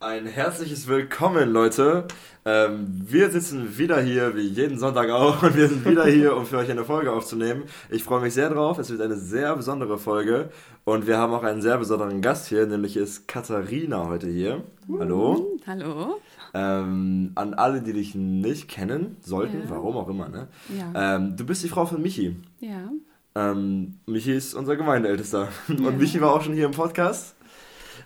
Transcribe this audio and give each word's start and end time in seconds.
Ein 0.00 0.26
herzliches 0.26 0.86
Willkommen, 0.86 1.50
Leute. 1.52 2.06
Ähm, 2.44 2.86
wir 3.04 3.30
sitzen 3.30 3.78
wieder 3.78 4.00
hier, 4.00 4.36
wie 4.36 4.42
jeden 4.46 4.78
Sonntag 4.78 5.10
auch, 5.10 5.42
und 5.42 5.56
wir 5.56 5.66
sind 5.68 5.84
wieder 5.84 6.04
hier, 6.06 6.36
um 6.36 6.46
für 6.46 6.58
euch 6.58 6.70
eine 6.70 6.84
Folge 6.84 7.10
aufzunehmen. 7.12 7.64
Ich 7.90 8.04
freue 8.04 8.20
mich 8.20 8.32
sehr 8.32 8.48
drauf. 8.48 8.78
Es 8.78 8.90
wird 8.90 9.00
eine 9.00 9.16
sehr 9.16 9.56
besondere 9.56 9.98
Folge. 9.98 10.50
Und 10.84 11.08
wir 11.08 11.18
haben 11.18 11.32
auch 11.32 11.42
einen 11.42 11.62
sehr 11.62 11.78
besonderen 11.78 12.20
Gast 12.22 12.46
hier, 12.46 12.64
nämlich 12.66 12.96
ist 12.96 13.26
Katharina 13.26 14.06
heute 14.06 14.28
hier. 14.28 14.62
Hallo. 15.00 15.58
Hallo. 15.66 16.20
Ähm, 16.54 17.32
an 17.34 17.54
alle, 17.54 17.82
die 17.82 17.92
dich 17.92 18.14
nicht 18.14 18.68
kennen 18.68 19.16
sollten, 19.20 19.62
Ja. 19.64 19.70
warum 19.70 19.96
auch 19.96 20.08
immer, 20.08 20.28
ne? 20.28 20.46
Ja. 20.78 21.16
Ähm, 21.16 21.36
du 21.36 21.44
bist 21.44 21.64
die 21.64 21.68
Frau 21.68 21.86
von 21.86 22.00
Michi. 22.00 22.36
ja. 22.60 22.88
Ähm, 23.34 23.98
Michi 24.06 24.32
ist 24.32 24.54
unser 24.54 24.74
Gemeindeältester. 24.76 25.48
Und 25.68 25.80
Ja. 25.84 25.90
Michi 25.90 26.20
war 26.20 26.32
auch 26.32 26.42
schon 26.42 26.54
hier 26.54 26.66
im 26.66 26.72
Podcast. 26.72 27.34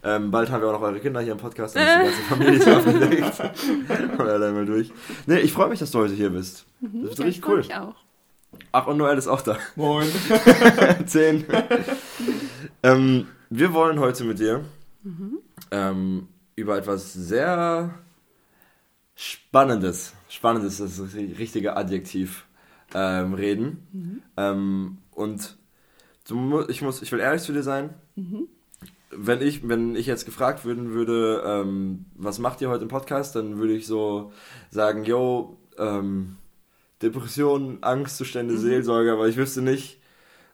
Ähm, 0.05 0.31
bald 0.31 0.51
haben 0.51 0.61
wir 0.61 0.69
auch 0.69 0.73
noch 0.73 0.83
eure 0.83 0.99
Kinder 0.99 1.21
hier 1.21 1.33
im 1.33 1.39
Podcast. 1.39 1.77
Dann 1.77 2.07
ist 2.07 2.19
die 2.19 2.29
ganze 2.29 2.29
Familie 2.29 2.59
ist 2.59 2.69
aufgelegt. 2.69 4.19
Oder 4.19 4.39
dann 4.39 4.55
mal 4.55 4.67
durch. 4.67 4.91
Nee, 5.27 5.39
ich 5.39 5.53
freue 5.53 5.69
mich, 5.69 5.79
dass 5.79 5.93
du 5.93 6.01
heute 6.01 6.15
hier 6.15 6.31
bist. 6.31 6.67
Das 6.81 7.13
ist 7.13 7.19
ja, 7.19 7.25
richtig 7.25 7.45
ich 7.45 7.49
cool. 7.49 7.59
mich 7.59 7.75
auch. 7.75 7.95
Ach, 8.73 8.87
und 8.87 8.97
Noel 8.97 9.17
ist 9.17 9.29
auch 9.29 9.43
da. 9.43 9.57
Moin. 9.77 10.09
Zehn. 11.07 11.45
ähm, 12.83 13.29
wir 13.49 13.73
wollen 13.73 14.01
heute 14.01 14.25
mit 14.25 14.41
dir 14.41 14.65
ähm, 15.71 16.29
über 16.57 16.77
etwas 16.79 17.13
sehr 17.13 17.95
Spannendes, 19.15 20.15
Spannendes 20.29 20.81
ist 20.81 20.99
das 20.99 21.15
richtige 21.15 21.77
Adjektiv, 21.77 22.47
ähm, 22.95 23.35
reden. 23.35 24.23
Ähm, 24.37 24.99
und 25.13 25.57
du, 26.29 26.65
ich, 26.69 26.83
muss, 26.83 27.03
ich 27.03 27.13
will 27.13 27.21
ehrlich 27.21 27.43
zu 27.43 27.53
dir 27.53 27.63
sein. 27.63 27.91
Wenn 29.15 29.43
ich, 29.43 29.69
wenn 29.69 29.95
ich 29.95 30.07
jetzt 30.07 30.25
gefragt 30.25 30.65
würden 30.65 30.93
würde, 30.93 31.43
ähm, 31.45 32.07
was 32.15 32.39
macht 32.39 32.61
ihr 32.61 32.71
heute 32.71 32.83
im 32.83 32.89
Podcast, 32.89 33.37
dann 33.37 33.59
würde 33.59 33.75
ich 33.75 33.87
so 33.87 34.33
sagen, 34.71 35.05
yo, 35.05 35.59
ähm, 35.79 36.37
Depression, 37.03 37.79
Angstzustände, 37.83 38.57
Seelsorge, 38.57 39.13
aber 39.13 39.29
ich 39.29 39.37
wüsste 39.37 39.61
nicht, 39.61 40.01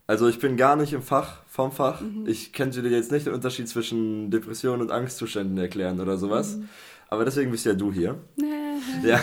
also 0.09 0.27
ich 0.27 0.39
bin 0.39 0.57
gar 0.57 0.75
nicht 0.75 0.95
im 0.95 1.03
Fach, 1.03 1.43
vom 1.49 1.71
Fach. 1.71 2.01
Ich 2.27 2.55
könnte 2.55 2.81
dir 2.81 2.89
jetzt 2.89 3.13
nicht 3.13 3.27
den 3.27 3.35
Unterschied 3.35 3.69
zwischen 3.69 4.31
Depression 4.31 4.81
und 4.81 4.91
Angstzuständen 4.91 5.59
erklären 5.59 6.01
oder 6.01 6.17
sowas. 6.17 6.59
Aber 7.09 7.27
deswegen 7.27 7.51
bist 7.51 7.67
ja 7.67 7.75
du 7.75 7.93
hier. 7.93 8.17
Ja. 9.05 9.21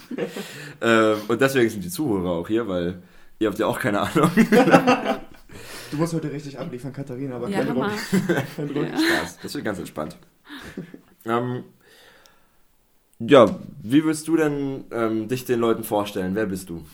ähm, 0.82 1.16
und 1.26 1.40
deswegen 1.40 1.70
sind 1.70 1.84
die 1.84 1.90
Zuhörer 1.90 2.32
auch 2.32 2.48
hier, 2.48 2.68
weil 2.68 3.02
ihr 3.38 3.48
habt 3.48 3.58
ja 3.58 3.66
auch 3.66 3.78
keine 3.78 4.00
Ahnung. 4.00 4.30
Du 5.94 6.00
musst 6.00 6.12
heute 6.12 6.32
richtig 6.32 6.58
abliefern, 6.58 6.92
Katharina, 6.92 7.36
aber 7.36 7.48
Ja, 7.48 7.64
kein 7.64 7.72
Druck. 7.72 7.86
Kein 8.56 8.66
Druck. 8.66 8.88
Ja. 8.88 8.98
Spaß. 8.98 9.38
Das 9.44 9.54
wird 9.54 9.64
ganz 9.64 9.78
entspannt. 9.78 10.16
ähm, 11.24 11.62
ja, 13.20 13.60
wie 13.80 14.04
willst 14.04 14.26
du 14.26 14.36
denn 14.36 14.86
ähm, 14.90 15.28
dich 15.28 15.44
den 15.44 15.60
Leuten 15.60 15.84
vorstellen? 15.84 16.34
Wer 16.34 16.46
bist 16.46 16.68
du? 16.68 16.84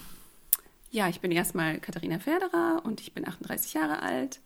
Ja, 0.91 1.09
ich 1.09 1.21
bin 1.21 1.33
erstmal 1.33 1.79
Katharina 1.81 2.19
Ferderer 2.19 2.83
und 2.85 3.01
ich 3.01 3.15
bin 3.15 3.27
38 3.27 3.73
Jahre 3.73 4.03
alt. 4.03 4.41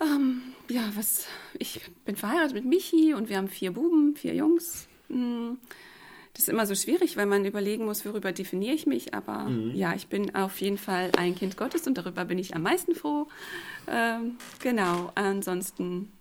Ähm, 0.00 0.42
ja, 0.68 0.82
was, 0.96 1.26
ich 1.56 1.82
bin 2.04 2.16
verheiratet 2.16 2.54
mit 2.54 2.64
Michi 2.64 3.14
und 3.14 3.28
wir 3.28 3.36
haben 3.36 3.48
vier 3.48 3.70
Buben, 3.70 4.16
vier 4.16 4.34
Jungs. 4.34 4.88
Hm, 5.08 5.56
Das 6.32 6.42
ist 6.42 6.48
immer 6.48 6.64
so 6.66 6.74
schwierig, 6.74 7.16
weil 7.16 7.26
man 7.26 7.44
überlegen 7.44 7.84
muss, 7.84 8.04
worüber 8.06 8.32
definiere 8.32 8.74
ich 8.74 8.86
mich. 8.86 9.14
Aber 9.14 9.48
ja, 9.74 9.94
ich 9.94 10.06
bin 10.06 10.34
auf 10.34 10.60
jeden 10.60 10.78
Fall 10.78 11.10
ein 11.18 11.34
Kind 11.34 11.56
Gottes 11.56 11.86
und 11.86 11.98
darüber 11.98 12.24
bin 12.24 12.38
ich 12.38 12.54
am 12.54 12.62
meisten 12.62 12.94
froh. 12.94 13.26
Ähm, 13.88 14.36
genau, 14.62 15.10
ansonsten 15.16 16.12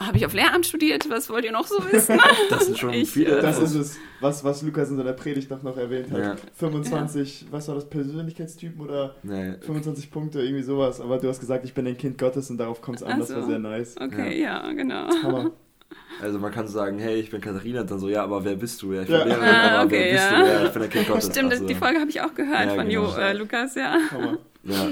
habe 0.00 0.16
ich 0.16 0.26
auf 0.26 0.32
Lehramt 0.34 0.66
studiert. 0.66 1.08
Was 1.08 1.30
wollt 1.30 1.44
ihr 1.44 1.52
noch 1.52 1.66
so 1.66 1.76
wissen? 1.92 2.18
Das 2.50 2.66
sind 2.66 2.78
schon 2.78 2.92
Ich, 2.94 3.10
viele. 3.10 3.38
äh, 3.38 3.42
Das 3.42 3.60
ist 3.60 3.74
es, 3.74 3.96
was, 4.20 4.42
was 4.42 4.62
Lukas 4.62 4.90
in 4.90 4.96
seiner 4.96 5.12
Predigt 5.12 5.50
doch 5.50 5.62
noch 5.62 5.76
erwähnt 5.76 6.10
hat. 6.10 6.18
Ja. 6.18 6.36
25, 6.54 7.46
was 7.50 7.68
war 7.68 7.76
das, 7.76 7.88
Persönlichkeitstypen 7.88 8.80
oder 8.80 9.14
nee, 9.22 9.52
25 9.60 10.10
Punkte, 10.10 10.40
irgendwie 10.42 10.62
sowas. 10.64 11.00
Aber 11.00 11.18
du 11.18 11.28
hast 11.28 11.38
gesagt, 11.40 11.64
ich 11.64 11.74
bin 11.74 11.86
ein 11.86 11.96
Kind 11.96 12.18
Gottes 12.18 12.50
und 12.50 12.58
darauf 12.58 12.82
kommt 12.82 12.96
es 12.98 13.02
an. 13.04 13.12
Ach 13.14 13.18
Das 13.18 13.34
war 13.34 13.46
sehr 13.46 13.58
nice. 13.60 13.94
Okay, 14.00 14.40
ja, 14.42 14.72
genau. 14.72 15.08
Hammer. 15.22 15.52
Also 16.22 16.38
man 16.38 16.52
kann 16.52 16.66
sagen, 16.68 16.98
hey, 16.98 17.16
ich 17.20 17.30
bin 17.30 17.40
Katharina, 17.40 17.80
und 17.82 17.90
dann 17.90 17.98
so, 17.98 18.08
ja, 18.08 18.22
aber 18.24 18.44
wer 18.44 18.54
bist 18.56 18.80
du? 18.82 18.92
Ja, 18.92 19.02
ich 19.02 19.08
bin 19.08 19.16
Ja. 19.18 19.24
Lehrerin, 19.24 19.44
Ah, 19.48 19.70
aber 19.80 19.86
okay, 19.86 19.98
wer 20.04 20.12
bist 20.12 20.30
ja. 20.30 20.38
du? 20.40 20.46
Ja, 20.46 20.64
ich 20.66 20.72
bin 20.72 20.82
ein 20.82 20.90
Kind 20.90 21.08
Gottes. 21.08 21.26
Stimmt, 21.30 21.52
Also, 21.52 21.66
die 21.66 21.74
Folge 21.74 22.00
habe 22.00 22.10
ich 22.10 22.20
auch 22.20 22.34
gehört 22.34 22.66
Ja, 22.66 22.74
von 22.74 22.88
genau. 22.88 23.04
Jo 23.12 23.16
äh, 23.18 23.32
Lukas, 23.32 23.74
ja. 23.74 23.98
Ja. 24.64 24.88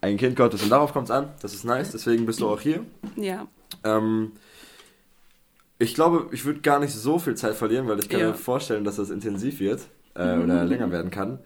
Ein 0.00 0.16
Kind 0.16 0.36
Gottes. 0.36 0.62
Und 0.62 0.70
darauf 0.70 0.92
kommt 0.92 1.06
es 1.08 1.10
an. 1.10 1.28
Das 1.42 1.52
ist 1.54 1.64
nice, 1.64 1.90
deswegen 1.92 2.26
bist 2.26 2.40
du 2.40 2.48
auch 2.48 2.60
hier. 2.60 2.84
Ja, 3.16 3.46
Ähm, 3.84 4.32
ich 5.78 5.94
glaube, 5.94 6.28
ich 6.32 6.44
würde 6.44 6.60
gar 6.60 6.78
nicht 6.80 6.94
so 6.94 7.18
viel 7.18 7.34
Zeit 7.34 7.54
verlieren, 7.54 7.86
weil 7.88 7.98
ich 7.98 8.08
kann 8.08 8.20
Ja. 8.20 8.28
mir 8.28 8.34
vorstellen, 8.34 8.84
dass 8.84 8.96
das 8.96 9.10
intensiv 9.10 9.60
wird 9.60 9.82
äh, 10.14 10.38
oder 10.38 10.64
länger 10.64 10.90
werden 10.90 11.10
kann. 11.10 11.38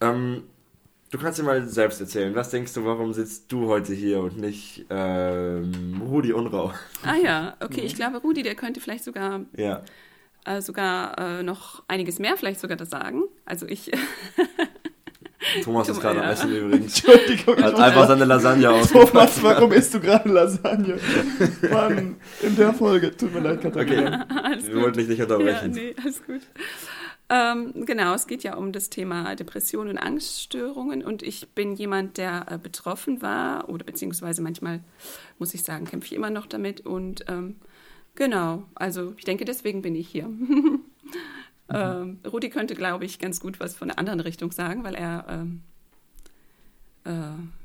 Ähm, 0.00 0.42
du 1.12 1.18
kannst 1.18 1.38
dir 1.38 1.44
mal 1.44 1.64
selbst 1.68 2.00
erzählen. 2.00 2.34
Was 2.34 2.50
denkst 2.50 2.72
du, 2.74 2.84
warum 2.84 3.12
sitzt 3.12 3.52
du 3.52 3.68
heute 3.68 3.92
hier 3.94 4.20
und 4.20 4.38
nicht 4.38 4.84
ähm, 4.90 6.02
Rudi 6.10 6.32
Unrau? 6.32 6.72
ah 7.04 7.14
ja, 7.22 7.56
okay, 7.60 7.82
ich 7.82 7.94
glaube, 7.94 8.18
Rudi, 8.18 8.42
der 8.42 8.54
könnte 8.56 8.80
vielleicht 8.80 9.04
sogar, 9.04 9.40
Ja. 9.56 9.82
äh, 10.44 10.60
sogar 10.60 11.16
äh, 11.18 11.42
noch 11.44 11.84
einiges 11.86 12.18
mehr 12.18 12.36
vielleicht 12.36 12.58
sogar 12.60 12.76
das 12.76 12.90
sagen. 12.90 13.22
Also 13.44 13.66
ich, 13.66 13.90
Thomas 15.64 15.88
ist 15.88 16.00
gerade 16.00 16.20
am 16.20 16.24
ja. 16.26 16.32
Essen 16.32 16.50
übrigens. 16.56 17.04
Entschuldigung, 17.04 17.62
Hat 17.62 17.74
einfach 17.74 18.06
seine 18.08 18.24
Lasagne 18.24 18.70
ausgepackt. 18.72 19.10
Thomas, 19.12 19.42
warum 19.42 19.72
isst 19.72 19.92
du 19.94 20.00
gerade 20.00 20.28
Lasagne? 20.28 20.98
Mann, 21.70 22.16
in 22.40 22.56
der 22.56 22.72
Folge. 22.72 23.14
Tut 23.16 23.34
mir 23.34 23.40
leid, 23.40 23.60
Katharina. 23.60 24.26
alles 24.44 24.66
Wir 24.68 24.80
wollten 24.80 24.98
dich 24.98 25.08
nicht 25.08 25.18
Ja, 25.18 25.24
unterbrechen. 25.24 25.72
nee, 25.72 25.94
alles 26.02 26.24
gut. 26.24 26.40
Ähm, 27.34 27.86
genau, 27.86 28.12
es 28.12 28.26
geht 28.26 28.42
ja 28.42 28.56
um 28.56 28.72
das 28.72 28.90
Thema 28.90 29.34
Depressionen 29.34 29.92
und 29.92 29.98
Angststörungen 29.98 31.02
und 31.02 31.22
ich 31.22 31.48
bin 31.54 31.74
jemand, 31.74 32.18
der 32.18 32.44
äh, 32.50 32.58
betroffen 32.58 33.22
war 33.22 33.70
oder 33.70 33.86
beziehungsweise 33.86 34.42
manchmal, 34.42 34.80
muss 35.38 35.54
ich 35.54 35.62
sagen, 35.62 35.86
kämpfe 35.86 36.08
ich 36.08 36.12
immer 36.12 36.28
noch 36.28 36.44
damit 36.44 36.82
und 36.82 37.24
ähm, 37.28 37.56
genau, 38.16 38.64
also 38.74 39.14
ich 39.16 39.24
denke, 39.24 39.46
deswegen 39.46 39.80
bin 39.80 39.94
ich 39.94 40.08
hier. 40.08 40.28
ähm, 41.70 42.18
Rudi 42.30 42.50
könnte, 42.50 42.74
glaube 42.74 43.06
ich, 43.06 43.18
ganz 43.18 43.40
gut 43.40 43.60
was 43.60 43.74
von 43.74 43.88
einer 43.88 43.98
anderen 43.98 44.20
Richtung 44.20 44.52
sagen, 44.52 44.84
weil 44.84 44.94
er 44.94 45.24
ähm, 45.30 45.62
äh, 47.04 47.10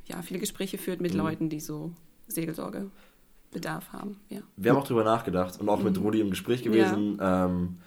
ja, 0.05 0.22
viele 0.22 0.39
Gespräche 0.39 0.78
führt 0.78 1.01
mit 1.01 1.13
Leuten, 1.13 1.49
die 1.49 1.59
so 1.59 1.91
Seelsorgebedarf 2.28 3.91
haben. 3.91 4.22
Ja. 4.29 4.39
Wir 4.55 4.72
haben 4.72 4.78
auch 4.78 4.88
drüber 4.88 5.03
nachgedacht 5.03 5.59
und 5.59 5.67
auch 5.67 5.79
Mhm. 5.79 5.85
mit 5.85 5.99
Rudi 5.99 6.22
im 6.22 6.29
Gespräch 6.29 6.63
gewesen. 6.63 7.19
Ähm, 7.22 7.78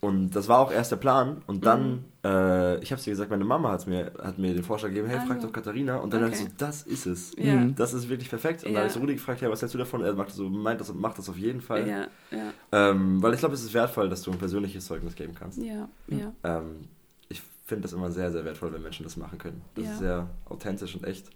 und 0.00 0.30
das 0.30 0.46
war 0.48 0.60
auch 0.60 0.70
erst 0.70 0.92
der 0.92 0.96
Plan. 0.96 1.42
Und 1.46 1.66
dann, 1.66 2.04
äh, 2.24 2.78
ich 2.82 2.92
habe 2.92 3.02
dir 3.02 3.10
gesagt, 3.10 3.30
meine 3.30 3.44
Mama 3.44 3.72
hat 3.72 3.86
mir, 3.88 4.12
hat 4.22 4.38
mir 4.38 4.54
den 4.54 4.62
Vorschlag 4.62 4.90
gegeben, 4.90 5.08
hey, 5.08 5.16
Mhm. 5.18 5.22
Ah, 5.24 5.26
frag 5.26 5.40
doch 5.40 5.52
Katharina. 5.52 5.96
Und 5.96 6.12
dann 6.12 6.20
dachte 6.22 6.34
ich 6.36 6.40
Okay. 6.42 6.50
so, 6.50 6.64
das 6.66 6.82
ist 6.82 7.06
es. 7.06 7.32
Ja. 7.36 7.56
Mhm. 7.56 7.74
Das 7.74 7.92
ist 7.94 8.08
wirklich 8.08 8.28
perfekt. 8.30 8.62
Und 8.62 8.68
Ja. 8.70 8.74
dann 8.80 8.84
habe 8.88 8.94
ich 8.96 9.02
Rudi 9.02 9.14
gefragt, 9.14 9.40
ja, 9.40 9.50
was 9.50 9.60
hältst 9.60 9.74
du 9.74 9.78
davon? 9.78 10.02
Er 10.02 10.12
macht 10.14 10.30
so, 10.30 10.48
meint 10.48 10.80
das, 10.80 10.92
macht 10.94 11.18
das 11.18 11.28
auf 11.28 11.36
jeden 11.36 11.60
Fall. 11.60 11.88
Ja, 11.88 12.06
ja, 12.30 12.52
Ähm, 12.70 13.20
weil 13.22 13.34
ich 13.34 13.40
glaube, 13.40 13.54
es 13.54 13.62
ist 13.64 13.74
wertvoll, 13.74 14.08
dass 14.08 14.22
du 14.22 14.30
ein 14.30 14.38
persönliches 14.38 14.86
Zeugnis 14.86 15.14
geben 15.16 15.34
kannst. 15.36 15.58
ja, 15.58 15.88
ja. 16.08 16.32
Ähm, 16.44 16.84
ich 17.28 17.42
finde 17.66 17.82
das 17.82 17.92
immer 17.92 18.10
sehr, 18.12 18.30
sehr 18.30 18.44
wertvoll, 18.44 18.72
wenn 18.72 18.82
Menschen 18.82 19.02
das 19.04 19.16
machen 19.16 19.38
können. 19.38 19.62
Das 19.74 19.84
Ja. 19.84 19.92
ist 19.92 19.98
sehr 19.98 20.30
authentisch 20.48 20.94
und 20.94 21.04
echt. 21.04 21.28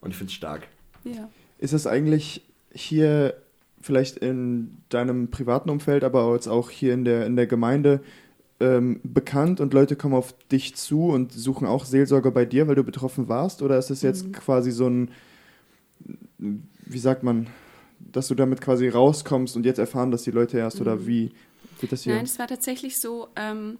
Und 0.00 0.10
ich 0.10 0.16
finde 0.16 0.30
es 0.30 0.34
stark. 0.34 0.68
ja. 1.04 1.28
Ist 1.58 1.72
es 1.72 1.86
eigentlich 1.86 2.42
hier 2.72 3.34
vielleicht 3.84 4.16
in 4.16 4.78
deinem 4.88 5.30
privaten 5.30 5.68
Umfeld, 5.68 6.04
aber 6.04 6.32
jetzt 6.34 6.48
auch 6.48 6.70
hier 6.70 6.94
in 6.94 7.04
der, 7.04 7.26
in 7.26 7.36
der 7.36 7.46
Gemeinde 7.46 8.00
ähm, 8.60 9.00
bekannt 9.04 9.60
und 9.60 9.74
Leute 9.74 9.94
kommen 9.94 10.14
auf 10.14 10.34
dich 10.48 10.74
zu 10.74 11.08
und 11.08 11.32
suchen 11.32 11.66
auch 11.66 11.84
Seelsorge 11.84 12.30
bei 12.30 12.46
dir, 12.46 12.66
weil 12.66 12.76
du 12.76 12.84
betroffen 12.84 13.28
warst? 13.28 13.60
Oder 13.62 13.78
ist 13.78 13.90
es 13.90 14.00
jetzt 14.00 14.26
Mhm. 14.28 14.32
quasi 14.32 14.70
so 14.70 14.88
ein, 14.88 15.10
wie 16.38 16.98
sagt 16.98 17.22
man, 17.22 17.48
dass 17.98 18.28
du 18.28 18.34
damit 18.34 18.60
quasi 18.60 18.88
rauskommst 18.88 19.56
und 19.56 19.66
jetzt 19.66 19.78
erfahren, 19.78 20.10
dass 20.10 20.22
die 20.22 20.30
Leute 20.30 20.58
erst 20.58 20.80
oder 20.80 20.96
Mhm. 20.96 21.06
wie 21.06 21.32
wird 21.80 21.92
das 21.92 22.02
hier? 22.04 22.14
Nein, 22.14 22.24
es 22.24 22.38
war 22.38 22.46
tatsächlich 22.46 22.98
so, 23.00 23.28
ähm, 23.36 23.78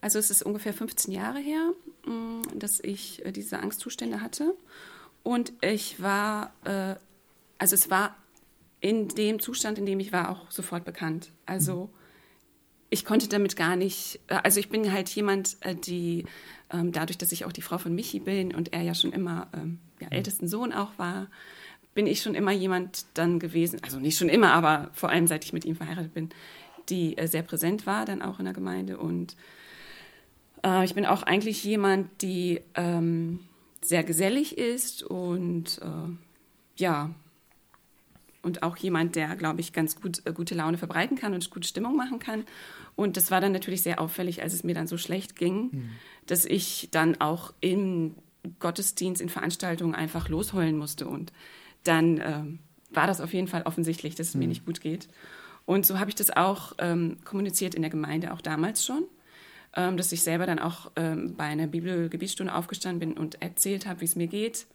also 0.00 0.18
es 0.18 0.30
ist 0.30 0.42
ungefähr 0.42 0.72
15 0.72 1.12
Jahre 1.12 1.38
her, 1.40 1.72
mh, 2.06 2.42
dass 2.56 2.80
ich 2.80 3.24
äh, 3.26 3.32
diese 3.32 3.58
Angstzustände 3.58 4.20
hatte. 4.22 4.54
Und 5.22 5.52
ich 5.60 6.00
war, 6.02 6.52
äh, 6.64 6.94
also 7.58 7.74
es 7.74 7.90
war 7.90 8.16
in 8.82 9.08
dem 9.08 9.40
Zustand, 9.40 9.78
in 9.78 9.86
dem 9.86 10.00
ich 10.00 10.12
war, 10.12 10.28
auch 10.28 10.50
sofort 10.50 10.84
bekannt. 10.84 11.30
Also 11.46 11.88
ich 12.90 13.04
konnte 13.06 13.28
damit 13.28 13.56
gar 13.56 13.76
nicht, 13.76 14.20
äh, 14.26 14.34
also 14.42 14.60
ich 14.60 14.68
bin 14.68 14.92
halt 14.92 15.08
jemand, 15.08 15.56
äh, 15.60 15.74
die 15.74 16.26
ähm, 16.70 16.92
dadurch, 16.92 17.16
dass 17.16 17.32
ich 17.32 17.46
auch 17.46 17.52
die 17.52 17.62
Frau 17.62 17.78
von 17.78 17.94
Michi 17.94 18.18
bin 18.18 18.54
und 18.54 18.72
er 18.74 18.82
ja 18.82 18.94
schon 18.94 19.12
immer 19.12 19.48
ähm, 19.54 19.78
ja, 20.00 20.08
ältesten 20.08 20.48
Sohn 20.48 20.72
auch 20.72 20.98
war, 20.98 21.28
bin 21.94 22.06
ich 22.06 22.22
schon 22.22 22.34
immer 22.34 22.50
jemand 22.50 23.06
dann 23.14 23.38
gewesen, 23.38 23.78
also 23.82 24.00
nicht 24.00 24.18
schon 24.18 24.28
immer, 24.28 24.52
aber 24.52 24.90
vor 24.94 25.10
allem 25.10 25.26
seit 25.26 25.44
ich 25.44 25.52
mit 25.52 25.64
ihm 25.64 25.76
verheiratet 25.76 26.12
bin, 26.12 26.30
die 26.88 27.16
äh, 27.16 27.28
sehr 27.28 27.42
präsent 27.42 27.86
war 27.86 28.04
dann 28.04 28.20
auch 28.20 28.40
in 28.40 28.46
der 28.46 28.54
Gemeinde 28.54 28.98
und 28.98 29.36
äh, 30.64 30.84
ich 30.84 30.94
bin 30.94 31.06
auch 31.06 31.22
eigentlich 31.22 31.62
jemand, 31.62 32.20
die 32.20 32.60
ähm, 32.74 33.40
sehr 33.80 34.02
gesellig 34.02 34.58
ist 34.58 35.04
und 35.04 35.80
äh, 35.82 36.10
ja, 36.76 37.14
und 38.42 38.62
auch 38.62 38.76
jemand, 38.76 39.16
der, 39.16 39.36
glaube 39.36 39.60
ich, 39.60 39.72
ganz 39.72 40.00
gut 40.00 40.22
äh, 40.24 40.32
gute 40.32 40.54
Laune 40.54 40.78
verbreiten 40.78 41.16
kann 41.16 41.32
und 41.32 41.48
gute 41.50 41.66
Stimmung 41.66 41.96
machen 41.96 42.18
kann. 42.18 42.44
Und 42.96 43.16
das 43.16 43.30
war 43.30 43.40
dann 43.40 43.52
natürlich 43.52 43.82
sehr 43.82 44.00
auffällig, 44.00 44.42
als 44.42 44.52
es 44.52 44.64
mir 44.64 44.74
dann 44.74 44.86
so 44.86 44.98
schlecht 44.98 45.36
ging, 45.36 45.70
mhm. 45.72 45.90
dass 46.26 46.44
ich 46.44 46.88
dann 46.90 47.20
auch 47.20 47.54
im 47.60 48.14
Gottesdienst, 48.58 49.22
in 49.22 49.28
Veranstaltungen 49.28 49.94
einfach 49.94 50.28
losheulen 50.28 50.76
musste. 50.76 51.06
Und 51.06 51.32
dann 51.84 52.20
ähm, 52.20 52.58
war 52.90 53.06
das 53.06 53.20
auf 53.20 53.32
jeden 53.32 53.48
Fall 53.48 53.62
offensichtlich, 53.62 54.16
dass 54.16 54.28
es 54.28 54.34
mhm. 54.34 54.40
mir 54.40 54.48
nicht 54.48 54.66
gut 54.66 54.80
geht. 54.80 55.08
Und 55.64 55.86
so 55.86 56.00
habe 56.00 56.10
ich 56.10 56.16
das 56.16 56.30
auch 56.30 56.72
ähm, 56.78 57.18
kommuniziert 57.24 57.74
in 57.76 57.82
der 57.82 57.90
Gemeinde, 57.90 58.32
auch 58.32 58.40
damals 58.40 58.84
schon, 58.84 59.04
ähm, 59.76 59.96
dass 59.96 60.10
ich 60.10 60.22
selber 60.22 60.44
dann 60.44 60.58
auch 60.58 60.90
ähm, 60.96 61.36
bei 61.36 61.44
einer 61.44 61.68
Bibelgebietsstunde 61.68 62.52
aufgestanden 62.52 62.98
bin 62.98 63.16
und 63.16 63.40
erzählt 63.40 63.86
habe, 63.86 64.00
wie 64.00 64.06
es 64.06 64.16
mir 64.16 64.26
geht 64.26 64.66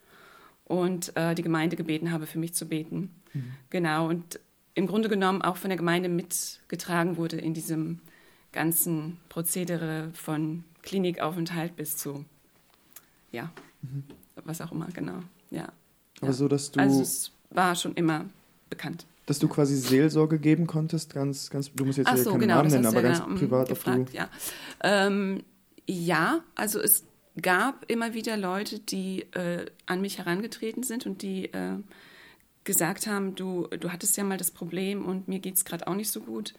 und 0.67 1.15
äh, 1.15 1.33
die 1.33 1.43
Gemeinde 1.43 1.75
gebeten 1.75 2.11
habe, 2.11 2.27
für 2.27 2.39
mich 2.39 2.53
zu 2.53 2.67
beten. 2.67 3.15
Mhm. 3.33 3.51
Genau, 3.69 4.07
und 4.09 4.39
im 4.75 4.85
Grunde 4.85 5.09
genommen 5.09 5.41
auch 5.41 5.57
von 5.57 5.69
der 5.69 5.77
Gemeinde 5.77 6.09
mitgetragen 6.09 7.17
wurde 7.17 7.37
in 7.37 7.53
diesem 7.53 7.99
ganzen 8.51 9.17
Prozedere 9.29 10.09
von 10.13 10.63
Klinikaufenthalt 10.83 11.75
bis 11.75 11.97
zu, 11.97 12.25
ja, 13.31 13.51
mhm. 13.81 14.03
was 14.43 14.61
auch 14.61 14.71
immer, 14.71 14.87
genau, 14.93 15.19
ja. 15.49 15.69
Aber 16.19 16.27
ja. 16.27 16.33
so, 16.33 16.47
dass 16.47 16.71
du... 16.71 16.79
Also 16.79 17.01
es 17.01 17.31
war 17.49 17.75
schon 17.75 17.93
immer 17.93 18.25
bekannt. 18.69 19.05
Dass 19.25 19.39
du 19.39 19.47
quasi 19.47 19.75
Seelsorge 19.75 20.39
geben 20.39 20.67
konntest, 20.67 21.13
ganz, 21.13 21.49
ganz, 21.49 21.71
du 21.73 21.85
musst 21.85 21.97
jetzt 21.97 22.07
Ach 22.07 22.17
so, 22.17 22.31
keinen 22.31 22.41
genau, 22.41 22.55
Namen 22.55 22.71
nennen, 22.71 22.85
aber 22.85 23.01
ganz 23.01 23.19
ja, 23.19 23.25
privat 23.25 23.69
gefragt, 23.69 24.09
du... 24.13 24.17
Ja. 24.17 24.29
Ähm, 24.83 25.43
ja, 25.85 26.41
also 26.55 26.81
es 26.81 27.03
gab 27.41 27.89
immer 27.89 28.13
wieder 28.13 28.37
Leute, 28.37 28.79
die 28.79 29.21
äh, 29.33 29.65
an 29.85 30.01
mich 30.01 30.17
herangetreten 30.17 30.83
sind 30.83 31.05
und 31.05 31.21
die 31.21 31.45
äh, 31.53 31.77
gesagt 32.63 33.07
haben, 33.07 33.35
du, 33.35 33.67
du 33.67 33.91
hattest 33.91 34.17
ja 34.17 34.23
mal 34.23 34.37
das 34.37 34.51
Problem 34.51 35.05
und 35.05 35.27
mir 35.27 35.39
geht 35.39 35.55
es 35.55 35.65
gerade 35.65 35.87
auch 35.87 35.95
nicht 35.95 36.11
so 36.11 36.21
gut. 36.21 36.53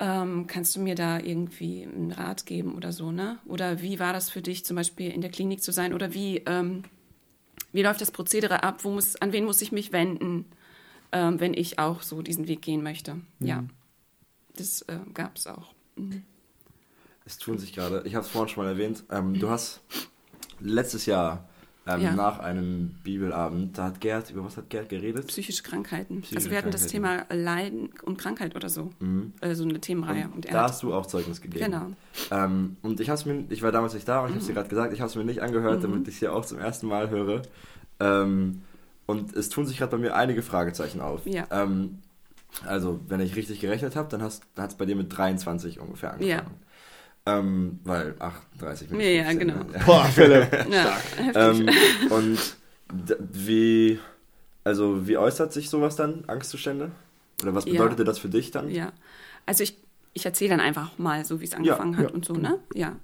Ähm, 0.00 0.46
kannst 0.46 0.76
du 0.76 0.80
mir 0.80 0.94
da 0.94 1.18
irgendwie 1.18 1.82
einen 1.82 2.12
Rat 2.12 2.46
geben 2.46 2.74
oder 2.74 2.92
so, 2.92 3.10
ne? 3.10 3.38
Oder 3.46 3.82
wie 3.82 3.98
war 3.98 4.12
das 4.12 4.30
für 4.30 4.42
dich, 4.42 4.64
zum 4.64 4.76
Beispiel 4.76 5.10
in 5.10 5.20
der 5.20 5.30
Klinik 5.30 5.62
zu 5.62 5.72
sein? 5.72 5.92
Oder 5.92 6.14
wie, 6.14 6.38
ähm, 6.46 6.84
wie 7.72 7.82
läuft 7.82 8.00
das 8.00 8.12
Prozedere 8.12 8.62
ab? 8.62 8.84
Wo 8.84 8.90
muss, 8.90 9.16
an 9.16 9.32
wen 9.32 9.44
muss 9.44 9.60
ich 9.60 9.72
mich 9.72 9.92
wenden, 9.92 10.44
ähm, 11.10 11.40
wenn 11.40 11.52
ich 11.52 11.78
auch 11.78 12.02
so 12.02 12.22
diesen 12.22 12.46
Weg 12.46 12.62
gehen 12.62 12.82
möchte? 12.82 13.14
Mhm. 13.14 13.46
Ja, 13.46 13.64
das 14.56 14.82
äh, 14.82 14.98
gab 15.14 15.36
es 15.36 15.48
auch. 15.48 15.74
Mhm. 15.96 16.22
Es 17.28 17.36
tun 17.36 17.58
sich 17.58 17.74
gerade, 17.74 18.00
ich 18.06 18.14
habe 18.14 18.24
es 18.24 18.30
vorhin 18.30 18.48
schon 18.48 18.64
mal 18.64 18.70
erwähnt, 18.70 19.04
ähm, 19.10 19.38
du 19.38 19.50
hast 19.50 19.82
letztes 20.60 21.04
Jahr 21.04 21.46
ähm, 21.86 22.00
ja. 22.00 22.14
nach 22.14 22.38
einem 22.38 22.94
Bibelabend, 23.04 23.76
da 23.76 23.84
hat 23.84 24.00
Gerd, 24.00 24.30
über 24.30 24.46
was 24.46 24.56
hat 24.56 24.70
Gerd 24.70 24.88
geredet? 24.88 25.26
Psychische 25.26 25.62
Krankheiten. 25.62 26.22
Psychische 26.22 26.36
also 26.36 26.50
wir 26.50 26.56
hatten 26.56 26.70
das 26.70 26.86
Thema 26.86 27.26
Leiden 27.30 27.90
und 28.06 28.16
Krankheit 28.16 28.56
oder 28.56 28.70
so. 28.70 28.92
Mhm. 29.00 29.34
Also 29.42 29.64
eine 29.64 29.78
Themenreihe. 29.78 30.24
Und, 30.24 30.46
und 30.46 30.50
da 30.50 30.62
hast 30.62 30.82
du 30.82 30.94
auch 30.94 31.04
Zeugnis 31.04 31.42
gegeben. 31.42 31.66
Genau. 31.66 31.92
Ähm, 32.30 32.78
und 32.80 32.98
ich, 32.98 33.08
mir, 33.26 33.44
ich 33.50 33.60
war 33.60 33.72
damals 33.72 33.92
nicht 33.92 34.08
da 34.08 34.20
und 34.20 34.28
ich 34.28 34.30
habe 34.30 34.40
es 34.40 34.46
dir 34.46 34.52
mhm. 34.52 34.56
gerade 34.56 34.68
gesagt, 34.70 34.92
ich 34.94 35.00
habe 35.02 35.10
es 35.10 35.16
mir 35.16 35.24
nicht 35.24 35.42
angehört, 35.42 35.80
mhm. 35.80 35.82
damit 35.82 36.08
ich 36.08 36.14
es 36.14 36.20
hier 36.20 36.32
auch 36.32 36.46
zum 36.46 36.58
ersten 36.58 36.86
Mal 36.86 37.10
höre. 37.10 37.42
Ähm, 38.00 38.62
und 39.04 39.36
es 39.36 39.50
tun 39.50 39.66
sich 39.66 39.76
gerade 39.76 39.90
bei 39.90 39.98
mir 39.98 40.16
einige 40.16 40.40
Fragezeichen 40.40 41.02
auf. 41.02 41.26
Ja. 41.26 41.46
Ähm, 41.50 41.98
also, 42.64 43.00
wenn 43.06 43.20
ich 43.20 43.36
richtig 43.36 43.60
gerechnet 43.60 43.96
habe, 43.96 44.08
dann, 44.08 44.22
hat 44.22 44.40
es 44.56 44.74
bei 44.76 44.86
dir 44.86 44.96
mit 44.96 45.14
23 45.14 45.78
ungefähr 45.78 46.14
angefangen. 46.14 46.46
Ja. 46.46 46.67
Ähm, 47.28 47.80
weil 47.84 48.14
38 48.18 48.90
Minuten. 48.90 49.08
Ja, 49.08 49.22
ja, 49.22 49.32
genau. 49.34 49.64
Boah, 49.84 50.04
Philipp. 50.04 50.50
ja, 50.70 50.98
ähm, 51.34 51.68
und 52.08 52.38
wie, 53.18 53.98
also 54.64 55.06
wie 55.06 55.18
äußert 55.18 55.52
sich 55.52 55.68
sowas 55.68 55.96
dann, 55.96 56.24
Angstzustände? 56.26 56.90
Oder 57.42 57.54
was 57.54 57.66
bedeutete 57.66 58.02
ja. 58.02 58.06
das 58.06 58.18
für 58.18 58.28
dich 58.28 58.50
dann? 58.50 58.70
Ja, 58.70 58.92
also 59.44 59.62
ich, 59.62 59.76
ich 60.14 60.24
erzähle 60.24 60.50
dann 60.50 60.60
einfach 60.60 60.96
mal 60.98 61.24
so, 61.24 61.40
wie 61.40 61.44
es 61.44 61.52
angefangen 61.52 61.92
ja, 61.92 61.98
hat 62.00 62.12
und 62.12 62.24
so, 62.24 62.34
ne? 62.34 62.58
Ja. 62.74 62.96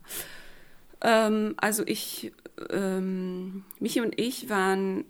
Ähm, 1.03 1.55
also 1.59 1.83
ich, 1.87 2.33
ähm, 2.71 3.65
Michi 3.79 4.01
und 4.01 4.19
ich 4.19 4.49
waren 4.49 5.05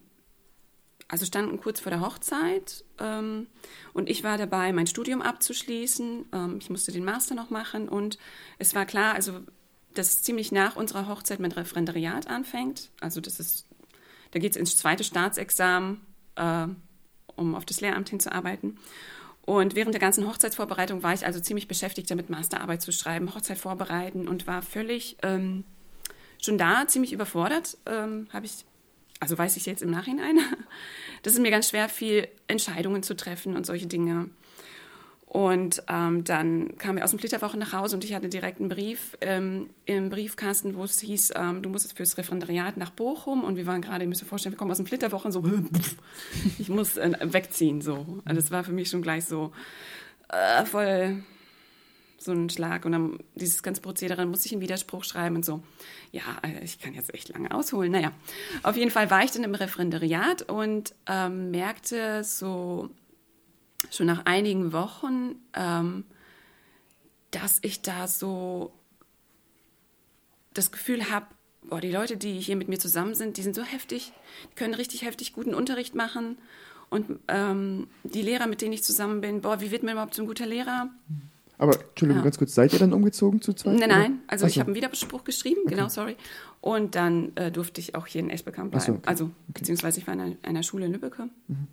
also 1.09 1.27
standen 1.27 1.61
kurz 1.61 1.81
vor 1.81 1.91
der 1.91 2.01
Hochzeit 2.01 2.85
ähm, 2.99 3.47
und 3.93 4.09
ich 4.09 4.25
war 4.25 4.39
dabei, 4.39 4.73
mein 4.73 4.87
Studium 4.87 5.23
abzuschließen. 5.23 6.27
Ähm, 6.33 6.59
ich 6.61 6.71
musste 6.71 6.93
den 6.93 7.05
Master 7.05 7.35
noch 7.35 7.51
machen 7.51 7.89
und 7.89 8.19
es 8.59 8.75
war 8.75 8.87
klar, 8.87 9.15
also 9.15 9.41
dass 9.93 10.23
ziemlich 10.23 10.51
nach 10.51 10.77
unserer 10.77 11.09
Hochzeit 11.09 11.41
mein 11.41 11.53
Referendariat 11.53 12.27
anfängt. 12.27 12.91
Also 13.01 13.21
das 13.21 13.39
ist, 13.39 13.67
da 14.33 14.39
geht 14.39 14.53
es 14.53 14.57
ins 14.57 14.77
zweite 14.77 15.05
Staatsexamen, 15.05 16.01
äh, 16.37 16.67
um 17.37 17.55
auf 17.55 17.65
das 17.65 17.81
Lehramt 17.81 18.09
hinzuarbeiten. 18.09 18.79
Und 19.43 19.75
während 19.75 19.93
der 19.93 20.01
ganzen 20.01 20.27
Hochzeitsvorbereitung 20.27 21.03
war 21.03 21.13
ich 21.13 21.27
also 21.27 21.39
ziemlich 21.39 21.69
beschäftigt 21.69 22.11
damit, 22.11 22.31
Masterarbeit 22.31 22.81
zu 22.81 22.93
schreiben, 22.93 23.35
Hochzeit 23.35 23.59
vorbereiten 23.59 24.27
und 24.27 24.47
war 24.47 24.63
völlig 24.63 25.19
ähm, 25.23 25.65
schon 26.43 26.57
da 26.57 26.89
ziemlich 26.89 27.13
überfordert. 27.13 27.77
Ähm, 27.85 28.29
Habe 28.33 28.47
ich 28.47 28.65
also 29.21 29.39
weiß 29.39 29.57
ich 29.57 29.67
jetzt 29.67 29.83
im 29.83 29.91
Nachhinein, 29.91 30.39
das 31.23 31.35
ist 31.35 31.41
mir 31.41 31.51
ganz 31.51 31.69
schwer 31.69 31.89
fiel, 31.89 32.29
Entscheidungen 32.49 33.03
zu 33.03 33.17
treffen 33.17 33.57
und 33.57 33.67
solche 33.67 33.87
Dinge. 33.87 34.29
Und 35.35 35.83
ähm, 35.89 36.23
dann 36.23 36.79
kam 36.79 36.97
er 36.97 37.03
aus 37.03 37.11
dem 37.11 37.19
Flitterwoche 37.19 37.59
nach 37.59 37.73
Hause 37.73 37.97
und 37.97 38.05
ich 38.05 38.15
hatte 38.15 38.29
direkt 38.29 38.61
einen 38.61 38.69
Brief 38.69 39.19
ähm, 39.21 39.69
im 39.85 40.09
Briefkasten, 40.09 40.77
wo 40.77 40.85
es 40.85 41.01
hieß, 41.01 41.33
ähm, 41.35 41.61
du 41.61 41.71
musst 41.71 41.93
fürs 41.97 42.17
Referendariat 42.17 42.77
nach 42.77 42.91
Bochum. 42.91 43.43
Und 43.43 43.57
wir 43.57 43.67
waren 43.67 43.83
gerade, 43.83 44.05
ihr 44.05 44.09
müsst 44.09 44.23
euch 44.23 44.29
vorstellen, 44.29 44.53
wir 44.53 44.59
kommen 44.59 44.71
aus 44.71 44.77
dem 44.77 44.87
Flitterwoche 44.87 45.27
und 45.27 45.33
so, 45.33 45.43
ich 46.61 46.69
muss 46.69 46.99
äh, 46.99 47.19
wegziehen. 47.21 47.81
So. 47.81 48.23
Also 48.25 48.41
das 48.41 48.53
war 48.53 48.63
für 48.63 48.71
mich 48.71 48.89
schon 48.89 49.03
gleich 49.03 49.25
so 49.25 49.51
äh, 50.29 50.65
voll 50.67 51.25
so 52.25 52.33
ein 52.33 52.51
Schlag. 52.51 52.85
Und 52.85 52.93
dann 52.93 53.19
dieses 53.35 53.63
ganze 53.63 53.81
Prozedere, 53.81 54.17
dann 54.17 54.31
musste 54.31 54.47
ich 54.47 54.53
einen 54.53 54.63
Widerspruch 54.63 55.05
schreiben 55.05 55.37
und 55.37 55.45
so. 55.45 55.63
Ja, 56.13 56.23
äh, 56.43 56.65
ich 56.65 56.79
kann 56.79 56.95
jetzt 56.95 57.13
echt 57.15 57.29
lange 57.29 57.53
ausholen. 57.55 57.93
Naja, 57.93 58.13
auf 58.63 58.77
jeden 58.77 58.91
Fall 58.91 59.11
war 59.11 59.23
ich 59.23 59.31
dann 59.31 59.45
im 59.45 59.55
Referendariat 59.55 60.43
und 60.43 60.95
ähm, 61.07 61.51
merkte 61.51 62.25
so 62.25 62.91
schon 63.91 64.07
nach 64.07 64.25
einigen 64.25 64.73
Wochen, 64.73 65.37
ähm, 65.53 66.05
dass 67.31 67.59
ich 67.63 67.83
da 67.83 68.09
so 68.09 68.73
das 70.55 70.73
Gefühl 70.73 71.11
habe, 71.11 71.27
boah, 71.63 71.81
die 71.81 71.91
Leute, 71.91 72.17
die 72.17 72.41
hier 72.41 72.57
mit 72.57 72.69
mir 72.69 72.79
zusammen 72.79 73.15
sind, 73.15 73.37
die 73.37 73.43
sind 73.43 73.55
so 73.55 73.63
heftig, 73.63 74.13
die 74.51 74.55
können 74.55 74.75
richtig 74.75 75.03
heftig 75.03 75.33
guten 75.33 75.55
Unterricht 75.55 75.95
machen. 75.95 76.39
Und 76.91 77.19
ähm, 77.29 77.89
die 78.05 78.23
Lehrer, 78.23 78.47
mit 78.47 78.61
denen 78.61 78.73
ich 78.73 78.85
zusammen 78.85 79.21
bin, 79.21 79.41
boah, 79.41 79.61
wie 79.61 79.71
wird 79.71 79.83
man 79.83 79.93
überhaupt 79.93 80.15
so 80.15 80.23
ein 80.23 80.29
guter 80.29 80.47
Lehrer? 80.47 80.91
Mhm 81.09 81.34
aber 81.65 81.81
Entschuldigung, 81.81 82.21
ja. 82.21 82.25
ganz 82.25 82.39
kurz, 82.39 82.55
seid 82.55 82.73
ihr 82.73 82.79
dann 82.79 82.93
umgezogen 82.93 83.41
zu 83.41 83.53
zweit? 83.53 83.79
Nein, 83.79 83.89
nein, 83.89 84.19
also, 84.27 84.45
also. 84.45 84.47
ich 84.47 84.61
habe 84.61 84.69
einen 84.69 84.77
Widerspruch 84.77 85.25
geschrieben, 85.25 85.63
okay. 85.65 85.75
genau, 85.75 85.89
sorry. 85.89 86.17
Und 86.61 86.95
dann 86.95 87.37
äh, 87.37 87.51
durfte 87.51 87.81
ich 87.81 87.95
auch 87.95 88.07
hier 88.07 88.21
in 88.21 88.31
Eschbekamp 88.31 88.71
bleiben. 88.71 88.87
So, 88.87 88.93
okay. 88.93 89.03
Also, 89.05 89.25
okay. 89.25 89.35
beziehungsweise 89.49 90.01
ich 90.01 90.07
war 90.07 90.15
in 90.15 90.21
einer, 90.21 90.37
einer 90.43 90.63
Schule 90.63 90.87
in 90.87 90.93
Lübbecke 90.93 91.29
mhm. 91.49 91.69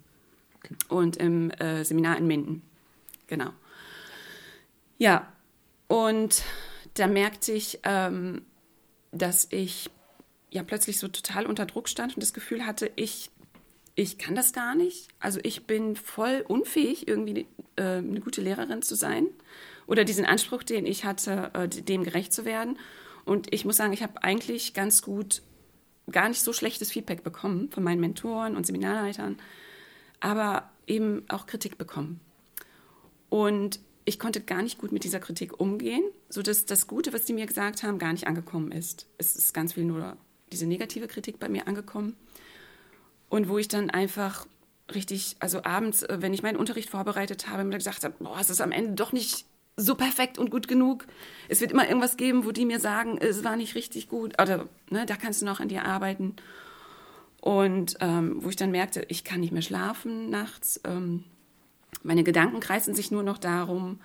und 0.90 1.18
im 1.18 1.52
äh, 1.52 1.84
Seminar 1.84 2.18
in 2.18 2.28
Minden. 2.28 2.62
Genau. 3.28 3.52
Ja, 4.98 5.32
und 5.88 6.44
da 6.94 7.08
merkte 7.08 7.52
ich, 7.52 7.80
ähm, 7.84 8.44
dass 9.12 9.48
ich 9.52 9.90
ja 10.50 10.64
plötzlich 10.64 11.00
so 11.00 11.08
total 11.08 11.46
unter 11.46 11.66
Druck 11.66 11.90
stand 11.90 12.16
und 12.16 12.24
das 12.24 12.34
Gefühl 12.34 12.66
hatte, 12.66 12.92
ich, 12.96 13.30
ich 13.96 14.18
kann 14.18 14.36
das 14.36 14.54
gar 14.54 14.76
nicht. 14.76 15.08
Also 15.20 15.40
ich 15.44 15.66
bin 15.66 15.96
voll 15.96 16.44
unfähig, 16.48 17.08
irgendwie 17.08 17.48
äh, 17.78 17.98
eine 17.98 18.20
gute 18.20 18.42
Lehrerin 18.42 18.82
zu 18.82 18.96
sein 18.96 19.28
oder 19.92 20.06
diesen 20.06 20.24
Anspruch, 20.26 20.64
den 20.64 20.86
ich 20.86 21.04
hatte, 21.04 21.52
äh, 21.54 21.68
dem 21.68 22.06
gerecht 22.06 22.32
zu 22.32 22.46
werden. 22.46 22.80
Und 23.26 23.54
ich 23.54 23.66
muss 23.66 23.76
sagen, 23.76 23.92
ich 23.92 24.02
habe 24.02 24.24
eigentlich 24.24 24.74
ganz 24.74 25.02
gut, 25.02 25.42
gar 26.10 26.30
nicht 26.30 26.42
so 26.42 26.54
schlechtes 26.54 26.92
Feedback 26.92 27.26
bekommen 27.26 27.70
von 27.72 27.84
meinen 27.84 28.00
Mentoren 28.00 28.56
und 28.56 28.66
Seminarleitern, 28.66 29.38
aber 30.22 30.72
eben 30.88 31.26
auch 31.28 31.46
Kritik 31.46 31.78
bekommen. 31.78 32.22
Und 33.28 33.82
ich 34.06 34.18
konnte 34.18 34.40
gar 34.40 34.62
nicht 34.62 34.78
gut 34.78 34.94
mit 34.94 35.04
dieser 35.04 35.20
Kritik 35.20 35.60
umgehen, 35.60 36.04
sodass 36.30 36.66
das 36.66 36.88
Gute, 36.88 37.12
was 37.12 37.26
die 37.26 37.34
mir 37.34 37.46
gesagt 37.46 37.84
haben, 37.84 38.00
gar 38.00 38.14
nicht 38.14 38.28
angekommen 38.28 38.72
ist. 38.72 39.08
Es 39.18 39.36
ist 39.36 39.54
ganz 39.54 39.74
viel 39.74 39.84
nur 39.84 40.16
diese 40.54 40.68
negative 40.68 41.10
Kritik 41.10 41.38
bei 41.38 41.50
mir 41.50 41.68
angekommen. 41.68 42.16
Und 43.28 43.50
wo 43.50 43.58
ich 43.58 43.68
dann 43.68 43.90
einfach 43.90 44.48
richtig, 44.96 45.36
also 45.40 45.66
abends, 45.66 46.04
äh, 46.04 46.18
wenn 46.22 46.34
ich 46.34 46.44
meinen 46.44 46.58
Unterricht 46.58 46.90
vorbereitet 46.90 47.50
habe, 47.50 47.66
mir 47.66 47.78
gesagt 47.78 48.06
habe, 48.06 48.16
boah, 48.20 48.40
es 48.40 48.50
ist 48.50 48.62
am 48.62 48.72
Ende 48.72 48.94
doch 48.94 49.12
nicht 49.12 49.51
so 49.82 49.96
perfekt 49.96 50.38
und 50.38 50.50
gut 50.50 50.68
genug. 50.68 51.06
Es 51.50 51.62
wird 51.62 51.72
immer 51.72 51.88
irgendwas 51.88 52.18
geben, 52.18 52.46
wo 52.46 52.52
die 52.52 52.66
mir 52.66 52.80
sagen, 52.80 53.18
es 53.20 53.44
war 53.44 53.56
nicht 53.56 53.76
richtig 53.76 54.10
gut 54.10 54.42
oder 54.42 54.68
ne, 54.90 55.06
da 55.06 55.16
kannst 55.16 55.42
du 55.42 55.46
noch 55.46 55.60
an 55.60 55.68
dir 55.68 55.86
arbeiten. 55.86 56.36
Und 57.42 57.98
ähm, 58.02 58.38
wo 58.44 58.50
ich 58.50 58.56
dann 58.56 58.72
merkte, 58.72 59.04
ich 59.10 59.24
kann 59.24 59.40
nicht 59.40 59.52
mehr 59.52 59.64
schlafen 59.64 60.30
nachts. 60.30 60.80
Ähm, 60.86 61.24
meine 62.04 62.24
Gedanken 62.24 62.60
kreisen 62.60 62.94
sich 62.94 63.10
nur 63.10 63.24
noch 63.24 63.40
darum. 63.40 64.00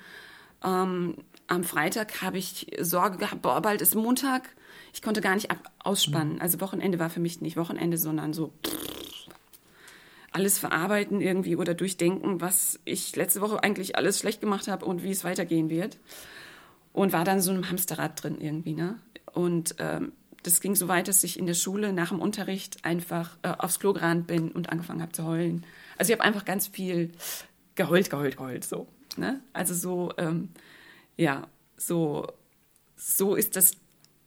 Ähm, 0.64 1.16
am 1.46 1.62
Freitag 1.62 2.22
habe 2.22 2.38
ich 2.38 2.66
Sorge 2.80 3.18
gehabt, 3.18 3.42
boah, 3.42 3.60
bald 3.60 3.82
ist 3.82 3.94
Montag. 3.94 4.48
Ich 4.92 5.02
konnte 5.02 5.20
gar 5.20 5.34
nicht 5.34 5.50
ab 5.50 5.70
ausspannen. 5.78 6.40
Also 6.40 6.60
Wochenende 6.60 6.98
war 6.98 7.10
für 7.10 7.20
mich 7.20 7.40
nicht 7.40 7.56
Wochenende, 7.56 7.98
sondern 7.98 8.32
so. 8.32 8.52
Alles 10.36 10.58
verarbeiten 10.58 11.22
irgendwie 11.22 11.56
oder 11.56 11.72
durchdenken, 11.72 12.42
was 12.42 12.78
ich 12.84 13.16
letzte 13.16 13.40
Woche 13.40 13.62
eigentlich 13.62 13.96
alles 13.96 14.18
schlecht 14.18 14.42
gemacht 14.42 14.68
habe 14.68 14.84
und 14.84 15.02
wie 15.02 15.10
es 15.10 15.24
weitergehen 15.24 15.70
wird. 15.70 15.98
Und 16.92 17.14
war 17.14 17.24
dann 17.24 17.40
so 17.40 17.50
einem 17.50 17.70
Hamsterrad 17.70 18.22
drin 18.22 18.38
irgendwie, 18.40 18.74
ne? 18.74 18.98
Und 19.32 19.76
ähm, 19.78 20.12
das 20.42 20.60
ging 20.60 20.74
so 20.74 20.88
weit, 20.88 21.08
dass 21.08 21.24
ich 21.24 21.38
in 21.38 21.46
der 21.46 21.54
Schule 21.54 21.92
nach 21.92 22.10
dem 22.10 22.20
Unterricht 22.20 22.84
einfach 22.84 23.36
äh, 23.42 23.48
aufs 23.48 23.80
Klo 23.80 23.94
gerannt 23.94 24.26
bin 24.26 24.50
und 24.52 24.70
angefangen 24.70 25.00
habe 25.02 25.12
zu 25.12 25.24
heulen. 25.24 25.64
Also 25.96 26.12
ich 26.12 26.18
habe 26.18 26.26
einfach 26.26 26.44
ganz 26.44 26.68
viel 26.68 27.12
geheult, 27.74 28.10
geheult, 28.10 28.36
geheult, 28.36 28.64
so. 28.64 28.86
Ne? 29.16 29.40
Also 29.54 29.74
so, 29.74 30.12
ähm, 30.18 30.50
ja, 31.16 31.48
so, 31.78 32.26
so 32.94 33.34
ist 33.34 33.56
das 33.56 33.72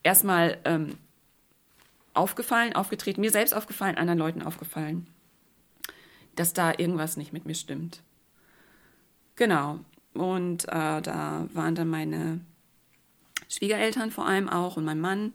erstmal 0.04 0.58
ähm, 0.66 0.98
aufgefallen, 2.13 2.74
aufgetreten, 2.74 3.22
mir 3.22 3.32
selbst 3.32 3.54
aufgefallen, 3.54 3.96
anderen 3.96 4.20
Leuten 4.20 4.42
aufgefallen, 4.42 5.08
dass 6.39 6.53
da 6.53 6.72
irgendwas 6.77 7.17
nicht 7.17 7.34
mit 7.34 7.46
mir 7.46 7.53
stimmt. 7.53 8.01
Genau. 9.36 9.79
Und 10.13 10.63
äh, 10.69 11.01
da 11.01 11.48
waren 11.53 11.75
dann 11.75 11.89
meine 11.89 12.39
Schwiegereltern 13.50 14.10
vor 14.10 14.25
allem 14.25 14.48
auch 14.48 14.77
und 14.77 14.86
mein 14.86 15.01
Mann. 15.01 15.34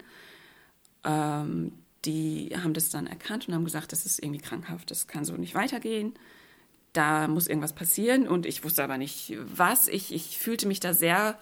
Ähm, 1.05 1.73
die 2.07 2.51
haben 2.57 2.73
das 2.73 2.89
dann 2.89 3.07
erkannt 3.07 3.49
und 3.49 3.55
haben 3.55 3.65
gesagt, 3.65 3.93
das 3.93 4.07
ist 4.07 4.23
irgendwie 4.23 4.41
krankhaft, 4.41 4.91
das 4.91 5.07
kann 5.07 5.25
so 5.25 5.35
nicht 5.35 5.55
weitergehen. 5.55 6.15
Da 6.95 7.29
muss 7.29 7.49
irgendwas 7.49 7.75
passieren 7.75 8.27
und 8.27 8.47
ich 8.47 8.65
wusste 8.65 8.83
aber 8.85 8.97
nicht, 8.97 9.37
was. 9.45 9.89
Ich, 9.89 10.13
ich 10.13 10.39
fühlte 10.39 10.67
mich 10.67 10.81
da 10.81 10.95
sehr 10.95 11.39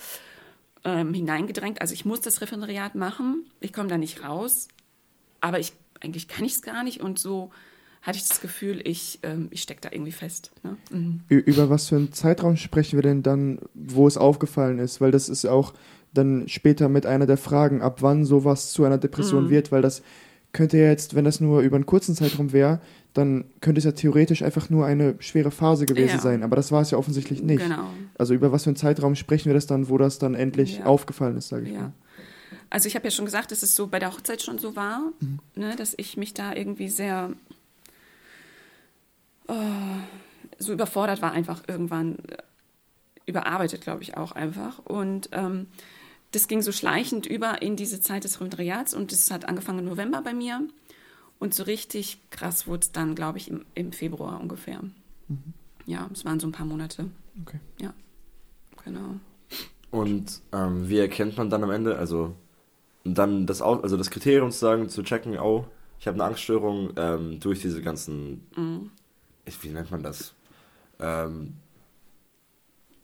ähm, 0.85 1.15
hineingedrängt. 1.15 1.81
Also 1.81 1.95
ich 1.95 2.05
muss 2.05 2.21
das 2.21 2.41
Referendariat 2.41 2.97
machen, 2.97 3.47
ich 3.61 3.73
komme 3.73 3.89
da 3.89 3.99
nicht 3.99 4.25
raus, 4.25 4.67
aber 5.41 5.61
ich, 5.61 5.73
eigentlich 6.01 6.27
kann 6.27 6.45
ich 6.45 6.55
es 6.55 6.63
gar 6.63 6.83
nicht 6.83 7.01
und 7.01 7.19
so 7.19 7.53
hatte 8.03 8.19
ich 8.19 8.29
das 8.29 8.41
Gefühl, 8.41 8.81
ich, 8.85 9.21
ähm, 9.23 9.49
ich 9.51 9.63
stecke 9.63 9.81
da 9.81 9.91
irgendwie 9.93 10.13
fest. 10.13 10.51
Ne? 10.63 10.77
Mhm. 10.91 11.21
Über 11.29 11.71
was 11.71 11.89
für 11.89 11.97
einen 11.97 12.13
Zeitraum 12.13 12.57
sprechen 12.57 12.97
wir 12.97 13.03
denn 13.03 13.23
dann, 13.23 13.61
wo 13.75 14.07
es 14.09 14.17
aufgefallen 14.17 14.81
ist? 14.81 15.01
Weil 15.01 15.13
das 15.13 15.29
ist 15.29 15.47
auch 15.47 15.73
dann 16.13 16.49
später 16.49 16.89
mit 16.89 17.07
einer 17.07 17.27
der 17.27 17.37
Fragen, 17.37 17.81
ab 17.81 18.03
wann 18.03 18.25
sowas 18.25 18.73
zu 18.73 18.85
einer 18.85 18.99
Depression 18.99 19.45
mhm. 19.45 19.51
wird, 19.51 19.73
weil 19.73 19.83
das 19.83 20.03
könnte 20.53 20.77
ja 20.79 20.87
jetzt, 20.87 21.15
wenn 21.15 21.25
das 21.25 21.41
nur 21.41 21.63
über 21.63 21.77
einen 21.77 21.87
kurzen 21.87 22.15
Zeitraum 22.15 22.53
wäre, 22.53 22.81
dann 23.15 23.45
könnte 23.61 23.79
es 23.79 23.85
ja 23.85 23.93
theoretisch 23.93 24.43
einfach 24.43 24.69
nur 24.69 24.85
eine 24.85 25.15
schwere 25.21 25.51
Phase 25.51 25.87
gewesen 25.87 26.17
ja. 26.17 26.21
sein. 26.21 26.43
Aber 26.43 26.57
das 26.57 26.73
war 26.73 26.83
es 26.83 26.91
ja 26.91 26.99
offensichtlich 26.99 27.43
nicht. 27.43 27.63
Genau. 27.63 27.87
Also 28.19 28.35
über 28.35 28.53
was 28.53 28.65
für 28.65 28.71
einen 28.71 28.77
Zeitraum 28.77 29.15
sprechen 29.15 29.47
wir 29.47 29.55
das 29.55 29.67
dann, 29.67 29.89
wo 29.89 29.97
das 29.97 30.19
dann 30.19 30.35
endlich 30.35 30.79
ja. 30.79 30.87
aufgefallen 30.87 31.37
ist, 31.37 31.49
sage 31.49 31.67
ich 31.67 31.73
ja. 31.73 31.81
mal. 31.81 31.93
Also 32.69 32.89
ich 32.89 32.97
habe 32.97 33.05
ja 33.05 33.11
schon 33.11 33.27
gesagt, 33.27 33.53
dass 33.53 33.63
es 33.63 33.75
so 33.75 33.87
bei 33.87 33.99
der 33.99 34.13
Hochzeit 34.13 34.43
schon 34.43 34.59
so 34.59 34.77
war, 34.77 35.13
mhm. 35.21 35.39
ne, 35.55 35.77
dass 35.77 35.95
ich 35.97 36.17
mich 36.17 36.35
da 36.35 36.55
irgendwie 36.55 36.89
sehr 36.89 37.31
oh, 39.49 39.55
so 40.59 40.73
überfordert 40.73 41.23
war, 41.23 41.33
einfach 41.33 41.63
irgendwann 41.67 42.19
äh, 42.29 42.39
überarbeitet, 43.27 43.81
glaube 43.81 44.03
ich, 44.03 44.17
auch 44.17 44.33
einfach. 44.33 44.79
Und 44.81 45.29
ähm, 45.33 45.67
das 46.33 46.49
ging 46.49 46.63
so 46.63 46.73
schleichend 46.73 47.27
über 47.27 47.63
in 47.63 47.77
diese 47.77 48.01
Zeit 48.01 48.25
des 48.25 48.35
Referendariats 48.37 48.95
und 48.95 49.13
das 49.13 49.31
hat 49.31 49.45
angefangen 49.45 49.81
im 49.81 49.85
November 49.87 50.23
bei 50.23 50.35
mir. 50.35 50.67
Und 51.39 51.55
so 51.55 51.65
richtig 51.65 52.19
krass 52.31 52.67
wurde 52.67 52.81
es 52.83 52.93
dann, 52.93 53.15
glaube 53.15 53.39
ich, 53.39 53.49
im, 53.51 53.65
im, 53.75 53.93
Februar 53.93 54.41
ungefähr. 54.41 54.81
Mhm. 55.29 55.55
Ja, 55.87 56.09
es 56.13 56.25
waren 56.25 56.39
so 56.39 56.47
ein 56.47 56.53
paar 56.53 56.67
Monate. 56.67 57.11
Okay. 57.43 57.59
Ja, 57.81 57.93
genau. 58.85 59.17
Und 59.91 60.41
ähm, 60.53 60.89
wie 60.89 60.99
erkennt 60.99 61.37
man 61.37 61.51
dann 61.51 61.65
am 61.65 61.71
Ende, 61.71 61.99
also 61.99 62.35
dann 63.05 63.47
das, 63.47 63.61
also 63.61 63.97
das 63.97 64.11
Kriterium 64.11 64.51
zu 64.51 64.59
sagen, 64.59 64.89
zu 64.89 65.03
checken, 65.03 65.39
oh, 65.39 65.67
ich 65.99 66.07
habe 66.07 66.15
eine 66.15 66.25
Angststörung 66.25 66.93
ähm, 66.97 67.41
durch 67.41 67.61
diese 67.61 67.83
ganzen, 67.83 68.47
mhm. 68.57 68.91
Wie 69.45 69.69
nennt 69.69 69.91
man 69.91 70.03
das? 70.03 70.35
Ähm, 71.01 71.55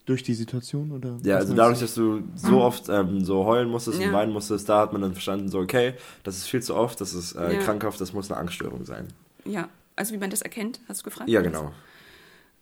durch 0.06 0.22
die 0.22 0.34
Situation 0.34 0.92
oder? 0.92 1.18
Ja, 1.22 1.36
also 1.36 1.54
dadurch, 1.54 1.80
dass 1.80 1.94
du 1.94 2.22
so 2.34 2.62
oft 2.62 2.88
ähm, 2.88 3.24
so 3.24 3.44
heulen 3.44 3.68
musstest 3.68 4.00
ja. 4.00 4.06
und 4.06 4.14
weinen 4.14 4.32
musstest, 4.32 4.68
da 4.68 4.80
hat 4.80 4.92
man 4.92 5.02
dann 5.02 5.12
verstanden, 5.12 5.50
so 5.50 5.58
okay, 5.58 5.94
das 6.22 6.38
ist 6.38 6.46
viel 6.46 6.62
zu 6.62 6.74
oft, 6.74 7.00
das 7.00 7.12
ist 7.12 7.34
äh, 7.34 7.56
ja. 7.56 7.60
krankhaft, 7.60 8.00
das 8.00 8.14
muss 8.14 8.30
eine 8.30 8.40
Angststörung 8.40 8.86
sein. 8.86 9.08
Ja, 9.44 9.68
also 9.96 10.14
wie 10.14 10.18
man 10.18 10.30
das 10.30 10.40
erkennt, 10.40 10.80
hast 10.88 11.00
du 11.00 11.04
gefragt? 11.04 11.28
Ja, 11.28 11.42
genau. 11.42 11.72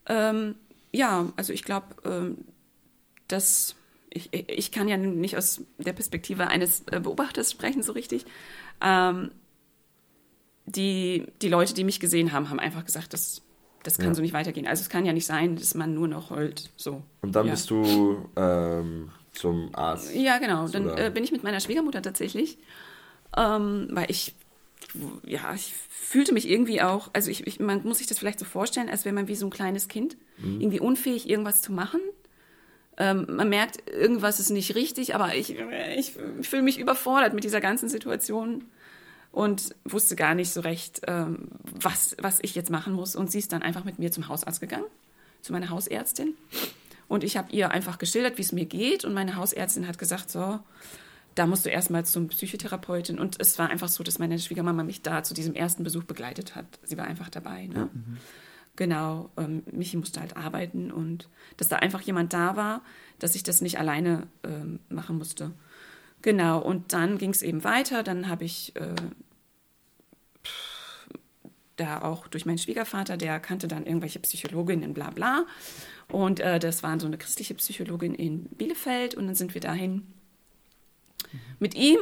Ähm, 0.06 0.56
ja, 0.92 1.32
also 1.36 1.52
ich 1.52 1.62
glaube, 1.62 1.86
ähm, 2.04 2.38
dass 3.28 3.76
ich, 4.10 4.30
ich 4.32 4.72
kann 4.72 4.88
ja 4.88 4.96
nicht 4.96 5.36
aus 5.36 5.60
der 5.78 5.92
Perspektive 5.92 6.48
eines 6.48 6.82
äh, 6.90 7.00
Beobachters 7.00 7.52
sprechen 7.52 7.82
so 7.82 7.92
richtig. 7.92 8.24
Ähm, 8.80 9.30
die, 10.64 11.26
die 11.42 11.48
Leute, 11.48 11.74
die 11.74 11.84
mich 11.84 12.00
gesehen 12.00 12.32
haben, 12.32 12.50
haben 12.50 12.58
einfach 12.58 12.84
gesagt, 12.84 13.12
das, 13.12 13.42
das 13.86 13.98
kann 13.98 14.08
ja. 14.08 14.14
so 14.14 14.22
nicht 14.22 14.32
weitergehen. 14.32 14.66
Also 14.66 14.80
es 14.82 14.88
kann 14.88 15.06
ja 15.06 15.12
nicht 15.12 15.26
sein, 15.26 15.56
dass 15.56 15.74
man 15.74 15.94
nur 15.94 16.08
noch 16.08 16.30
heult. 16.30 16.70
So. 16.76 17.02
Und 17.22 17.36
dann 17.36 17.46
ja. 17.46 17.52
bist 17.52 17.70
du 17.70 18.28
ähm, 18.36 19.10
zum 19.32 19.74
Arzt. 19.74 20.14
Ja, 20.14 20.38
genau. 20.38 20.66
Dann 20.68 20.88
äh, 20.88 21.10
bin 21.14 21.22
ich 21.22 21.32
mit 21.32 21.44
meiner 21.44 21.60
Schwiegermutter 21.60 22.02
tatsächlich, 22.02 22.58
ähm, 23.36 23.88
weil 23.90 24.10
ich 24.10 24.34
ja, 25.24 25.52
ich 25.54 25.74
fühlte 25.90 26.32
mich 26.32 26.48
irgendwie 26.48 26.80
auch, 26.80 27.10
also 27.12 27.30
ich, 27.30 27.46
ich, 27.46 27.60
man 27.60 27.82
muss 27.82 27.98
sich 27.98 28.06
das 28.06 28.18
vielleicht 28.18 28.38
so 28.38 28.44
vorstellen, 28.44 28.88
als 28.88 29.04
wäre 29.04 29.14
man 29.14 29.28
wie 29.28 29.34
so 29.34 29.46
ein 29.46 29.50
kleines 29.50 29.88
Kind, 29.88 30.16
mhm. 30.38 30.60
irgendwie 30.60 30.80
unfähig, 30.80 31.28
irgendwas 31.28 31.60
zu 31.60 31.72
machen. 31.72 32.00
Ähm, 32.96 33.26
man 33.28 33.48
merkt, 33.48 33.90
irgendwas 33.90 34.40
ist 34.40 34.50
nicht 34.50 34.74
richtig, 34.74 35.14
aber 35.14 35.34
ich, 35.34 35.54
ich, 35.96 36.16
ich 36.40 36.48
fühle 36.48 36.62
mich 36.62 36.78
überfordert 36.78 37.34
mit 37.34 37.44
dieser 37.44 37.60
ganzen 37.60 37.88
Situation 37.88 38.64
und 39.36 39.74
wusste 39.84 40.16
gar 40.16 40.34
nicht 40.34 40.50
so 40.50 40.62
recht, 40.62 41.02
ähm, 41.06 41.48
was, 41.62 42.16
was 42.18 42.38
ich 42.40 42.54
jetzt 42.54 42.70
machen 42.70 42.94
muss. 42.94 43.14
Und 43.14 43.30
sie 43.30 43.38
ist 43.38 43.52
dann 43.52 43.60
einfach 43.60 43.84
mit 43.84 43.98
mir 43.98 44.10
zum 44.10 44.28
Hausarzt 44.28 44.62
gegangen, 44.62 44.86
zu 45.42 45.52
meiner 45.52 45.68
Hausärztin. 45.68 46.32
Und 47.06 47.22
ich 47.22 47.36
habe 47.36 47.52
ihr 47.52 47.70
einfach 47.70 47.98
geschildert, 47.98 48.38
wie 48.38 48.42
es 48.42 48.52
mir 48.52 48.64
geht. 48.64 49.04
Und 49.04 49.12
meine 49.12 49.36
Hausärztin 49.36 49.86
hat 49.86 49.98
gesagt, 49.98 50.30
so, 50.30 50.58
da 51.34 51.46
musst 51.46 51.66
du 51.66 51.68
erstmal 51.68 52.06
zum 52.06 52.28
Psychotherapeutin. 52.28 53.18
Und 53.18 53.38
es 53.38 53.58
war 53.58 53.68
einfach 53.68 53.88
so, 53.88 54.02
dass 54.02 54.18
meine 54.18 54.38
Schwiegermama 54.38 54.84
mich 54.84 55.02
da 55.02 55.22
zu 55.22 55.34
diesem 55.34 55.54
ersten 55.54 55.84
Besuch 55.84 56.04
begleitet 56.04 56.54
hat. 56.54 56.64
Sie 56.82 56.96
war 56.96 57.04
einfach 57.04 57.28
dabei. 57.28 57.66
Ne? 57.66 57.90
Mhm. 57.92 58.16
Genau, 58.74 59.28
ähm, 59.36 59.64
Michi 59.70 59.98
musste 59.98 60.20
halt 60.20 60.34
arbeiten 60.38 60.90
und 60.90 61.28
dass 61.58 61.68
da 61.68 61.76
einfach 61.76 62.00
jemand 62.00 62.32
da 62.32 62.56
war, 62.56 62.80
dass 63.18 63.34
ich 63.34 63.42
das 63.42 63.60
nicht 63.60 63.78
alleine 63.78 64.28
ähm, 64.44 64.80
machen 64.88 65.18
musste. 65.18 65.50
Genau, 66.22 66.58
und 66.58 66.94
dann 66.94 67.18
ging 67.18 67.30
es 67.30 67.42
eben 67.42 67.64
weiter. 67.64 68.02
Dann 68.02 68.28
habe 68.28 68.44
ich 68.44 68.74
äh, 68.76 68.94
da 71.76 72.02
auch 72.02 72.26
durch 72.28 72.46
meinen 72.46 72.58
Schwiegervater, 72.58 73.16
der 73.16 73.38
kannte 73.40 73.68
dann 73.68 73.86
irgendwelche 73.86 74.18
Psychologinnen, 74.18 74.94
bla 74.94 75.10
bla. 75.10 75.46
Und 76.10 76.40
äh, 76.40 76.58
das 76.58 76.82
waren 76.82 77.00
so 77.00 77.06
eine 77.06 77.18
christliche 77.18 77.54
Psychologin 77.54 78.14
in 78.14 78.44
Bielefeld. 78.44 79.14
Und 79.14 79.26
dann 79.26 79.34
sind 79.34 79.54
wir 79.54 79.60
dahin 79.60 79.92
mhm. 81.32 81.40
mit 81.58 81.74
ihm. 81.74 81.98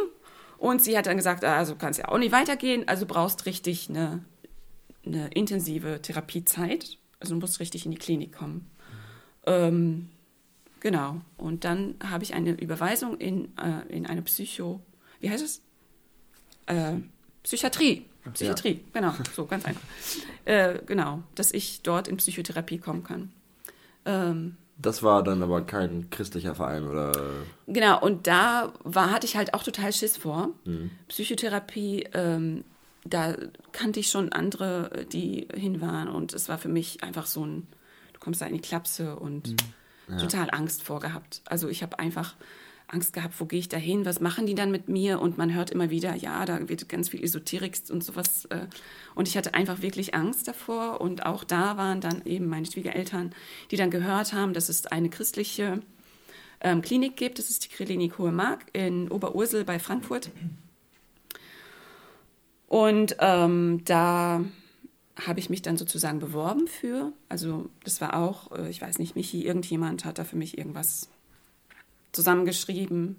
Und 0.59 0.83
sie 0.83 0.97
hat 0.97 1.07
dann 1.07 1.17
gesagt, 1.17 1.45
ah, 1.45 1.59
also 1.59 1.75
kann 1.75 1.91
es 1.91 1.99
ja 1.99 2.09
auch 2.09 2.19
nicht 2.19 2.33
weitergehen. 2.33 2.87
Also 2.87 3.07
brauchst 3.07 3.47
richtig 3.47 3.89
eine 3.89 4.25
eine 5.07 5.29
intensive 5.29 6.01
Therapiezeit. 6.03 6.99
Also 7.21 7.35
du 7.35 7.41
musst 7.41 7.61
richtig 7.61 7.85
in 7.85 7.93
die 7.93 7.99
Klinik 7.99 8.33
kommen. 8.33 8.71
Ähm, 9.47 10.09
genau. 10.81 11.21
Und 11.37 11.65
dann 11.65 11.97
habe 12.03 12.25
ich 12.25 12.35
eine 12.35 12.53
Überweisung 12.53 13.19
in, 13.19 13.57
äh, 13.59 13.87
in 13.89 14.07
eine 14.07 14.23
Psycho, 14.23 14.81
wie 15.21 15.31
heißt 15.31 15.45
es? 15.45 15.63
Äh, 16.67 16.97
Psychiatrie. 17.43 18.07
Psychiatrie, 18.33 18.73
ja. 18.73 19.01
genau, 19.01 19.15
so 19.35 19.47
ganz 19.47 19.65
einfach. 19.65 19.83
Äh, 20.47 20.81
genau, 20.85 21.23
dass 21.37 21.53
ich 21.53 21.81
dort 21.81 22.07
in 22.07 22.19
Psychotherapie 22.19 22.77
kommen 22.77 23.03
kann. 23.03 23.33
Ähm, 24.05 24.59
das 24.77 25.03
war 25.03 25.23
dann 25.23 25.43
aber 25.43 25.63
kein 25.63 26.11
christlicher 26.11 26.55
Verein, 26.55 26.87
oder? 26.87 27.13
Genau, 27.67 27.99
und 27.99 28.27
da 28.27 28.75
war, 28.83 29.11
hatte 29.11 29.27
ich 29.27 29.37
halt 29.37 29.55
auch 29.55 29.63
total 29.63 29.91
Schiss 29.95 30.19
vor. 30.19 30.51
Mhm. 30.67 30.91
Psychotherapie 31.09 32.09
ähm, 32.13 32.65
da 33.05 33.37
kannte 33.73 34.01
ich 34.01 34.09
schon 34.09 34.33
andere, 34.33 35.07
die 35.13 35.49
hin 35.55 35.81
waren 35.81 36.09
und 36.09 36.33
es 36.33 36.49
war 36.49 36.59
für 36.59 36.69
mich 36.69 37.03
einfach 37.03 37.27
so 37.27 37.45
ein, 37.45 37.67
du 38.15 38.21
kommst 38.21 38.41
da 38.41 38.47
in 38.47 38.55
die 38.55 38.61
Klapse 38.61 39.17
und 39.17 39.51
mhm. 39.51 39.57
ja. 40.09 40.17
total 40.17 40.49
Angst 40.51 40.83
vorgehabt. 40.83 41.43
Also 41.45 41.69
ich 41.69 41.83
habe 41.83 41.99
einfach 41.99 42.35
Angst 42.87 43.13
gehabt, 43.13 43.41
wo 43.41 43.47
gehe 43.47 43.59
ich 43.59 43.69
da 43.69 43.77
hin, 43.77 44.05
was 44.05 44.21
machen 44.21 44.47
die 44.47 44.55
dann 44.55 44.71
mit 44.71 44.89
mir? 44.89 45.21
Und 45.21 45.39
man 45.39 45.55
hört 45.55 45.71
immer 45.71 45.91
wieder, 45.91 46.15
ja, 46.15 46.45
da 46.45 46.69
wird 46.69 46.89
ganz 46.89 47.09
viel 47.09 47.23
Esoterik 47.23 47.77
und 47.91 48.05
sowas 48.05 48.45
äh, 48.47 48.67
und 49.15 49.29
ich 49.29 49.37
hatte 49.37 49.55
einfach 49.55 49.83
wirklich 49.83 50.15
Angst 50.15 50.49
davor. 50.49 51.01
Und 51.01 51.27
auch 51.27 51.45
da 51.45 51.77
waren 51.77 52.01
dann 52.01 52.23
eben 52.25 52.47
meine 52.47 52.67
Schwiegereltern, 52.67 53.35
die 53.71 53.77
dann 53.77 53.91
gehört 53.91 54.33
haben, 54.33 54.53
dass 54.53 54.69
es 54.69 54.87
eine 54.87 55.09
christliche 55.09 55.81
ähm, 56.61 56.83
Klinik 56.83 57.17
gibt, 57.17 57.39
das 57.39 57.51
ist 57.51 57.65
die 57.65 57.69
Klinik 57.69 58.19
Hohe 58.19 58.33
Mark 58.33 58.67
in 58.73 59.11
Oberursel 59.11 59.65
bei 59.65 59.79
Frankfurt. 59.79 60.31
Und 62.67 63.17
ähm, 63.21 63.83
da 63.85 64.45
habe 65.27 65.39
ich 65.39 65.49
mich 65.49 65.63
dann 65.63 65.77
sozusagen 65.77 66.19
beworben 66.19 66.67
für. 66.67 67.13
Also 67.29 67.69
das 67.85 68.01
war 68.01 68.17
auch, 68.17 68.51
äh, 68.53 68.69
ich 68.69 68.81
weiß 68.81 68.99
nicht, 68.99 69.15
Michi, 69.15 69.45
irgendjemand 69.45 70.05
hat 70.05 70.19
da 70.19 70.25
für 70.25 70.37
mich 70.37 70.59
irgendwas 70.59 71.09
zusammengeschrieben, 72.15 73.17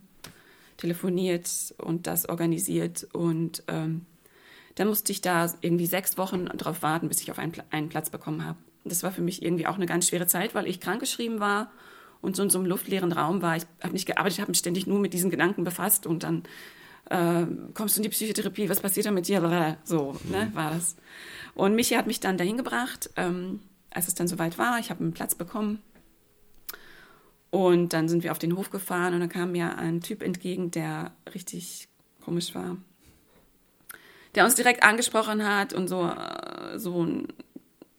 telefoniert 0.77 1.73
und 1.77 2.07
das 2.07 2.27
organisiert. 2.27 3.07
Und 3.13 3.63
ähm, 3.67 4.05
dann 4.75 4.87
musste 4.87 5.11
ich 5.11 5.21
da 5.21 5.53
irgendwie 5.61 5.85
sechs 5.85 6.17
Wochen 6.17 6.45
drauf 6.45 6.81
warten, 6.83 7.07
bis 7.07 7.21
ich 7.21 7.31
auf 7.31 7.39
einen, 7.39 7.53
einen 7.71 7.89
Platz 7.89 8.09
bekommen 8.09 8.45
habe. 8.45 8.57
Das 8.83 9.03
war 9.03 9.11
für 9.11 9.21
mich 9.21 9.41
irgendwie 9.41 9.67
auch 9.67 9.75
eine 9.75 9.85
ganz 9.85 10.07
schwere 10.07 10.27
Zeit, 10.27 10.53
weil 10.53 10.67
ich 10.67 10.79
krankgeschrieben 10.79 11.39
war 11.39 11.71
und 12.21 12.35
so 12.35 12.43
in 12.43 12.49
so 12.49 12.59
einem 12.59 12.67
luftleeren 12.67 13.11
Raum 13.11 13.41
war. 13.41 13.55
Ich 13.55 13.65
habe 13.81 13.93
nicht 13.93 14.05
gearbeitet, 14.05 14.39
habe 14.39 14.51
mich 14.51 14.59
ständig 14.59 14.85
nur 14.85 14.99
mit 14.99 15.13
diesen 15.13 15.29
Gedanken 15.29 15.63
befasst 15.63 16.05
und 16.05 16.23
dann 16.23 16.43
äh, 17.09 17.45
kommst 17.73 17.95
du 17.95 17.99
in 17.99 18.03
die 18.03 18.09
Psychotherapie, 18.09 18.69
was 18.69 18.81
passiert 18.81 19.05
da 19.05 19.11
mit 19.11 19.27
dir? 19.27 19.77
So 19.83 20.17
ne, 20.29 20.51
war 20.53 20.71
das. 20.71 20.95
Und 21.53 21.75
Michi 21.75 21.95
hat 21.95 22.07
mich 22.07 22.19
dann 22.19 22.37
dahin 22.37 22.57
gebracht, 22.57 23.09
ähm, 23.15 23.61
als 23.91 24.07
es 24.07 24.15
dann 24.15 24.27
soweit 24.27 24.57
war. 24.57 24.79
Ich 24.79 24.89
habe 24.89 25.03
einen 25.03 25.13
Platz 25.13 25.35
bekommen. 25.35 25.81
Und 27.55 27.93
dann 27.93 28.09
sind 28.09 28.21
wir 28.25 28.33
auf 28.33 28.37
den 28.37 28.57
Hof 28.57 28.69
gefahren 28.69 29.13
und 29.13 29.21
dann 29.21 29.29
kam 29.29 29.53
mir 29.53 29.77
ein 29.77 30.01
Typ 30.01 30.21
entgegen, 30.21 30.71
der 30.71 31.13
richtig 31.33 31.87
komisch 32.21 32.53
war. 32.53 32.75
Der 34.35 34.43
uns 34.43 34.55
direkt 34.55 34.83
angesprochen 34.83 35.47
hat 35.47 35.71
und 35.71 35.87
so, 35.87 36.03
äh, 36.03 36.77
so 36.77 37.07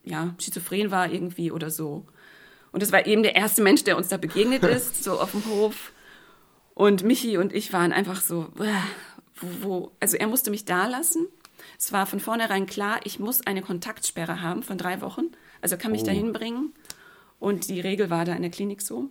ja, 0.05 0.35
schizophren 0.37 0.91
war 0.91 1.11
irgendwie 1.11 1.51
oder 1.51 1.71
so. 1.71 2.05
Und 2.71 2.83
es 2.83 2.93
war 2.93 3.07
eben 3.07 3.23
der 3.23 3.35
erste 3.35 3.63
Mensch, 3.63 3.83
der 3.83 3.97
uns 3.97 4.09
da 4.09 4.19
begegnet 4.19 4.63
ist, 4.77 5.03
so 5.03 5.19
auf 5.19 5.31
dem 5.31 5.47
Hof. 5.47 5.91
Und 6.75 7.03
Michi 7.03 7.39
und 7.39 7.55
ich 7.55 7.73
waren 7.73 7.95
einfach 7.95 8.21
so, 8.21 8.49
wo, 8.57 8.67
wo, 9.63 9.93
also 10.01 10.19
er 10.19 10.27
musste 10.27 10.51
mich 10.51 10.67
da 10.67 10.87
lassen. 10.87 11.29
Es 11.79 11.95
war 11.95 12.05
von 12.05 12.21
vornherein 12.21 12.67
klar, 12.67 13.01
ich 13.05 13.21
muss 13.21 13.47
eine 13.47 13.63
Kontaktsperre 13.63 14.43
haben 14.43 14.63
von 14.63 14.77
drei 14.77 15.01
Wochen. 15.01 15.31
Also 15.63 15.79
kann 15.79 15.93
mich 15.93 16.03
oh. 16.03 16.07
dahin 16.07 16.35
bringen. 16.35 16.75
Und 17.39 17.71
die 17.71 17.81
Regel 17.81 18.11
war 18.11 18.27
da 18.27 18.35
in 18.35 18.43
der 18.43 18.51
Klinik 18.51 18.83
so. 18.83 19.09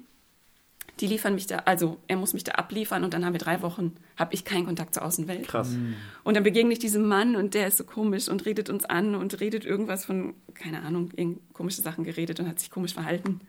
Die 0.99 1.07
liefern 1.07 1.35
mich 1.35 1.47
da, 1.47 1.57
also 1.65 1.97
er 2.07 2.15
muss 2.15 2.33
mich 2.33 2.45
da 2.45 2.53
abliefern 2.53 3.03
und 3.03 3.13
dann 3.13 3.25
haben 3.25 3.33
wir 3.33 3.39
drei 3.39 3.61
Wochen, 3.61 3.97
habe 4.15 4.33
ich 4.33 4.45
keinen 4.45 4.65
Kontakt 4.65 4.93
zur 4.93 5.03
Außenwelt. 5.03 5.47
Krass. 5.47 5.71
Mhm. 5.71 5.95
Und 6.23 6.35
dann 6.35 6.43
begegne 6.43 6.71
ich 6.71 6.79
diesem 6.79 7.05
Mann 7.07 7.35
und 7.35 7.53
der 7.53 7.67
ist 7.67 7.77
so 7.77 7.83
komisch 7.83 8.29
und 8.29 8.45
redet 8.45 8.69
uns 8.69 8.85
an 8.85 9.13
und 9.15 9.39
redet 9.41 9.65
irgendwas 9.65 10.05
von, 10.05 10.33
keine 10.53 10.83
Ahnung, 10.83 11.11
komische 11.51 11.81
Sachen 11.81 12.05
geredet 12.05 12.39
und 12.39 12.47
hat 12.47 12.59
sich 12.59 12.71
komisch 12.71 12.93
verhalten. 12.93 13.41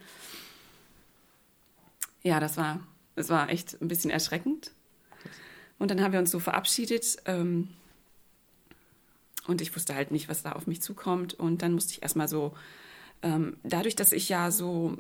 Ja, 2.25 2.41
das 2.41 2.57
war 2.57 2.81
es 3.17 3.31
war 3.31 3.49
echt 3.49 3.81
ein 3.83 3.89
bisschen 3.89 4.11
erschreckend. 4.11 4.71
Und 5.79 5.91
dann 5.91 6.01
haben 6.03 6.13
wir 6.13 6.21
uns 6.21 6.31
so 6.31 6.39
verabschiedet. 6.39 7.17
Ähm, 7.25 7.71
und 9.47 9.61
ich 9.61 9.75
wusste 9.75 9.95
halt 9.95 10.11
nicht, 10.11 10.29
was 10.29 10.43
da 10.43 10.53
auf 10.53 10.67
mich 10.67 10.83
zukommt. 10.83 11.35
Und 11.35 11.63
dann 11.63 11.73
musste 11.73 11.93
ich 11.93 12.03
erstmal 12.03 12.29
so, 12.29 12.55
ähm, 13.23 13.57
dadurch, 13.65 13.97
dass 13.97 14.13
ich 14.13 14.29
ja 14.29 14.51
so, 14.51 14.99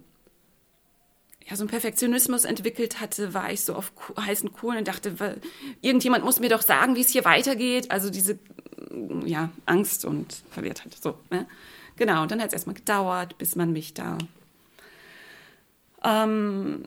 ja, 1.48 1.54
so 1.54 1.62
einen 1.62 1.70
Perfektionismus 1.70 2.44
entwickelt 2.44 3.00
hatte, 3.00 3.32
war 3.32 3.52
ich 3.52 3.60
so 3.60 3.74
auf 3.74 3.92
heißen 4.20 4.52
Kohlen 4.52 4.78
und 4.78 4.88
dachte, 4.88 5.40
irgendjemand 5.80 6.24
muss 6.24 6.40
mir 6.40 6.48
doch 6.48 6.62
sagen, 6.62 6.96
wie 6.96 7.00
es 7.00 7.10
hier 7.10 7.24
weitergeht. 7.24 7.90
Also 7.90 8.10
diese, 8.10 8.38
ja, 9.24 9.50
Angst 9.64 10.04
und 10.04 10.42
Verwirrtheit. 10.50 10.96
So, 11.00 11.18
ne? 11.30 11.46
Genau, 11.96 12.22
und 12.22 12.30
dann 12.30 12.40
hat 12.40 12.48
es 12.48 12.52
erstmal 12.52 12.74
gedauert, 12.74 13.38
bis 13.38 13.54
man 13.54 13.72
mich 13.72 13.94
da 13.94 14.18
ähm, 16.04 16.84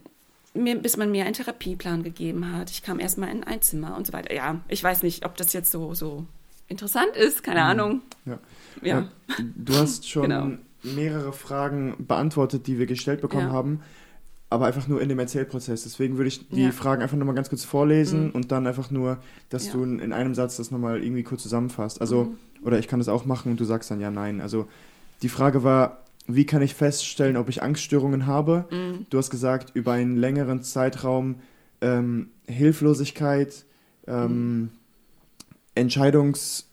mir, 0.53 0.75
bis 0.75 0.97
man 0.97 1.11
mir 1.11 1.25
einen 1.25 1.33
Therapieplan 1.33 2.03
gegeben 2.03 2.51
hat. 2.53 2.69
Ich 2.69 2.83
kam 2.83 2.99
erstmal 2.99 3.29
in 3.29 3.43
ein 3.43 3.61
Zimmer 3.61 3.95
und 3.95 4.07
so 4.07 4.13
weiter. 4.13 4.33
Ja, 4.33 4.59
ich 4.67 4.83
weiß 4.83 5.03
nicht, 5.03 5.25
ob 5.25 5.37
das 5.37 5.53
jetzt 5.53 5.71
so, 5.71 5.93
so 5.93 6.25
interessant 6.67 7.15
ist, 7.15 7.43
keine 7.43 7.61
mhm. 7.61 7.65
Ahnung. 7.65 8.01
Ja. 8.25 8.39
ja. 8.81 9.09
Du 9.55 9.75
hast 9.75 10.09
schon 10.09 10.23
genau. 10.23 10.51
mehrere 10.83 11.33
Fragen 11.33 11.95
beantwortet, 11.99 12.67
die 12.67 12.77
wir 12.77 12.85
gestellt 12.85 13.21
bekommen 13.21 13.47
ja. 13.47 13.53
haben, 13.53 13.81
aber 14.49 14.65
einfach 14.65 14.87
nur 14.87 15.01
in 15.01 15.09
dem 15.09 15.19
Erzählprozess. 15.19 15.83
Deswegen 15.83 16.17
würde 16.17 16.27
ich 16.27 16.49
die 16.49 16.63
ja. 16.63 16.71
Fragen 16.71 17.01
einfach 17.01 17.17
nochmal 17.17 17.35
ganz 17.35 17.49
kurz 17.49 17.63
vorlesen 17.63 18.25
mhm. 18.25 18.31
und 18.31 18.51
dann 18.51 18.65
einfach 18.65 18.89
nur, 18.89 19.17
dass 19.49 19.69
du 19.69 19.83
in 19.83 20.11
einem 20.11 20.33
Satz 20.33 20.57
das 20.57 20.71
nochmal 20.71 21.03
irgendwie 21.03 21.23
kurz 21.23 21.43
zusammenfasst. 21.43 22.01
Also, 22.01 22.25
mhm. 22.25 22.65
oder 22.65 22.79
ich 22.79 22.87
kann 22.87 22.99
das 22.99 23.09
auch 23.09 23.25
machen 23.25 23.51
und 23.51 23.59
du 23.59 23.65
sagst 23.65 23.91
dann 23.91 24.01
ja, 24.01 24.09
nein. 24.09 24.41
Also, 24.41 24.67
die 25.21 25.29
Frage 25.29 25.63
war, 25.63 26.03
wie 26.27 26.45
kann 26.45 26.61
ich 26.61 26.73
feststellen, 26.73 27.37
ob 27.37 27.49
ich 27.49 27.61
Angststörungen 27.61 28.25
habe? 28.25 28.65
Mhm. 28.71 29.05
Du 29.09 29.17
hast 29.17 29.29
gesagt, 29.29 29.71
über 29.75 29.93
einen 29.93 30.17
längeren 30.17 30.63
Zeitraum 30.63 31.35
ähm, 31.81 32.29
Hilflosigkeit, 32.47 33.65
ähm. 34.07 34.69
Entscheidungs... 35.75 36.65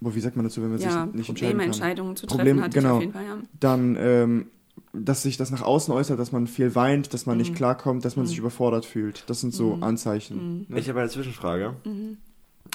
Boah, 0.00 0.14
wie 0.14 0.20
sagt 0.20 0.34
man 0.34 0.44
dazu, 0.44 0.60
wenn 0.62 0.70
man 0.70 0.80
ja, 0.80 1.04
sich 1.06 1.14
nicht 1.14 1.26
Probleme, 1.26 1.26
entscheiden 1.26 1.58
kann? 1.58 1.66
Entscheidungen 1.66 2.16
zu 2.16 2.26
Problem, 2.26 2.58
treffen 2.58 2.64
hatte 2.64 2.80
genau. 2.80 3.12
Fall, 3.12 3.24
ja. 3.24 3.36
Dann, 3.60 3.96
ähm, 3.98 4.46
dass 4.92 5.22
sich 5.22 5.36
das 5.36 5.50
nach 5.50 5.62
außen 5.62 5.92
äußert, 5.92 6.18
dass 6.18 6.32
man 6.32 6.46
viel 6.46 6.74
weint, 6.74 7.14
dass 7.14 7.26
man 7.26 7.36
mhm. 7.36 7.42
nicht 7.42 7.54
klarkommt, 7.54 8.04
dass 8.04 8.16
man 8.16 8.26
sich 8.26 8.36
mhm. 8.36 8.42
überfordert 8.42 8.84
fühlt. 8.84 9.24
Das 9.26 9.40
sind 9.40 9.54
so 9.54 9.76
mhm. 9.76 9.82
Anzeichen. 9.82 10.66
Ne? 10.68 10.78
Ich 10.78 10.88
habe 10.88 11.00
eine 11.00 11.08
Zwischenfrage. 11.08 11.74
Mhm. 11.84 12.18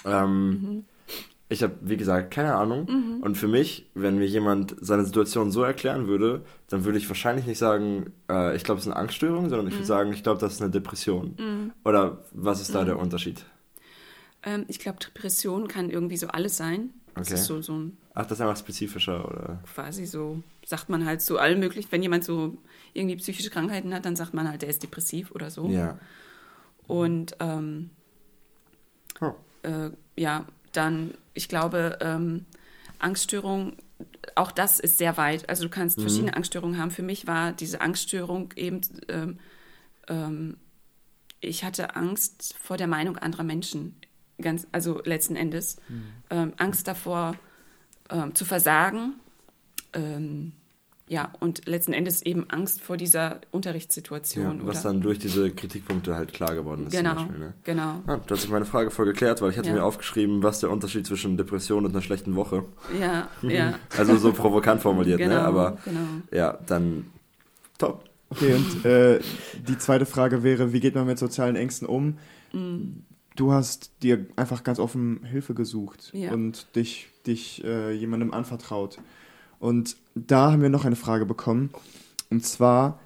Ähm, 0.06 0.86
ich 1.50 1.64
habe, 1.64 1.76
wie 1.82 1.96
gesagt, 1.96 2.32
keine 2.32 2.56
Ahnung. 2.56 2.88
Mhm. 2.90 3.24
Und 3.24 3.36
für 3.38 3.48
mich, 3.48 3.90
wenn 3.94 4.18
mir 4.18 4.28
jemand 4.28 4.76
seine 4.82 5.06
Situation 5.06 5.52
so 5.52 5.64
erklären 5.64 6.08
würde, 6.08 6.44
dann 6.70 6.84
würde 6.84 6.98
ich 6.98 7.08
wahrscheinlich 7.08 7.46
nicht 7.46 7.58
sagen, 7.58 8.12
äh, 8.30 8.56
ich 8.56 8.64
glaube, 8.64 8.80
es 8.80 8.86
ist 8.86 8.92
eine 8.92 9.00
Angststörung, 9.00 9.50
sondern 9.50 9.68
ich 9.68 9.74
mhm. 9.74 9.78
würde 9.80 9.88
sagen, 9.88 10.14
ich 10.14 10.24
glaube, 10.24 10.42
das 10.42 10.54
ist 10.54 10.62
eine 10.62 10.72
Depression. 10.72 11.36
Mhm. 11.38 11.72
Oder 11.86 12.24
was 12.32 12.62
ist 12.62 12.76
da 12.76 12.84
der 12.84 12.96
mhm. 12.96 13.02
Unterschied? 13.02 13.46
Ähm, 14.44 14.66
ich 14.68 14.80
glaube, 14.80 15.00
Depression 15.00 15.68
kann 15.68 15.90
irgendwie 15.90 16.18
so 16.18 16.28
alles 16.28 16.58
sein. 16.58 16.90
Okay. 17.20 17.32
Das 17.32 17.46
so, 17.46 17.62
so 17.62 17.92
Ach, 18.14 18.26
das 18.26 18.40
ist 18.40 18.42
einfach 18.42 18.58
spezifischer, 18.58 19.28
oder? 19.28 19.60
Quasi 19.74 20.06
so, 20.06 20.42
sagt 20.66 20.90
man 20.90 21.06
halt 21.06 21.22
so 21.22 21.38
allem 21.38 21.60
möglich. 21.60 21.88
Wenn 21.92 22.02
jemand 22.02 22.24
so 22.24 22.58
irgendwie 22.94 23.16
psychische 23.18 23.50
Krankheiten 23.50 23.94
hat, 23.94 24.06
dann 24.06 24.16
sagt 24.16 24.34
man 24.34 24.50
halt, 24.50 24.64
der 24.64 24.70
ist 24.70 24.82
depressiv 24.82 25.32
oder 25.32 25.52
so. 25.52 25.68
Ja. 25.70 26.00
Und 26.88 27.36
ähm, 27.40 27.92
oh. 29.22 29.34
äh, 29.64 29.92
ja, 30.16 30.46
dann, 30.72 31.14
ich 31.34 31.48
glaube, 31.50 31.98
ähm, 32.02 32.46
Angststörung, 33.00 33.74
auch 34.36 34.52
das 34.52 34.80
ist 34.80 34.98
sehr 34.98 35.18
weit. 35.18 35.48
Also 35.50 35.64
du 35.64 35.70
kannst 35.70 35.98
mhm. 35.98 36.04
verschiedene 36.04 36.36
Angststörungen 36.36 36.80
haben. 36.80 36.92
Für 36.92 37.04
mich 37.04 37.28
war 37.28 37.52
diese 37.52 37.82
Angststörung 37.82 38.54
eben, 38.56 38.82
ähm, 39.10 39.40
ähm, 40.08 40.58
ich 41.40 41.64
hatte 41.64 41.96
Angst 41.96 42.56
vor 42.60 42.78
der 42.78 42.88
Meinung 42.88 43.18
anderer 43.18 43.44
Menschen, 43.44 43.96
ganz, 44.42 44.68
also 44.72 45.02
letzten 45.04 45.36
Endes. 45.36 45.78
Mhm. 45.90 46.04
Ähm, 46.30 46.54
Angst 46.58 46.88
davor 46.88 47.36
ähm, 48.10 48.36
zu 48.36 48.46
versagen. 48.46 49.14
Ähm, 49.94 50.54
ja, 51.10 51.32
und 51.40 51.66
letzten 51.68 51.94
Endes 51.94 52.22
eben 52.22 52.50
Angst 52.50 52.82
vor 52.82 52.98
dieser 52.98 53.40
Unterrichtssituation. 53.52 54.60
Ja, 54.60 54.68
was 54.68 54.82
oder? 54.82 54.92
dann 54.94 55.02
durch 55.02 55.20
diese 55.20 55.52
Kritikpunkte 55.52 56.16
halt 56.16 56.34
klar 56.34 56.54
geworden 56.54 56.88
ist. 56.88 56.92
Genau, 56.92 57.16
Beispiel, 57.16 57.40
ne? 57.40 57.54
genau. 57.64 58.02
Ah, 58.08 58.18
da 58.18 58.36
hat 58.36 58.42
sich 58.42 58.50
meine 58.50 58.66
Frage 58.66 58.92
voll 58.92 59.06
geklärt, 59.06 59.42
weil 59.42 59.52
ich 59.52 59.58
hatte 59.58 59.70
ja. 59.70 59.76
mir 59.76 59.84
aufgeschrieben, 59.86 60.44
was 60.44 60.60
der 60.60 60.70
Unterschied 60.70 61.08
zwischen 61.08 61.38
Depression 61.38 61.86
und 61.86 61.92
einer 61.92 62.02
schlechten 62.02 62.36
Woche. 62.36 62.66
Ja, 63.00 63.30
ja. 63.42 63.76
Also 63.98 64.18
so 64.18 64.34
provokant 64.34 64.82
formuliert, 64.82 65.20
ne? 65.20 65.28
genau, 65.28 65.42
ne? 65.42 65.48
Aber 65.48 65.78
genau. 65.86 66.00
ja, 66.32 66.60
dann 66.66 67.06
top. 67.78 68.04
Okay, 68.30 68.56
und 68.56 68.86
äh, 68.86 69.22
die 69.66 69.78
zweite 69.78 70.06
Frage 70.06 70.44
wäre, 70.44 70.74
wie 70.74 70.82
geht 70.82 70.96
man 70.96 71.08
mit 71.08 71.18
sozialen 71.18 71.56
Ängsten 71.56 71.88
um? 71.88 72.18
Mhm. 72.52 73.04
Du 73.38 73.54
hast 73.54 73.92
dir 74.02 74.26
einfach 74.36 74.64
ganz 74.64 74.80
offen 74.80 75.24
Hilfe 75.24 75.54
gesucht 75.54 76.10
ja. 76.12 76.34
und 76.34 76.76
dich, 76.76 77.08
dich 77.28 77.64
äh, 77.64 77.94
jemandem 77.94 78.34
anvertraut. 78.34 78.98
Und 79.60 79.96
da 80.16 80.52
haben 80.52 80.64
wir 80.64 80.70
noch 80.70 80.86
eine 80.86 80.96
Frage 80.96 81.28
bekommen. 81.28 81.70
Und 82.32 82.44
zwar, 82.44 83.00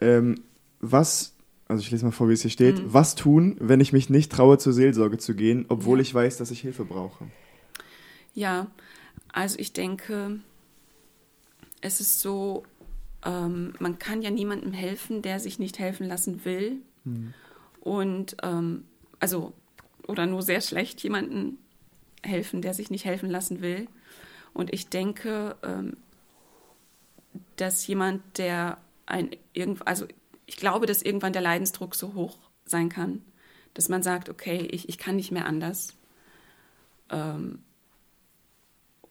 ähm, 0.00 0.42
was, 0.80 1.34
also 1.68 1.80
ich 1.82 1.90
lese 1.92 2.04
mal 2.04 2.10
vor, 2.10 2.28
wie 2.28 2.32
es 2.32 2.42
hier 2.42 2.50
steht, 2.50 2.82
mhm. 2.82 2.92
was 2.92 3.14
tun, 3.14 3.56
wenn 3.60 3.80
ich 3.80 3.92
mich 3.92 4.10
nicht 4.10 4.32
traue, 4.32 4.58
zur 4.58 4.72
Seelsorge 4.72 5.18
zu 5.18 5.36
gehen, 5.36 5.66
obwohl 5.68 5.98
ja. 5.98 6.02
ich 6.02 6.12
weiß, 6.12 6.36
dass 6.36 6.50
ich 6.50 6.60
Hilfe 6.62 6.84
brauche? 6.84 7.24
Ja, 8.34 8.66
also 9.32 9.56
ich 9.60 9.72
denke, 9.72 10.40
es 11.80 12.00
ist 12.00 12.20
so, 12.20 12.64
ähm, 13.24 13.72
man 13.78 14.00
kann 14.00 14.20
ja 14.20 14.30
niemandem 14.30 14.72
helfen, 14.72 15.22
der 15.22 15.38
sich 15.38 15.60
nicht 15.60 15.78
helfen 15.78 16.08
lassen 16.08 16.44
will. 16.44 16.78
Mhm. 17.04 17.34
Und 17.80 18.36
ähm, 18.42 18.82
also, 19.20 19.52
oder 20.06 20.26
nur 20.26 20.42
sehr 20.42 20.60
schlecht 20.60 21.02
jemandem 21.02 21.58
helfen, 22.22 22.62
der 22.62 22.74
sich 22.74 22.90
nicht 22.90 23.04
helfen 23.04 23.30
lassen 23.30 23.60
will. 23.60 23.88
Und 24.52 24.72
ich 24.72 24.88
denke, 24.88 25.56
ähm, 25.62 25.96
dass 27.56 27.86
jemand, 27.86 28.38
der 28.38 28.78
ein 29.06 29.30
also 29.84 30.06
ich 30.46 30.56
glaube, 30.56 30.86
dass 30.86 31.02
irgendwann 31.02 31.32
der 31.32 31.42
Leidensdruck 31.42 31.94
so 31.94 32.14
hoch 32.14 32.36
sein 32.64 32.88
kann, 32.88 33.22
dass 33.74 33.88
man 33.88 34.02
sagt, 34.02 34.28
okay, 34.28 34.66
ich, 34.70 34.88
ich 34.88 34.98
kann 34.98 35.16
nicht 35.16 35.32
mehr 35.32 35.46
anders. 35.46 35.94
Ähm, 37.10 37.60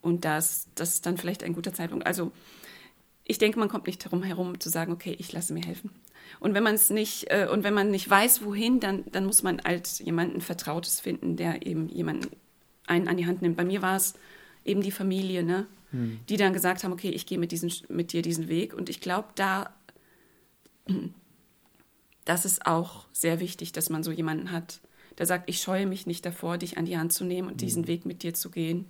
und 0.01 0.25
das, 0.25 0.67
das 0.75 0.95
ist 0.95 1.05
dann 1.05 1.17
vielleicht 1.17 1.43
ein 1.43 1.53
guter 1.53 1.73
Zeitpunkt. 1.73 2.05
Also 2.05 2.31
ich 3.25 3.37
denke, 3.39 3.59
man 3.59 3.69
kommt 3.69 3.87
nicht 3.87 4.05
darum 4.05 4.23
herum 4.23 4.59
zu 4.59 4.69
sagen, 4.69 4.93
okay, 4.93 5.15
ich 5.17 5.33
lasse 5.33 5.51
mir 5.53 5.65
helfen. 5.65 5.89
Und 6.39 6.53
wenn 6.53 6.63
man 6.63 6.75
es 6.75 6.89
nicht, 6.89 7.25
äh, 7.29 7.47
und 7.51 7.63
wenn 7.63 7.73
man 7.73 7.91
nicht 7.91 8.09
weiß, 8.09 8.45
wohin, 8.45 8.79
dann, 8.79 9.03
dann 9.11 9.25
muss 9.25 9.43
man 9.43 9.59
als 9.59 9.99
jemanden 9.99 10.41
Vertrautes 10.41 10.99
finden, 10.99 11.35
der 11.35 11.65
eben 11.65 11.89
jemanden 11.89 12.29
einen 12.87 13.07
an 13.07 13.17
die 13.17 13.25
Hand 13.25 13.41
nimmt. 13.41 13.57
Bei 13.57 13.65
mir 13.65 13.81
war 13.81 13.95
es 13.95 14.13
eben 14.63 14.81
die 14.81 14.91
Familie, 14.91 15.43
ne? 15.43 15.67
Hm. 15.91 16.19
die 16.29 16.37
dann 16.37 16.53
gesagt 16.53 16.83
haben, 16.83 16.91
okay, 16.91 17.09
ich 17.09 17.25
gehe 17.25 17.37
mit, 17.37 17.53
mit 17.89 18.13
dir 18.13 18.21
diesen 18.21 18.47
Weg. 18.47 18.73
Und 18.73 18.89
ich 18.89 19.01
glaube, 19.01 19.29
da, 19.35 19.73
das 22.25 22.45
ist 22.45 22.65
auch 22.65 23.05
sehr 23.11 23.39
wichtig, 23.39 23.71
dass 23.71 23.89
man 23.89 24.03
so 24.03 24.11
jemanden 24.11 24.51
hat, 24.51 24.81
der 25.17 25.25
sagt, 25.25 25.49
ich 25.49 25.61
scheue 25.61 25.85
mich 25.85 26.07
nicht 26.07 26.25
davor, 26.25 26.57
dich 26.57 26.77
an 26.77 26.85
die 26.85 26.97
Hand 26.97 27.13
zu 27.13 27.23
nehmen 27.23 27.47
und 27.47 27.61
diesen 27.61 27.83
hm. 27.83 27.87
Weg 27.87 28.05
mit 28.05 28.23
dir 28.23 28.33
zu 28.33 28.51
gehen. 28.51 28.85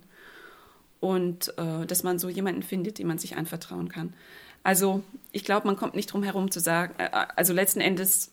Und 1.00 1.56
äh, 1.58 1.86
dass 1.86 2.02
man 2.02 2.18
so 2.18 2.28
jemanden 2.28 2.62
findet, 2.62 2.98
dem 2.98 3.08
man 3.08 3.18
sich 3.18 3.36
anvertrauen 3.36 3.88
kann. 3.88 4.14
Also 4.62 5.02
ich 5.32 5.44
glaube, 5.44 5.66
man 5.66 5.76
kommt 5.76 5.94
nicht 5.94 6.12
drum 6.12 6.22
herum 6.22 6.50
zu 6.50 6.60
sagen, 6.60 6.94
äh, 6.98 7.08
also 7.36 7.52
letzten 7.52 7.80
Endes 7.80 8.32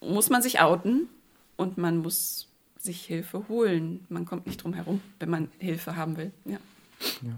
muss 0.00 0.30
man 0.30 0.42
sich 0.42 0.60
outen 0.60 1.08
und 1.56 1.78
man 1.78 1.98
muss 1.98 2.48
sich 2.78 3.02
Hilfe 3.02 3.48
holen. 3.48 4.06
Man 4.08 4.24
kommt 4.24 4.46
nicht 4.46 4.62
drum 4.62 4.72
herum, 4.74 5.00
wenn 5.18 5.30
man 5.30 5.48
Hilfe 5.58 5.96
haben 5.96 6.16
will. 6.16 6.32
Ja. 6.44 6.58
Ja. 7.22 7.32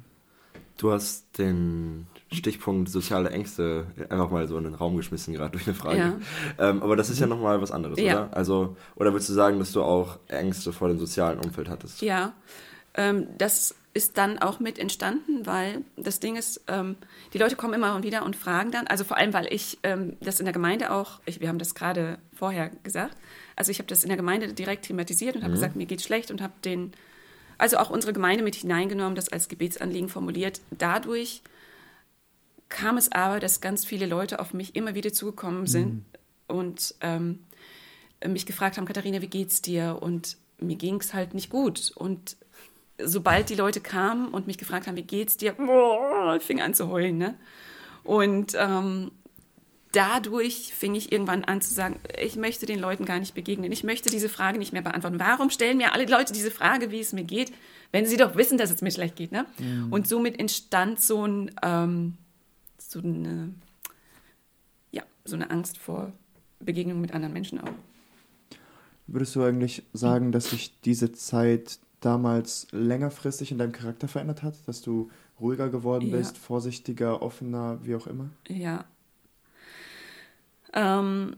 Du 0.77 0.91
hast 0.93 1.37
den 1.37 2.07
Stichpunkt 2.33 2.89
soziale 2.89 3.29
Ängste 3.31 3.87
einfach 4.09 4.31
mal 4.31 4.49
so 4.49 4.57
in 4.57 4.65
den 4.65 4.75
Raum 4.75 4.97
geschmissen, 4.97 5.35
gerade 5.35 5.53
durch 5.53 5.67
eine 5.67 5.75
Frage. 5.75 5.99
Ja. 5.99 6.17
Ähm, 6.59 6.83
aber 6.83 6.97
das 6.97 7.11
ist 7.11 7.19
ja 7.19 7.27
nochmal 7.27 7.61
was 7.61 7.71
anderes, 7.71 7.99
Ja. 7.99 8.25
oder? 8.25 8.37
Also, 8.37 8.77
oder 8.97 9.13
würdest 9.13 9.29
du 9.29 9.35
sagen, 9.35 9.59
dass 9.59 9.73
du 9.73 9.83
auch 9.83 10.19
Ängste 10.29 10.73
vor 10.73 10.89
dem 10.89 10.99
sozialen 10.99 11.39
Umfeld 11.39 11.69
hattest? 11.69 12.01
Ja, 12.01 12.33
ähm, 12.95 13.27
das 13.37 13.75
ist 13.93 14.19
dann 14.19 14.39
auch 14.39 14.61
mit 14.61 14.79
entstanden, 14.79 15.47
weil 15.47 15.83
das 15.97 16.21
Ding 16.21 16.37
ist, 16.37 16.63
ähm, 16.69 16.97
die 17.33 17.39
Leute 17.39 17.57
kommen 17.57 17.75
immer 17.75 17.97
und 17.97 18.05
wieder 18.05 18.25
und 18.25 18.37
fragen 18.37 18.71
dann, 18.71 18.87
also 18.87 19.03
vor 19.03 19.17
allem, 19.17 19.33
weil 19.33 19.53
ich 19.53 19.79
ähm, 19.83 20.17
das 20.21 20.39
in 20.39 20.47
der 20.47 20.53
Gemeinde 20.53 20.93
auch, 20.93 21.21
ich, 21.27 21.41
wir 21.41 21.49
haben 21.49 21.59
das 21.59 21.75
gerade 21.75 22.19
vorher 22.33 22.71
gesagt, 22.85 23.17
also 23.57 23.73
ich 23.73 23.79
habe 23.79 23.89
das 23.89 24.05
in 24.05 24.09
der 24.09 24.17
Gemeinde 24.17 24.53
direkt 24.53 24.87
thematisiert 24.87 25.35
und 25.35 25.43
habe 25.43 25.55
gesagt, 25.55 25.75
mir 25.75 25.87
geht's 25.87 26.05
schlecht 26.05 26.31
und 26.31 26.41
habe 26.41 26.53
den, 26.65 26.93
also 27.59 27.79
auch 27.79 27.91
unsere 27.91 28.13
Gemeinde 28.13 28.45
mit 28.45 28.55
hineingenommen, 28.55 29.17
das 29.17 29.29
als 29.29 29.49
Gebetsanliegen 29.49 30.09
formuliert. 30.09 30.61
Dadurch 30.71 31.43
kam 32.69 32.97
es 32.97 33.11
aber, 33.11 33.41
dass 33.41 33.61
ganz 33.61 33.85
viele 33.85 34.07
Leute 34.07 34.39
auf 34.39 34.55
mich 34.55 34.77
immer 34.77 34.95
wieder 34.95 35.13
zugekommen 35.13 35.67
sind 35.67 36.05
und 36.47 36.95
ähm, 37.01 37.41
mich 38.27 38.47
gefragt 38.47 38.77
haben, 38.77 38.87
Katharina, 38.87 39.21
wie 39.21 39.27
geht's 39.27 39.63
dir? 39.63 39.99
Und 40.01 40.37
mir 40.59 40.77
ging's 40.77 41.13
halt 41.13 41.35
nicht 41.35 41.51
gut. 41.51 41.93
Und 41.95 42.37
sobald 43.05 43.51
die 43.51 43.55
Leute 43.55 43.81
kamen 43.81 44.29
und 44.29 44.47
mich 44.47 44.59
gefragt 44.59 44.87
haben, 44.87 44.97
wie 44.97 45.03
geht's 45.03 45.37
dir, 45.37 45.53
boah, 45.53 46.37
ich 46.37 46.43
fing 46.43 46.61
an 46.61 46.75
zu 46.75 46.89
heulen. 46.89 47.19
Ne? 47.19 47.35
Und 48.05 48.57
ähm, 48.59 49.11
dadurch 49.93 50.73
fing 50.75 50.95
ich 50.95 51.13
irgendwann 51.13 51.45
an 51.45 51.61
zu 51.61 51.73
sagen, 51.75 51.99
ich 52.19 52.37
möchte 52.37 52.67
den 52.67 52.79
Leuten 52.79 53.05
gar 53.05 53.19
nicht 53.19 53.35
begegnen. 53.35 53.73
Ich 53.73 53.85
möchte 53.85 54.11
diese 54.11 54.29
Frage 54.29 54.59
nicht 54.59 54.73
mehr 54.73 54.83
beantworten. 54.83 55.19
Warum 55.19 55.51
stellen 55.51 55.79
mir 55.79 55.93
alle 55.93 56.07
Leute 56.07 56.33
diese 56.33 56.51
Frage, 56.51 56.91
wie 56.91 57.01
es 57.01 57.13
mir 57.13 57.25
geht, 57.25 57.53
wenn 57.93 58.07
sie 58.07 58.17
doch 58.17 58.37
wissen, 58.37 58.59
dass 58.59 58.71
es 58.71 58.83
mir 58.83 58.91
schlecht 58.91 59.17
geht? 59.17 59.33
Ne? 59.33 59.47
Und 59.91 60.09
somit 60.09 60.39
entstand 60.39 61.01
so, 61.01 61.27
ein, 61.27 61.51
ähm, 61.63 62.15
so, 62.79 63.01
eine, 63.01 63.55
ja, 64.93 65.03
so 65.25 65.37
eine 65.37 65.51
Angst 65.51 65.79
vor 65.79 66.13
Begegnung 66.61 67.01
mit 67.01 67.13
anderen 67.13 67.33
Menschen 67.33 67.61
auch. 67.61 67.73
Würdest 69.07 69.35
du 69.35 69.43
eigentlich 69.43 69.83
sagen, 69.93 70.31
dass 70.31 70.51
sich 70.51 70.81
diese 70.83 71.11
Zeit 71.11 71.81
damals 72.01 72.67
längerfristig 72.71 73.53
in 73.53 73.59
deinem 73.59 73.73
Charakter 73.73 74.09
verändert 74.09 74.43
hat? 74.43 74.55
Dass 74.67 74.81
du 74.83 75.11
ruhiger 75.41 75.69
geworden 75.69 76.09
Ja. 76.09 76.17
bist, 76.17 76.37
vorsichtiger, 76.39 77.23
offener, 77.23 77.79
wie 77.83 77.95
auch 77.95 78.07
immer? 78.07 78.31
Ja. 78.49 78.85
Ähm, 80.73 81.37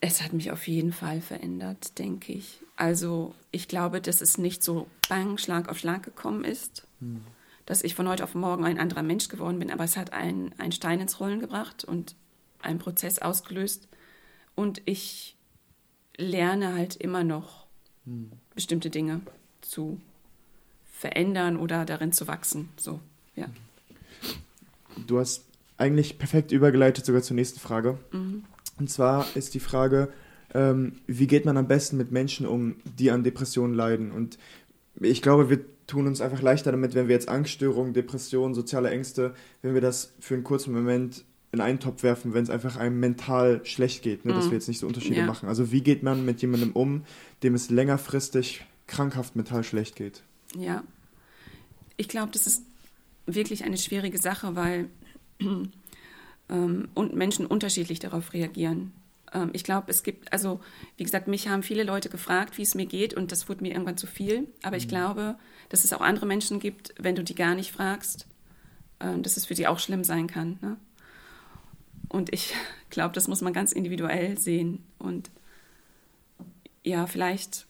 es 0.00 0.22
hat 0.22 0.32
mich 0.32 0.50
auf 0.50 0.66
jeden 0.68 0.92
Fall 0.92 1.20
verändert, 1.20 1.98
denke 1.98 2.32
ich. 2.32 2.60
Also 2.76 3.34
ich 3.50 3.68
glaube, 3.68 4.00
dass 4.00 4.20
es 4.20 4.36
nicht 4.38 4.62
so 4.62 4.86
bang, 5.08 5.38
Schlag 5.38 5.68
auf 5.68 5.78
Schlag 5.78 6.02
gekommen 6.02 6.44
ist, 6.44 6.86
dass 7.64 7.82
ich 7.82 7.94
von 7.94 8.06
heute 8.08 8.24
auf 8.24 8.34
morgen 8.34 8.64
ein 8.64 8.78
anderer 8.78 9.02
Mensch 9.02 9.28
geworden 9.28 9.58
bin, 9.58 9.70
aber 9.70 9.84
es 9.84 9.96
hat 9.96 10.12
einen, 10.12 10.52
einen 10.58 10.72
Stein 10.72 11.00
ins 11.00 11.18
Rollen 11.20 11.40
gebracht 11.40 11.84
und 11.84 12.14
einen 12.60 12.78
Prozess 12.78 13.18
ausgelöst. 13.20 13.88
Und 14.54 14.82
ich 14.84 15.36
lerne 16.18 16.74
halt 16.74 16.96
immer 16.96 17.24
noch 17.24 17.66
bestimmte 18.56 18.90
Dinge 18.90 19.20
zu 19.60 20.00
verändern 20.90 21.56
oder 21.56 21.84
darin 21.84 22.10
zu 22.10 22.26
wachsen. 22.26 22.70
So, 22.76 22.98
ja. 23.36 23.46
Du 25.06 25.20
hast 25.20 25.44
eigentlich 25.76 26.18
perfekt 26.18 26.50
übergeleitet 26.50 27.06
sogar 27.06 27.22
zur 27.22 27.36
nächsten 27.36 27.60
Frage. 27.60 27.98
Mhm. 28.10 28.42
Und 28.78 28.90
zwar 28.90 29.26
ist 29.36 29.54
die 29.54 29.60
Frage, 29.60 30.08
ähm, 30.54 30.94
wie 31.06 31.26
geht 31.26 31.44
man 31.44 31.56
am 31.56 31.68
besten 31.68 31.96
mit 31.96 32.10
Menschen 32.10 32.46
um, 32.46 32.76
die 32.84 33.10
an 33.10 33.24
Depressionen 33.24 33.74
leiden? 33.74 34.10
Und 34.10 34.38
ich 35.00 35.22
glaube, 35.22 35.50
wir 35.50 35.60
tun 35.86 36.06
uns 36.06 36.20
einfach 36.20 36.42
leichter 36.42 36.72
damit, 36.72 36.94
wenn 36.94 37.08
wir 37.08 37.14
jetzt 37.14 37.28
Angststörungen, 37.28 37.92
Depressionen, 37.92 38.54
soziale 38.54 38.90
Ängste, 38.90 39.34
wenn 39.62 39.74
wir 39.74 39.80
das 39.80 40.14
für 40.18 40.34
einen 40.34 40.44
kurzen 40.44 40.72
Moment 40.72 41.24
in 41.52 41.60
einen 41.60 41.78
Topf 41.80 42.02
werfen, 42.02 42.34
wenn 42.34 42.42
es 42.42 42.50
einfach 42.50 42.76
einem 42.76 43.00
mental 43.00 43.64
schlecht 43.64 44.02
geht, 44.02 44.24
ne? 44.24 44.32
dass 44.34 44.46
Mhm. 44.46 44.50
wir 44.50 44.58
jetzt 44.58 44.68
nicht 44.68 44.78
so 44.80 44.86
Unterschiede 44.86 45.20
Ja. 45.20 45.26
machen. 45.26 45.48
Also 45.48 45.70
wie 45.72 45.80
geht 45.80 46.02
man 46.02 46.24
mit 46.24 46.40
jemandem 46.42 46.72
um, 46.72 47.04
dem 47.42 47.54
es 47.54 47.70
längerfristig 47.70 48.64
krankhaft 48.86 49.36
mental 49.36 49.64
schlecht 49.64 49.96
geht? 49.96 50.22
Ja, 50.56 50.82
ich 51.96 52.08
glaube, 52.08 52.32
das 52.32 52.46
ist 52.46 52.62
wirklich 53.26 53.64
eine 53.64 53.78
schwierige 53.78 54.18
Sache, 54.18 54.54
weil 54.56 54.88
ähm, 56.48 56.88
und 56.94 57.14
Menschen 57.14 57.46
unterschiedlich 57.46 57.98
darauf 57.98 58.32
reagieren. 58.32 58.92
Ähm, 59.32 59.50
ich 59.52 59.64
glaube, 59.64 59.90
es 59.90 60.02
gibt, 60.02 60.32
also 60.32 60.60
wie 60.96 61.04
gesagt, 61.04 61.28
mich 61.28 61.48
haben 61.48 61.62
viele 61.62 61.82
Leute 61.84 62.08
gefragt, 62.08 62.58
wie 62.58 62.62
es 62.62 62.74
mir 62.74 62.86
geht 62.86 63.14
und 63.14 63.32
das 63.32 63.48
wurde 63.48 63.62
mir 63.62 63.72
irgendwann 63.72 63.96
zu 63.96 64.06
viel. 64.06 64.46
Aber 64.62 64.76
ich 64.76 64.88
glaube, 64.88 65.36
dass 65.68 65.84
es 65.84 65.92
auch 65.92 66.00
andere 66.00 66.26
Menschen 66.26 66.60
gibt, 66.60 66.94
wenn 66.98 67.14
du 67.16 67.24
die 67.24 67.34
gar 67.34 67.54
nicht 67.54 67.72
fragst, 67.72 68.26
ähm, 69.00 69.22
dass 69.22 69.36
es 69.36 69.46
für 69.46 69.54
die 69.54 69.66
auch 69.66 69.78
schlimm 69.78 70.04
sein 70.04 70.26
kann. 70.26 70.58
Ne? 70.62 70.76
Und 72.08 72.32
ich 72.32 72.54
glaube, 72.90 73.14
das 73.14 73.28
muss 73.28 73.40
man 73.40 73.52
ganz 73.52 73.72
individuell 73.72 74.38
sehen 74.38 74.84
und 74.98 75.30
ja, 76.82 77.06
vielleicht 77.06 77.66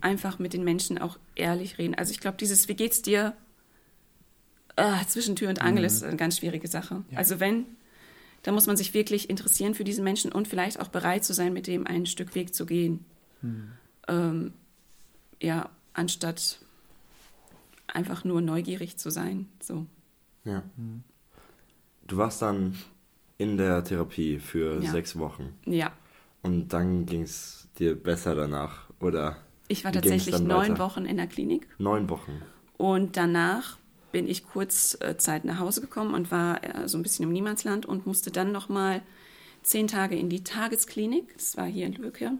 einfach 0.00 0.38
mit 0.38 0.52
den 0.52 0.64
Menschen 0.64 0.98
auch 0.98 1.18
ehrlich 1.36 1.78
reden. 1.78 1.94
Also 1.94 2.10
ich 2.10 2.20
glaube, 2.20 2.36
dieses 2.36 2.68
Wie 2.68 2.74
geht's 2.74 3.02
dir 3.02 3.34
ah, 4.76 5.04
zwischen 5.06 5.36
Tür 5.36 5.48
und 5.48 5.60
Angel 5.60 5.84
ist 5.84 6.02
eine 6.02 6.16
ganz 6.16 6.38
schwierige 6.38 6.68
Sache. 6.68 7.04
Ja. 7.10 7.18
Also 7.18 7.40
wenn, 7.40 7.66
dann 8.42 8.54
muss 8.54 8.66
man 8.66 8.76
sich 8.76 8.94
wirklich 8.94 9.30
interessieren 9.30 9.74
für 9.74 9.84
diesen 9.84 10.04
Menschen 10.04 10.32
und 10.32 10.48
vielleicht 10.48 10.80
auch 10.80 10.88
bereit 10.88 11.24
zu 11.24 11.34
sein, 11.34 11.52
mit 11.52 11.66
dem 11.66 11.86
ein 11.86 12.06
Stück 12.06 12.34
Weg 12.34 12.54
zu 12.54 12.66
gehen. 12.66 13.04
Ähm, 14.08 14.52
ja, 15.40 15.70
anstatt 15.92 16.58
einfach 17.86 18.24
nur 18.24 18.40
neugierig 18.40 18.96
zu 18.96 19.10
sein. 19.10 19.48
So. 19.60 19.86
Ja. 20.44 20.62
Du 22.08 22.16
warst 22.16 22.42
dann 22.42 22.76
in 23.38 23.56
der 23.56 23.84
Therapie 23.84 24.38
für 24.40 24.82
Ja. 24.82 24.90
sechs 24.90 25.16
Wochen 25.18 25.54
Ja. 25.64 25.92
und 26.42 26.68
dann 26.72 27.06
ging 27.06 27.22
es 27.22 27.68
dir 27.78 27.94
besser 27.94 28.34
danach, 28.34 28.90
oder? 29.00 29.36
Ich 29.68 29.84
war 29.84 29.92
tatsächlich 29.92 30.38
neun 30.40 30.72
weiter? 30.72 30.78
Wochen 30.80 31.04
in 31.04 31.16
der 31.18 31.26
Klinik. 31.28 31.68
Neun 31.78 32.08
Wochen. 32.10 32.42
Und 32.78 33.16
danach 33.16 33.76
bin 34.10 34.26
ich 34.26 34.46
kurz 34.46 34.96
äh, 35.00 35.16
Zeit 35.18 35.44
nach 35.44 35.58
Hause 35.58 35.80
gekommen 35.82 36.14
und 36.14 36.30
war 36.32 36.64
äh, 36.64 36.88
so 36.88 36.96
ein 36.98 37.02
bisschen 37.02 37.24
im 37.24 37.32
Niemandsland 37.32 37.84
und 37.86 38.06
musste 38.06 38.30
dann 38.30 38.50
noch 38.52 38.68
mal 38.70 39.02
zehn 39.62 39.86
Tage 39.86 40.16
in 40.16 40.30
die 40.30 40.42
Tagesklinik. 40.42 41.34
Das 41.36 41.56
war 41.58 41.66
hier 41.66 41.86
in 41.86 41.92
Lübeck. 41.92 42.30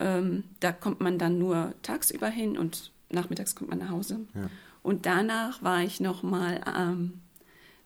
Ähm, 0.00 0.44
da 0.60 0.72
kommt 0.72 1.00
man 1.00 1.18
dann 1.18 1.38
nur 1.38 1.72
tagsüber 1.82 2.28
hin 2.28 2.58
und 2.58 2.92
nachmittags 3.10 3.56
kommt 3.56 3.70
man 3.70 3.78
nach 3.78 3.88
Hause. 3.88 4.20
Ja. 4.34 4.50
Und 4.82 5.06
danach 5.06 5.62
war 5.62 5.82
ich 5.82 5.98
noch 6.00 6.22
mal 6.22 6.60
ähm, 6.76 7.14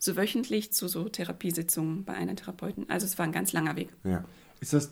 so 0.03 0.17
wöchentlich 0.17 0.73
zu 0.73 0.89
so 0.89 1.09
Therapiesitzungen 1.09 2.05
bei 2.05 2.15
einer 2.15 2.35
Therapeuten. 2.35 2.87
Also 2.91 3.07
es 3.07 3.19
war 3.19 3.25
ein 3.27 3.31
ganz 3.33 3.53
langer 3.53 3.77
Weg. 3.77 3.91
Ja. 4.03 4.25
Ist 4.61 4.73
das 4.73 4.91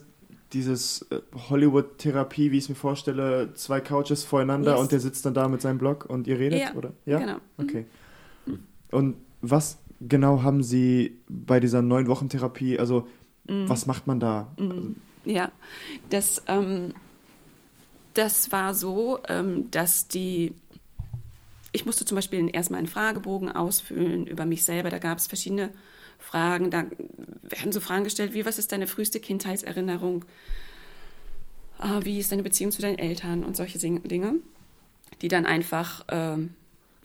dieses 0.53 1.01
äh, 1.11 1.19
Hollywood-Therapie, 1.49 2.51
wie 2.51 2.57
ich 2.57 2.63
es 2.65 2.69
mir 2.69 2.75
vorstelle, 2.75 3.53
zwei 3.53 3.81
Couches 3.81 4.23
voreinander 4.23 4.71
Yes. 4.73 4.81
und 4.81 4.91
der 4.93 4.99
sitzt 5.01 5.25
dann 5.25 5.33
da 5.33 5.49
mit 5.49 5.61
seinem 5.61 5.79
Blog 5.79 6.05
und 6.05 6.27
ihr 6.27 6.39
redet, 6.39 6.59
Ja, 6.61 6.73
oder? 6.75 6.93
genau. 7.05 7.37
Okay. 7.57 7.85
Und 8.91 9.15
was 9.41 9.79
genau 9.99 10.43
haben 10.43 10.63
Sie 10.63 11.17
bei 11.27 11.59
dieser 11.59 11.81
neun 11.81 12.07
Wochen 12.07 12.29
Therapie, 12.29 12.79
also 12.79 13.07
Mhm. 13.49 13.67
was 13.69 13.85
macht 13.87 14.07
man 14.07 14.19
da? 14.19 14.55
Ja, 15.25 15.51
das, 16.09 16.41
ähm, 16.47 16.93
das 18.13 18.51
war 18.51 18.73
so, 18.73 19.19
ähm, 19.27 19.69
dass 19.71 20.07
die, 20.07 20.53
ich 21.71 21.85
musste 21.85 22.05
zum 22.05 22.15
Beispiel 22.15 22.49
erstmal 22.53 22.79
einen 22.79 22.87
Fragebogen 22.87 23.51
ausfüllen 23.51 24.27
über 24.27 24.45
mich 24.45 24.63
selber. 24.63 24.89
Da 24.89 24.99
gab 24.99 25.17
es 25.17 25.27
verschiedene 25.27 25.69
Fragen. 26.19 26.69
Da 26.69 26.85
werden 27.43 27.71
so 27.71 27.79
Fragen 27.79 28.03
gestellt 28.03 28.33
wie, 28.33 28.45
was 28.45 28.59
ist 28.59 28.71
deine 28.71 28.87
früheste 28.87 29.19
Kindheitserinnerung? 29.19 30.25
Ah, 31.77 32.01
wie 32.03 32.19
ist 32.19 32.31
deine 32.31 32.43
Beziehung 32.43 32.71
zu 32.71 32.81
deinen 32.81 32.99
Eltern 32.99 33.43
und 33.43 33.55
solche 33.55 33.79
Dinge, 33.79 34.35
die 35.21 35.27
dann 35.29 35.45
einfach 35.45 36.05
ähm, 36.09 36.53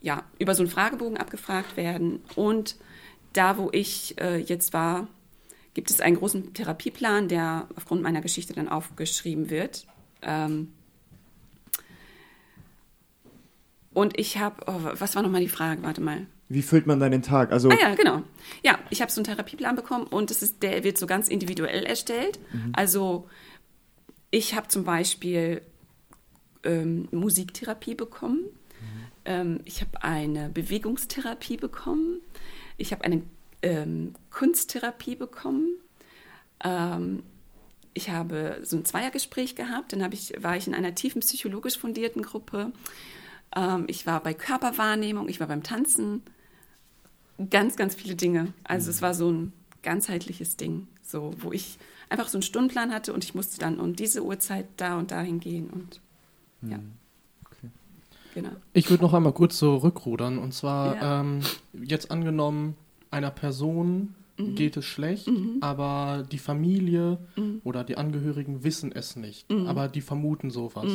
ja, 0.01 0.23
über 0.37 0.53
so 0.53 0.63
einen 0.63 0.69
Fragebogen 0.69 1.17
abgefragt 1.17 1.77
werden. 1.77 2.21
Und 2.35 2.75
da, 3.33 3.57
wo 3.57 3.69
ich 3.71 4.19
äh, 4.19 4.37
jetzt 4.37 4.73
war, 4.73 5.07
gibt 5.73 5.89
es 5.89 6.01
einen 6.01 6.17
großen 6.17 6.53
Therapieplan, 6.53 7.27
der 7.27 7.67
aufgrund 7.75 8.01
meiner 8.01 8.21
Geschichte 8.21 8.53
dann 8.53 8.67
aufgeschrieben 8.67 9.49
wird. 9.49 9.87
Ähm 10.21 10.73
und 13.97 14.19
ich 14.19 14.37
habe, 14.37 14.57
oh, 14.67 14.91
was 14.93 15.15
war 15.15 15.23
nochmal 15.23 15.41
die 15.41 15.47
Frage? 15.47 15.81
Warte 15.81 16.01
mal. 16.01 16.27
Wie 16.49 16.61
füllt 16.61 16.85
man 16.85 16.99
dann 16.99 17.09
den 17.09 17.23
Tag? 17.23 17.51
Also 17.51 17.71
Ah 17.71 17.77
ja, 17.81 17.95
genau. 17.95 18.21
Ja, 18.61 18.77
ich 18.91 19.01
habe 19.01 19.11
so 19.11 19.19
einen 19.19 19.25
Therapieplan 19.25 19.75
bekommen 19.75 20.05
und 20.05 20.29
das 20.29 20.43
ist, 20.43 20.61
der 20.61 20.83
wird 20.83 20.99
so 20.99 21.07
ganz 21.07 21.29
individuell 21.29 21.83
erstellt. 21.83 22.37
Also 22.73 23.27
ich 24.29 24.55
habe 24.55 24.67
zum 24.67 24.83
Beispiel 24.83 25.63
ähm, 26.63 27.07
Musiktherapie 27.09 27.95
bekommen. 27.95 28.41
Ähm, 29.25 29.61
ich 29.65 29.81
habe 29.81 30.03
eine 30.03 30.49
Bewegungstherapie 30.49 31.57
bekommen. 31.57 32.21
Ich 32.77 32.91
habe 32.91 33.03
eine 33.03 33.23
ähm, 33.63 34.13
Kunsttherapie 34.29 35.15
bekommen. 35.15 35.69
Ähm, 36.63 37.23
ich 37.95 38.11
habe 38.11 38.59
so 38.61 38.77
ein 38.77 38.85
Zweiergespräch 38.85 39.55
gehabt. 39.55 39.91
Dann 39.91 40.11
ich, 40.11 40.33
war 40.37 40.55
ich 40.55 40.67
in 40.67 40.75
einer 40.75 40.93
tiefen 40.93 41.21
psychologisch 41.21 41.79
fundierten 41.79 42.21
Gruppe. 42.21 42.71
Ähm, 43.55 43.85
ich 43.87 44.05
war 44.05 44.21
bei 44.21 44.33
Körperwahrnehmung. 44.33 45.29
Ich 45.29 45.39
war 45.39 45.47
beim 45.47 45.63
Tanzen. 45.63 46.21
Ganz, 47.49 47.75
ganz 47.75 47.95
viele 47.95 48.15
Dinge. 48.15 48.53
Also 48.63 48.89
es 48.89 49.01
war 49.01 49.13
so 49.13 49.31
ein 49.31 49.53
ganzheitliches 49.83 50.57
Ding, 50.57 50.87
so 51.01 51.33
wo 51.39 51.51
ich 51.51 51.77
einfach 52.09 52.27
so 52.27 52.37
einen 52.37 52.43
Stundenplan 52.43 52.91
hatte 52.91 53.13
und 53.13 53.23
ich 53.23 53.35
musste 53.35 53.59
dann 53.59 53.79
um 53.79 53.95
diese 53.95 54.23
Uhrzeit 54.23 54.65
da 54.77 54.97
und 54.97 55.11
dahin 55.11 55.39
gehen 55.39 55.69
und 55.69 56.01
ja. 56.61 56.79
Okay. 57.45 57.69
Genau. 58.33 58.49
Ich 58.73 58.89
würde 58.89 59.03
noch 59.03 59.13
einmal 59.13 59.33
kurz 59.33 59.57
zurückrudern 59.57 60.37
und 60.37 60.53
zwar 60.53 60.95
ja. 60.95 61.21
ähm, 61.21 61.41
jetzt 61.73 62.11
angenommen, 62.11 62.75
einer 63.11 63.31
Person 63.31 64.15
mhm. 64.37 64.55
geht 64.55 64.77
es 64.77 64.85
schlecht, 64.85 65.27
mhm. 65.27 65.57
aber 65.61 66.25
die 66.31 66.39
Familie 66.39 67.19
mhm. 67.35 67.61
oder 67.63 67.83
die 67.83 67.97
Angehörigen 67.97 68.63
wissen 68.63 68.91
es 68.91 69.15
nicht, 69.15 69.49
mhm. 69.49 69.67
aber 69.67 69.87
die 69.87 70.01
vermuten 70.01 70.49
sowas. 70.49 70.91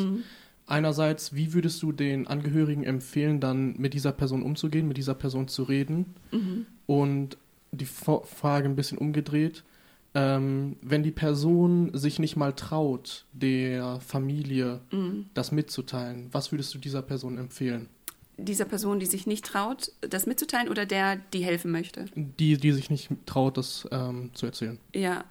Einerseits, 0.67 1.35
wie 1.35 1.53
würdest 1.53 1.83
du 1.83 1.93
den 1.93 2.27
Angehörigen 2.27 2.85
empfehlen, 2.85 3.41
dann 3.41 3.75
mit 3.79 3.95
dieser 3.95 4.13
Person 4.13 4.43
umzugehen, 4.43 4.89
mit 4.89 4.97
dieser 4.97 5.15
Person 5.15 5.49
zu 5.49 5.65
reden? 5.65 6.15
Mhm. 6.31 6.67
Und 6.87 7.37
die 7.73 7.87
Frage 7.87 8.69
ein 8.69 8.77
bisschen 8.77 8.99
umgedreht, 8.99 9.65
ähm, 10.15 10.77
wenn 10.83 11.03
die 11.03 11.11
Person 11.11 11.91
sich 11.95 12.19
nicht 12.19 12.37
mal 12.37 12.53
traut, 12.53 13.25
der 13.33 13.99
Familie 14.01 14.81
mhm. 14.91 15.27
das 15.35 15.53
mitzuteilen, 15.53 16.29
was 16.33 16.53
würdest 16.53 16.75
du 16.75 16.79
dieser 16.79 17.03
Person 17.03 17.39
empfehlen? 17.39 17.89
Dieser 18.37 18.65
Person, 18.65 18.99
die 18.99 19.07
sich 19.07 19.27
nicht 19.27 19.45
traut, 19.45 19.93
das 20.01 20.27
mitzuteilen 20.27 20.69
oder 20.69 20.85
der, 20.85 21.17
die 21.17 21.45
helfen 21.45 21.71
möchte? 21.71 22.07
Die, 22.15 22.57
die 22.57 22.73
sich 22.73 22.91
nicht 22.91 23.11
traut, 23.27 23.57
das 23.57 23.89
ähm, 23.91 24.31
zu 24.35 24.47
erzählen. 24.47 24.79
Ja. 24.95 25.25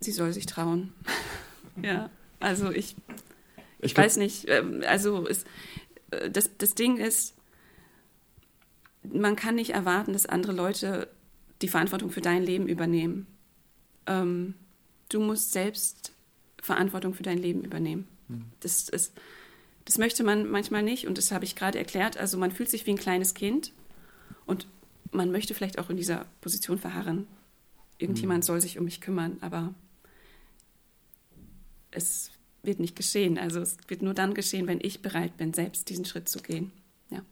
Sie 0.00 0.12
soll 0.12 0.32
sich 0.32 0.46
trauen. 0.46 0.92
ja, 1.82 2.10
also 2.42 2.70
ich, 2.70 2.96
ich, 3.78 3.92
ich 3.92 3.96
weiß 3.96 4.16
nicht. 4.16 4.48
Ähm, 4.48 4.82
also 4.86 5.26
es, 5.26 5.44
äh, 6.10 6.30
das, 6.30 6.50
das 6.58 6.74
Ding 6.74 6.98
ist, 6.98 7.34
man 9.02 9.36
kann 9.36 9.54
nicht 9.54 9.70
erwarten, 9.70 10.12
dass 10.12 10.26
andere 10.26 10.52
Leute 10.52 11.08
die 11.60 11.68
Verantwortung 11.68 12.10
für 12.10 12.20
dein 12.20 12.42
Leben 12.42 12.66
übernehmen. 12.66 13.26
Ähm, 14.06 14.54
du 15.08 15.20
musst 15.20 15.52
selbst 15.52 16.12
Verantwortung 16.60 17.14
für 17.14 17.22
dein 17.22 17.38
Leben 17.38 17.64
übernehmen. 17.64 18.06
Mhm. 18.28 18.44
Das, 18.60 18.88
ist, 18.88 19.12
das 19.84 19.98
möchte 19.98 20.24
man 20.24 20.48
manchmal 20.50 20.82
nicht 20.82 21.06
und 21.06 21.18
das 21.18 21.32
habe 21.32 21.44
ich 21.44 21.56
gerade 21.56 21.78
erklärt. 21.78 22.16
Also 22.16 22.38
man 22.38 22.52
fühlt 22.52 22.70
sich 22.70 22.86
wie 22.86 22.90
ein 22.90 22.98
kleines 22.98 23.34
Kind 23.34 23.72
und 24.46 24.66
man 25.10 25.30
möchte 25.30 25.54
vielleicht 25.54 25.78
auch 25.78 25.90
in 25.90 25.96
dieser 25.96 26.26
Position 26.40 26.78
verharren. 26.78 27.26
Irgendjemand 27.98 28.44
mhm. 28.44 28.46
soll 28.46 28.60
sich 28.60 28.78
um 28.78 28.84
mich 28.84 29.00
kümmern, 29.00 29.36
aber 29.40 29.74
es 31.90 32.31
wird 32.62 32.80
nicht 32.80 32.96
geschehen. 32.96 33.38
Also 33.38 33.60
es 33.60 33.76
wird 33.88 34.02
nur 34.02 34.14
dann 34.14 34.34
geschehen, 34.34 34.66
wenn 34.66 34.78
ich 34.80 35.02
bereit 35.02 35.36
bin, 35.36 35.52
selbst 35.52 35.88
diesen 35.88 36.04
Schritt 36.04 36.28
zu 36.28 36.40
gehen. 36.40 36.72
Ja. 37.10 37.22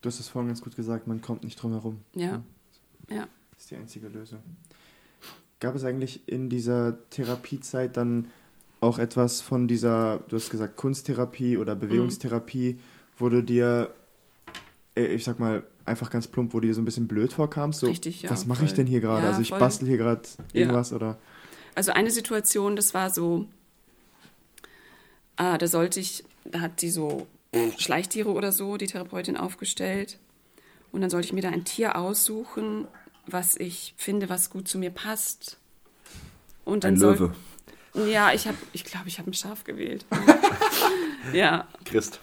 Du 0.00 0.08
hast 0.08 0.20
es 0.20 0.28
vorhin 0.28 0.48
ganz 0.48 0.60
gut 0.60 0.76
gesagt, 0.76 1.06
man 1.06 1.20
kommt 1.22 1.44
nicht 1.44 1.60
drum 1.60 1.72
herum. 1.72 2.00
Ja. 2.14 2.42
ja. 3.08 3.16
ja 3.16 3.28
ist 3.56 3.70
die 3.70 3.76
einzige 3.76 4.08
Lösung. 4.08 4.40
Gab 5.60 5.76
es 5.76 5.84
eigentlich 5.84 6.26
in 6.26 6.48
dieser 6.48 6.98
Therapiezeit 7.10 7.96
dann 7.96 8.26
auch 8.80 8.98
etwas 8.98 9.40
von 9.40 9.68
dieser, 9.68 10.18
du 10.28 10.36
hast 10.36 10.50
gesagt, 10.50 10.76
Kunsttherapie 10.76 11.56
oder 11.56 11.76
Bewegungstherapie, 11.76 12.74
mhm. 12.74 12.78
wo 13.16 13.28
du 13.28 13.42
dir, 13.42 13.94
äh, 14.96 15.04
ich 15.04 15.22
sag 15.22 15.38
mal, 15.38 15.62
einfach 15.84 16.10
ganz 16.10 16.26
plump, 16.26 16.52
wo 16.52 16.58
du 16.58 16.66
dir 16.66 16.74
so 16.74 16.80
ein 16.80 16.84
bisschen 16.84 17.06
blöd 17.06 17.32
vorkamst? 17.32 17.80
So, 17.80 17.86
Richtig, 17.86 18.22
ja. 18.22 18.30
Was 18.30 18.46
mache 18.46 18.64
ich 18.64 18.74
denn 18.74 18.88
hier 18.88 19.00
gerade? 19.00 19.22
Ja, 19.22 19.28
also 19.30 19.40
ich 19.40 19.50
voll. 19.50 19.60
bastel 19.60 19.86
hier 19.86 19.98
gerade 19.98 20.22
irgendwas 20.52 20.90
ja. 20.90 20.96
oder. 20.96 21.18
Also 21.76 21.92
eine 21.92 22.10
Situation, 22.10 22.74
das 22.74 22.92
war 22.92 23.10
so, 23.10 23.46
ah, 25.42 25.58
da 25.58 25.66
sollte 25.66 26.00
ich, 26.00 26.24
da 26.44 26.60
hat 26.60 26.82
die 26.82 26.90
so 26.90 27.26
Schleichtiere 27.76 28.30
oder 28.30 28.52
so, 28.52 28.76
die 28.76 28.86
Therapeutin 28.86 29.36
aufgestellt. 29.36 30.18
Und 30.90 31.00
dann 31.00 31.10
sollte 31.10 31.26
ich 31.26 31.32
mir 31.32 31.42
da 31.42 31.50
ein 31.50 31.64
Tier 31.64 31.96
aussuchen 31.96 32.86
was 33.26 33.56
ich 33.56 33.94
finde, 33.96 34.28
was 34.28 34.50
gut 34.50 34.68
zu 34.68 34.78
mir 34.78 34.90
passt. 34.90 35.58
Und 36.64 36.84
dann 36.84 36.94
ein 36.94 37.00
Löwe. 37.00 37.34
ja, 37.94 38.32
ich 38.32 38.46
habe, 38.46 38.56
ich 38.72 38.84
glaube, 38.84 39.08
ich 39.08 39.18
habe 39.18 39.30
ein 39.30 39.34
Schaf 39.34 39.64
gewählt. 39.64 40.04
ja. 41.32 41.68
Christ. 41.84 42.20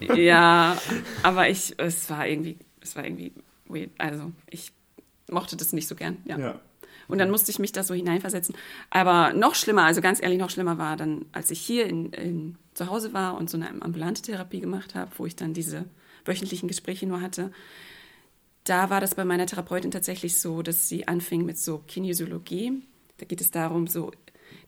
Ja, 0.00 0.78
aber 1.22 1.48
ich, 1.48 1.74
es 1.78 2.08
war 2.08 2.26
irgendwie, 2.26 2.56
es 2.80 2.96
war 2.96 3.04
irgendwie 3.04 3.32
weird. 3.66 3.90
Also 3.98 4.32
ich 4.48 4.72
mochte 5.30 5.56
das 5.56 5.72
nicht 5.72 5.88
so 5.88 5.94
gern. 5.94 6.18
Ja. 6.24 6.38
ja. 6.38 6.60
Und 7.08 7.18
dann 7.18 7.30
musste 7.30 7.50
ich 7.50 7.58
mich 7.58 7.72
da 7.72 7.82
so 7.82 7.94
hineinversetzen. 7.94 8.54
Aber 8.90 9.32
noch 9.32 9.54
schlimmer, 9.54 9.84
also 9.84 10.00
ganz 10.00 10.22
ehrlich, 10.22 10.38
noch 10.38 10.50
schlimmer 10.50 10.78
war 10.78 10.96
dann, 10.96 11.26
als 11.32 11.50
ich 11.50 11.60
hier 11.60 11.86
in, 11.86 12.12
in 12.12 12.58
zu 12.74 12.88
Hause 12.88 13.12
war 13.12 13.36
und 13.36 13.50
so 13.50 13.56
eine 13.56 13.70
ambulante 13.82 14.22
Therapie 14.22 14.60
gemacht 14.60 14.94
habe, 14.94 15.10
wo 15.16 15.26
ich 15.26 15.36
dann 15.36 15.54
diese 15.54 15.84
wöchentlichen 16.24 16.68
Gespräche 16.68 17.06
nur 17.06 17.20
hatte 17.20 17.50
da 18.64 18.88
war 18.90 19.00
das 19.00 19.14
bei 19.14 19.24
meiner 19.24 19.46
Therapeutin 19.46 19.90
tatsächlich 19.90 20.38
so, 20.38 20.62
dass 20.62 20.88
sie 20.88 21.06
anfing 21.06 21.44
mit 21.44 21.58
so 21.58 21.78
Kinesiologie. 21.86 22.82
Da 23.18 23.26
geht 23.26 23.40
es 23.40 23.50
darum, 23.50 23.86
so, 23.86 24.10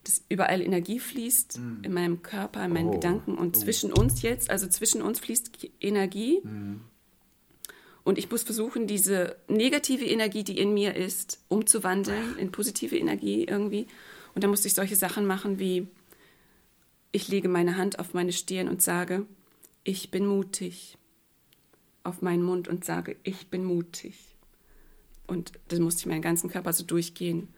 dass 0.05 0.23
überall 0.29 0.61
Energie 0.61 1.01
fließt 1.01 1.59
mm. 1.59 1.83
in 1.83 1.93
meinem 1.93 2.23
Körper, 2.23 2.65
in 2.65 2.73
meinen 2.73 2.91
oh. 2.91 2.93
Gedanken 2.93 3.37
und 3.37 3.57
oh. 3.57 3.61
zwischen 3.61 3.93
uns 3.93 4.23
jetzt, 4.23 4.51
also 4.51 4.69
zwischen 4.69 5.01
uns 5.01 5.19
fließt 5.19 5.67
Energie. 5.81 6.41
Mm. 6.45 6.83
Und 8.07 8.19
ich 8.19 8.31
muss 8.31 8.45
versuchen, 8.45 8.87
diese 8.87 9.35
negative 9.49 10.05
Energie, 10.05 10.45
die 10.45 10.61
in 10.61 10.73
mir 10.73 10.95
ist, 10.95 11.41
umzuwandeln 11.49 12.39
in 12.39 12.53
positive 12.53 12.97
Energie 12.97 13.43
irgendwie. 13.43 13.89
Und 14.33 14.45
da 14.45 14.49
musste 14.49 14.69
ich 14.69 14.75
solche 14.75 14.95
Sachen 14.95 15.27
machen 15.27 15.59
wie, 15.59 15.89
ich 17.11 17.27
lege 17.27 17.49
meine 17.49 17.77
Hand 17.77 17.99
auf 17.99 18.15
meine 18.15 18.33
Stirn 18.33 18.69
und 18.69 18.81
sage, 18.81 19.27
ich 19.83 20.13
bin 20.13 20.25
mutig 20.25 20.99
auf 22.05 22.23
meinen 22.23 22.45
Mund 22.45 22.69
und 22.69 22.85
sage, 22.85 23.17
ich 23.25 23.49
bin 23.49 23.65
mutig. 23.65 24.15
Und 25.27 25.51
dann 25.67 25.83
musste 25.83 26.03
ich 26.03 26.07
meinen 26.07 26.23
ganzen 26.23 26.49
Körper 26.49 26.73
so 26.73 26.85
durchgehen 26.85 27.49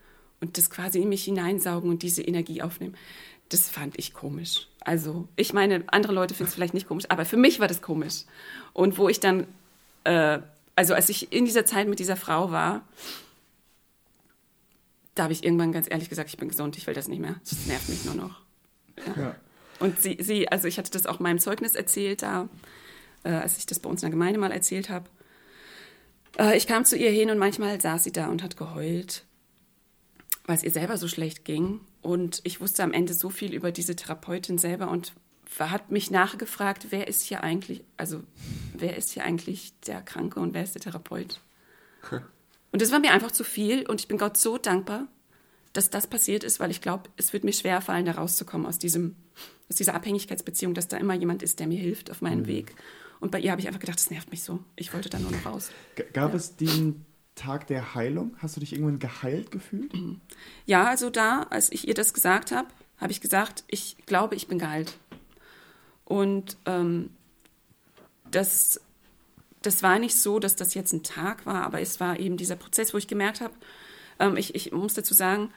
und 0.41 0.57
das 0.57 0.71
quasi 0.71 1.03
in 1.03 1.11
mich 1.11 1.25
hineinsaugen 1.25 1.91
und 1.91 2.03
diese 2.03 2.23
Energie 2.23 2.63
aufnehmen. 2.63 2.97
Das 3.51 3.69
fand 3.69 3.99
ich 3.99 4.15
komisch. 4.15 4.67
Also, 4.81 5.29
ich 5.37 5.53
meine, 5.53 5.85
andere 5.89 6.15
Leute 6.15 6.33
finden 6.33 6.49
es 6.49 6.55
vielleicht 6.55 6.73
nicht 6.73 6.89
komisch, 6.89 7.05
aber 7.11 7.27
für 7.27 7.37
mich 7.37 7.61
war 7.61 7.69
das 7.69 7.83
komisch. 7.83 8.25
Und 8.73 8.97
wo 8.97 9.11
ich 9.11 9.21
dann, 9.21 9.47
äh, 10.09 10.43
also 10.75 10.95
als 10.95 11.09
ich 11.09 11.33
in 11.33 11.45
dieser 11.45 11.67
Zeit 11.67 11.89
mit 11.89 11.99
dieser 11.99 12.17
Frau 12.17 12.51
war, 12.51 12.83
da 15.15 15.25
habe 15.25 15.33
ich 15.33 15.45
irgendwann 15.45 15.73
ganz 15.73 15.89
ehrlich 15.91 16.09
gesagt, 16.09 16.31
ich 16.31 16.37
bin 16.37 16.49
gesund, 16.49 16.77
ich 16.77 16.87
will 16.87 16.95
das 16.95 17.09
nicht 17.09 17.19
mehr. 17.19 17.37
Das 17.49 17.67
nervt 17.67 17.89
mich 17.89 18.05
nur 18.05 18.15
noch. 18.15 18.41
Ja. 18.99 19.23
Ja. 19.23 19.35
Und 19.81 20.01
sie, 20.01 20.19
sie, 20.21 20.49
also 20.49 20.69
ich 20.69 20.79
hatte 20.79 20.91
das 20.91 21.07
auch 21.07 21.21
meinem 21.21 21.39
Zeugnis 21.39 21.75
erzählt 21.75 22.23
da 22.23 22.49
äh, 23.25 23.31
als 23.31 23.59
ich 23.59 23.67
das 23.67 23.79
bei 23.79 23.91
uns 23.91 24.03
in 24.03 24.07
der 24.07 24.13
Gemeinde 24.13 24.39
mal 24.39 24.53
erzählt 24.53 24.91
habe. 24.91 25.09
Äh, 26.39 26.57
ich 26.57 26.67
kam 26.67 26.85
zu 26.85 26.97
ihr 26.97 27.11
hin 27.11 27.31
und 27.31 27.39
manchmal 27.39 27.81
saß 27.81 28.05
sie 28.05 28.13
da 28.13 28.29
und 28.29 28.43
hat 28.43 28.57
geheult, 28.57 29.25
weil 30.47 30.57
es 30.57 30.63
ihr 30.63 30.71
selber 30.71 30.97
so 30.97 31.09
schlecht 31.09 31.45
ging. 31.45 31.81
Und 32.01 32.41
ich 32.45 32.61
wusste 32.61 32.83
am 32.83 32.93
Ende 32.93 33.15
so 33.15 33.31
viel 33.31 33.53
über 33.53 33.73
diese 33.73 33.97
Therapeutin 33.97 34.59
selber 34.59 34.89
und 34.91 35.13
hat 35.59 35.91
mich 35.91 36.11
nachgefragt, 36.11 36.89
wer 36.91 37.09
ist 37.09 37.23
hier 37.23 37.43
eigentlich, 37.43 37.85
also 37.97 38.23
wer 38.75 38.97
ist 38.97 39.11
hier 39.13 39.25
eigentlich 39.25 39.73
der 39.87 40.03
Kranke 40.03 40.41
und 40.41 40.55
wer 40.55 40.63
ist 40.63 40.75
der 40.75 40.83
Therapeut? 40.83 41.41
Und 42.71 42.83
das 42.83 42.93
war 42.93 42.99
mir 42.99 43.13
einfach 43.13 43.31
zu 43.31 43.45
viel 43.45 43.87
und 43.87 43.99
ich 43.99 44.09
bin 44.09 44.19
Gott 44.19 44.37
so 44.37 44.59
dankbar, 44.59 45.09
dass 45.73 45.89
das 45.89 46.07
passiert 46.07 46.45
ist, 46.45 46.61
weil 46.61 46.71
ich 46.71 46.83
glaube, 46.83 47.09
es 47.17 47.33
wird 47.33 47.43
mir 47.43 47.55
schwer 47.55 47.81
fallen, 47.81 48.05
da 48.05 48.13
rauszukommen 48.13 48.67
aus 48.67 48.79
diesem, 48.79 49.17
aus 49.71 49.77
dieser 49.77 49.95
Abhängigkeitsbeziehung, 49.95 50.75
dass 50.75 50.87
da 50.87 50.99
immer 50.99 51.15
jemand 51.15 51.43
ist, 51.43 51.61
der 51.61 51.67
mir 51.67 51.79
hilft 51.79 52.11
auf 52.11 52.21
meinem 52.21 52.41
mhm. 52.41 52.47
Weg. 52.47 52.75
Und 53.21 53.31
bei 53.31 53.41
ihr 53.41 53.51
habe 53.51 53.61
ich 53.61 53.67
einfach 53.67 53.81
gedacht, 53.81 53.99
das 53.99 54.11
nervt 54.11 54.31
mich 54.31 54.43
so. 54.43 54.63
Ich 54.77 54.93
wollte 54.93 55.09
da 55.09 55.19
nur 55.19 55.31
noch 55.31 55.47
raus. 55.47 55.71
Gab 56.13 56.33
ja. 56.33 56.37
es 56.37 56.57
den 56.57 57.07
Tag 57.35 57.67
der 57.69 57.95
Heilung? 57.95 58.37
Hast 58.39 58.57
du 58.57 58.61
dich 58.61 58.73
irgendwann 58.73 58.99
geheilt 58.99 59.51
gefühlt? 59.51 59.95
Mhm. 59.95 60.21
Ja, 60.67 60.85
also 60.85 61.11
da, 61.11 61.45
als 61.51 61.73
ich 61.73 61.89
ihr 61.89 61.95
das 61.95 62.13
gesagt 62.13 62.53
habe, 62.53 62.69
habe 62.99 63.13
ich 63.13 63.21
gesagt, 63.21 63.65
ich 63.69 63.97
glaube, 64.07 64.35
ich 64.35 64.49
bin 64.49 64.59
geheilt. 64.59 64.99
Und 66.09 66.57
ähm, 66.65 67.11
das, 68.31 68.81
das 69.61 69.83
war 69.83 69.99
nicht 69.99 70.17
so, 70.17 70.39
dass 70.39 70.57
das 70.57 70.73
jetzt 70.73 70.95
ein 70.95 71.03
Tag 71.03 71.45
war, 71.45 71.65
aber 71.65 71.83
es 71.83 72.01
war 72.01 72.19
eben 72.19 72.39
dieser 72.39 72.57
Prozess, 72.57 72.95
wo 72.95 72.99
ich 72.99 73.09
gemerkt 73.09 73.43
habe, 73.43 73.53
ähm, 74.19 74.39
ich, 74.39 74.55
ich 74.55 74.73
muss 74.73 74.95
dazu 74.95 75.13
sagen, 75.13 75.53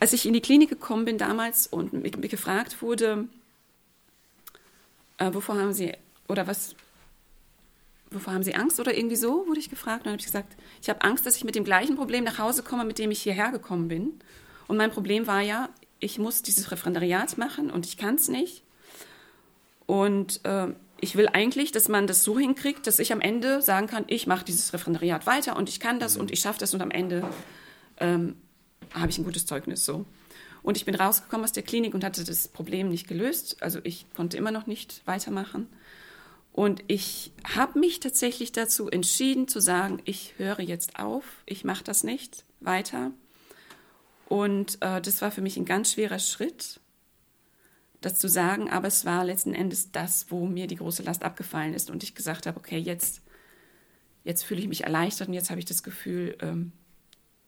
als 0.00 0.12
ich 0.12 0.26
in 0.26 0.32
die 0.32 0.40
Klinik 0.40 0.68
gekommen 0.68 1.04
bin 1.04 1.16
damals 1.16 1.68
und 1.68 1.92
mir, 1.92 2.10
mir 2.18 2.28
gefragt 2.28 2.82
wurde, 2.82 3.28
äh, 5.18 5.32
wovor 5.32 5.56
haben 5.56 5.72
Sie 5.72 5.92
oder 6.26 6.48
was, 6.48 6.74
wovor 8.10 8.32
haben 8.34 8.42
Sie 8.42 8.56
Angst 8.56 8.80
oder 8.80 8.96
irgendwie 8.96 9.14
so, 9.14 9.46
wurde 9.46 9.60
ich 9.60 9.70
gefragt. 9.70 10.00
Und 10.00 10.06
dann 10.06 10.14
habe 10.14 10.20
ich 10.20 10.26
gesagt, 10.26 10.56
ich 10.80 10.90
habe 10.90 11.02
Angst, 11.02 11.24
dass 11.24 11.36
ich 11.36 11.44
mit 11.44 11.54
dem 11.54 11.62
gleichen 11.62 11.94
Problem 11.94 12.24
nach 12.24 12.38
Hause 12.38 12.64
komme, 12.64 12.84
mit 12.84 12.98
dem 12.98 13.12
ich 13.12 13.22
hierher 13.22 13.52
gekommen 13.52 13.86
bin. 13.86 14.18
Und 14.66 14.76
mein 14.76 14.90
Problem 14.90 15.28
war 15.28 15.40
ja, 15.40 15.68
ich 16.00 16.18
muss 16.18 16.42
dieses 16.42 16.72
Referendariat 16.72 17.38
machen 17.38 17.70
und 17.70 17.86
ich 17.86 17.96
kann 17.96 18.16
es 18.16 18.26
nicht. 18.26 18.64
Und 19.86 20.44
äh, 20.44 20.68
ich 21.00 21.16
will 21.16 21.28
eigentlich, 21.32 21.72
dass 21.72 21.88
man 21.88 22.06
das 22.06 22.22
so 22.22 22.38
hinkriegt, 22.38 22.86
dass 22.86 22.98
ich 22.98 23.12
am 23.12 23.20
Ende 23.20 23.60
sagen 23.60 23.88
kann, 23.88 24.04
ich 24.06 24.26
mache 24.26 24.44
dieses 24.44 24.72
Referendariat 24.72 25.26
weiter 25.26 25.56
und 25.56 25.68
ich 25.68 25.80
kann 25.80 25.98
das 25.98 26.16
und 26.16 26.30
ich 26.30 26.40
schaffe 26.40 26.60
das 26.60 26.74
und 26.74 26.80
am 26.80 26.90
Ende 26.90 27.28
ähm, 27.98 28.36
habe 28.94 29.10
ich 29.10 29.18
ein 29.18 29.24
gutes 29.24 29.46
Zeugnis 29.46 29.84
so. 29.84 30.04
Und 30.62 30.76
ich 30.76 30.84
bin 30.84 30.94
rausgekommen 30.94 31.44
aus 31.44 31.52
der 31.52 31.64
Klinik 31.64 31.94
und 31.94 32.04
hatte 32.04 32.22
das 32.22 32.46
Problem 32.46 32.88
nicht 32.88 33.08
gelöst. 33.08 33.56
Also 33.60 33.80
ich 33.82 34.06
konnte 34.14 34.36
immer 34.36 34.52
noch 34.52 34.66
nicht 34.66 35.02
weitermachen. 35.04 35.66
Und 36.52 36.84
ich 36.86 37.32
habe 37.56 37.78
mich 37.78 37.98
tatsächlich 37.98 38.52
dazu 38.52 38.88
entschieden 38.88 39.48
zu 39.48 39.60
sagen, 39.60 40.00
ich 40.04 40.34
höre 40.36 40.60
jetzt 40.60 40.98
auf, 40.98 41.24
ich 41.46 41.64
mache 41.64 41.82
das 41.82 42.04
nicht 42.04 42.44
weiter. 42.60 43.10
Und 44.28 44.80
äh, 44.82 45.00
das 45.00 45.20
war 45.20 45.30
für 45.30 45.40
mich 45.40 45.56
ein 45.56 45.64
ganz 45.64 45.92
schwerer 45.92 46.18
Schritt, 46.18 46.80
das 48.04 48.18
zu 48.18 48.28
sagen, 48.28 48.70
aber 48.70 48.88
es 48.88 49.04
war 49.04 49.24
letzten 49.24 49.54
Endes 49.54 49.92
das, 49.92 50.26
wo 50.30 50.46
mir 50.46 50.66
die 50.66 50.76
große 50.76 51.02
Last 51.02 51.24
abgefallen 51.24 51.74
ist 51.74 51.90
und 51.90 52.02
ich 52.02 52.14
gesagt 52.14 52.46
habe, 52.46 52.58
okay, 52.58 52.78
jetzt, 52.78 53.22
jetzt 54.24 54.42
fühle 54.42 54.60
ich 54.60 54.68
mich 54.68 54.84
erleichtert 54.84 55.28
und 55.28 55.34
jetzt 55.34 55.50
habe 55.50 55.58
ich 55.60 55.66
das 55.66 55.82
Gefühl, 55.82 56.36
ähm, 56.40 56.72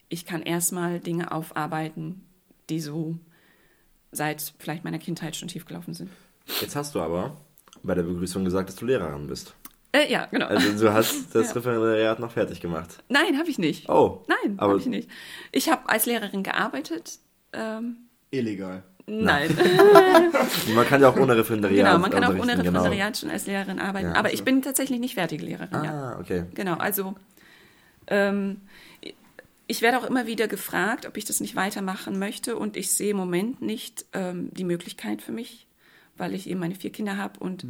ich 0.08 0.26
kann 0.26 0.42
erstmal 0.42 1.00
Dinge 1.00 1.32
aufarbeiten, 1.32 2.24
die 2.70 2.80
so 2.80 3.18
seit 4.12 4.54
vielleicht 4.58 4.84
meiner 4.84 4.98
Kindheit 4.98 5.36
schon 5.36 5.48
tiefgelaufen 5.48 5.94
sind. 5.94 6.10
Jetzt 6.60 6.76
hast 6.76 6.94
du 6.94 7.00
aber 7.00 7.36
bei 7.82 7.94
der 7.94 8.02
Begrüßung 8.04 8.44
gesagt, 8.44 8.68
dass 8.68 8.76
du 8.76 8.86
Lehrerin 8.86 9.26
bist. 9.26 9.54
Äh, 9.92 10.10
ja, 10.10 10.26
genau. 10.26 10.46
Also 10.46 10.72
du 10.86 10.92
hast 10.92 11.26
das 11.34 11.48
Ja. 11.48 11.52
Referendariat 11.54 12.18
noch 12.18 12.32
fertig 12.32 12.60
gemacht. 12.60 13.02
Nein, 13.08 13.38
habe 13.38 13.48
ich 13.48 13.58
nicht. 13.58 13.88
Oh. 13.88 14.24
Nein, 14.28 14.54
aber 14.58 14.72
habe 14.72 14.80
ich 14.80 14.86
nicht. 14.86 15.08
Ich 15.52 15.68
habe 15.68 15.88
als 15.88 16.06
Lehrerin 16.06 16.42
gearbeitet. 16.42 17.18
Ähm, 17.52 17.96
Illegal. 18.30 18.82
Nein. 19.06 19.56
Man 20.74 20.86
kann 20.86 21.00
ja 21.00 21.08
auch 21.08 21.16
ohne 21.16 21.36
Referendariat 21.36 21.86
genau, 21.86 21.98
man 21.98 22.10
kann 22.10 22.24
auch 22.24 22.30
ohne 22.30 22.56
genau. 22.56 22.62
Referendariat 22.62 23.16
schon 23.16 23.30
als 23.30 23.46
Lehrerin 23.46 23.78
arbeiten. 23.78 24.08
Ja, 24.08 24.14
aber 24.14 24.28
also- 24.28 24.34
ich 24.34 24.44
bin 24.44 24.62
tatsächlich 24.62 25.00
nicht 25.00 25.14
fertige 25.14 25.44
Lehrerin, 25.44 25.84
ja. 25.84 26.12
Ah, 26.14 26.20
okay. 26.20 26.44
Genau, 26.54 26.74
also 26.74 27.14
ähm, 28.06 28.60
ich 29.66 29.82
werde 29.82 29.98
auch 29.98 30.04
immer 30.04 30.26
wieder 30.26 30.48
gefragt, 30.48 31.06
ob 31.06 31.16
ich 31.16 31.24
das 31.24 31.40
nicht 31.40 31.56
weitermachen 31.56 32.18
möchte 32.18 32.56
und 32.56 32.76
ich 32.76 32.92
sehe 32.92 33.10
im 33.10 33.16
Moment 33.16 33.62
nicht 33.62 34.04
ähm, 34.12 34.50
die 34.52 34.64
Möglichkeit 34.64 35.22
für 35.22 35.32
mich, 35.32 35.66
weil 36.16 36.34
ich 36.34 36.48
eben 36.48 36.60
meine 36.60 36.74
vier 36.74 36.90
Kinder 36.90 37.16
habe 37.16 37.40
und 37.40 37.66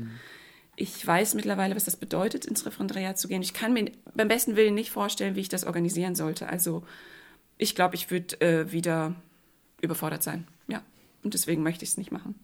ich 0.77 1.07
weiß 1.07 1.35
mittlerweile, 1.35 1.77
was 1.77 1.85
das 1.85 1.97
bedeutet, 1.97 2.47
ins 2.47 2.67
Referendariat 2.67 3.17
zu 3.19 3.29
gehen. 3.29 3.43
Ich 3.43 3.55
kann 3.55 3.73
mir 3.73 3.93
beim 4.15 4.29
besten 4.29 4.57
Willen 4.57 4.75
nicht 4.75 4.91
vorstellen, 4.91 5.37
wie 5.37 5.41
ich 5.41 5.49
das 5.49 5.65
organisieren 5.65 6.15
sollte. 6.17 6.49
Also 6.49 6.83
ich 7.59 7.75
glaube, 7.77 7.95
ich 7.95 8.11
würde 8.11 8.41
äh, 8.41 8.73
wieder 8.73 9.15
überfordert 9.81 10.23
sein. 10.25 10.49
Ja, 10.67 10.83
und 11.25 11.35
deswegen 11.35 11.63
möchte 11.63 11.85
ich 11.85 11.91
es 11.91 11.97
nicht 11.97 12.13
machen. 12.13 12.39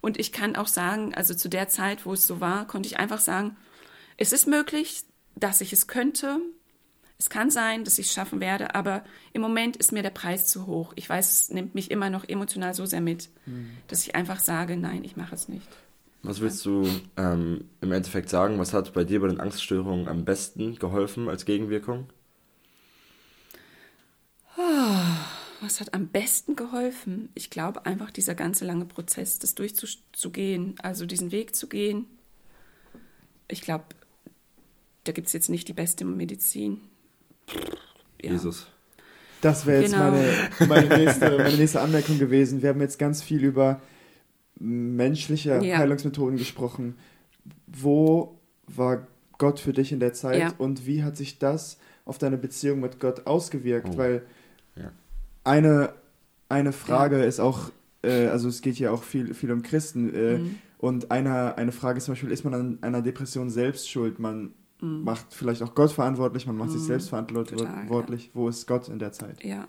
Und 0.00 0.18
ich 0.18 0.32
kann 0.32 0.56
auch 0.56 0.66
sagen, 0.66 1.14
also 1.14 1.34
zu 1.34 1.48
der 1.48 1.68
Zeit, 1.68 2.06
wo 2.06 2.12
es 2.12 2.26
so 2.26 2.40
war, 2.40 2.66
konnte 2.66 2.88
ich 2.88 2.98
einfach 2.98 3.20
sagen, 3.20 3.56
es 4.16 4.32
ist 4.32 4.46
möglich, 4.46 5.04
dass 5.36 5.60
ich 5.60 5.72
es 5.72 5.86
könnte. 5.86 6.40
Es 7.18 7.30
kann 7.30 7.50
sein, 7.50 7.84
dass 7.84 7.98
ich 7.98 8.06
es 8.06 8.12
schaffen 8.12 8.40
werde, 8.40 8.74
aber 8.74 9.04
im 9.32 9.42
Moment 9.42 9.76
ist 9.76 9.92
mir 9.92 10.02
der 10.02 10.10
Preis 10.10 10.46
zu 10.46 10.66
hoch. 10.66 10.92
Ich 10.96 11.08
weiß, 11.08 11.40
es 11.40 11.50
nimmt 11.50 11.74
mich 11.74 11.90
immer 11.90 12.10
noch 12.10 12.28
emotional 12.28 12.74
so 12.74 12.86
sehr 12.86 13.00
mit, 13.00 13.30
dass 13.88 14.02
ich 14.02 14.14
einfach 14.14 14.40
sage, 14.40 14.76
nein, 14.76 15.02
ich 15.04 15.16
mache 15.16 15.34
es 15.34 15.48
nicht. 15.48 15.68
Was 16.22 16.40
willst 16.40 16.64
du 16.66 16.88
ähm, 17.16 17.64
im 17.80 17.92
Endeffekt 17.92 18.28
sagen? 18.28 18.58
Was 18.58 18.72
hat 18.72 18.92
bei 18.92 19.04
dir 19.04 19.20
bei 19.20 19.28
den 19.28 19.40
Angststörungen 19.40 20.08
am 20.08 20.24
besten 20.24 20.76
geholfen 20.76 21.28
als 21.28 21.44
Gegenwirkung? 21.44 22.08
Was 25.60 25.80
hat 25.80 25.92
am 25.94 26.08
besten 26.08 26.54
geholfen? 26.56 27.30
Ich 27.34 27.50
glaube 27.50 27.84
einfach 27.86 28.10
dieser 28.10 28.34
ganze 28.34 28.64
lange 28.64 28.84
Prozess, 28.84 29.38
das 29.38 29.54
durchzugehen, 29.54 30.74
also 30.80 31.04
diesen 31.04 31.32
Weg 31.32 31.56
zu 31.56 31.68
gehen. 31.68 32.06
Ich 33.48 33.62
glaube, 33.62 33.84
da 35.04 35.12
gibt 35.12 35.26
es 35.26 35.32
jetzt 35.32 35.48
nicht 35.48 35.66
die 35.68 35.72
beste 35.72 36.04
Medizin. 36.04 36.80
Ja. 38.22 38.32
Jesus. 38.32 38.66
Das 39.40 39.66
wäre 39.66 39.82
jetzt 39.82 39.92
Genau. 39.92 40.10
meine, 40.10 40.48
meine, 40.68 40.98
nächste, 40.98 41.38
meine 41.38 41.56
nächste 41.56 41.80
Anmerkung 41.80 42.18
gewesen. 42.18 42.60
Wir 42.62 42.70
haben 42.70 42.80
jetzt 42.80 42.98
ganz 42.98 43.22
viel 43.22 43.42
über 43.44 43.80
menschliche 44.56 45.60
Ja. 45.64 45.78
Heilungsmethoden 45.78 46.36
gesprochen. 46.38 46.96
Wo 47.66 48.38
war 48.66 49.06
Gott 49.38 49.60
für 49.60 49.72
dich 49.72 49.92
in 49.92 50.00
der 50.00 50.12
Zeit 50.12 50.38
Ja. 50.40 50.54
und 50.58 50.86
wie 50.86 51.02
hat 51.04 51.16
sich 51.16 51.38
das 51.38 51.78
auf 52.04 52.18
deine 52.18 52.36
Beziehung 52.36 52.80
mit 52.80 53.00
Gott 53.00 53.26
ausgewirkt? 53.26 53.90
Oh. 53.94 53.96
Weil. 53.98 54.22
Eine, 55.48 55.92
eine 56.48 56.72
Frage 56.72 57.22
ist 57.24 57.40
auch, 57.40 57.70
äh, 58.02 58.26
also 58.28 58.48
es 58.48 58.60
geht 58.62 58.78
ja 58.78 58.90
auch 58.90 59.02
viel, 59.02 59.34
viel 59.34 59.50
um 59.52 59.62
Christen. 59.62 60.14
Äh, 60.14 60.38
Mhm. 60.38 60.58
Und 60.80 61.10
eine, 61.10 61.58
eine 61.58 61.72
Frage 61.72 61.98
ist 61.98 62.04
zum 62.04 62.12
Beispiel, 62.12 62.30
ist 62.30 62.44
man 62.44 62.54
an 62.54 62.78
einer 62.82 63.02
Depression 63.02 63.50
selbst 63.50 63.90
schuld? 63.90 64.20
Man 64.20 64.54
Mhm. 64.80 65.02
macht 65.02 65.34
vielleicht 65.34 65.60
auch 65.62 65.74
Gott 65.74 65.90
verantwortlich, 65.90 66.46
man 66.46 66.56
macht 66.56 66.70
sich 66.70 66.82
selbst 66.82 67.10
Total, 67.10 67.26
verantwortlich. 67.26 68.30
Wo 68.32 68.48
ist 68.48 68.68
Gott 68.68 68.86
in 68.88 69.00
der 69.00 69.10
Zeit? 69.10 69.42
Ja. 69.42 69.66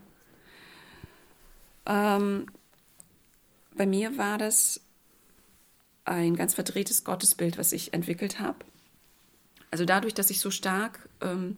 Ähm, 1.88 2.46
bei 3.76 3.88
mir 3.88 4.18
war 4.20 4.38
das 4.38 4.82
ein 6.06 6.36
ganz 6.36 6.54
verdrehtes 6.54 7.04
Gottesbild, 7.04 7.58
was 7.58 7.72
ich 7.72 7.94
entwickelt 7.94 8.40
habe. 8.40 8.60
Also 9.72 9.86
dadurch, 9.86 10.14
dass 10.14 10.30
ich 10.30 10.40
so 10.40 10.52
stark 10.52 11.10
ähm, 11.22 11.58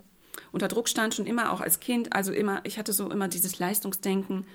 unter 0.51 0.67
Druck 0.67 0.89
stand, 0.89 1.13
schon 1.13 1.25
immer 1.25 1.51
auch 1.51 1.61
als 1.61 1.79
Kind, 1.79 2.13
also 2.13 2.31
immer, 2.31 2.61
ich 2.63 2.77
hatte 2.77 2.93
so 2.93 3.09
immer 3.09 3.27
dieses 3.27 3.59
Leistungsdenken, 3.59 4.45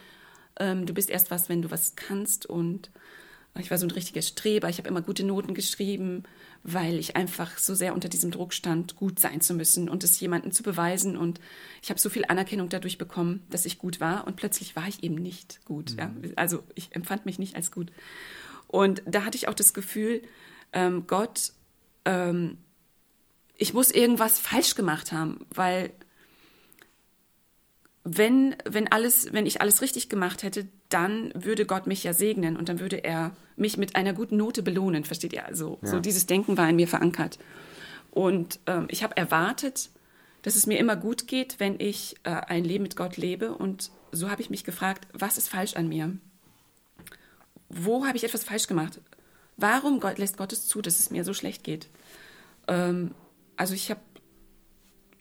ähm, 0.58 0.86
du 0.86 0.94
bist 0.94 1.10
erst 1.10 1.30
was, 1.30 1.48
wenn 1.48 1.62
du 1.62 1.70
was 1.70 1.96
kannst 1.96 2.46
und 2.46 2.90
ich 3.58 3.70
war 3.70 3.78
so 3.78 3.86
ein 3.86 3.90
richtiger 3.90 4.22
Streber, 4.22 4.68
ich 4.68 4.78
habe 4.78 4.88
immer 4.88 5.02
gute 5.02 5.24
Noten 5.24 5.54
geschrieben, 5.54 6.24
weil 6.62 6.98
ich 6.98 7.16
einfach 7.16 7.58
so 7.58 7.74
sehr 7.74 7.94
unter 7.94 8.08
diesem 8.08 8.30
Druck 8.30 8.52
stand, 8.52 8.96
gut 8.96 9.20
sein 9.20 9.40
zu 9.40 9.54
müssen 9.54 9.88
und 9.88 10.04
es 10.04 10.18
jemandem 10.18 10.52
zu 10.52 10.62
beweisen. 10.62 11.16
Und 11.16 11.40
ich 11.82 11.90
habe 11.90 12.00
so 12.00 12.10
viel 12.10 12.24
Anerkennung 12.26 12.68
dadurch 12.68 12.98
bekommen, 12.98 13.44
dass 13.50 13.66
ich 13.66 13.78
gut 13.78 14.00
war 14.00 14.26
und 14.26 14.36
plötzlich 14.36 14.76
war 14.76 14.88
ich 14.88 15.02
eben 15.02 15.14
nicht 15.14 15.64
gut. 15.64 15.96
Ja? 15.96 16.12
Also 16.34 16.64
ich 16.74 16.94
empfand 16.94 17.24
mich 17.24 17.38
nicht 17.38 17.56
als 17.56 17.70
gut. 17.70 17.92
Und 18.66 19.02
da 19.06 19.24
hatte 19.24 19.36
ich 19.36 19.48
auch 19.48 19.54
das 19.54 19.74
Gefühl, 19.74 20.22
ähm, 20.72 21.06
Gott, 21.06 21.52
ähm, 22.04 22.58
ich 23.58 23.74
muss 23.74 23.90
irgendwas 23.90 24.38
falsch 24.38 24.74
gemacht 24.74 25.12
haben, 25.12 25.46
weil 25.50 25.90
wenn, 28.04 28.54
wenn, 28.64 28.90
alles, 28.92 29.32
wenn 29.32 29.46
ich 29.46 29.60
alles 29.60 29.82
richtig 29.82 30.08
gemacht 30.08 30.42
hätte, 30.44 30.68
dann 30.88 31.32
würde 31.34 31.66
Gott 31.66 31.86
mich 31.88 32.04
ja 32.04 32.12
segnen 32.12 32.56
und 32.56 32.68
dann 32.68 32.78
würde 32.78 33.02
er 33.02 33.34
mich 33.56 33.76
mit 33.76 33.96
einer 33.96 34.12
guten 34.12 34.36
Note 34.36 34.62
belohnen, 34.62 35.04
versteht 35.04 35.32
ihr? 35.32 35.44
Also 35.44 35.78
so 35.82 35.96
Ja. 35.96 36.00
dieses 36.00 36.26
Denken 36.26 36.56
war 36.56 36.68
in 36.68 36.76
mir 36.76 36.86
verankert. 36.86 37.38
Und 38.12 38.60
ähm, 38.66 38.86
ich 38.90 39.02
habe 39.02 39.16
erwartet, 39.16 39.90
dass 40.42 40.54
es 40.54 40.66
mir 40.66 40.78
immer 40.78 40.94
gut 40.94 41.26
geht, 41.26 41.58
wenn 41.58 41.80
ich 41.80 42.14
äh, 42.22 42.30
ein 42.30 42.64
Leben 42.64 42.84
mit 42.84 42.94
Gott 42.94 43.16
lebe. 43.16 43.52
Und 43.52 43.90
so 44.12 44.30
habe 44.30 44.40
ich 44.40 44.50
mich 44.50 44.62
gefragt, 44.62 45.08
was 45.12 45.36
ist 45.36 45.48
falsch 45.48 45.74
an 45.74 45.88
mir? 45.88 46.16
Wo 47.68 48.06
habe 48.06 48.16
ich 48.16 48.22
etwas 48.22 48.44
falsch 48.44 48.68
gemacht? 48.68 49.00
Warum 49.56 49.98
Gott, 49.98 50.18
lässt 50.18 50.36
Gott 50.36 50.52
es 50.52 50.68
zu, 50.68 50.80
dass 50.80 51.00
es 51.00 51.10
mir 51.10 51.24
so 51.24 51.34
schlecht 51.34 51.64
geht? 51.64 51.88
Ähm, 52.68 53.10
also 53.56 53.74
ich 53.74 53.90
habe 53.90 54.00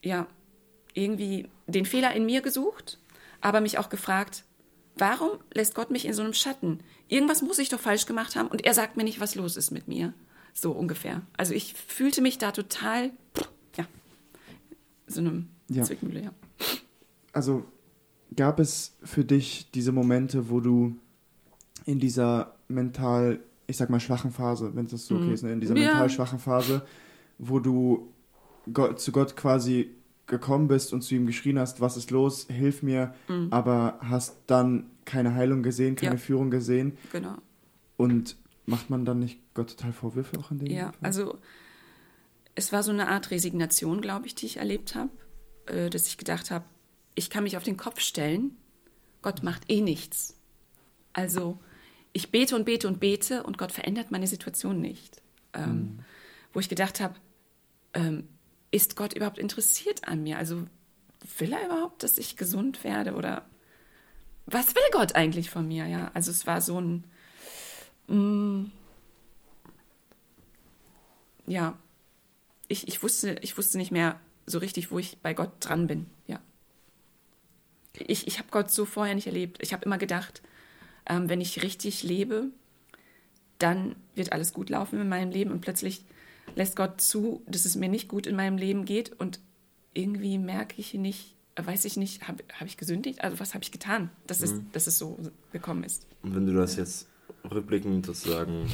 ja 0.02 0.26
irgendwie 0.94 1.48
den 1.66 1.84
Fehler 1.86 2.14
in 2.14 2.26
mir 2.26 2.40
gesucht, 2.42 2.98
aber 3.40 3.60
mich 3.60 3.78
auch 3.78 3.88
gefragt, 3.88 4.44
warum 4.96 5.30
lässt 5.52 5.74
Gott 5.74 5.90
mich 5.90 6.04
in 6.06 6.14
so 6.14 6.22
einem 6.22 6.32
Schatten? 6.32 6.80
Irgendwas 7.08 7.42
muss 7.42 7.58
ich 7.58 7.68
doch 7.68 7.80
falsch 7.80 8.06
gemacht 8.06 8.36
haben 8.36 8.48
und 8.48 8.64
er 8.64 8.74
sagt 8.74 8.96
mir 8.96 9.04
nicht, 9.04 9.20
was 9.20 9.34
los 9.34 9.56
ist 9.56 9.70
mit 9.70 9.88
mir. 9.88 10.14
So 10.54 10.72
ungefähr. 10.72 11.22
Also 11.36 11.52
ich 11.52 11.74
fühlte 11.74 12.22
mich 12.22 12.38
da 12.38 12.50
total, 12.50 13.10
ja, 13.76 13.86
so 15.06 15.20
einem 15.20 15.48
Ja. 15.68 15.82
Zwickmühle, 15.84 16.22
ja. 16.22 16.30
Also 17.32 17.64
gab 18.34 18.58
es 18.58 18.96
für 19.02 19.24
dich 19.24 19.70
diese 19.72 19.92
Momente, 19.92 20.48
wo 20.48 20.60
du 20.60 20.96
in 21.84 21.98
dieser 22.00 22.56
mental, 22.68 23.40
ich 23.66 23.76
sag 23.76 23.90
mal 23.90 24.00
schwachen 24.00 24.30
Phase, 24.30 24.74
wenn 24.74 24.86
das 24.88 25.06
so 25.06 25.16
okay 25.16 25.26
Mhm. 25.26 25.32
ist, 25.34 25.42
ne? 25.42 25.52
in 25.52 25.60
dieser 25.60 25.76
Ja. 25.76 25.82
mental 25.88 26.08
schwachen 26.10 26.38
Phase, 26.38 26.86
wo 27.38 27.58
du 27.60 28.10
Gott, 28.72 29.00
zu 29.00 29.12
Gott 29.12 29.36
quasi 29.36 29.90
gekommen 30.26 30.66
bist 30.68 30.92
und 30.92 31.02
zu 31.02 31.14
ihm 31.14 31.26
geschrien 31.26 31.58
hast, 31.58 31.80
was 31.80 31.96
ist 31.96 32.10
los, 32.10 32.46
hilf 32.50 32.82
mir, 32.82 33.14
aber 33.50 33.98
hast 34.02 34.36
dann 34.48 34.90
keine 35.04 35.34
Heilung 35.34 35.62
gesehen, 35.62 35.94
keine 35.94 36.12
Mhm. 36.14 36.18
Ja. 36.18 36.24
Führung 36.24 36.50
gesehen 36.50 36.98
Genau. 37.12 37.36
und 37.96 38.36
macht 38.66 38.90
man 38.90 39.04
dann 39.04 39.20
nicht 39.20 39.38
Gott 39.54 39.70
total 39.70 39.92
Vorwürfe 39.92 40.36
auch 40.40 40.50
in 40.50 40.58
dem 40.58 40.66
Ja, 40.68 40.86
Fall? 40.86 40.98
also 41.02 41.38
es 42.56 42.72
war 42.72 42.82
so 42.82 42.90
eine 42.90 43.06
Art 43.08 43.30
Resignation, 43.30 44.00
glaube 44.00 44.26
ich, 44.26 44.34
die 44.34 44.46
ich 44.46 44.56
erlebt 44.56 44.96
habe, 44.96 45.10
äh, 45.66 45.90
dass 45.90 46.08
ich 46.08 46.18
gedacht 46.18 46.50
habe, 46.50 46.64
ich 47.14 47.30
kann 47.30 47.44
mich 47.44 47.56
auf 47.56 47.62
den 47.62 47.76
Kopf 47.76 48.00
stellen, 48.00 48.56
Gott 49.22 49.42
macht 49.44 49.70
eh 49.70 49.80
nichts. 49.80 50.36
Also 51.12 51.58
ich 52.12 52.30
bete 52.32 52.56
und 52.56 52.64
bete 52.64 52.88
und 52.88 52.98
bete 52.98 53.44
und 53.44 53.58
Gott 53.58 53.70
verändert 53.72 54.10
meine 54.10 54.26
Situation 54.26 54.80
nicht. 54.80 55.22
Ähm, 55.52 56.00
Wo 56.52 56.60
ich 56.60 56.68
gedacht 56.68 57.00
habe, 57.00 57.14
ähm, 57.94 58.24
ist 58.76 58.96
Gott 58.96 59.14
überhaupt 59.14 59.38
interessiert 59.38 60.06
an 60.06 60.22
mir? 60.22 60.38
Also 60.38 60.66
will 61.38 61.52
er 61.52 61.66
überhaupt, 61.66 62.02
dass 62.02 62.18
ich 62.18 62.36
gesund 62.36 62.84
werde 62.84 63.14
oder 63.14 63.44
was 64.46 64.74
will 64.74 64.82
Gott 64.92 65.16
eigentlich 65.16 65.50
von 65.50 65.66
mir? 65.66 65.86
Ja, 65.86 66.10
also 66.14 66.30
es 66.30 66.46
war 66.46 66.60
so 66.60 66.80
ein 66.80 67.04
ja, 71.46 71.76
ich, 72.68 72.88
ich, 72.88 73.02
wusste, 73.02 73.36
ich 73.40 73.56
wusste 73.58 73.78
nicht 73.78 73.90
mehr 73.90 74.20
so 74.46 74.58
richtig, 74.58 74.90
wo 74.90 74.98
ich 74.98 75.18
bei 75.18 75.34
Gott 75.34 75.50
dran 75.60 75.86
bin. 75.86 76.06
Ja. 76.26 76.40
Ich, 77.94 78.26
ich 78.26 78.38
habe 78.38 78.48
Gott 78.50 78.70
so 78.70 78.84
vorher 78.84 79.14
nicht 79.14 79.26
erlebt. 79.26 79.58
Ich 79.60 79.72
habe 79.72 79.84
immer 79.84 79.98
gedacht, 79.98 80.42
ähm, 81.06 81.28
wenn 81.28 81.40
ich 81.40 81.62
richtig 81.62 82.02
lebe, 82.02 82.48
dann 83.58 83.96
wird 84.14 84.32
alles 84.32 84.52
gut 84.52 84.70
laufen 84.70 85.00
in 85.00 85.08
meinem 85.08 85.30
Leben 85.30 85.50
und 85.50 85.62
plötzlich 85.62 86.04
lässt 86.54 86.76
Gott 86.76 87.00
zu, 87.00 87.42
dass 87.46 87.64
es 87.64 87.76
mir 87.76 87.88
nicht 87.88 88.08
gut 88.08 88.26
in 88.26 88.36
meinem 88.36 88.56
Leben 88.56 88.84
geht 88.84 89.18
und 89.18 89.40
irgendwie 89.94 90.38
merke 90.38 90.74
ich 90.78 90.94
nicht, 90.94 91.34
weiß 91.56 91.84
ich 91.86 91.96
nicht, 91.96 92.28
habe 92.28 92.44
hab 92.58 92.66
ich 92.66 92.76
gesündigt? 92.76 93.22
Also 93.22 93.40
was 93.40 93.54
habe 93.54 93.64
ich 93.64 93.72
getan, 93.72 94.10
dass, 94.26 94.40
mhm. 94.40 94.44
es, 94.44 94.54
dass 94.72 94.86
es 94.86 94.98
so 94.98 95.18
gekommen 95.52 95.84
ist? 95.84 96.06
Und 96.22 96.34
wenn 96.34 96.46
du 96.46 96.54
das 96.54 96.76
jetzt 96.76 97.08
rückblickend 97.50 98.06
sozusagen 98.06 98.70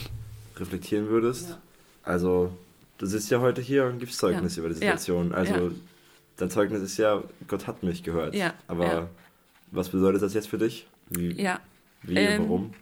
reflektieren 0.57 1.09
würdest, 1.09 1.51
ja. 1.51 1.59
also 2.03 2.57
du 2.99 3.07
sitzt 3.07 3.31
ja 3.31 3.41
heute 3.41 3.61
hier 3.61 3.87
und 3.87 3.99
gibst 3.99 4.19
Zeugnis 4.19 4.57
ja. 4.57 4.61
über 4.61 4.69
die 4.69 4.75
Situation. 4.75 5.31
Ja. 5.31 5.37
Also 5.37 5.73
dein 6.37 6.51
Zeugnis 6.51 6.83
ist 6.83 6.97
ja, 6.97 7.23
Gott 7.47 7.67
hat 7.67 7.83
mich 7.83 8.03
gehört. 8.03 8.35
Ja. 8.35 8.55
Aber 8.67 9.09
was 9.71 9.89
bedeutet 9.89 10.23
das 10.23 10.35
jetzt 10.35 10.49
für 10.49 10.59
dich? 10.59 10.87
Wie, 11.09 11.41
ja. 11.41 11.61
wie 12.03 12.17
ähm, 12.17 12.43
warum? 12.43 12.75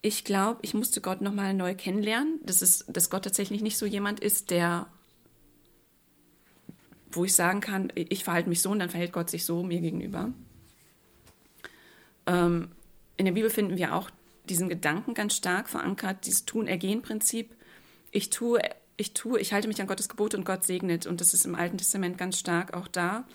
Ich 0.00 0.24
glaube, 0.24 0.60
ich 0.62 0.74
musste 0.74 1.00
Gott 1.00 1.20
nochmal 1.20 1.54
neu 1.54 1.74
kennenlernen. 1.74 2.40
Das 2.44 2.62
ist, 2.62 2.84
dass 2.88 3.10
Gott 3.10 3.24
tatsächlich 3.24 3.62
nicht 3.62 3.78
so 3.78 3.86
jemand 3.86 4.20
ist, 4.20 4.50
der 4.50 4.86
wo 7.10 7.24
ich 7.24 7.34
sagen 7.34 7.60
kann, 7.60 7.92
ich 7.94 8.24
verhalte 8.24 8.48
mich 8.48 8.62
so 8.62 8.70
und 8.70 8.78
dann 8.78 8.90
verhält 8.90 9.12
Gott 9.12 9.30
sich 9.30 9.44
so 9.44 9.62
mir 9.62 9.80
gegenüber. 9.80 10.32
Ähm, 12.26 12.70
in 13.16 13.24
der 13.24 13.32
Bibel 13.32 13.50
finden 13.50 13.76
wir 13.76 13.94
auch 13.94 14.10
diesen 14.48 14.68
Gedanken 14.68 15.14
ganz 15.14 15.34
stark 15.34 15.68
verankert, 15.68 16.26
dieses 16.26 16.44
Tun-Ergehen-Prinzip. 16.44 17.54
Ich 18.10 18.30
tue, 18.30 18.60
ich 18.96 19.14
tue, 19.14 19.40
ich 19.40 19.52
halte 19.52 19.68
mich 19.68 19.80
an 19.80 19.86
Gottes 19.86 20.08
Gebote 20.08 20.36
und 20.36 20.44
Gott 20.44 20.64
segnet. 20.64 21.06
Und 21.06 21.20
das 21.20 21.34
ist 21.34 21.44
im 21.46 21.54
Alten 21.54 21.78
Testament 21.78 22.18
ganz 22.18 22.38
stark 22.38 22.74
auch 22.74 22.88
da. 22.88 23.26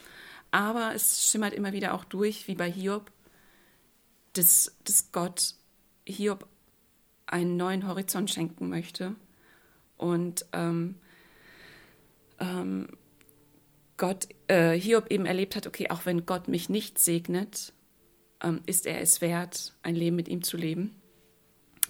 Aber 0.51 0.93
es 0.93 1.29
schimmert 1.29 1.53
immer 1.53 1.73
wieder 1.73 1.93
auch 1.93 2.05
durch, 2.05 2.47
wie 2.47 2.55
bei 2.55 2.71
Hiob, 2.71 3.11
dass, 4.33 4.75
dass 4.83 5.11
Gott 5.11 5.55
Hiob 6.05 6.47
einen 7.33 7.57
neuen 7.57 7.87
Horizont 7.87 8.29
schenken 8.29 8.69
möchte. 8.69 9.15
Und 9.97 10.45
ähm, 10.53 10.95
ähm, 12.39 12.87
Gott, 13.97 14.27
äh, 14.47 14.73
Hiob 14.79 15.11
eben 15.11 15.25
erlebt 15.25 15.55
hat, 15.55 15.65
okay, 15.65 15.89
auch 15.89 16.05
wenn 16.05 16.25
Gott 16.25 16.47
mich 16.47 16.69
nicht 16.69 16.99
segnet, 16.99 17.73
ähm, 18.41 18.61
ist 18.67 18.85
er 18.85 19.01
es 19.01 19.19
wert, 19.19 19.73
ein 19.81 19.95
Leben 19.95 20.15
mit 20.15 20.27
ihm 20.27 20.43
zu 20.43 20.57
leben. 20.57 20.95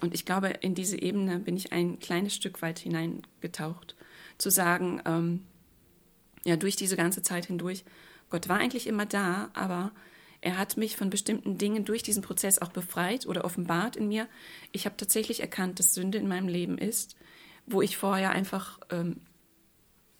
Und 0.00 0.14
ich 0.14 0.24
glaube, 0.24 0.48
in 0.48 0.74
diese 0.74 1.00
Ebene 1.00 1.38
bin 1.38 1.56
ich 1.56 1.72
ein 1.72 1.98
kleines 1.98 2.34
Stück 2.34 2.62
weit 2.62 2.78
hineingetaucht, 2.78 3.96
zu 4.38 4.50
sagen, 4.50 5.02
ähm, 5.04 5.42
ja, 6.44 6.56
durch 6.56 6.76
diese 6.76 6.96
ganze 6.96 7.22
Zeit 7.22 7.46
hindurch, 7.46 7.84
Gott 8.30 8.48
war 8.48 8.58
eigentlich 8.58 8.86
immer 8.86 9.06
da, 9.06 9.50
aber 9.54 9.92
er 10.44 10.58
hat 10.58 10.76
mich 10.76 10.96
von 10.96 11.08
bestimmten 11.08 11.56
Dingen 11.56 11.84
durch 11.84 12.02
diesen 12.02 12.22
Prozess 12.22 12.58
auch 12.58 12.68
befreit 12.68 13.26
oder 13.26 13.44
offenbart 13.44 13.96
in 13.96 14.08
mir. 14.08 14.28
Ich 14.72 14.84
habe 14.84 14.96
tatsächlich 14.96 15.40
erkannt, 15.40 15.78
dass 15.78 15.94
Sünde 15.94 16.18
in 16.18 16.28
meinem 16.28 16.48
Leben 16.48 16.76
ist, 16.76 17.16
wo 17.66 17.80
ich 17.80 17.96
vorher 17.96 18.30
einfach 18.30 18.78
ähm, 18.90 19.20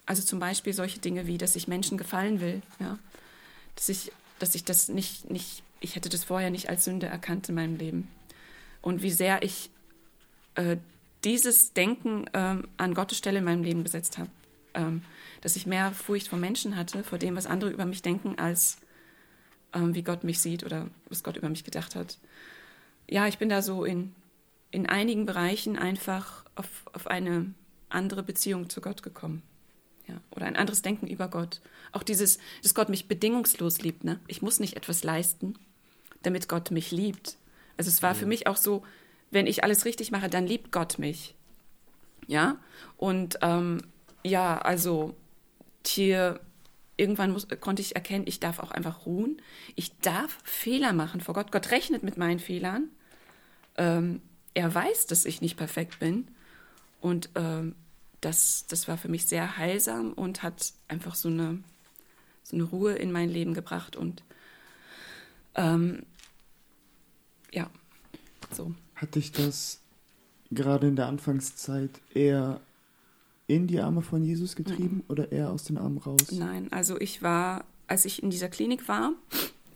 also 0.06 0.22
zum 0.22 0.38
Beispiel 0.38 0.72
solche 0.72 0.98
Dinge 0.98 1.26
wie, 1.26 1.38
dass 1.38 1.56
ich 1.56 1.68
Menschen 1.68 1.98
gefallen 1.98 2.40
will, 2.40 2.62
ja. 2.80 2.98
Dass 3.76 3.88
ich, 3.88 4.12
dass 4.38 4.54
ich 4.54 4.64
das 4.64 4.88
nicht, 4.88 5.30
nicht, 5.30 5.62
ich 5.80 5.94
hätte 5.96 6.08
das 6.08 6.24
vorher 6.24 6.50
nicht 6.50 6.68
als 6.68 6.84
Sünde 6.84 7.06
erkannt 7.06 7.48
in 7.48 7.54
meinem 7.54 7.76
Leben. 7.76 8.08
Und 8.80 9.02
wie 9.02 9.10
sehr 9.10 9.42
ich 9.42 9.70
äh, 10.54 10.76
dieses 11.24 11.72
Denken 11.72 12.26
ähm, 12.32 12.68
an 12.76 12.94
Gottes 12.94 13.18
Stelle 13.18 13.38
in 13.38 13.44
meinem 13.44 13.62
Leben 13.62 13.82
gesetzt 13.82 14.18
habe. 14.18 14.30
Ähm, 14.74 15.02
dass 15.40 15.56
ich 15.56 15.66
mehr 15.66 15.92
Furcht 15.92 16.28
vor 16.28 16.38
Menschen 16.38 16.76
hatte, 16.76 17.04
vor 17.04 17.18
dem, 17.18 17.36
was 17.36 17.46
andere 17.46 17.70
über 17.70 17.84
mich 17.84 18.02
denken, 18.02 18.38
als 18.38 18.78
ähm, 19.74 19.94
wie 19.94 20.02
Gott 20.02 20.24
mich 20.24 20.40
sieht 20.40 20.64
oder 20.64 20.88
was 21.08 21.22
Gott 21.22 21.36
über 21.36 21.48
mich 21.48 21.64
gedacht 21.64 21.94
hat. 21.94 22.18
Ja, 23.08 23.26
ich 23.26 23.38
bin 23.38 23.48
da 23.48 23.62
so 23.62 23.84
in, 23.84 24.14
in 24.70 24.86
einigen 24.86 25.26
Bereichen 25.26 25.76
einfach 25.76 26.44
auf, 26.54 26.68
auf 26.92 27.06
eine 27.06 27.52
andere 27.88 28.22
Beziehung 28.22 28.70
zu 28.70 28.80
Gott 28.80 29.02
gekommen. 29.02 29.42
Ja, 30.06 30.20
oder 30.30 30.46
ein 30.46 30.56
anderes 30.56 30.82
Denken 30.82 31.06
über 31.06 31.28
Gott. 31.28 31.60
Auch 31.92 32.02
dieses, 32.02 32.38
dass 32.62 32.74
Gott 32.74 32.90
mich 32.90 33.08
bedingungslos 33.08 33.80
liebt. 33.80 34.04
Ne? 34.04 34.20
Ich 34.26 34.42
muss 34.42 34.60
nicht 34.60 34.76
etwas 34.76 35.02
leisten, 35.02 35.54
damit 36.22 36.48
Gott 36.48 36.70
mich 36.70 36.90
liebt. 36.90 37.36
Also 37.76 37.88
es 37.88 38.02
war 38.02 38.12
mhm. 38.12 38.18
für 38.18 38.26
mich 38.26 38.46
auch 38.46 38.56
so, 38.56 38.84
wenn 39.30 39.46
ich 39.46 39.64
alles 39.64 39.84
richtig 39.84 40.10
mache, 40.10 40.28
dann 40.28 40.46
liebt 40.46 40.72
Gott 40.72 40.98
mich. 40.98 41.34
Ja, 42.26 42.58
und 42.96 43.38
ähm, 43.42 43.82
ja, 44.22 44.58
also 44.58 45.14
hier 45.86 46.40
irgendwann 46.96 47.32
muss, 47.32 47.48
konnte 47.60 47.82
ich 47.82 47.94
erkennen, 47.94 48.24
ich 48.26 48.40
darf 48.40 48.58
auch 48.58 48.70
einfach 48.70 49.06
ruhen. 49.06 49.40
Ich 49.74 49.98
darf 49.98 50.38
Fehler 50.44 50.92
machen 50.92 51.20
vor 51.20 51.34
Gott. 51.34 51.52
Gott 51.52 51.70
rechnet 51.70 52.02
mit 52.02 52.16
meinen 52.16 52.38
Fehlern. 52.38 52.88
Ähm, 53.76 54.20
er 54.54 54.72
weiß, 54.72 55.06
dass 55.06 55.24
ich 55.24 55.40
nicht 55.40 55.56
perfekt 55.56 55.98
bin. 55.98 56.28
Und 57.00 57.30
ähm, 57.34 57.74
das, 58.20 58.66
das 58.68 58.88
war 58.88 58.96
für 58.96 59.08
mich 59.08 59.26
sehr 59.26 59.58
heilsam 59.58 60.12
und 60.12 60.42
hat 60.42 60.72
einfach 60.88 61.14
so 61.14 61.28
eine, 61.28 61.62
so 62.42 62.56
eine 62.56 62.64
Ruhe 62.64 62.94
in 62.94 63.12
mein 63.12 63.28
Leben 63.28 63.54
gebracht. 63.54 63.96
Und 63.96 64.22
ähm, 65.54 66.04
ja, 67.52 67.68
so. 68.50 68.74
Hat 68.94 69.16
dich 69.16 69.32
das 69.32 69.80
gerade 70.50 70.86
in 70.86 70.96
der 70.96 71.06
Anfangszeit 71.06 71.90
eher 72.14 72.60
in 73.46 73.66
die 73.66 73.80
Arme 73.80 74.02
von 74.02 74.24
Jesus 74.24 74.56
getrieben 74.56 74.96
mhm. 74.96 75.04
oder 75.08 75.32
eher 75.32 75.50
aus 75.50 75.64
den 75.64 75.78
Armen 75.78 75.98
raus? 75.98 76.32
Nein, 76.32 76.68
also 76.72 77.00
ich 77.00 77.22
war, 77.22 77.64
als 77.86 78.04
ich 78.04 78.22
in 78.22 78.30
dieser 78.30 78.48
Klinik 78.48 78.88
war, 78.88 79.12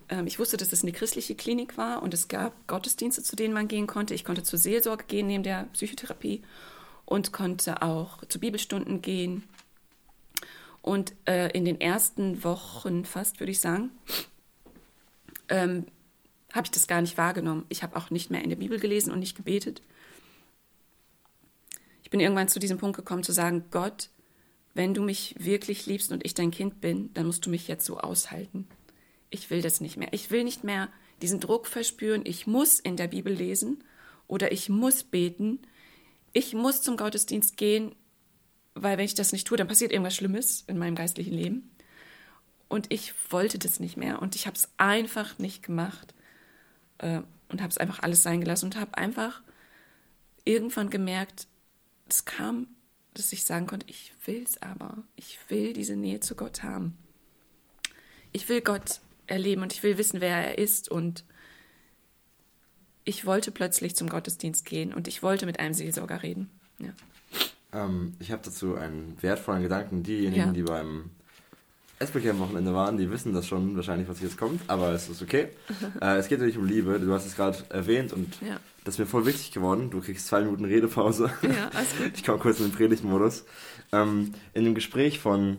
ähm, 0.09 0.27
ich 0.27 0.39
wusste, 0.39 0.57
dass 0.57 0.73
es 0.73 0.83
eine 0.83 0.93
christliche 0.93 1.35
Klinik 1.35 1.77
war 1.77 2.03
und 2.03 2.15
es 2.15 2.29
gab 2.29 2.67
Gottesdienste, 2.67 3.23
zu 3.23 3.37
denen 3.37 3.55
man 3.55 3.69
gehen 3.69 3.87
konnte. 3.87 4.15
Ich 4.15 4.25
konnte 4.25 4.43
zur 4.43 4.59
Seelsorge 4.59 5.05
gehen 5.07 5.27
neben 5.27 5.43
der 5.43 5.65
Psychotherapie 5.73 6.43
und 7.05 7.33
konnte 7.33 7.83
auch 7.83 8.25
zu 8.27 8.39
Bibelstunden 8.39 9.03
gehen. 9.03 9.45
Und 10.83 11.13
äh, 11.27 11.51
in 11.51 11.65
den 11.65 11.81
ersten 11.81 12.43
Wochen 12.45 13.05
fast, 13.05 13.41
würde 13.41 13.51
ich 13.51 13.61
sagen, 13.61 13.91
ähm, 15.49 15.87
habe 16.53 16.67
ich 16.67 16.71
das 16.71 16.87
gar 16.87 17.03
nicht 17.03 17.19
wahrgenommen. 17.19 17.65
Ich 17.69 17.83
habe 17.83 17.97
auch 17.97 18.11
nicht 18.11 18.31
mehr 18.31 18.43
in 18.43 18.49
der 18.49 18.57
Bibel 18.57 18.79
gelesen 18.79 19.13
und 19.13 19.19
nicht 19.19 19.37
gebetet. 19.37 19.83
Ich 22.09 22.11
bin 22.11 22.21
irgendwann 22.21 22.49
zu 22.49 22.59
diesem 22.59 22.79
Punkt 22.79 22.97
gekommen, 22.97 23.23
zu 23.23 23.33
sagen, 23.33 23.65
Gott, 23.71 24.09
wenn 24.73 24.95
du 24.95 25.03
mich 25.03 25.35
wirklich 25.39 25.85
liebst 25.85 26.11
und 26.11 26.25
ich 26.25 26.33
dein 26.33 26.51
Kind 26.51 26.81
bin, 26.81 27.13
dann 27.13 27.27
musst 27.27 27.45
du 27.45 27.51
mich 27.51 27.69
jetzt 27.69 27.85
so 27.85 27.99
aushalten. 27.99 28.67
Ich 29.29 29.51
will 29.51 29.61
das 29.61 29.83
nicht 29.83 29.99
mehr. 29.99 30.09
Ich 30.13 30.31
will 30.31 30.43
nicht 30.43 30.65
mehr 30.65 30.89
diesen 31.21 31.39
Druck 31.39 31.67
verspüren, 31.67 32.23
ich 32.25 32.47
muss 32.47 32.81
in 32.81 32.97
der 32.97 33.09
Bibel 33.09 33.31
lesen 33.31 33.85
oder 34.27 34.53
ich 34.53 34.71
muss 34.71 35.03
beten, 35.03 35.59
ich 36.33 36.55
muss 36.55 36.81
zum 36.81 36.97
Gottesdienst 36.97 37.59
gehen, 37.59 37.95
weil 38.73 38.97
wenn 38.97 39.05
ich 39.05 39.15
das 39.15 39.33
nicht 39.33 39.47
tue, 39.47 39.59
dann 39.59 39.69
passiert 39.69 39.93
irgendwas 39.93 40.17
Schlimmes 40.17 40.65
in 40.67 40.79
meinem 40.79 40.95
geistlichen 40.95 41.35
Leben. 41.35 41.71
Und 42.69 42.91
ich 42.91 43.13
wollte 43.29 43.59
das 43.59 43.81
nicht 43.81 43.99
mehr 43.99 44.23
und 44.23 44.35
ich 44.35 44.47
habe 44.47 44.57
es 44.57 44.71
einfach 44.79 45.39
nicht 45.39 45.63
gemacht 45.63 46.15
äh, 46.97 47.21
und 47.51 47.61
habe 47.61 47.69
es 47.69 47.77
einfach 47.77 47.99
alles 47.99 48.23
sein 48.23 48.41
gelassen 48.41 48.65
und 48.65 48.77
habe 48.77 48.97
einfach 48.97 49.43
irgendwann 50.47 50.89
gemerkt, 50.89 51.49
es 52.13 52.25
kam, 52.25 52.69
dass 53.15 53.33
ich 53.33 53.45
sagen 53.45 53.67
konnte, 53.67 53.87
ich 53.89 54.13
will 54.25 54.43
es 54.43 54.61
aber, 54.63 55.03
ich 55.17 55.39
will 55.49 55.73
diese 55.73 55.97
Nähe 55.97 56.21
zu 56.21 56.35
Gott 56.35 56.63
haben. 56.63 56.97
Ich 58.33 58.49
will 58.49 58.61
Gott 58.61 59.01
erleben 59.27 59.63
und 59.63 59.73
ich 59.73 59.83
will 59.83 59.99
wissen, 59.99 60.21
wer 60.21 60.37
er 60.37 60.59
ist 60.59 60.89
und 60.89 61.25
ich 63.05 63.25
wollte 63.25 63.51
plötzlich 63.51 63.97
zum 63.97 64.09
Gottesdienst 64.09 64.65
gehen 64.65 64.93
und 64.93 65.09
ich 65.09 65.23
wollte 65.23 65.47
mit 65.47 65.61
einem 65.61 65.75
Seelsorger 65.75 66.23
reden. 66.23 66.51
Ja. 66.79 66.91
Ähm, 67.73 68.15
ich 68.19 68.31
habe 68.33 68.43
dazu 68.45 68.75
einen 68.75 69.17
wertvollen 69.23 69.63
Gedanken. 69.63 70.03
Diejenigen, 70.03 70.49
ja. 70.49 70.53
die 70.53 70.63
beim 70.63 71.11
SBK 71.99 72.31
am 72.31 72.39
Wochenende 72.39 72.75
waren, 72.75 72.97
die 72.97 73.11
wissen 73.11 73.33
das 73.33 73.47
schon 73.47 73.75
wahrscheinlich, 73.77 74.09
was 74.09 74.21
jetzt 74.21 74.37
kommt, 74.37 74.61
aber 74.69 74.93
es 74.93 75.09
ist 75.09 75.23
okay. 75.23 75.49
äh, 76.01 76.17
es 76.17 76.29
geht 76.29 76.39
natürlich 76.39 76.59
um 76.59 76.67
Liebe. 76.67 77.01
Du 77.01 77.13
hast 77.13 77.27
es 77.27 77.35
gerade 77.35 77.59
erwähnt 77.71 78.13
und 78.13 78.41
ja. 78.41 78.61
Das 78.89 78.95
ist 78.95 79.01
mir 79.01 79.07
voll 79.07 79.27
wichtig 79.27 79.53
geworden. 79.53 79.91
Du 79.91 80.01
kriegst 80.01 80.27
zwei 80.29 80.41
Minuten 80.41 80.65
Redepause. 80.65 81.31
Ja, 81.43 81.69
alles 81.75 81.95
gut. 81.99 82.13
Ich 82.15 82.25
komme 82.25 82.39
kurz 82.39 82.59
in 82.59 82.69
den 82.69 82.73
Predigtmodus. 82.73 83.45
Ähm, 83.93 84.33
in 84.55 84.65
dem 84.65 84.75
Gespräch 84.75 85.19
von 85.19 85.59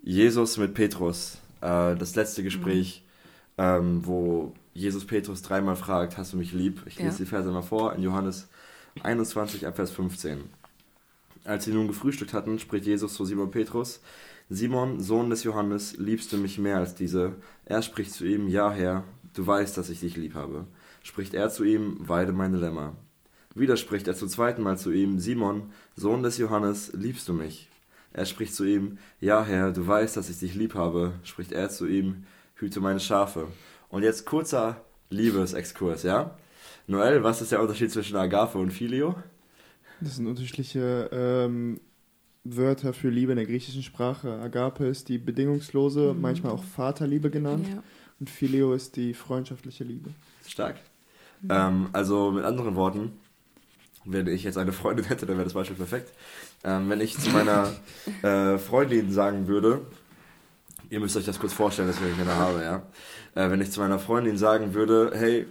Jesus 0.00 0.58
mit 0.58 0.74
Petrus, 0.74 1.38
äh, 1.60 1.96
das 1.96 2.14
letzte 2.14 2.44
Gespräch, 2.44 3.02
mhm. 3.56 3.64
ähm, 3.64 4.06
wo 4.06 4.54
Jesus 4.74 5.04
Petrus 5.04 5.42
dreimal 5.42 5.74
fragt, 5.74 6.18
hast 6.18 6.34
du 6.34 6.36
mich 6.36 6.52
lieb? 6.52 6.82
Ich 6.86 7.00
lese 7.00 7.10
ja. 7.10 7.16
die 7.18 7.26
Verse 7.26 7.50
mal 7.50 7.62
vor, 7.62 7.94
in 7.94 8.02
Johannes 8.04 8.48
21, 9.02 9.66
Abvers 9.66 9.90
15. 9.90 10.38
Als 11.42 11.64
sie 11.64 11.72
nun 11.72 11.88
gefrühstückt 11.88 12.32
hatten, 12.32 12.60
spricht 12.60 12.86
Jesus 12.86 13.12
zu 13.14 13.24
Simon 13.24 13.50
Petrus, 13.50 14.02
Simon, 14.50 15.00
Sohn 15.00 15.30
des 15.30 15.42
Johannes, 15.42 15.96
liebst 15.96 16.32
du 16.32 16.36
mich 16.36 16.58
mehr 16.58 16.76
als 16.76 16.94
diese? 16.94 17.34
Er 17.64 17.82
spricht 17.82 18.12
zu 18.12 18.24
ihm, 18.24 18.46
ja 18.46 18.70
Herr, 18.70 19.02
du 19.34 19.44
weißt, 19.44 19.76
dass 19.76 19.90
ich 19.90 19.98
dich 19.98 20.16
lieb 20.16 20.34
habe. 20.34 20.64
Spricht 21.08 21.32
er 21.32 21.48
zu 21.48 21.64
ihm, 21.64 21.96
weide 22.00 22.34
meine 22.34 22.58
Lämmer. 22.58 22.94
Wieder 23.54 23.78
spricht 23.78 24.06
er 24.08 24.14
zum 24.14 24.28
zweiten 24.28 24.60
Mal 24.60 24.76
zu 24.76 24.90
ihm, 24.92 25.18
Simon, 25.18 25.72
Sohn 25.96 26.22
des 26.22 26.36
Johannes, 26.36 26.92
liebst 26.92 27.26
du 27.30 27.32
mich? 27.32 27.70
Er 28.12 28.26
spricht 28.26 28.54
zu 28.54 28.64
ihm, 28.64 28.98
ja 29.18 29.42
Herr, 29.42 29.72
du 29.72 29.86
weißt, 29.86 30.18
dass 30.18 30.28
ich 30.28 30.38
dich 30.38 30.54
lieb 30.54 30.74
habe. 30.74 31.14
Spricht 31.24 31.50
er 31.52 31.70
zu 31.70 31.86
ihm, 31.86 32.26
hüte 32.56 32.80
meine 32.80 33.00
Schafe. 33.00 33.48
Und 33.88 34.02
jetzt 34.02 34.26
kurzer 34.26 34.84
Liebesexkurs, 35.08 36.02
ja? 36.02 36.36
Noel, 36.86 37.24
was 37.24 37.40
ist 37.40 37.52
der 37.52 37.62
Unterschied 37.62 37.90
zwischen 37.90 38.18
Agape 38.18 38.58
und 38.58 38.70
Filio? 38.70 39.14
Das 40.02 40.16
sind 40.16 40.26
unterschiedliche 40.26 41.08
ähm, 41.10 41.80
Wörter 42.44 42.92
für 42.92 43.08
Liebe 43.08 43.32
in 43.32 43.38
der 43.38 43.46
griechischen 43.46 43.82
Sprache. 43.82 44.30
Agape 44.42 44.84
ist 44.84 45.08
die 45.08 45.16
bedingungslose, 45.16 46.12
mhm. 46.12 46.20
manchmal 46.20 46.52
auch 46.52 46.64
Vaterliebe 46.64 47.30
genannt. 47.30 47.66
Ja. 47.66 47.82
Und 48.20 48.28
Filio 48.28 48.74
ist 48.74 48.96
die 48.96 49.14
freundschaftliche 49.14 49.84
Liebe. 49.84 50.10
Stark. 50.46 50.76
Mhm. 51.42 51.48
Ähm, 51.50 51.88
also 51.92 52.30
mit 52.30 52.44
anderen 52.44 52.74
Worten, 52.74 53.12
wenn 54.04 54.26
ich 54.26 54.44
jetzt 54.44 54.58
eine 54.58 54.72
Freundin 54.72 55.06
hätte, 55.06 55.26
dann 55.26 55.36
wäre 55.36 55.44
das 55.44 55.54
Beispiel 55.54 55.76
perfekt. 55.76 56.12
Ähm, 56.64 56.88
wenn 56.88 57.00
ich 57.00 57.18
zu 57.18 57.30
meiner 57.30 57.72
äh, 58.22 58.58
Freundin 58.58 59.12
sagen 59.12 59.46
würde, 59.46 59.82
ihr 60.90 61.00
müsst 61.00 61.16
euch 61.16 61.26
das 61.26 61.38
kurz 61.38 61.52
vorstellen, 61.52 61.88
dass 61.88 61.98
ich 62.00 62.20
eine 62.20 62.34
habe, 62.34 62.62
ja. 62.62 62.82
Äh, 63.34 63.50
wenn 63.50 63.60
ich 63.60 63.70
zu 63.70 63.80
meiner 63.80 63.98
Freundin 63.98 64.38
sagen 64.38 64.74
würde, 64.74 65.12
hey, 65.14 65.46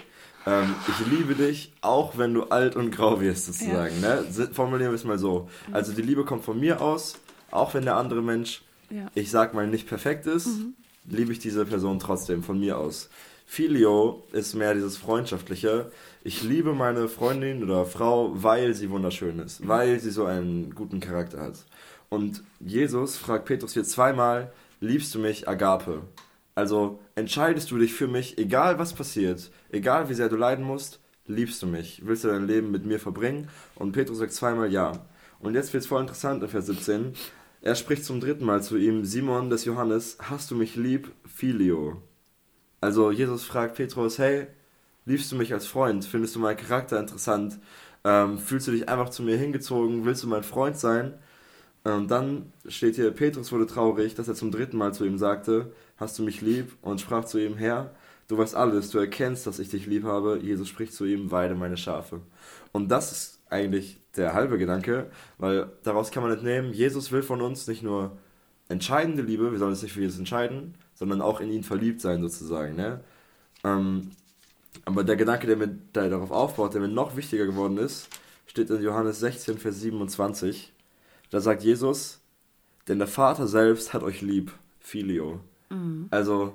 ähm, 0.45 0.75
ich 0.87 1.07
liebe 1.07 1.35
dich, 1.35 1.73
auch 1.81 2.17
wenn 2.17 2.33
du 2.33 2.43
alt 2.43 2.75
und 2.75 2.91
grau 2.91 3.19
wirst, 3.21 3.45
sozusagen. 3.45 4.01
Ja. 4.01 4.21
Ne? 4.21 4.49
Formulieren 4.53 4.91
wir 4.91 4.95
es 4.95 5.03
mal 5.03 5.19
so. 5.19 5.49
Also 5.71 5.93
die 5.93 6.01
Liebe 6.01 6.25
kommt 6.25 6.43
von 6.45 6.59
mir 6.59 6.81
aus, 6.81 7.15
auch 7.51 7.73
wenn 7.73 7.83
der 7.83 7.97
andere 7.97 8.21
Mensch, 8.21 8.63
ja. 8.89 9.07
ich 9.13 9.29
sag 9.29 9.53
mal, 9.53 9.67
nicht 9.67 9.87
perfekt 9.87 10.25
ist, 10.25 10.47
mhm. 10.47 10.73
liebe 11.05 11.31
ich 11.31 11.39
diese 11.39 11.65
Person 11.65 11.99
trotzdem 11.99 12.43
von 12.43 12.59
mir 12.59 12.77
aus. 12.77 13.09
Filio 13.49 14.23
ist 14.33 14.55
mehr 14.55 14.73
dieses 14.73 14.97
Freundschaftliche. 14.97 15.89
Ich 16.21 16.43
liebe 16.43 16.73
meine 16.73 17.07
Freundin 17.07 17.63
oder 17.63 17.85
Frau, 17.85 18.31
weil 18.35 18.73
sie 18.73 18.91
wunderschön 18.91 19.39
ist, 19.39 19.65
weil 19.65 19.99
sie 20.01 20.11
so 20.11 20.25
einen 20.25 20.75
guten 20.75 20.99
Charakter 20.99 21.41
hat. 21.41 21.65
Und 22.09 22.43
Jesus 22.59 23.15
fragt 23.17 23.45
Petrus 23.45 23.73
hier 23.73 23.85
zweimal, 23.85 24.51
liebst 24.81 25.15
du 25.15 25.19
mich, 25.19 25.47
Agape? 25.47 26.01
Also 26.55 26.99
entscheidest 27.15 27.71
du 27.71 27.77
dich 27.77 27.93
für 27.93 28.07
mich, 28.07 28.37
egal 28.37 28.79
was 28.79 28.93
passiert, 28.93 29.49
egal 29.71 30.09
wie 30.09 30.13
sehr 30.13 30.29
du 30.29 30.35
leiden 30.35 30.65
musst, 30.65 30.99
liebst 31.25 31.61
du 31.63 31.67
mich, 31.67 32.01
willst 32.05 32.25
du 32.25 32.27
dein 32.27 32.45
Leben 32.45 32.69
mit 32.69 32.85
mir 32.85 32.99
verbringen? 32.99 33.47
Und 33.75 33.93
Petrus 33.93 34.17
sagt 34.17 34.33
zweimal 34.33 34.71
ja. 34.71 34.91
Und 35.39 35.55
jetzt 35.55 35.73
wird 35.73 35.83
es 35.83 35.87
voll 35.87 36.01
interessant 36.01 36.43
in 36.43 36.49
Vers 36.49 36.65
17. 36.65 37.13
Er 37.61 37.75
spricht 37.75 38.03
zum 38.03 38.19
dritten 38.19 38.45
Mal 38.45 38.61
zu 38.61 38.75
ihm, 38.77 39.05
Simon 39.05 39.49
des 39.49 39.63
Johannes, 39.65 40.17
hast 40.19 40.51
du 40.51 40.55
mich 40.55 40.75
lieb, 40.75 41.11
Filio? 41.25 42.01
Also 42.87 43.11
Jesus 43.11 43.43
fragt 43.43 43.75
Petrus, 43.75 44.17
hey, 44.17 44.47
liebst 45.03 45.29
du 45.29 45.35
mich 45.35 45.51
als 45.51 45.67
Freund? 45.67 46.05
Findest 46.05 46.35
du 46.35 46.39
meinen 46.39 46.55
Charakter 46.55 46.97
interessant? 46.97 47.59
Ähm, 48.05 48.37
fühlst 48.37 48.65
du 48.65 48.71
dich 48.71 48.87
einfach 48.87 49.09
zu 49.09 49.23
mir 49.23 49.35
hingezogen? 49.35 50.05
Willst 50.05 50.23
du 50.23 50.27
mein 50.27 50.43
Freund 50.43 50.77
sein? 50.77 51.13
Ähm, 51.83 52.07
dann 52.07 52.53
steht 52.65 52.95
hier, 52.95 53.11
Petrus 53.11 53.51
wurde 53.51 53.67
traurig, 53.67 54.15
dass 54.15 54.29
er 54.29 54.35
zum 54.35 54.51
dritten 54.51 54.77
Mal 54.77 54.93
zu 54.93 55.03
ihm 55.03 55.17
sagte, 55.17 55.73
hast 55.97 56.17
du 56.17 56.23
mich 56.23 56.39
lieb? 56.39 56.77
Und 56.81 57.01
sprach 57.01 57.25
zu 57.25 57.39
ihm, 57.39 57.57
Herr, 57.57 57.93
du 58.29 58.37
weißt 58.37 58.55
alles, 58.55 58.89
du 58.89 58.99
erkennst, 58.99 59.45
dass 59.45 59.59
ich 59.59 59.67
dich 59.67 59.85
lieb 59.85 60.05
habe. 60.05 60.39
Jesus 60.41 60.69
spricht 60.69 60.93
zu 60.93 61.03
ihm, 61.03 61.29
weide 61.29 61.55
meine 61.55 61.75
Schafe. 61.75 62.21
Und 62.71 62.87
das 62.89 63.11
ist 63.11 63.41
eigentlich 63.49 63.99
der 64.15 64.33
halbe 64.33 64.57
Gedanke, 64.57 65.11
weil 65.39 65.69
daraus 65.83 66.11
kann 66.11 66.23
man 66.23 66.31
entnehmen, 66.31 66.71
Jesus 66.71 67.11
will 67.11 67.21
von 67.21 67.41
uns 67.41 67.67
nicht 67.67 67.83
nur 67.83 68.17
entscheidende 68.69 69.23
Liebe, 69.23 69.51
wir 69.51 69.59
sollen 69.59 69.71
uns 69.71 69.83
nicht 69.83 69.91
für 69.91 69.99
Jesus 69.99 70.19
entscheiden, 70.19 70.75
sondern 70.97 71.21
auch 71.21 71.39
in 71.39 71.51
ihn 71.51 71.63
verliebt 71.63 72.01
sein 72.01 72.21
sozusagen. 72.21 72.75
Ne? 72.75 73.01
Ähm, 73.63 74.11
aber 74.85 75.03
der 75.03 75.15
Gedanke, 75.15 75.47
der 75.47 75.55
mir 75.55 75.67
der 75.67 76.09
darauf 76.09 76.31
aufbaut, 76.31 76.73
der 76.73 76.81
mir 76.81 76.87
noch 76.87 77.15
wichtiger 77.15 77.45
geworden 77.45 77.77
ist, 77.77 78.09
steht 78.47 78.69
in 78.69 78.81
Johannes 78.81 79.19
16, 79.19 79.59
Vers 79.59 79.79
27. 79.79 80.73
Da 81.29 81.39
sagt 81.39 81.63
Jesus, 81.63 82.19
denn 82.87 82.97
der 82.97 83.07
Vater 83.07 83.47
selbst 83.47 83.93
hat 83.93 84.03
euch 84.03 84.21
lieb, 84.21 84.51
Filio. 84.79 85.41
Mhm. 85.69 86.07
Also 86.09 86.53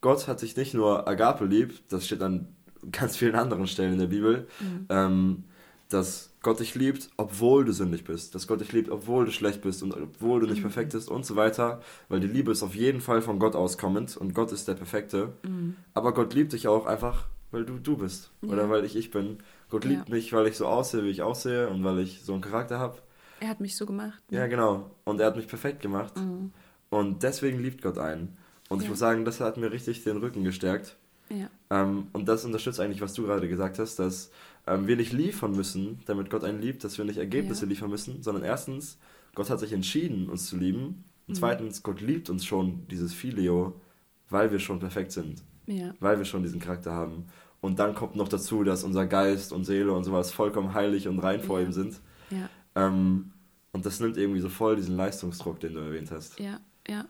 Gott 0.00 0.28
hat 0.28 0.40
sich 0.40 0.56
nicht 0.56 0.74
nur 0.74 1.08
Agape 1.08 1.44
lieb, 1.46 1.88
das 1.88 2.04
steht 2.04 2.22
an 2.22 2.48
ganz 2.90 3.16
vielen 3.16 3.36
anderen 3.36 3.66
Stellen 3.66 3.94
in 3.94 4.00
der 4.00 4.06
Bibel, 4.08 4.48
mhm. 4.60 4.86
ähm, 4.88 5.44
dass 5.88 6.31
Gott 6.42 6.58
dich 6.58 6.74
liebt, 6.74 7.08
obwohl 7.16 7.64
du 7.64 7.72
sündig 7.72 8.04
bist, 8.04 8.34
dass 8.34 8.48
Gott 8.48 8.60
dich 8.60 8.72
liebt, 8.72 8.90
obwohl 8.90 9.24
du 9.24 9.30
schlecht 9.30 9.62
bist 9.62 9.82
und 9.82 9.94
obwohl 9.94 10.40
du 10.40 10.46
nicht 10.46 10.58
mhm. 10.58 10.62
perfekt 10.62 10.92
bist 10.92 11.08
und 11.08 11.24
so 11.24 11.36
weiter, 11.36 11.80
weil 12.08 12.20
die 12.20 12.26
Liebe 12.26 12.50
ist 12.50 12.62
auf 12.62 12.74
jeden 12.74 13.00
Fall 13.00 13.22
von 13.22 13.38
Gott 13.38 13.54
auskommend 13.54 14.16
und 14.16 14.34
Gott 14.34 14.50
ist 14.50 14.66
der 14.66 14.74
Perfekte. 14.74 15.32
Mhm. 15.44 15.76
Aber 15.94 16.12
Gott 16.12 16.34
liebt 16.34 16.52
dich 16.52 16.66
auch 16.66 16.86
einfach, 16.86 17.28
weil 17.52 17.64
du 17.64 17.78
du 17.78 17.96
bist 17.96 18.32
ja. 18.42 18.48
oder 18.48 18.68
weil 18.68 18.84
ich 18.84 18.96
ich 18.96 19.10
bin. 19.10 19.38
Gott 19.70 19.84
liebt 19.84 20.08
ja. 20.08 20.14
mich, 20.14 20.32
weil 20.32 20.46
ich 20.48 20.56
so 20.56 20.66
aussehe, 20.66 21.04
wie 21.04 21.10
ich 21.10 21.22
aussehe 21.22 21.68
und 21.68 21.84
weil 21.84 22.00
ich 22.00 22.22
so 22.22 22.32
einen 22.32 22.42
Charakter 22.42 22.78
habe. 22.78 22.98
Er 23.40 23.48
hat 23.48 23.60
mich 23.60 23.76
so 23.76 23.86
gemacht. 23.86 24.22
Ne? 24.30 24.38
Ja, 24.38 24.46
genau. 24.46 24.90
Und 25.04 25.20
er 25.20 25.26
hat 25.28 25.36
mich 25.36 25.48
perfekt 25.48 25.80
gemacht. 25.80 26.16
Mhm. 26.16 26.52
Und 26.90 27.22
deswegen 27.22 27.60
liebt 27.60 27.82
Gott 27.82 27.98
einen. 27.98 28.36
Und 28.68 28.78
ja. 28.78 28.84
ich 28.84 28.90
muss 28.90 28.98
sagen, 28.98 29.24
das 29.24 29.40
hat 29.40 29.56
mir 29.56 29.70
richtig 29.70 30.02
den 30.04 30.18
Rücken 30.18 30.44
gestärkt. 30.44 30.96
Ja. 31.28 31.48
Ähm, 31.70 32.08
und 32.12 32.28
das 32.28 32.44
unterstützt 32.44 32.80
eigentlich, 32.80 33.00
was 33.00 33.14
du 33.14 33.22
gerade 33.22 33.48
gesagt 33.48 33.78
hast, 33.78 33.98
dass 33.98 34.30
ähm, 34.66 34.86
wir 34.86 34.96
nicht 34.96 35.12
liefern 35.12 35.52
müssen, 35.52 36.00
damit 36.06 36.30
Gott 36.30 36.44
einen 36.44 36.60
liebt, 36.60 36.84
dass 36.84 36.98
wir 36.98 37.04
nicht 37.04 37.18
Ergebnisse 37.18 37.64
ja. 37.64 37.70
liefern 37.70 37.90
müssen, 37.90 38.22
sondern 38.22 38.44
erstens, 38.44 38.98
Gott 39.34 39.50
hat 39.50 39.60
sich 39.60 39.72
entschieden, 39.72 40.28
uns 40.28 40.46
zu 40.46 40.56
lieben. 40.56 41.04
Und 41.26 41.34
mhm. 41.34 41.34
zweitens, 41.34 41.82
Gott 41.82 42.00
liebt 42.00 42.30
uns 42.30 42.44
schon, 42.44 42.86
dieses 42.88 43.12
Filio, 43.12 43.80
weil 44.28 44.52
wir 44.52 44.58
schon 44.58 44.78
perfekt 44.78 45.12
sind. 45.12 45.42
Ja. 45.66 45.94
Weil 46.00 46.18
wir 46.18 46.24
schon 46.24 46.42
diesen 46.42 46.60
Charakter 46.60 46.92
haben. 46.92 47.26
Und 47.60 47.78
dann 47.78 47.94
kommt 47.94 48.16
noch 48.16 48.28
dazu, 48.28 48.64
dass 48.64 48.82
unser 48.82 49.06
Geist 49.06 49.52
und 49.52 49.64
Seele 49.64 49.92
und 49.92 50.04
sowas 50.04 50.32
vollkommen 50.32 50.74
heilig 50.74 51.06
und 51.06 51.20
rein 51.20 51.42
vor 51.42 51.60
ihm 51.60 51.72
sind. 51.72 52.00
Ja. 52.30 52.48
Ähm, 52.74 53.32
und 53.72 53.86
das 53.86 54.00
nimmt 54.00 54.16
irgendwie 54.16 54.40
so 54.40 54.48
voll 54.48 54.76
diesen 54.76 54.96
Leistungsdruck, 54.96 55.60
den 55.60 55.74
du 55.74 55.80
erwähnt 55.80 56.10
hast. 56.10 56.38
Ja, 56.38 56.60
ja. 56.88 57.06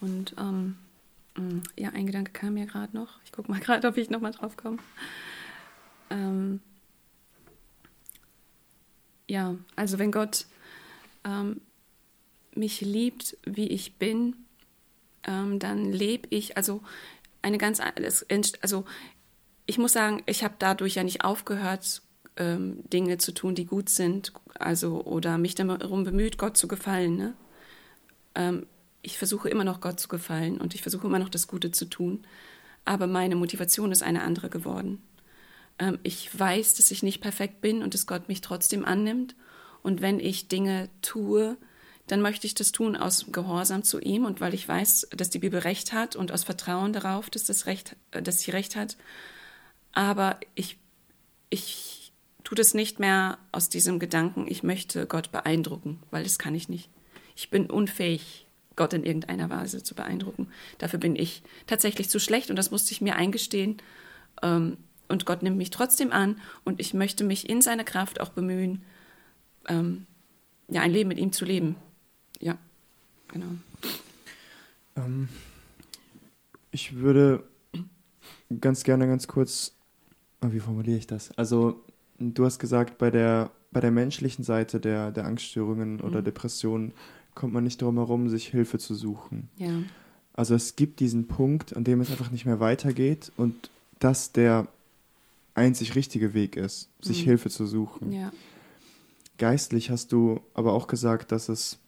Und 0.00 0.34
ähm, 0.38 0.76
mm, 1.36 1.60
ja, 1.78 1.90
ein 1.90 2.06
Gedanke 2.06 2.32
kam 2.32 2.54
mir 2.54 2.66
gerade 2.66 2.94
noch. 2.94 3.20
Ich 3.24 3.32
gucke 3.32 3.50
mal 3.50 3.60
gerade, 3.64 3.86
ob 3.86 3.96
ich 3.96 4.10
nochmal 4.10 4.32
drauf 4.32 4.56
komme. 4.56 4.78
Ähm, 6.10 6.60
ja, 9.28 9.56
also 9.76 9.98
wenn 9.98 10.12
Gott 10.12 10.46
ähm, 11.24 11.60
mich 12.54 12.80
liebt, 12.80 13.36
wie 13.44 13.68
ich 13.68 13.94
bin, 13.94 14.36
ähm, 15.26 15.58
dann 15.58 15.92
lebe 15.92 16.28
ich, 16.30 16.56
also 16.56 16.82
eine 17.42 17.58
ganz, 17.58 17.80
also 18.60 18.84
ich 19.66 19.78
muss 19.78 19.92
sagen, 19.92 20.22
ich 20.26 20.44
habe 20.44 20.54
dadurch 20.58 20.96
ja 20.96 21.04
nicht 21.04 21.24
aufgehört, 21.24 22.02
ähm, 22.36 22.78
Dinge 22.90 23.18
zu 23.18 23.32
tun, 23.32 23.54
die 23.54 23.66
gut 23.66 23.88
sind, 23.88 24.32
also 24.58 25.02
oder 25.04 25.38
mich 25.38 25.54
darum 25.54 26.04
bemüht, 26.04 26.38
Gott 26.38 26.56
zu 26.56 26.68
gefallen. 26.68 27.16
Ne? 27.16 27.34
Ähm, 28.34 28.66
ich 29.02 29.18
versuche 29.18 29.48
immer 29.48 29.64
noch 29.64 29.80
Gott 29.80 30.00
zu 30.00 30.08
gefallen 30.08 30.58
und 30.58 30.74
ich 30.74 30.82
versuche 30.82 31.06
immer 31.06 31.18
noch 31.18 31.28
das 31.28 31.46
Gute 31.46 31.70
zu 31.70 31.84
tun, 31.86 32.24
aber 32.84 33.06
meine 33.06 33.36
Motivation 33.36 33.92
ist 33.92 34.02
eine 34.02 34.22
andere 34.22 34.48
geworden. 34.50 35.02
Ähm, 35.78 35.98
ich 36.02 36.36
weiß, 36.38 36.74
dass 36.74 36.90
ich 36.90 37.02
nicht 37.02 37.20
perfekt 37.20 37.60
bin 37.60 37.82
und 37.82 37.94
dass 37.94 38.06
Gott 38.06 38.28
mich 38.28 38.40
trotzdem 38.40 38.84
annimmt. 38.84 39.34
Und 39.82 40.00
wenn 40.00 40.20
ich 40.20 40.48
Dinge 40.48 40.88
tue, 41.02 41.56
dann 42.06 42.20
möchte 42.20 42.46
ich 42.46 42.54
das 42.54 42.72
tun 42.72 42.96
aus 42.96 43.26
Gehorsam 43.32 43.82
zu 43.82 44.00
ihm 44.00 44.24
und 44.24 44.40
weil 44.40 44.54
ich 44.54 44.68
weiß, 44.68 45.08
dass 45.16 45.30
die 45.30 45.38
Bibel 45.38 45.60
recht 45.60 45.92
hat 45.92 46.16
und 46.16 46.32
aus 46.32 46.44
Vertrauen 46.44 46.92
darauf, 46.92 47.30
dass, 47.30 47.44
das 47.44 47.66
recht, 47.66 47.96
äh, 48.10 48.22
dass 48.22 48.40
sie 48.40 48.50
recht 48.50 48.76
hat. 48.76 48.96
Aber 49.92 50.38
ich, 50.54 50.78
ich 51.50 52.12
tue 52.42 52.56
das 52.56 52.74
nicht 52.74 53.00
mehr 53.00 53.38
aus 53.52 53.68
diesem 53.68 53.98
Gedanken, 53.98 54.46
ich 54.48 54.62
möchte 54.62 55.06
Gott 55.06 55.32
beeindrucken, 55.32 56.02
weil 56.10 56.24
das 56.24 56.38
kann 56.38 56.54
ich 56.54 56.68
nicht. 56.68 56.90
Ich 57.36 57.50
bin 57.50 57.70
unfähig, 57.70 58.46
Gott 58.76 58.92
in 58.92 59.04
irgendeiner 59.04 59.50
Weise 59.50 59.82
zu 59.82 59.94
beeindrucken. 59.94 60.48
Dafür 60.78 60.98
bin 60.98 61.16
ich 61.16 61.42
tatsächlich 61.66 62.10
zu 62.10 62.18
schlecht 62.18 62.50
und 62.50 62.56
das 62.56 62.70
musste 62.70 62.92
ich 62.92 63.00
mir 63.00 63.16
eingestehen. 63.16 63.78
Ähm, 64.42 64.78
und 65.08 65.26
Gott 65.26 65.42
nimmt 65.42 65.56
mich 65.56 65.70
trotzdem 65.70 66.12
an 66.12 66.36
und 66.64 66.80
ich 66.80 66.94
möchte 66.94 67.24
mich 67.24 67.48
in 67.48 67.62
seiner 67.62 67.84
Kraft 67.84 68.20
auch 68.20 68.30
bemühen, 68.30 68.82
ähm, 69.68 70.06
ja, 70.68 70.82
ein 70.82 70.90
Leben 70.90 71.08
mit 71.08 71.18
ihm 71.18 71.32
zu 71.32 71.44
leben. 71.44 71.76
Ja, 72.40 72.56
genau. 73.28 73.46
Ähm, 74.96 75.28
ich 76.70 76.96
würde 76.96 77.44
ganz 78.60 78.84
gerne 78.84 79.06
ganz 79.06 79.26
kurz, 79.26 79.72
oh, 80.42 80.52
wie 80.52 80.60
formuliere 80.60 80.98
ich 80.98 81.06
das? 81.06 81.36
Also, 81.36 81.80
du 82.18 82.44
hast 82.44 82.58
gesagt, 82.58 82.98
bei 82.98 83.10
der, 83.10 83.50
bei 83.72 83.80
der 83.80 83.90
menschlichen 83.90 84.44
Seite 84.44 84.80
der, 84.80 85.10
der 85.10 85.24
Angststörungen 85.26 86.00
oder 86.00 86.20
mhm. 86.20 86.24
Depressionen 86.24 86.92
kommt 87.34 87.52
man 87.52 87.64
nicht 87.64 87.82
darum 87.82 87.96
herum, 87.96 88.28
sich 88.28 88.48
Hilfe 88.48 88.78
zu 88.78 88.94
suchen. 88.94 89.48
Ja. 89.56 89.70
Also 90.34 90.54
es 90.54 90.76
gibt 90.76 91.00
diesen 91.00 91.26
Punkt, 91.26 91.76
an 91.76 91.84
dem 91.84 92.00
es 92.00 92.10
einfach 92.10 92.30
nicht 92.30 92.44
mehr 92.44 92.60
weitergeht 92.60 93.32
und 93.36 93.70
dass 94.00 94.32
der 94.32 94.66
einzig 95.54 95.94
richtige 95.94 96.34
Weg 96.34 96.56
ist, 96.56 96.90
sich 97.00 97.22
mhm. 97.22 97.30
Hilfe 97.30 97.50
zu 97.50 97.66
suchen. 97.66 98.12
Ja. 98.12 98.32
Geistlich 99.38 99.90
hast 99.90 100.12
du 100.12 100.40
aber 100.52 100.72
auch 100.72 100.86
gesagt, 100.86 101.32
dass 101.32 101.48
es, 101.48 101.78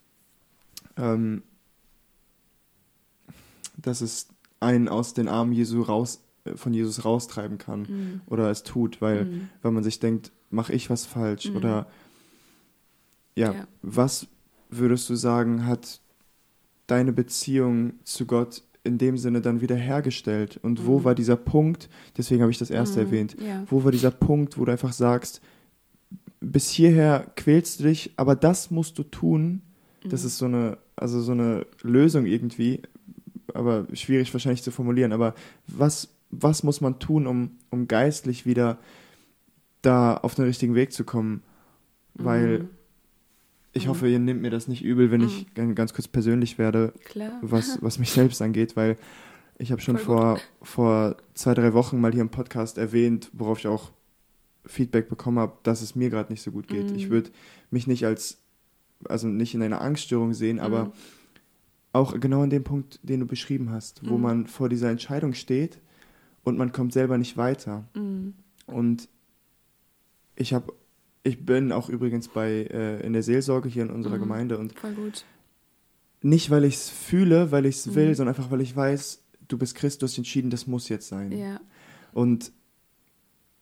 ähm, 0.97 1.43
dass 3.77 4.01
es 4.01 4.29
einen 4.61 4.89
aus 4.89 5.15
den 5.15 5.29
Armen 5.29 5.53
Jesu 5.53 5.83
raus, 5.83 6.25
äh, 6.45 6.57
von 6.57 6.73
Jesus 6.75 7.05
raustreiben 7.05 7.59
kann 7.59 7.83
mhm. 7.83 8.21
oder 8.27 8.51
es 8.51 8.63
tut, 8.63 9.01
weil, 9.01 9.27
mhm. 9.27 9.49
weil 9.63 9.73
man 9.73 9.85
sich 9.85 10.01
denkt, 10.01 10.33
mache 10.51 10.73
ich 10.73 10.91
was 10.91 11.07
falsch? 11.07 11.51
Mhm. 11.51 11.57
Oder 11.57 11.87
ja, 13.35 13.53
Ja. 13.53 13.69
was 13.83 14.27
würdest 14.71 15.09
du 15.11 15.15
sagen, 15.15 15.67
hat 15.67 16.01
deine 16.87 17.13
Beziehung 17.13 17.95
zu 18.05 18.27
Gott 18.27 18.63
in 18.87 18.99
dem 18.99 19.19
Sinne 19.19 19.41
dann 19.41 19.61
wieder 19.61 19.77
hergestellt? 19.77 20.59
Und 20.63 20.87
wo 20.87 21.01
Mhm. 21.01 21.05
war 21.05 21.15
dieser 21.15 21.37
Punkt, 21.37 21.89
deswegen 22.17 22.41
habe 22.43 22.51
ich 22.51 22.59
das 22.59 22.71
erste 22.71 23.01
Mhm, 23.01 23.07
erwähnt, 23.07 23.37
Ja. 23.41 23.65
wo 23.69 23.85
war 23.85 23.91
dieser 23.93 24.11
Punkt, 24.11 24.59
wo 24.59 24.65
du 24.65 24.73
einfach 24.73 24.93
sagst, 24.93 25.41
bis 26.41 26.71
hierher 26.71 27.27
quälst 27.37 27.81
du 27.81 27.85
dich, 27.85 28.13
aber 28.17 28.37
das 28.37 28.71
musst 28.71 28.99
du 28.99 29.03
tun. 29.03 29.63
Das 30.05 30.23
Mhm. 30.23 30.27
ist 30.27 30.39
so 30.39 30.45
eine, 30.47 30.79
also 30.95 31.21
so 31.21 31.33
eine 31.33 31.67
Lösung 31.83 32.27
irgendwie, 32.27 32.83
aber 33.55 33.87
schwierig 33.95 34.33
wahrscheinlich 34.33 34.63
zu 34.63 34.71
formulieren. 34.71 35.13
Aber 35.13 35.35
was, 35.67 36.09
was 36.31 36.63
muss 36.63 36.81
man 36.81 36.99
tun, 36.99 37.27
um, 37.27 37.53
um 37.71 37.89
geistlich 37.89 38.47
wieder 38.47 38.79
da 39.83 40.17
auf 40.17 40.35
den 40.35 40.45
richtigen 40.45 40.75
Weg 40.75 40.93
zu 40.93 41.05
kommen? 41.05 41.43
Weil 42.15 42.61
Mhm. 42.61 42.69
Ich 43.77 43.85
Mhm. 43.87 43.91
hoffe, 43.91 44.09
ihr 44.09 44.19
nehmt 44.19 44.43
mir 44.43 44.51
das 44.51 44.69
nicht 44.69 44.83
übel, 44.83 45.11
wenn 45.11 45.21
ich 45.23 45.53
gan- 45.55 45.75
ganz 45.75 45.93
kurz 45.95 46.09
persönlich 46.09 46.59
werde, 46.59 46.93
Klar. 47.05 47.39
was, 47.43 47.79
was 47.83 47.99
mich 47.99 48.11
selbst 48.11 48.41
angeht, 48.43 48.77
weil 48.77 48.97
ich 49.59 49.71
habe 49.73 49.81
schon 49.81 49.99
vor, 49.99 50.39
vor 50.63 51.17
zwei, 51.35 51.55
drei 51.55 51.73
Wochen 51.73 52.01
mal 52.01 52.13
hier 52.13 52.21
im 52.23 52.29
Podcast 52.29 52.79
erwähnt, 52.79 53.31
worauf 53.33 53.59
ich 53.61 53.67
auch 53.67 53.93
Feedback 54.67 55.09
bekommen 55.09 55.39
habe, 55.39 55.57
dass 55.63 55.81
es 55.83 55.95
mir 55.95 56.11
gerade 56.11 56.33
nicht 56.33 56.43
so 56.43 56.51
gut 56.51 56.67
geht. 56.69 56.91
Mhm. 56.91 56.97
Ich 56.97 57.09
würde 57.11 57.31
mich 57.71 57.87
nicht 57.87 58.05
als, 58.05 58.39
also 59.09 59.29
nicht 59.29 59.55
in 59.55 59.63
einer 59.63 59.81
Angststörung 59.81 60.35
sehen, 60.35 60.59
aber 60.59 60.87
Mhm. 60.87 60.93
auch 61.93 62.19
genau 62.21 62.43
an 62.43 62.51
dem 62.51 62.65
Punkt, 62.65 62.99
den 63.03 63.21
du 63.21 63.27
beschrieben 63.27 63.71
hast, 63.71 64.07
wo 64.09 64.17
Mhm. 64.17 64.23
man 64.23 64.47
vor 64.47 64.69
dieser 64.69 64.91
Entscheidung 64.91 65.35
steht 65.35 65.79
und 66.45 66.59
man 66.59 66.73
kommt 66.73 66.93
selber 66.93 67.17
nicht 67.17 67.37
weiter. 67.37 67.85
Mhm. 67.95 68.35
Und 68.67 69.09
ich 70.35 70.53
habe, 70.53 70.73
ich 71.27 71.45
bin 71.45 71.73
auch 71.73 71.89
übrigens 71.89 72.29
bei 72.29 72.69
äh, 72.71 73.05
in 73.05 73.13
der 73.13 73.23
Seelsorge 73.23 73.69
hier 73.69 73.83
in 73.83 73.91
unserer 73.91 74.17
Mhm. 74.17 74.21
Gemeinde 74.21 74.59
und 74.59 74.79
Voll 74.79 74.93
gut. 74.95 75.25
nicht, 76.23 76.51
weil 76.51 76.65
ich 76.65 76.75
es 76.77 76.89
fühle, 76.89 77.51
weil 77.51 77.67
ich 77.67 77.77
es 77.77 77.95
will, 77.95 78.09
Mhm. 78.11 78.15
sondern 78.15 78.35
einfach, 78.37 78.51
weil 78.51 78.61
ich 78.61 78.75
weiß, 78.75 79.23
du 79.49 79.59
bist 79.59 79.75
Christ, 79.75 80.03
du 80.03 80.07
hast 80.07 80.17
entschieden, 80.19 80.51
das 80.51 80.67
muss 80.67 80.89
jetzt 80.89 81.09
sein. 81.09 81.33
Ja. 81.33 81.61
Und 82.13 82.53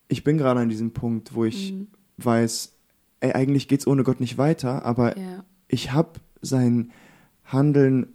ich 0.09 0.23
bin 0.25 0.39
gerade 0.39 0.61
an 0.61 0.69
diesem 0.69 0.93
Punkt, 0.93 1.35
wo 1.35 1.45
ich 1.45 1.73
Mhm. 1.73 1.87
weiß, 2.19 2.73
ey, 3.21 3.33
eigentlich 3.33 3.69
geht's 3.69 3.87
ohne 3.87 4.03
Gott 4.05 4.21
nicht 4.21 4.37
weiter, 4.39 4.85
aber 4.85 5.17
Ja. 5.19 5.45
ich 5.69 5.93
habe 5.93 6.21
sein 6.43 6.93
Handeln 7.45 8.09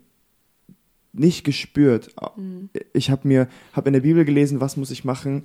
nicht 1.12 1.43
gespürt. 1.43 2.16
Mhm. 2.38 2.70
Ich 2.93 3.10
habe 3.10 3.28
mir, 3.28 3.47
habe 3.74 3.89
in 3.89 3.93
der 3.93 4.02
Bibel 4.02 4.26
gelesen, 4.26 4.62
was 4.62 4.78
muss 4.78 4.91
ich 4.91 5.04
machen? 5.04 5.43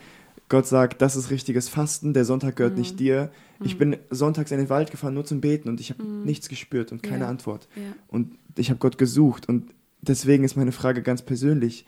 Gott 0.49 0.67
sagt, 0.67 1.01
das 1.01 1.17
ist 1.17 1.31
richtiges 1.31 1.69
Fasten, 1.69 2.13
der 2.13 2.25
Sonntag 2.25 2.57
gehört 2.57 2.75
Mhm. 2.75 2.81
nicht 2.81 3.01
dir. 3.01 3.31
Ich 3.65 3.75
Mhm. 3.75 3.79
bin 3.79 3.97
sonntags 4.11 4.51
in 4.51 4.59
den 4.59 4.69
Wald 4.69 4.91
gefahren, 4.91 5.15
nur 5.15 5.25
zum 5.25 5.41
Beten 5.41 5.69
und 5.69 5.81
ich 5.81 5.91
habe 5.91 6.03
Mhm. 6.03 6.25
nichts 6.25 6.49
gespürt 6.49 6.93
und 6.93 7.03
keine 7.03 7.25
Ja. 7.25 7.29
Antwort. 7.31 7.67
Ja. 7.77 7.83
Und 8.09 8.37
ich 8.57 8.69
habe 8.71 8.79
Gott 8.79 8.99
gesucht 8.99 9.49
und 9.49 9.71
deswegen 10.03 10.45
ist 10.45 10.57
meine 10.57 10.73
Frage 10.73 11.03
ganz 11.03 11.23
persönlich, 11.23 11.87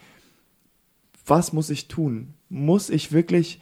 was 1.27 1.53
muss 1.53 1.71
ich 1.71 1.89
tun? 1.89 2.35
Muss 2.49 2.89
ich 2.89 3.13
wirklich 3.13 3.61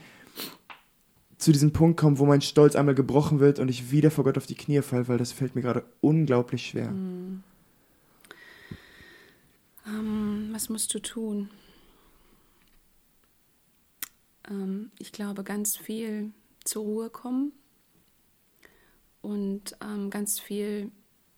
zu 1.39 1.51
diesem 1.53 1.73
Punkt 1.73 1.99
kommen, 1.99 2.19
wo 2.19 2.25
mein 2.27 2.41
Stolz 2.41 2.77
einmal 2.77 2.95
gebrochen 2.95 3.41
wird 3.41 3.59
und 3.59 3.69
ich 3.69 3.91
wieder 3.91 4.11
vor 4.11 4.25
Gott 4.25 4.39
auf 4.39 4.47
die 4.47 4.55
Knie 4.55 4.81
falle, 4.83 5.09
weil 5.09 5.19
das 5.19 5.33
fällt 5.33 5.55
mir 5.57 5.63
gerade 5.63 5.85
unglaublich 6.01 6.67
schwer. 6.67 6.91
Mhm. 6.91 7.43
Ähm, 9.87 10.49
was 10.53 10.69
musst 10.69 10.95
du 10.95 10.99
tun? 11.01 11.51
Ähm, 14.49 14.91
ich 14.99 15.13
glaube, 15.13 15.45
ganz 15.45 15.77
viel 15.77 16.33
zur 16.65 16.85
Ruhe 16.85 17.11
kommen 17.11 17.53
und 19.23 19.77
ähm, 19.83 20.11
ganz 20.11 20.41
viel 20.41 20.91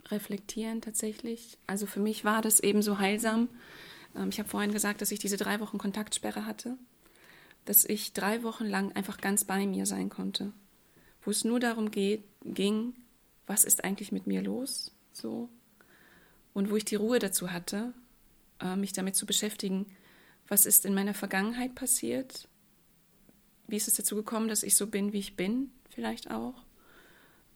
reflektieren 0.09 0.81
tatsächlich. 0.81 1.59
Also 1.67 1.87
für 1.87 2.01
mich 2.01 2.25
war 2.25 2.43
das 2.43 2.61
eben 2.61 2.83
so 2.83 2.99
heilsam. 2.99 3.49
Ähm, 4.15 4.29
ich 4.29 4.39
habe 4.39 4.49
vorhin 4.49 4.73
gesagt, 4.73 5.01
dass 5.03 5.11
ich 5.11 5.19
diese 5.19 5.37
drei 5.37 5.61
Wochen 5.61 5.79
Kontaktsperre 5.79 6.47
hatte, 6.47 6.77
dass 7.65 7.85
ich 7.85 8.13
drei 8.13 8.43
Wochen 8.43 8.65
lang 8.65 8.93
einfach 8.93 9.19
ganz 9.19 9.45
bei 9.45 9.67
mir 9.67 9.87
sein 9.87 10.09
konnte, 10.09 10.53
wo 11.23 11.31
es 11.31 11.45
nur 11.45 11.61
darum 11.61 11.91
geht, 11.91 12.25
ging, 12.45 12.95
was 13.47 13.65
ist 13.65 13.85
eigentlich 13.85 14.13
mit 14.13 14.27
mir 14.27 14.43
los, 14.43 14.93
so 15.13 15.49
und 16.55 16.71
wo 16.71 16.77
ich 16.77 16.85
die 16.85 16.95
Ruhe 16.95 17.19
dazu 17.19 17.53
hatte, 17.53 17.93
äh, 18.61 18.77
mich 18.77 18.93
damit 18.93 19.17
zu 19.17 19.27
beschäftigen, 19.27 19.87
was 20.49 20.65
ist 20.65 20.87
in 20.87 20.95
meiner 20.95 21.15
Vergangenheit 21.15 21.75
passiert, 21.75 22.49
wie 23.69 23.77
ist 23.77 23.89
es 23.89 23.95
dazu 23.95 24.17
gekommen, 24.17 24.49
dass 24.49 24.63
ich 24.63 24.77
so 24.77 24.87
bin, 24.87 25.13
wie 25.13 25.19
ich 25.19 25.37
bin, 25.37 25.71
vielleicht 25.91 26.31
auch, 26.31 26.55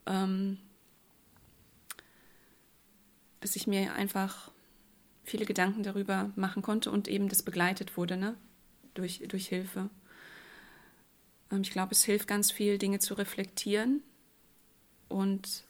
ähm, 0.06 0.58
dass 3.40 3.56
ich 3.56 3.66
mir 3.66 3.94
einfach 3.94 4.50
viele 5.24 5.46
Gedanken 5.46 5.82
darüber 5.82 6.30
machen 6.36 6.62
konnte 6.62 6.90
und 6.90 7.08
eben 7.08 7.28
das 7.28 7.42
begleitet 7.42 7.96
wurde, 7.96 8.16
ne? 8.16 8.36
durch, 8.94 9.22
durch 9.28 9.48
Hilfe. 9.48 9.88
Ähm, 11.50 11.62
ich 11.62 11.70
glaube, 11.70 11.92
es 11.92 12.04
hilft 12.04 12.28
ganz 12.28 12.50
viel, 12.50 12.78
Dinge 12.78 12.98
zu 12.98 13.14
reflektieren 13.14 14.02
und 15.08 15.64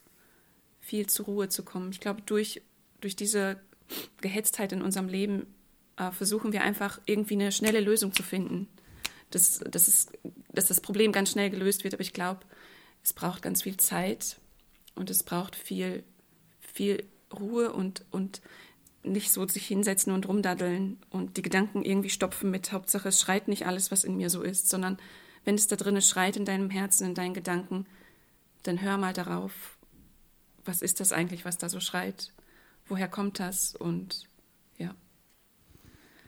viel 0.80 1.06
zur 1.08 1.26
Ruhe 1.26 1.48
zu 1.48 1.62
kommen. 1.62 1.90
Ich 1.90 2.00
glaube, 2.00 2.22
durch, 2.22 2.62
durch 3.00 3.16
diese 3.16 3.60
Gehetztheit 4.20 4.72
in 4.72 4.82
unserem 4.82 5.08
Leben 5.08 5.46
äh, 5.96 6.10
versuchen 6.10 6.52
wir 6.52 6.62
einfach 6.62 7.00
irgendwie 7.06 7.34
eine 7.34 7.52
schnelle 7.52 7.80
Lösung 7.80 8.12
zu 8.12 8.22
finden. 8.22 8.68
Dass, 9.30 9.58
dass, 9.60 9.88
es, 9.88 10.08
dass 10.52 10.66
das 10.66 10.80
Problem 10.80 11.12
ganz 11.12 11.30
schnell 11.30 11.50
gelöst 11.50 11.84
wird, 11.84 11.94
aber 11.94 12.02
ich 12.02 12.12
glaube, 12.12 12.40
es 13.02 13.12
braucht 13.12 13.42
ganz 13.42 13.62
viel 13.62 13.76
Zeit 13.76 14.38
und 14.94 15.10
es 15.10 15.22
braucht 15.22 15.56
viel, 15.56 16.02
viel 16.60 17.04
Ruhe 17.32 17.72
und, 17.72 18.04
und 18.10 18.40
nicht 19.02 19.30
so 19.30 19.46
sich 19.46 19.66
hinsetzen 19.66 20.12
und 20.12 20.28
rumdaddeln 20.28 20.98
und 21.10 21.36
die 21.36 21.42
Gedanken 21.42 21.82
irgendwie 21.82 22.10
stopfen 22.10 22.50
mit 22.50 22.72
Hauptsache, 22.72 23.08
es 23.08 23.20
schreit 23.20 23.48
nicht 23.48 23.66
alles, 23.66 23.90
was 23.90 24.04
in 24.04 24.16
mir 24.16 24.30
so 24.30 24.42
ist, 24.42 24.68
sondern 24.68 24.98
wenn 25.44 25.54
es 25.54 25.68
da 25.68 25.76
drinnen 25.76 26.02
schreit 26.02 26.36
in 26.36 26.44
deinem 26.44 26.70
Herzen, 26.70 27.06
in 27.06 27.14
deinen 27.14 27.34
Gedanken, 27.34 27.86
dann 28.62 28.82
hör 28.82 28.98
mal 28.98 29.14
darauf, 29.14 29.78
was 30.64 30.82
ist 30.82 31.00
das 31.00 31.12
eigentlich, 31.12 31.44
was 31.44 31.56
da 31.56 31.68
so 31.68 31.80
schreit? 31.80 32.32
Woher 32.86 33.08
kommt 33.08 33.40
das? 33.40 33.74
Und 33.74 34.28
ja. 34.76 34.94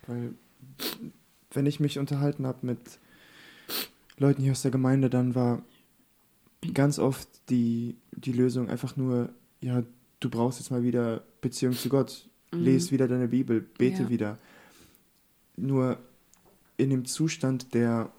Weil, 0.07 0.35
wenn 1.53 1.67
ich 1.67 1.81
mich 1.81 1.99
unterhalten 1.99 2.47
habe 2.47 2.59
mit 2.67 2.79
Leuten 4.19 4.43
hier 4.43 4.53
aus 4.53 4.63
der 4.63 4.71
Gemeinde, 4.71 5.11
dann 5.11 5.35
war 5.35 5.63
ganz 6.75 6.99
oft 6.99 7.29
die, 7.49 7.97
die 8.13 8.33
Lösung 8.33 8.69
einfach 8.69 8.97
nur, 8.97 9.31
ja, 9.61 9.83
du 10.21 10.31
brauchst 10.31 10.61
jetzt 10.61 10.71
mal 10.71 10.83
wieder 10.83 11.23
Beziehung 11.41 11.73
zu 11.75 11.89
Gott. 11.89 12.29
Mhm. 12.53 12.63
Lies 12.63 12.93
wieder 12.93 13.09
deine 13.09 13.29
Bibel, 13.29 13.61
bete 13.61 14.05
Ja. 14.05 14.09
wieder. 14.09 14.39
Nur 15.57 15.99
in 16.77 16.91
dem 16.91 17.05
Zustand 17.05 17.75
der, 17.75 18.11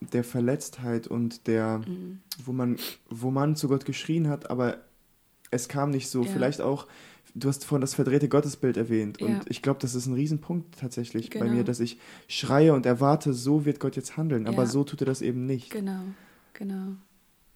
der 0.00 0.24
Verletztheit 0.24 1.06
und 1.06 1.46
der, 1.46 1.78
Mhm. 1.78 2.20
wo 2.44 2.52
man, 2.52 2.76
wo 3.08 3.30
man 3.30 3.56
zu 3.56 3.68
Gott 3.68 3.84
geschrien 3.84 4.28
hat, 4.28 4.50
aber 4.50 4.78
es 5.50 5.68
kam 5.68 5.90
nicht 5.90 6.08
so. 6.08 6.22
Ja. 6.24 6.30
Vielleicht 6.30 6.60
auch, 6.60 6.86
du 7.34 7.48
hast 7.48 7.64
vorhin 7.64 7.80
das 7.80 7.94
verdrehte 7.94 8.28
Gottesbild 8.28 8.76
erwähnt. 8.76 9.20
Ja. 9.20 9.26
Und 9.26 9.42
ich 9.50 9.62
glaube, 9.62 9.78
das 9.80 9.94
ist 9.94 10.06
ein 10.06 10.14
Riesenpunkt 10.14 10.78
tatsächlich 10.78 11.30
bei 11.30 11.40
Genau. 11.40 11.52
mir, 11.52 11.64
dass 11.64 11.80
ich 11.80 11.98
schreie 12.28 12.72
und 12.74 12.86
erwarte, 12.86 13.32
so 13.32 13.64
wird 13.64 13.80
Gott 13.80 13.96
jetzt 13.96 14.16
handeln. 14.16 14.46
Aber 14.46 14.62
Ja. 14.64 14.66
so 14.68 14.84
tut 14.84 15.00
er 15.02 15.06
das 15.06 15.22
eben 15.22 15.46
nicht. 15.46 15.70
Genau, 15.70 16.00
genau. 16.52 16.96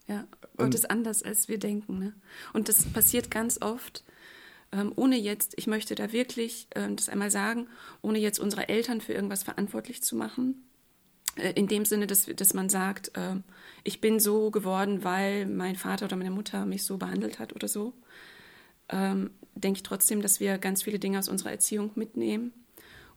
Ja, 0.07 0.21
Und- 0.57 0.57
Gott 0.57 0.75
ist 0.75 0.91
anders, 0.91 1.23
als 1.23 1.49
wir 1.49 1.59
denken. 1.59 1.99
Ne? 1.99 2.13
Und 2.53 2.69
das 2.69 2.85
passiert 2.85 3.31
ganz 3.31 3.61
oft, 3.63 4.03
ähm, 4.73 4.93
ohne 4.97 5.17
jetzt, 5.17 5.55
ich 5.57 5.67
möchte 5.67 5.95
da 5.95 6.13
wirklich 6.13 6.69
ähm, 6.77 6.97
das 6.97 7.09
einmal 7.09 7.31
sagen, 7.31 7.67
ohne 8.03 8.19
jetzt 8.19 8.39
unsere 8.41 8.69
Eltern 8.69 9.01
für 9.01 9.13
irgendwas 9.13 9.43
verantwortlich 9.45 10.03
zu 10.03 10.17
machen. 10.17 10.65
Äh, 11.37 11.53
in 11.53 11.69
dem 11.69 11.85
Sinne, 11.85 12.07
dass, 12.07 12.27
dass 12.27 12.55
man 12.55 12.69
sagt, 12.69 13.13
ähm, 13.15 13.45
ich 13.85 14.01
bin 14.01 14.21
so 14.21 14.51
geworden, 14.51 15.05
weil 15.05 15.47
mein 15.47 15.77
Vater 15.77 16.07
oder 16.07 16.17
meine 16.17 16.31
Mutter 16.31 16.67
mich 16.67 16.85
so 16.85 16.97
behandelt 16.99 17.39
hat 17.39 17.55
oder 17.55 17.69
so. 17.69 17.93
Ähm, 18.89 19.31
denke 19.55 19.79
ich 19.79 19.83
trotzdem, 19.83 20.23
dass 20.23 20.41
wir 20.41 20.59
ganz 20.59 20.83
viele 20.83 20.99
Dinge 20.99 21.19
aus 21.19 21.29
unserer 21.29 21.51
Erziehung 21.51 21.93
mitnehmen 21.95 22.53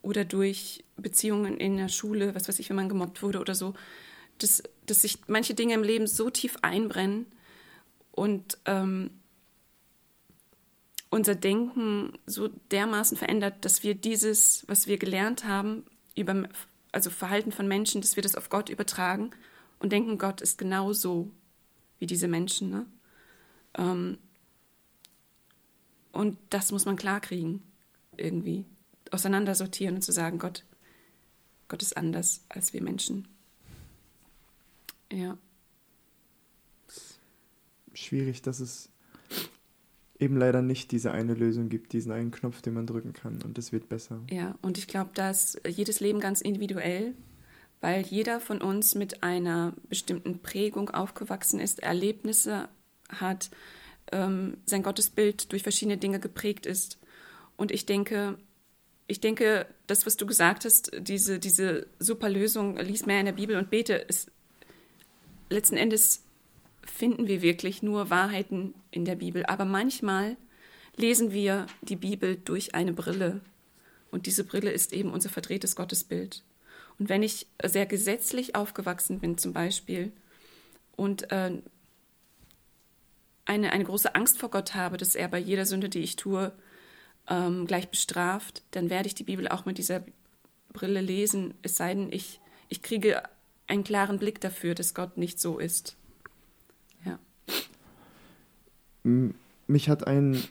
oder 0.02 0.26
durch 0.26 0.84
Beziehungen 0.98 1.58
in 1.58 1.78
der 1.78 1.90
Schule, 1.90 2.36
was 2.36 2.48
weiß 2.48 2.60
ich, 2.60 2.70
wenn 2.70 2.76
man 2.76 2.90
gemobbt 2.90 3.24
wurde 3.24 3.40
oder 3.40 3.56
so, 3.56 3.74
dass, 4.38 4.62
dass 4.86 5.02
sich 5.02 5.20
manche 5.28 5.54
Dinge 5.54 5.74
im 5.74 5.84
Leben 5.84 6.08
so 6.08 6.30
tief 6.30 6.58
einbrennen 6.62 7.26
und 8.12 8.58
ähm, 8.66 9.12
unser 11.10 11.36
Denken 11.36 12.18
so 12.26 12.50
dermaßen 12.72 13.18
verändert, 13.18 13.66
dass 13.66 13.84
wir 13.84 13.96
dieses, 13.96 14.66
was 14.68 14.88
wir 14.88 14.98
gelernt 14.98 15.46
haben, 15.46 15.86
über 16.16 16.48
also 16.94 17.10
Verhalten 17.10 17.52
von 17.52 17.68
Menschen, 17.68 18.02
dass 18.02 18.16
wir 18.16 18.24
das 18.24 18.36
auf 18.36 18.50
Gott 18.50 18.70
übertragen 18.70 19.32
und 19.80 19.92
denken, 19.92 20.18
Gott 20.18 20.40
ist 20.40 20.58
genauso 20.58 21.32
wie 22.00 22.06
diese 22.06 22.28
Menschen. 22.28 22.70
Ne? 22.70 22.86
Ähm, 23.78 24.18
und 26.12 26.38
das 26.50 26.72
muss 26.72 26.86
man 26.86 26.96
klarkriegen, 26.96 27.64
irgendwie 28.16 28.66
auseinandersortieren 29.12 29.96
und 29.96 30.02
zu 30.04 30.12
sagen, 30.12 30.38
Gott, 30.38 30.64
Gott 31.68 31.82
ist 31.82 31.98
anders 31.98 32.46
als 32.50 32.74
wir 32.74 32.82
Menschen. 32.82 33.28
Ja. 35.12 35.38
schwierig, 37.94 38.42
dass 38.42 38.60
es 38.60 38.90
eben 40.24 40.38
leider 40.38 40.62
nicht 40.62 40.92
diese 40.92 41.12
eine 41.12 41.34
Lösung 41.34 41.70
gibt, 41.70 41.94
diesen 41.94 42.12
einen 42.12 42.32
Knopf, 42.32 42.62
den 42.62 42.74
man 42.74 42.88
drücken 42.88 43.14
kann 43.14 43.42
und 43.44 43.58
es 43.58 43.72
wird 43.72 43.90
besser. 43.90 44.22
Ja, 44.32 44.56
und 44.62 44.78
ich 44.78 44.88
glaube, 44.88 45.12
dass 45.14 45.58
jedes 45.68 46.00
Leben 46.00 46.20
ganz 46.20 46.42
individuell, 46.42 47.14
weil 47.82 48.04
jeder 48.06 48.40
von 48.40 48.62
uns 48.62 48.96
mit 48.96 49.22
einer 49.24 49.74
bestimmten 49.90 50.40
Prägung 50.40 50.90
aufgewachsen 50.90 51.60
ist, 51.60 51.84
Erlebnisse 51.84 52.70
hat, 53.10 53.50
ähm, 54.12 54.58
sein 54.66 54.84
Gottesbild 54.84 55.52
durch 55.52 55.64
verschiedene 55.64 55.98
Dinge 55.98 56.20
geprägt 56.20 56.66
ist. 56.66 56.98
Und 57.58 57.72
ich 57.72 57.86
denke, 57.86 58.38
ich 59.08 59.20
denke, 59.20 59.68
das, 59.88 60.06
was 60.06 60.16
du 60.16 60.26
gesagt 60.26 60.64
hast, 60.64 60.92
diese, 60.98 61.40
diese 61.40 61.88
super 62.00 62.30
Lösung, 62.30 62.78
lies 62.78 63.06
mehr 63.06 63.20
in 63.20 63.26
der 63.26 63.34
Bibel 63.34 63.58
und 63.58 63.70
bete, 63.70 63.94
ist 63.94 64.32
letzten 65.50 65.76
Endes 65.76 66.23
finden 66.86 67.28
wir 67.28 67.42
wirklich 67.42 67.84
nur 67.84 68.10
Wahrheiten 68.10 68.74
in 68.92 69.06
der 69.06 69.16
Bibel. 69.16 69.46
Aber 69.46 69.66
manchmal 69.66 70.38
lesen 70.96 71.32
wir 71.32 71.66
die 71.82 71.96
Bibel 71.96 72.36
durch 72.36 72.76
eine 72.76 72.94
Brille. 72.94 73.42
Und 74.12 74.26
diese 74.26 74.44
Brille 74.44 74.72
ist 74.72 74.94
eben 74.94 75.12
unser 75.12 75.30
verdrehtes 75.30 75.76
Gottesbild. 75.76 76.44
Und 77.00 77.10
wenn 77.10 77.24
ich 77.24 77.48
sehr 77.64 77.86
gesetzlich 77.86 78.56
aufgewachsen 78.56 79.20
bin 79.20 79.38
zum 79.38 79.54
Beispiel 79.54 80.12
und 80.96 81.32
äh, 81.32 81.52
eine, 83.46 83.72
eine 83.72 83.84
große 83.84 84.14
Angst 84.16 84.38
vor 84.38 84.52
Gott 84.52 84.76
habe, 84.76 84.98
dass 84.98 85.16
er 85.16 85.28
bei 85.28 85.40
jeder 85.40 85.66
Sünde, 85.66 85.90
die 85.90 86.00
ich 86.00 86.16
tue, 86.16 86.54
ähm, 87.28 87.66
gleich 87.66 87.90
bestraft, 87.90 88.64
dann 88.72 88.90
werde 88.90 89.08
ich 89.08 89.16
die 89.16 89.24
Bibel 89.24 89.48
auch 89.48 89.66
mit 89.66 89.78
dieser 89.78 90.04
Brille 90.72 91.02
lesen, 91.02 91.54
es 91.62 91.76
sei 91.76 91.94
denn, 91.94 92.12
ich, 92.12 92.40
ich 92.70 92.82
kriege 92.82 93.24
einen 93.68 93.84
klaren 93.84 94.20
Blick 94.20 94.42
dafür, 94.42 94.76
dass 94.76 94.94
Gott 94.94 95.18
nicht 95.18 95.40
so 95.40 95.60
ist. 95.60 95.96
Ja. 97.06 97.20
Mich 99.04 99.90
hat 99.90 100.08
ein, 100.08 100.42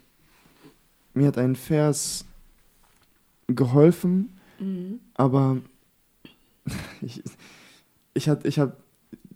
mir 1.15 1.27
hat 1.27 1.39
ein 1.39 1.57
Vers 1.57 2.25
geholfen, 3.49 4.33
mhm. 4.59 5.01
aber 5.15 5.59
ich, 7.01 7.23
ich 8.15 8.29
habe 8.29 8.47
ich 8.47 8.59
hab 8.59 8.77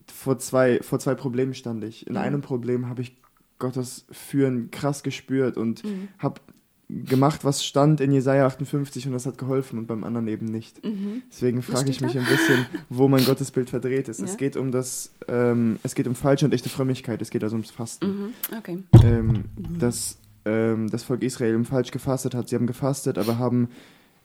vor 0.07 0.39
zwei, 0.39 0.81
vor 0.83 0.99
zwei 0.99 1.15
Problemen 1.15 1.55
stand 1.55 1.85
ich. 1.85 2.07
In 2.07 2.15
mhm. 2.15 2.19
einem 2.21 2.41
Problem 2.43 2.89
habe 2.89 3.03
ich 3.03 3.17
Gottes 3.59 4.05
Führen 4.11 4.71
krass 4.71 5.03
gespürt 5.03 5.57
und 5.57 5.85
mhm. 5.85 6.09
habe 6.19 6.41
gemacht, 6.89 7.45
was 7.45 7.65
stand 7.65 8.01
in 8.01 8.13
Jesaja 8.13 8.47
58 8.47 9.07
und 9.07 9.13
das 9.13 9.27
hat 9.27 9.39
geholfen 9.39 9.79
und 9.79 9.87
beim 9.87 10.05
anderen 10.05 10.29
eben 10.29 10.47
nicht. 10.47 10.85
Mhm. 10.85 11.23
Deswegen 11.31 11.63
frage 11.63 11.91
ich 11.91 12.01
mich 12.01 12.13
da? 12.13 12.21
ein 12.21 12.27
bisschen, 12.27 12.67
wo 12.89 13.09
mein 13.09 13.25
Gottesbild 13.25 13.71
verdreht 13.71 14.09
ist. 14.09 14.21
Ja. 14.21 14.27
Es 14.27 14.37
geht 14.37 14.57
um 14.57 14.71
das, 14.71 15.13
ähm, 15.27 15.79
es 15.83 15.97
geht 15.97 16.07
um 16.07 16.15
falsche 16.15 16.45
und 16.47 16.55
echte 16.55 16.69
Frömmigkeit, 16.69 17.21
es 17.23 17.31
geht 17.31 17.43
also 17.43 17.57
ums 17.57 17.73
Fasten. 17.73 18.07
Mhm. 18.07 18.57
Okay. 18.57 18.79
Ähm, 19.03 19.27
mhm. 19.27 19.79
Dass 19.81 20.19
ähm, 20.45 20.89
das 20.89 21.03
Volk 21.03 21.23
Israel 21.23 21.63
falsch 21.65 21.91
gefastet 21.91 22.35
hat. 22.35 22.49
Sie 22.49 22.55
haben 22.55 22.69
gefastet, 22.69 23.19
aber 23.19 23.39
haben, 23.39 23.69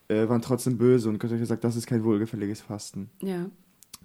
äh, 0.07 0.29
waren 0.29 0.43
trotzdem 0.43 0.77
böse 0.77 1.09
und 1.09 1.19
Gott 1.19 1.31
hat 1.31 1.39
gesagt, 1.39 1.63
das 1.63 1.75
ist 1.75 1.87
kein 1.87 2.03
wohlgefälliges 2.03 2.61
Fasten. 2.61 3.09
Ja. 3.21 3.49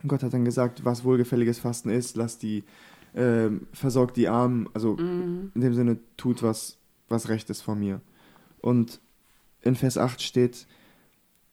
Und 0.02 0.08
Gott 0.08 0.22
hat 0.22 0.32
dann 0.32 0.44
gesagt, 0.46 0.84
was 0.84 1.04
wohlgefälliges 1.04 1.58
Fasten 1.58 1.90
ist, 1.90 2.16
lasst 2.16 2.42
die, 2.42 2.64
äh, 3.12 3.50
versorgt 3.74 4.16
die 4.16 4.28
Armen, 4.28 4.66
also 4.72 4.96
mhm. 4.96 5.52
in 5.54 5.60
dem 5.60 5.74
Sinne, 5.74 5.98
tut 6.16 6.42
was, 6.42 6.78
was 7.08 7.28
recht 7.28 7.50
ist 7.50 7.60
vor 7.60 7.74
mir. 7.74 8.00
Und 8.66 9.00
in 9.62 9.76
Vers 9.76 9.96
8 9.96 10.20
steht, 10.20 10.66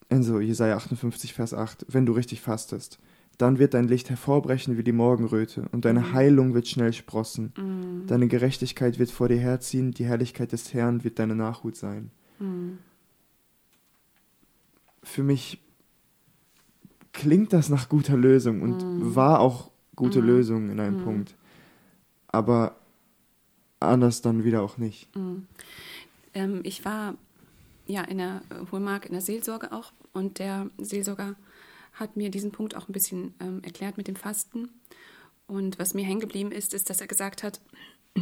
in 0.10 0.24
so 0.24 0.40
Jesaja 0.40 0.78
58, 0.78 1.36
Vers 1.36 1.54
8, 1.54 1.86
wenn 1.88 2.08
du 2.08 2.14
richtig 2.14 2.42
fastest, 2.42 2.98
dann 3.38 3.60
wird 3.60 3.76
dein 3.76 3.88
Licht 3.88 4.10
hervorbrechen 4.10 4.80
wie 4.80 4.84
die 4.84 4.94
Morgenröte 4.94 5.70
und 5.72 5.86
deine 5.86 6.00
mhm. 6.00 6.14
Heilung 6.14 6.54
wird 6.56 6.68
schnell 6.68 6.92
sprossen. 6.92 7.54
Mhm. 7.56 8.08
Deine 8.08 8.28
Gerechtigkeit 8.28 8.98
wird 8.98 9.12
vor 9.12 9.28
dir 9.28 9.38
herziehen, 9.38 9.92
die 9.92 10.06
Herrlichkeit 10.06 10.54
des 10.54 10.74
Herrn 10.74 11.04
wird 11.04 11.20
deine 11.20 11.36
Nachhut 11.36 11.76
sein. 11.76 12.10
Mhm. 12.40 12.80
Für 15.04 15.22
mich 15.22 15.62
klingt 17.12 17.54
das 17.54 17.70
nach 17.70 17.90
guter 17.90 18.18
Lösung 18.18 18.64
und 18.64 18.84
mhm. 18.84 19.14
war 19.14 19.40
auch 19.40 19.70
gute 19.96 20.20
mhm. 20.20 20.28
Lösung 20.28 20.70
in 20.72 20.80
einem 20.80 21.02
mhm. 21.02 21.04
Punkt. 21.04 21.36
Aber 22.28 22.76
anders 23.80 24.22
dann 24.24 24.44
wieder 24.44 24.64
auch 24.64 24.80
nicht. 24.80 25.10
Ähm, 26.34 26.62
ich 26.64 26.86
war 26.86 27.16
ja 27.86 28.04
in 28.04 28.18
der 28.18 28.42
Hohlmark 28.72 29.06
in 29.06 29.14
der 29.14 29.22
Seelsorge 29.22 29.72
auch 29.72 29.92
und 30.14 30.40
der 30.40 30.70
Seelsorger 30.78 31.36
hat 31.94 32.18
mir 32.18 32.32
diesen 32.32 32.52
Punkt 32.52 32.76
auch 32.76 32.88
ein 32.88 32.94
bisschen 32.94 33.34
ähm, 33.40 33.62
erklärt 33.64 33.98
mit 33.98 34.08
dem 34.08 34.16
Fasten. 34.16 34.70
Und 35.48 35.80
was 35.80 35.94
mir 35.94 36.06
hängen 36.06 36.22
geblieben 36.22 36.52
ist, 36.52 36.74
ist, 36.74 36.90
dass 36.90 37.02
er 37.02 37.08
gesagt 37.08 37.44
hat, 37.44 37.62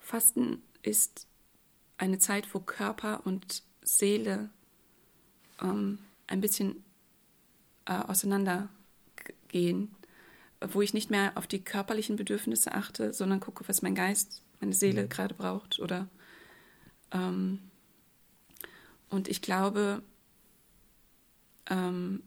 Fasten 0.00 0.62
ist 0.82 1.26
eine 1.98 2.18
Zeit, 2.18 2.52
wo 2.54 2.60
Körper 2.60 3.22
und 3.24 3.62
Seele 3.82 4.50
ähm, 5.62 5.98
ein 6.26 6.40
bisschen 6.40 6.84
äh, 7.86 7.92
auseinandergehen, 7.92 9.94
wo 10.60 10.82
ich 10.82 10.94
nicht 10.94 11.10
mehr 11.10 11.32
auf 11.36 11.46
die 11.46 11.62
körperlichen 11.62 12.16
Bedürfnisse 12.16 12.72
achte, 12.72 13.12
sondern 13.12 13.40
gucke, 13.40 13.68
was 13.68 13.82
mein 13.82 13.94
Geist, 13.94 14.42
meine 14.60 14.72
Seele 14.72 15.04
mhm. 15.04 15.08
gerade 15.08 15.34
braucht 15.34 15.78
oder 15.78 16.08
ähm, 17.12 17.60
und 19.08 19.28
ich 19.28 19.42
glaube, 19.42 20.02
ähm, 21.68 22.22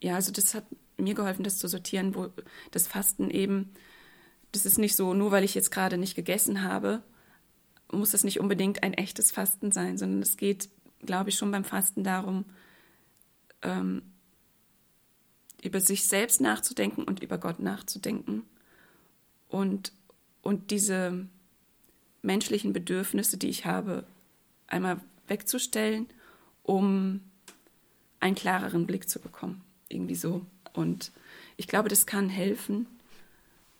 ja, 0.00 0.14
also 0.14 0.32
das 0.32 0.54
hat 0.54 0.64
mir 0.96 1.14
geholfen, 1.14 1.44
das 1.44 1.58
zu 1.58 1.68
sortieren, 1.68 2.14
wo 2.14 2.30
das 2.70 2.86
Fasten 2.86 3.30
eben, 3.30 3.72
das 4.52 4.66
ist 4.66 4.78
nicht 4.78 4.96
so, 4.96 5.14
nur 5.14 5.30
weil 5.30 5.44
ich 5.44 5.54
jetzt 5.54 5.70
gerade 5.70 5.98
nicht 5.98 6.14
gegessen 6.14 6.62
habe, 6.62 7.02
muss 7.92 8.10
das 8.10 8.24
nicht 8.24 8.40
unbedingt 8.40 8.82
ein 8.82 8.94
echtes 8.94 9.30
Fasten 9.30 9.72
sein, 9.72 9.98
sondern 9.98 10.22
es 10.22 10.36
geht, 10.36 10.68
glaube 11.00 11.30
ich, 11.30 11.36
schon 11.36 11.50
beim 11.50 11.64
Fasten 11.64 12.02
darum, 12.02 12.44
ähm, 13.62 14.02
über 15.62 15.80
sich 15.80 16.06
selbst 16.06 16.40
nachzudenken 16.40 17.04
und 17.04 17.22
über 17.22 17.38
Gott 17.38 17.60
nachzudenken. 17.60 18.42
Und, 19.48 19.92
und 20.42 20.70
diese 20.70 21.26
menschlichen 22.26 22.72
Bedürfnisse, 22.72 23.38
die 23.38 23.48
ich 23.48 23.64
habe, 23.64 24.04
einmal 24.66 25.00
wegzustellen, 25.28 26.06
um 26.62 27.20
einen 28.20 28.34
klareren 28.34 28.86
Blick 28.86 29.08
zu 29.08 29.20
bekommen. 29.20 29.62
Irgendwie 29.88 30.16
so. 30.16 30.44
Und 30.72 31.12
ich 31.56 31.68
glaube, 31.68 31.88
das 31.88 32.06
kann 32.06 32.28
helfen, 32.28 32.86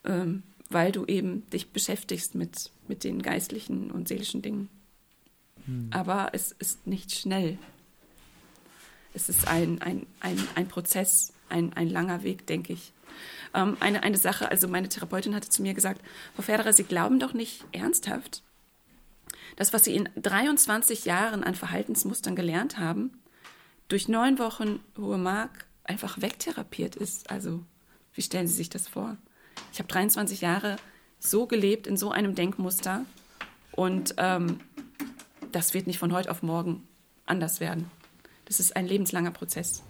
ähm, 0.05 0.43
weil 0.69 0.91
du 0.91 1.05
eben 1.05 1.47
dich 1.49 1.69
beschäftigst 1.69 2.35
mit, 2.35 2.71
mit 2.87 3.03
den 3.03 3.21
geistlichen 3.21 3.91
und 3.91 4.07
seelischen 4.07 4.41
Dingen. 4.41 4.69
Hm. 5.65 5.89
Aber 5.91 6.29
es 6.33 6.53
ist 6.53 6.87
nicht 6.87 7.13
schnell. 7.13 7.57
Es 9.13 9.29
ist 9.29 9.47
ein, 9.47 9.81
ein, 9.81 10.05
ein, 10.19 10.41
ein 10.55 10.67
Prozess, 10.67 11.33
ein, 11.49 11.73
ein 11.73 11.89
langer 11.89 12.23
Weg, 12.23 12.45
denke 12.47 12.73
ich. 12.73 12.93
Ähm, 13.57 13.75
eine, 13.79 14.03
eine 14.03 14.17
Sache, 14.17 14.51
also 14.51 14.67
meine 14.67 14.87
Therapeutin 14.87 15.33
hatte 15.33 15.49
zu 15.49 15.63
mir 15.63 15.73
gesagt, 15.73 16.01
Frau 16.35 16.43
Ferderer, 16.43 16.73
Sie 16.73 16.83
glauben 16.83 17.19
doch 17.19 17.33
nicht 17.33 17.65
ernsthaft, 17.71 18.43
das, 19.55 19.73
was 19.73 19.83
Sie 19.83 19.95
in 19.95 20.07
23 20.15 21.05
Jahren 21.05 21.43
an 21.43 21.55
Verhaltensmustern 21.55 22.35
gelernt 22.35 22.77
haben, 22.77 23.19
durch 23.87 24.07
neun 24.07 24.37
Wochen 24.37 24.79
hohe 24.95 25.17
Mark 25.17 25.65
einfach 25.83 26.21
wegtherapiert 26.21 26.95
ist. 26.95 27.31
Also, 27.31 27.63
wie 28.13 28.21
stellen 28.21 28.47
Sie 28.47 28.53
sich 28.53 28.69
das 28.69 28.87
vor? 28.87 29.17
Ich 29.73 29.79
habe 29.79 29.87
23 29.87 30.41
Jahre 30.41 30.75
so 31.19 31.47
gelebt 31.47 31.87
in 31.87 31.97
so 31.97 32.11
einem 32.11 32.35
Denkmuster 32.35 33.05
und 33.71 34.13
ähm, 34.17 34.59
das 35.51 35.73
wird 35.73 35.87
nicht 35.87 35.97
von 35.97 36.13
heute 36.13 36.29
auf 36.29 36.43
morgen 36.43 36.87
anders 37.25 37.59
werden. 37.59 37.89
Das 38.45 38.59
ist 38.59 38.75
ein 38.75 38.85
lebenslanger 38.85 39.31
Prozess, 39.31 39.81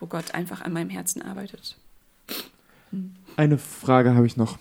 wo 0.00 0.06
Gott 0.06 0.34
einfach 0.34 0.62
an 0.62 0.72
meinem 0.72 0.90
Herzen 0.90 1.22
arbeitet. 1.22 1.78
Eine 3.36 3.58
Frage 3.58 4.14
habe 4.14 4.26
ich 4.26 4.36
noch. 4.36 4.58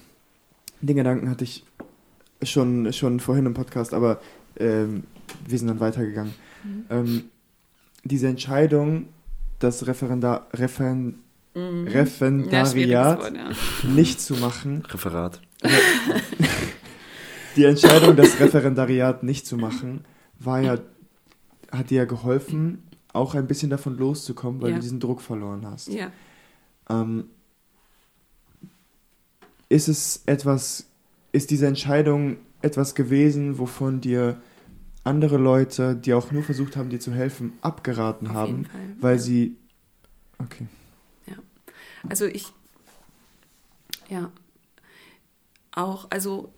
Den 0.81 0.97
Gedanken 0.97 1.29
hatte 1.29 1.43
ich 1.43 1.63
schon, 2.41 2.91
schon 2.93 3.19
vorhin 3.19 3.45
im 3.45 3.53
Podcast, 3.53 3.93
aber 3.93 4.19
ähm, 4.57 5.03
wir 5.47 5.57
sind 5.57 5.67
dann 5.67 5.79
weitergegangen. 5.79 6.33
Mhm. 6.63 6.85
Ähm, 6.89 7.23
diese 8.03 8.27
Entscheidung, 8.27 9.07
das 9.59 9.87
Referendar, 9.87 10.47
Referen, 10.53 11.19
mhm. 11.53 11.87
Referendariat 11.87 12.87
ja, 12.87 13.17
Wort, 13.19 13.35
ja. 13.35 13.89
nicht 13.89 14.19
zu 14.19 14.35
machen. 14.35 14.83
Referat. 14.89 15.41
Die 17.55 17.65
Entscheidung, 17.65 18.15
das 18.15 18.39
Referendariat 18.39 19.21
nicht 19.21 19.45
zu 19.45 19.57
machen, 19.57 20.05
war 20.39 20.59
ja, 20.59 20.79
hat 21.71 21.91
dir 21.91 21.99
ja 21.99 22.05
geholfen, 22.05 22.81
auch 23.13 23.35
ein 23.35 23.45
bisschen 23.45 23.69
davon 23.69 23.95
loszukommen, 23.95 24.59
weil 24.61 24.71
ja. 24.71 24.75
du 24.77 24.81
diesen 24.81 24.99
Druck 24.99 25.21
verloren 25.21 25.63
hast. 25.67 25.89
Ja. 25.89 26.11
Ähm, 26.89 27.25
ist 29.73 29.87
es 29.87 30.21
etwas, 30.27 30.85
ist 31.31 31.49
diese 31.49 31.65
Entscheidung 31.65 32.37
etwas 32.61 32.93
gewesen, 32.93 33.57
wovon 33.57 34.01
dir 34.01 34.39
andere 35.03 35.37
Leute, 35.37 35.95
die 35.95 36.13
auch 36.13 36.31
nur 36.31 36.43
versucht 36.43 36.77
haben, 36.77 36.89
dir 36.89 36.99
zu 36.99 37.11
helfen, 37.11 37.53
abgeraten 37.61 38.27
Auf 38.27 38.35
haben, 38.35 38.67
weil 39.01 39.15
ja. 39.15 39.21
sie. 39.21 39.57
Okay. 40.37 40.67
Ja. 41.25 41.35
Also 42.07 42.25
ich. 42.25 42.53
Ja. 44.09 44.31
auch, 45.71 46.07
also 46.11 46.53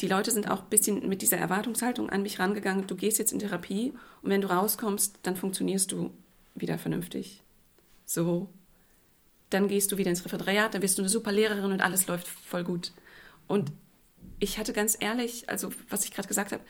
die 0.00 0.08
Leute 0.08 0.30
sind 0.30 0.50
auch 0.50 0.62
ein 0.62 0.70
bisschen 0.70 1.06
mit 1.08 1.20
dieser 1.20 1.36
Erwartungshaltung 1.36 2.08
an 2.08 2.22
mich 2.22 2.38
rangegangen, 2.38 2.86
du 2.86 2.96
gehst 2.96 3.18
jetzt 3.18 3.32
in 3.32 3.38
Therapie 3.38 3.92
und 4.22 4.30
wenn 4.30 4.40
du 4.40 4.48
rauskommst, 4.48 5.18
dann 5.22 5.36
funktionierst 5.36 5.92
du 5.92 6.10
wieder 6.54 6.78
vernünftig. 6.78 7.42
So, 8.06 8.48
dann 9.50 9.68
gehst 9.68 9.92
du 9.92 9.98
wieder 9.98 10.10
ins 10.10 10.24
Referendariat, 10.24 10.74
dann 10.74 10.82
wirst 10.82 10.98
du 10.98 11.02
eine 11.02 11.08
super 11.08 11.32
Lehrerin 11.32 11.72
und 11.72 11.80
alles 11.80 12.06
läuft 12.06 12.28
voll 12.28 12.64
gut. 12.64 12.92
Und 13.46 13.72
ich 14.38 14.58
hatte 14.58 14.72
ganz 14.72 14.96
ehrlich, 14.98 15.48
also 15.48 15.70
was 15.88 16.04
ich 16.04 16.12
gerade 16.12 16.28
gesagt 16.28 16.52
habe, 16.52 16.62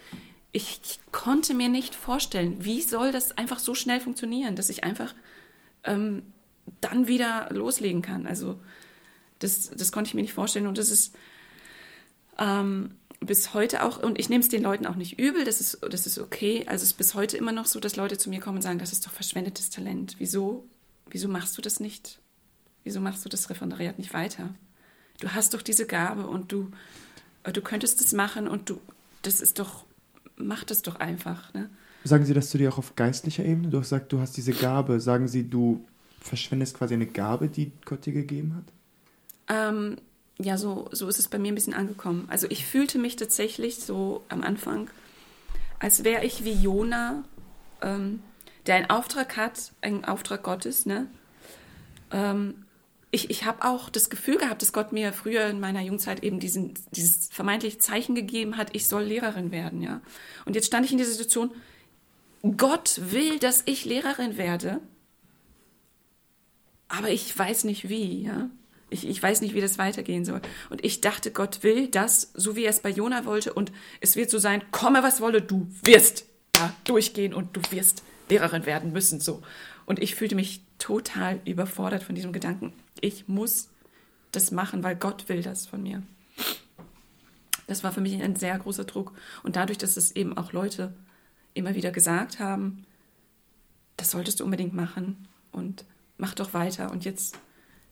ich, 0.53 0.81
ich, 0.85 0.99
konnte 1.12 1.55
mir 1.55 1.68
nicht 1.68 1.95
vorstellen, 1.95 2.64
wie 2.64 2.81
soll 2.81 3.12
das 3.12 3.39
einfach 3.39 3.61
so 3.61 3.74
schnell 3.74 4.01
funktionieren, 4.01 4.57
dass 4.57 4.68
ich 4.68 4.83
einfach 4.83 5.14
ähm, 5.85 6.22
dann 6.81 7.07
wieder 7.07 7.49
loslegen 7.53 8.03
kann. 8.03 8.26
Also 8.26 8.59
das, 9.39 9.70
das 9.70 9.93
konnte 9.93 10.09
ich 10.09 10.14
mir 10.14 10.22
nicht 10.22 10.33
vorstellen 10.33 10.66
und 10.66 10.76
das 10.76 10.91
ist 10.91 11.14
ähm, 12.39 12.97
bis 13.20 13.55
heute 13.55 13.85
auch, 13.85 14.03
und 14.03 14.18
ich 14.18 14.28
nehme 14.28 14.43
es 14.43 14.49
den 14.49 14.62
Leuten 14.62 14.87
auch 14.87 14.97
nicht 14.97 15.20
übel, 15.20 15.45
das 15.45 15.61
ist, 15.61 15.78
das 15.89 16.07
ist 16.07 16.18
okay. 16.18 16.64
Also 16.66 16.83
es 16.83 16.93
ist 16.93 16.99
bis 16.99 17.14
heute 17.14 17.37
immer 17.37 17.53
noch 17.53 17.66
so, 17.66 17.78
dass 17.78 17.97
Leute 17.97 18.18
zu 18.18 18.31
mir 18.31 18.41
kommen 18.41 18.57
und 18.57 18.62
sagen, 18.62 18.78
das 18.78 18.93
ist 18.93 19.07
doch 19.07 19.12
verschwendetes 19.12 19.70
Talent. 19.70 20.16
Wieso, 20.18 20.66
wieso 21.11 21.28
machst 21.28 21.57
du 21.57 21.62
das 21.62 21.81
nicht? 21.81 22.18
Wieso 22.85 23.01
machst 23.01 23.24
du 23.24 23.28
das 23.28 23.51
Referendariat 23.51 23.99
nicht 23.99 24.14
weiter? 24.14 24.55
Du 25.20 25.28
hast 25.28 25.55
doch 25.55 25.62
diese 25.62 25.87
Gabe 25.87 26.26
und 26.26 26.51
du, 26.51 26.70
du 27.45 27.61
könntest 27.61 28.01
das 28.01 28.12
machen 28.12 28.49
und 28.49 28.70
du, 28.70 28.81
das 29.22 29.41
ist 29.41 29.59
doch, 29.59 29.85
mach 30.37 30.64
das 30.64 30.83
doch 30.83 30.97
einfach. 30.97 31.53
Ne? 31.53 31.68
Sagen 32.05 32.24
Sie 32.24 32.35
das 32.35 32.51
zu 32.51 32.59
dir 32.59 32.72
auch 32.72 32.78
auf 32.78 32.97
geistlicher 32.97 33.45
Ebene? 33.45 33.68
Du 33.68 33.78
hast 33.78 33.91
gesagt, 33.91 34.12
du 34.12 34.20
hast 34.20 34.37
diese 34.37 34.53
Gabe. 34.53 35.01
Sagen 35.01 35.28
Sie, 35.28 35.49
du 35.49 35.85
verschwendest 36.20 36.76
quasi 36.78 36.95
eine 36.95 37.07
Gabe, 37.07 37.49
die 37.49 37.72
Gott 37.85 38.07
dir 38.07 38.12
gegeben 38.12 38.55
hat? 38.57 38.72
Ähm, 39.49 39.97
ja, 40.39 40.57
so, 40.57 40.89
so 40.93 41.09
ist 41.09 41.18
es 41.18 41.28
bei 41.28 41.39
mir 41.39 41.53
ein 41.53 41.55
bisschen 41.55 41.74
angekommen. 41.74 42.26
Also 42.31 42.47
ich 42.49 42.64
fühlte 42.64 42.99
mich 42.99 43.16
tatsächlich 43.16 43.76
so 43.76 44.24
am 44.28 44.43
Anfang, 44.43 44.89
als 45.78 46.05
wäre 46.05 46.24
ich 46.24 46.45
wie 46.45 46.53
Jona, 46.53 47.24
ähm, 47.83 48.22
der 48.66 48.76
einen 48.76 48.91
Auftrag 48.91 49.37
hat, 49.37 49.72
einen 49.83 50.05
Auftrag 50.05 50.43
Gottes, 50.43 50.87
ne? 50.87 51.07
Ähm, 52.11 52.55
ich, 53.11 53.31
ich 53.31 53.45
habe 53.45 53.65
auch 53.65 53.91
das 53.91 54.09
Gefühl 54.09 54.39
gehabt, 54.39 54.63
dass 54.63 54.73
Gott 54.73 54.93
mir 54.93 55.13
früher 55.13 55.47
in 55.47 55.59
meiner 55.59 55.81
Jugendzeit 55.81 56.23
eben 56.23 56.39
diesen, 56.39 56.75
dieses 56.93 57.29
vermeintliche 57.29 57.79
Zeichen 57.79 58.15
gegeben 58.15 58.57
hat, 58.57 58.69
ich 58.73 58.87
soll 58.87 59.03
Lehrerin 59.03 59.51
werden, 59.51 59.83
ja. 59.83 60.01
Und 60.45 60.55
jetzt 60.55 60.67
stand 60.67 60.87
ich 60.87 60.93
in 60.93 60.99
dieser 60.99 61.11
Situation, 61.11 61.51
Gott 62.57 63.01
will, 63.03 63.39
dass 63.39 63.63
ich 63.67 63.85
Lehrerin 63.85 64.37
werde, 64.37 64.81
aber 66.89 67.11
ich 67.11 67.37
weiß 67.37 67.65
nicht 67.65 67.89
wie, 67.89 68.23
ja. 68.23 68.51
Ich, 68.93 69.07
ich 69.07 69.23
weiß 69.23 69.41
nicht, 69.41 69.55
wie 69.55 69.61
das 69.61 69.79
weitergehen 69.79 70.25
soll. 70.25 70.43
Und 70.69 70.85
ich 70.85 71.01
dachte, 71.01 71.31
Gott 71.31 71.63
will 71.63 71.87
das, 71.87 72.33
so 72.35 72.57
wie 72.57 72.65
er 72.65 72.71
es 72.71 72.81
bei 72.81 72.91
Jona 72.91 73.25
wollte. 73.25 73.53
Und 73.53 73.71
es 74.01 74.17
wird 74.17 74.31
so 74.31 74.39
sein, 74.39 74.65
komme 74.73 75.05
was 75.05 75.21
wolle, 75.21 75.41
du 75.41 75.69
wirst 75.85 76.25
da 76.51 76.75
durchgehen 76.83 77.33
und 77.33 77.57
du 77.57 77.61
wirst 77.71 78.03
Lehrerin 78.29 78.67
werden 78.67 78.93
müssen. 78.93 79.21
So. 79.21 79.43
Und 79.87 80.01
ich 80.01 80.17
fühlte 80.17 80.35
mich 80.35 80.63
total 80.81 81.41
überfordert 81.45 82.03
von 82.03 82.16
diesem 82.16 82.33
Gedanken. 82.33 82.72
Ich 83.01 83.28
muss 83.28 83.68
das 84.33 84.51
machen, 84.51 84.83
weil 84.83 84.97
Gott 84.97 85.28
will 85.28 85.43
das 85.43 85.66
von 85.66 85.83
mir. 85.83 86.03
Das 87.68 87.85
war 87.85 87.93
für 87.93 88.01
mich 88.01 88.20
ein 88.20 88.35
sehr 88.35 88.59
großer 88.59 88.85
Druck. 88.85 89.12
Und 89.45 89.55
dadurch, 89.55 89.78
dass 89.78 89.97
es 89.97 90.11
eben 90.16 90.37
auch 90.37 90.53
Leute 90.53 90.93
immer 91.55 91.76
wieder 91.76 91.93
gesagt 91.93 92.41
haben, 92.41 92.85
das 93.97 94.11
solltest 94.11 94.41
du 94.41 94.45
unbedingt 94.45 94.74
machen 94.74 95.28
und 95.53 95.85
mach 96.18 96.35
doch 96.35 96.53
weiter. 96.55 96.91
Und 96.91 97.05
jetzt 97.05 97.37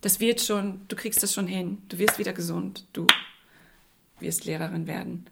das 0.00 0.20
wird 0.20 0.40
schon, 0.40 0.80
du 0.88 0.96
kriegst 0.96 1.22
das 1.22 1.34
schon 1.34 1.46
hin, 1.46 1.78
du 1.88 1.98
wirst 1.98 2.18
wieder 2.18 2.32
gesund, 2.32 2.86
du 2.92 3.06
wirst 4.20 4.44
Lehrerin 4.44 4.86
werden. 4.86 5.26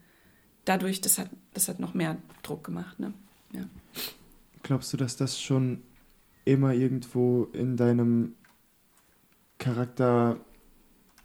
Dadurch, 0.65 1.01
das 1.01 1.19
hat, 1.19 1.31
das 1.55 1.69
hat 1.69 1.79
noch 1.79 1.95
mehr 1.95 2.17
Druck 2.43 2.65
gemacht. 2.65 2.99
Ne? 2.99 3.15
Ja. 3.53 3.65
Glaubst 4.63 4.93
du, 4.93 4.97
dass 4.97 5.17
das 5.17 5.41
schon 5.41 5.83
immer 6.47 6.73
irgendwo 6.73 7.49
in 7.53 7.77
deinem 7.77 8.35
Charakter 9.59 10.39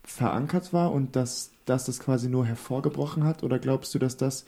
verankert 0.03 0.73
war 0.73 0.91
und 0.91 1.15
dass, 1.15 1.51
dass 1.65 1.85
das 1.85 1.99
quasi 1.99 2.27
nur 2.27 2.45
hervorgebrochen 2.45 3.23
hat? 3.23 3.43
Oder 3.43 3.59
glaubst 3.59 3.93
du, 3.95 3.99
dass 3.99 4.17
das 4.17 4.45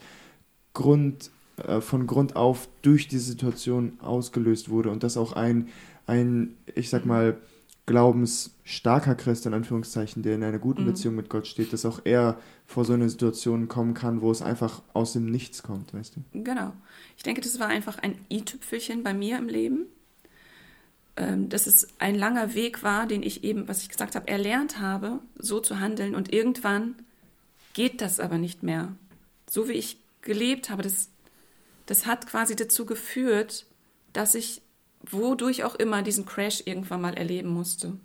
Grund, 0.74 1.30
äh, 1.56 1.80
von 1.80 2.06
Grund 2.06 2.36
auf 2.36 2.68
durch 2.82 3.08
die 3.08 3.18
Situation 3.18 3.98
ausgelöst 4.00 4.68
wurde 4.68 4.90
und 4.90 5.02
dass 5.02 5.16
auch 5.16 5.32
ein, 5.32 5.68
ein 6.06 6.56
ich 6.74 6.90
sag 6.90 7.06
mal, 7.06 7.38
glaubensstarker 7.86 9.14
Christ, 9.14 9.46
in 9.46 9.54
Anführungszeichen, 9.54 10.22
der 10.22 10.34
in 10.34 10.42
einer 10.42 10.58
guten 10.58 10.82
mhm. 10.82 10.86
Beziehung 10.86 11.14
mit 11.14 11.28
Gott 11.28 11.46
steht, 11.46 11.72
dass 11.72 11.84
auch 11.84 12.00
er 12.04 12.38
vor 12.66 12.84
so 12.84 12.94
eine 12.94 13.10
Situation 13.10 13.68
kommen 13.68 13.94
kann, 13.94 14.22
wo 14.22 14.30
es 14.30 14.42
einfach 14.42 14.82
aus 14.94 15.12
dem 15.12 15.26
Nichts 15.26 15.62
kommt, 15.62 15.92
weißt 15.92 16.16
du? 16.16 16.42
Genau. 16.42 16.72
Ich 17.16 17.22
denke, 17.22 17.42
das 17.42 17.60
war 17.60 17.68
einfach 17.68 17.98
ein 17.98 18.16
i-Tüpfelchen 18.30 19.02
bei 19.02 19.12
mir 19.12 19.38
im 19.38 19.48
Leben. 19.48 19.86
Ähm, 21.16 21.48
dass 21.48 21.68
es 21.68 21.86
ein 21.98 22.16
langer 22.16 22.54
Weg 22.54 22.82
war, 22.82 23.06
den 23.06 23.22
ich 23.22 23.44
eben, 23.44 23.68
was 23.68 23.82
ich 23.82 23.88
gesagt 23.88 24.16
habe, 24.16 24.26
erlernt 24.26 24.80
habe, 24.80 25.20
so 25.36 25.60
zu 25.60 25.78
handeln. 25.78 26.14
Und 26.14 26.32
irgendwann 26.32 26.96
geht 27.72 28.00
das 28.00 28.18
aber 28.18 28.38
nicht 28.38 28.64
mehr. 28.64 28.96
So 29.48 29.68
wie 29.68 29.74
ich 29.74 29.98
gelebt 30.22 30.70
habe, 30.70 30.82
das, 30.82 31.10
das 31.86 32.06
hat 32.06 32.26
quasi 32.26 32.56
dazu 32.56 32.84
geführt, 32.84 33.66
dass 34.12 34.34
ich 34.34 34.60
wodurch 35.02 35.62
auch 35.62 35.76
immer 35.76 36.02
diesen 36.02 36.26
Crash 36.26 36.62
irgendwann 36.64 37.00
mal 37.00 37.14
erleben 37.14 37.48
musste. 37.48 37.96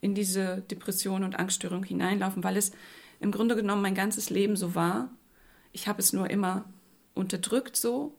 In 0.00 0.14
diese 0.14 0.62
Depression 0.70 1.24
und 1.24 1.38
Angststörung 1.38 1.82
hineinlaufen, 1.82 2.44
weil 2.44 2.56
es 2.56 2.72
im 3.20 3.32
Grunde 3.32 3.56
genommen 3.56 3.82
mein 3.82 3.94
ganzes 3.94 4.28
Leben 4.28 4.56
so 4.56 4.74
war. 4.74 5.10
Ich 5.72 5.88
habe 5.88 6.00
es 6.00 6.12
nur 6.12 6.28
immer 6.28 6.64
unterdrückt 7.14 7.76
so 7.76 8.14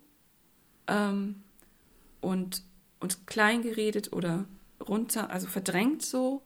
ähm, 0.87 1.43
und, 2.21 2.63
und 2.99 3.27
klein 3.27 3.61
geredet 3.61 4.13
oder 4.13 4.45
runter, 4.87 5.29
also 5.29 5.47
verdrängt 5.47 6.01
so. 6.01 6.41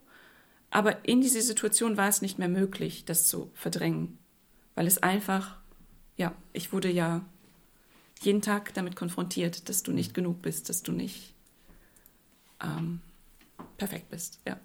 Aber 0.69 1.05
in 1.07 1.21
dieser 1.21 1.41
Situation 1.41 1.97
war 1.97 2.09
es 2.09 2.21
nicht 2.21 2.39
mehr 2.39 2.49
möglich, 2.49 3.05
das 3.05 3.27
zu 3.27 3.51
verdrängen, 3.53 4.17
weil 4.75 4.87
es 4.87 4.97
einfach, 5.03 5.57
ja, 6.17 6.33
ich 6.51 6.73
wurde 6.73 6.89
ja 6.89 7.21
jeden 8.21 8.41
Tag 8.41 8.73
damit 8.73 8.95
konfrontiert, 8.95 9.69
dass 9.69 9.83
du 9.83 9.91
nicht 9.91 10.13
genug 10.13 10.41
bist, 10.41 10.69
dass 10.69 10.81
du 10.81 10.91
nicht 10.91 11.33
ähm, 12.63 13.01
perfekt 13.77 14.09
bist. 14.09 14.39
Ja. 14.47 14.57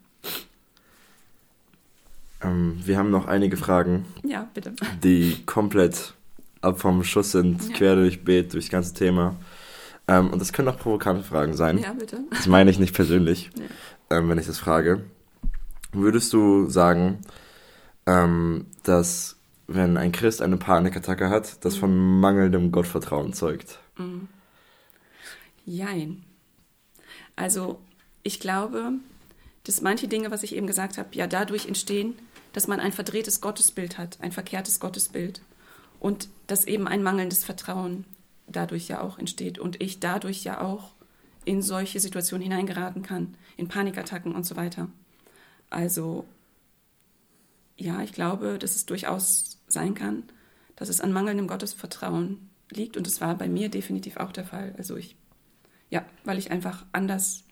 Ähm, 2.40 2.80
wir 2.84 2.96
haben 2.96 3.10
noch 3.10 3.26
einige 3.26 3.56
Fragen. 3.56 4.06
Ja, 4.22 4.48
bitte. 4.54 4.74
Die 5.02 5.44
komplett 5.44 6.14
ab 6.60 6.80
vom 6.80 7.04
Schuss 7.04 7.32
sind, 7.32 7.68
ja. 7.68 7.74
quer 7.74 7.96
durch 7.96 8.24
Beet, 8.24 8.54
durchs 8.54 8.70
ganze 8.70 8.94
Thema. 8.94 9.36
Ähm, 10.08 10.30
und 10.30 10.40
das 10.40 10.52
können 10.52 10.68
auch 10.68 10.78
provokante 10.78 11.22
Fragen 11.22 11.54
sein. 11.54 11.78
Ja, 11.78 11.92
bitte. 11.92 12.20
Das 12.30 12.46
meine 12.46 12.70
ich 12.70 12.78
nicht 12.78 12.94
persönlich, 12.94 13.50
ja. 13.56 14.16
ähm, 14.18 14.28
wenn 14.28 14.38
ich 14.38 14.46
das 14.46 14.58
frage. 14.58 15.04
Würdest 15.92 16.32
du 16.32 16.68
sagen, 16.68 17.20
ähm, 18.06 18.66
dass 18.82 19.36
wenn 19.66 19.98
ein 19.98 20.12
Christ 20.12 20.40
eine 20.40 20.56
Panikattacke 20.56 21.28
hat, 21.28 21.64
das 21.64 21.76
von 21.76 22.20
mangelndem 22.20 22.72
Gottvertrauen 22.72 23.34
zeugt? 23.34 23.78
Mhm. 23.98 24.28
Jein. 25.66 26.24
Also 27.36 27.78
ich 28.22 28.40
glaube, 28.40 28.92
dass 29.64 29.82
manche 29.82 30.08
Dinge, 30.08 30.30
was 30.30 30.42
ich 30.42 30.56
eben 30.56 30.66
gesagt 30.66 30.96
habe, 30.96 31.10
ja 31.12 31.26
dadurch 31.26 31.66
entstehen, 31.66 32.14
dass 32.54 32.66
man 32.66 32.80
ein 32.80 32.92
verdrehtes 32.92 33.42
Gottesbild 33.42 33.98
hat, 33.98 34.18
ein 34.22 34.32
verkehrtes 34.32 34.80
Gottesbild. 34.80 35.42
Und 36.00 36.28
dass 36.46 36.64
eben 36.64 36.88
ein 36.88 37.02
mangelndes 37.02 37.44
Vertrauen 37.44 38.04
dadurch 38.50 38.88
ja 38.88 39.00
auch 39.00 39.18
entsteht. 39.18 39.58
Und 39.58 39.80
ich 39.80 40.00
dadurch 40.00 40.44
ja 40.44 40.60
auch 40.60 40.92
in 41.44 41.62
solche 41.62 42.00
Situationen 42.00 42.42
hineingeraten 42.42 43.02
kann, 43.02 43.34
in 43.56 43.68
Panikattacken 43.68 44.34
und 44.34 44.44
so 44.44 44.56
weiter. 44.56 44.88
Also 45.70 46.26
ja, 47.76 48.02
ich 48.02 48.12
glaube, 48.12 48.58
dass 48.58 48.76
es 48.76 48.86
durchaus 48.86 49.58
sein 49.66 49.94
kann, 49.94 50.24
dass 50.76 50.88
es 50.88 51.00
an 51.00 51.12
mangelndem 51.12 51.46
Gottesvertrauen 51.46 52.50
liegt. 52.70 52.96
Und 52.96 53.06
das 53.06 53.20
war 53.20 53.36
bei 53.36 53.48
mir 53.48 53.68
definitiv 53.68 54.16
auch 54.16 54.32
der 54.32 54.44
Fall. 54.44 54.74
Also 54.76 54.96
ich, 54.96 55.16
ja, 55.90 56.04
weil 56.24 56.38
ich 56.38 56.50
einfach 56.50 56.84
anders 56.92 57.44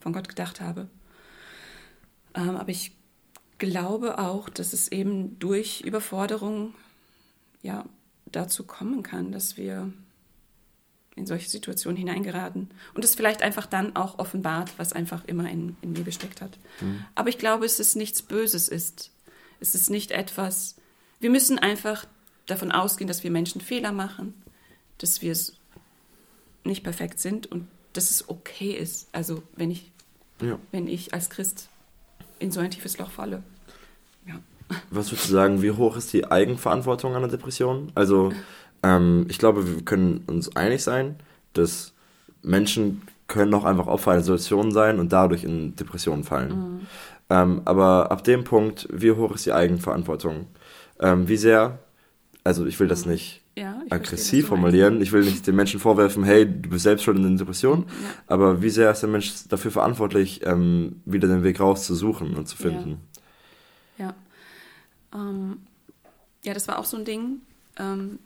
von 0.00 0.12
Gott 0.12 0.28
gedacht 0.28 0.60
habe. 0.60 0.88
Ähm, 2.34 2.56
aber 2.56 2.70
ich 2.70 2.96
glaube 3.58 4.18
auch, 4.18 4.48
dass 4.48 4.72
es 4.72 4.88
eben 4.88 5.38
durch 5.38 5.82
Überforderung 5.82 6.74
ja 7.62 7.84
dazu 8.26 8.64
kommen 8.64 9.02
kann, 9.02 9.32
dass 9.32 9.56
wir 9.56 9.92
in 11.16 11.26
solche 11.26 11.48
Situationen 11.50 11.96
hineingeraten 11.96 12.70
und 12.94 13.04
es 13.04 13.14
vielleicht 13.14 13.42
einfach 13.42 13.66
dann 13.66 13.96
auch 13.96 14.18
offenbart, 14.18 14.70
was 14.76 14.92
einfach 14.92 15.24
immer 15.24 15.48
in, 15.50 15.76
in 15.82 15.92
mir 15.92 16.04
gesteckt 16.04 16.40
hat. 16.40 16.58
Mhm. 16.80 17.04
Aber 17.14 17.28
ich 17.28 17.38
glaube, 17.38 17.66
es 17.66 17.80
ist 17.80 17.96
nichts 17.96 18.22
Böses 18.22 18.68
ist. 18.68 19.10
Es 19.58 19.74
ist 19.74 19.90
nicht 19.90 20.10
etwas, 20.12 20.76
wir 21.18 21.30
müssen 21.30 21.58
einfach 21.58 22.06
davon 22.46 22.72
ausgehen, 22.72 23.08
dass 23.08 23.22
wir 23.24 23.30
Menschen 23.30 23.60
Fehler 23.60 23.92
machen, 23.92 24.34
dass 24.98 25.20
wir 25.22 25.36
nicht 26.64 26.82
perfekt 26.82 27.18
sind 27.18 27.46
und 27.46 27.68
dass 27.92 28.10
es 28.10 28.28
okay 28.28 28.72
ist. 28.72 29.08
Also 29.12 29.42
wenn 29.56 29.70
ich, 29.70 29.90
ja. 30.40 30.58
wenn 30.72 30.88
ich 30.88 31.12
als 31.12 31.30
Christ 31.30 31.68
in 32.38 32.50
so 32.50 32.60
ein 32.60 32.70
tiefes 32.70 32.98
Loch 32.98 33.10
falle. 33.10 33.42
Ja. 34.26 34.40
Was 34.90 35.10
würdest 35.10 35.28
du 35.28 35.32
sagen, 35.32 35.62
wie 35.62 35.72
hoch 35.72 35.96
ist 35.96 36.12
die 36.12 36.30
Eigenverantwortung 36.30 37.14
an 37.14 37.22
der 37.22 37.30
Depression? 37.30 37.92
Also, 37.94 38.32
ähm, 38.82 39.26
ich 39.28 39.38
glaube, 39.38 39.66
wir 39.66 39.84
können 39.84 40.24
uns 40.26 40.54
einig 40.56 40.82
sein, 40.82 41.16
dass 41.52 41.92
Menschen 42.42 43.02
können 43.26 43.54
auch 43.54 43.64
einfach 43.64 43.86
Opfer 43.86 44.12
einer 44.12 44.22
Situation 44.22 44.72
sein 44.72 44.98
und 44.98 45.12
dadurch 45.12 45.44
in 45.44 45.76
Depressionen 45.76 46.24
fallen. 46.24 46.50
Mhm. 46.50 46.86
Ähm, 47.30 47.62
aber 47.64 48.10
ab 48.10 48.24
dem 48.24 48.44
Punkt, 48.44 48.88
wie 48.92 49.12
hoch 49.12 49.32
ist 49.32 49.46
die 49.46 49.52
Eigenverantwortung? 49.52 50.48
Ähm, 50.98 51.28
wie 51.28 51.36
sehr, 51.36 51.78
also 52.42 52.66
ich 52.66 52.78
will 52.80 52.88
das 52.88 53.04
mhm. 53.04 53.12
nicht 53.12 53.42
ja, 53.56 53.80
aggressiv 53.88 54.16
verstehe, 54.16 54.42
formulieren, 54.44 55.00
ich 55.00 55.12
will 55.12 55.22
nicht 55.22 55.46
den 55.46 55.54
Menschen 55.54 55.80
vorwerfen, 55.80 56.24
hey, 56.24 56.44
du 56.44 56.70
bist 56.70 56.82
selbst 56.82 57.04
schon 57.04 57.16
in 57.16 57.22
der 57.22 57.30
Depression, 57.32 57.84
ja. 57.88 58.08
aber 58.26 58.62
wie 58.62 58.70
sehr 58.70 58.90
ist 58.90 59.00
der 59.00 59.08
Mensch 59.08 59.48
dafür 59.48 59.70
verantwortlich, 59.70 60.40
ähm, 60.44 61.02
wieder 61.04 61.28
den 61.28 61.42
Weg 61.42 61.60
rauszusuchen 61.60 62.34
und 62.36 62.48
zu 62.48 62.56
finden? 62.56 63.00
Ja, 63.98 64.06
ja. 64.06 64.14
Ähm, 65.14 65.58
ja 66.44 66.54
das 66.54 66.68
war 66.68 66.78
auch 66.78 66.84
so 66.84 66.96
ein 66.96 67.04
Ding, 67.04 67.42
ähm, 67.78 68.18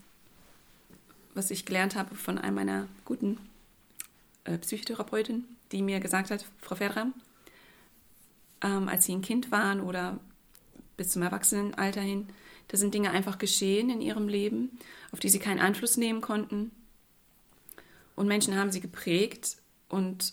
was 1.35 1.51
ich 1.51 1.65
gelernt 1.65 1.97
habe 1.97 2.15
von 2.15 2.39
einem 2.39 2.55
meiner 2.55 2.89
guten 3.05 3.39
äh, 4.45 4.59
Psychotherapeutin, 4.59 5.45
die 5.73 5.83
mir 5.83 6.01
gesagt 6.01 6.31
hat, 6.31 6.45
Frau 6.61 6.77
Ferdram, 6.77 7.13
ähm, 8.63 8.89
als 8.89 9.05
sie 9.05 9.15
ein 9.15 9.23
Kind 9.23 9.51
waren 9.51 9.81
oder 9.81 10.19
bis 10.97 11.11
zum 11.11 11.23
Erwachsenenalter 11.23 12.01
hin, 12.01 12.29
da 12.69 12.77
sind 12.77 12.95
Dinge 12.95 13.11
einfach 13.11 13.39
geschehen 13.39 13.91
in 13.91 14.01
ihrem 14.01 14.29
Leben, 14.29 14.79
auf 15.13 15.21
die 15.21 15.29
sie 15.29 15.39
keinen 15.39 15.61
Einfluss 15.61 15.97
nehmen 15.97 16.21
konnten. 16.21 16.71
Und 18.17 18.29
Menschen 18.29 18.57
haben 18.57 18.71
sie 18.71 18.81
geprägt 18.81 19.57
und 19.89 20.33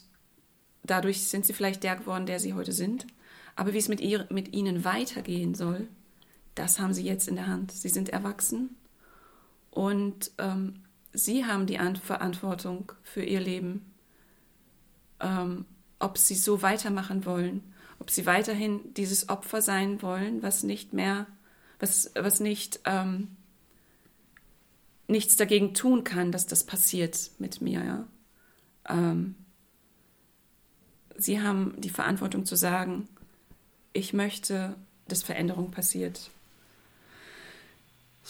dadurch 0.83 1.27
sind 1.27 1.45
sie 1.45 1.53
vielleicht 1.53 1.83
der 1.83 1.95
geworden, 1.95 2.25
der 2.25 2.39
sie 2.39 2.53
heute 2.53 2.71
sind. 2.71 3.07
Aber 3.55 3.73
wie 3.73 3.79
es 3.79 3.89
mit, 3.89 3.99
ihr, 3.99 4.27
mit 4.29 4.53
ihnen 4.53 4.85
weitergehen 4.85 5.55
soll, 5.55 5.87
das 6.55 6.79
haben 6.79 6.93
sie 6.93 7.03
jetzt 7.03 7.27
in 7.27 7.35
der 7.35 7.47
Hand. 7.47 7.71
Sie 7.71 7.89
sind 7.89 8.09
erwachsen 8.09 8.75
und 9.71 10.31
ähm, 10.37 10.83
sie 11.13 11.45
haben 11.45 11.65
die 11.65 11.79
Verantwortung 12.03 12.91
für 13.03 13.23
ihr 13.23 13.39
Leben, 13.39 13.93
ähm, 15.19 15.65
ob 15.99 16.17
sie 16.17 16.35
so 16.35 16.61
weitermachen 16.61 17.25
wollen, 17.25 17.73
ob 17.99 18.09
sie 18.09 18.25
weiterhin 18.25 18.93
dieses 18.93 19.29
Opfer 19.29 19.61
sein 19.61 20.01
wollen, 20.01 20.41
was 20.41 20.63
nicht 20.63 20.93
mehr 20.93 21.27
was, 21.81 22.11
was 22.15 22.39
nicht 22.39 22.79
ähm, 22.85 23.35
nichts 25.07 25.35
dagegen 25.35 25.73
tun 25.73 26.03
kann, 26.03 26.31
dass 26.31 26.47
das 26.47 26.63
passiert 26.63 27.31
mit 27.39 27.61
mir. 27.61 27.83
Ja? 27.83 28.07
Ähm, 28.87 29.35
sie 31.17 31.41
haben 31.41 31.75
die 31.79 31.89
Verantwortung 31.89 32.45
zu 32.45 32.55
sagen, 32.55 33.07
ich 33.93 34.13
möchte, 34.13 34.75
dass 35.07 35.23
Veränderung 35.23 35.71
passiert. 35.71 36.29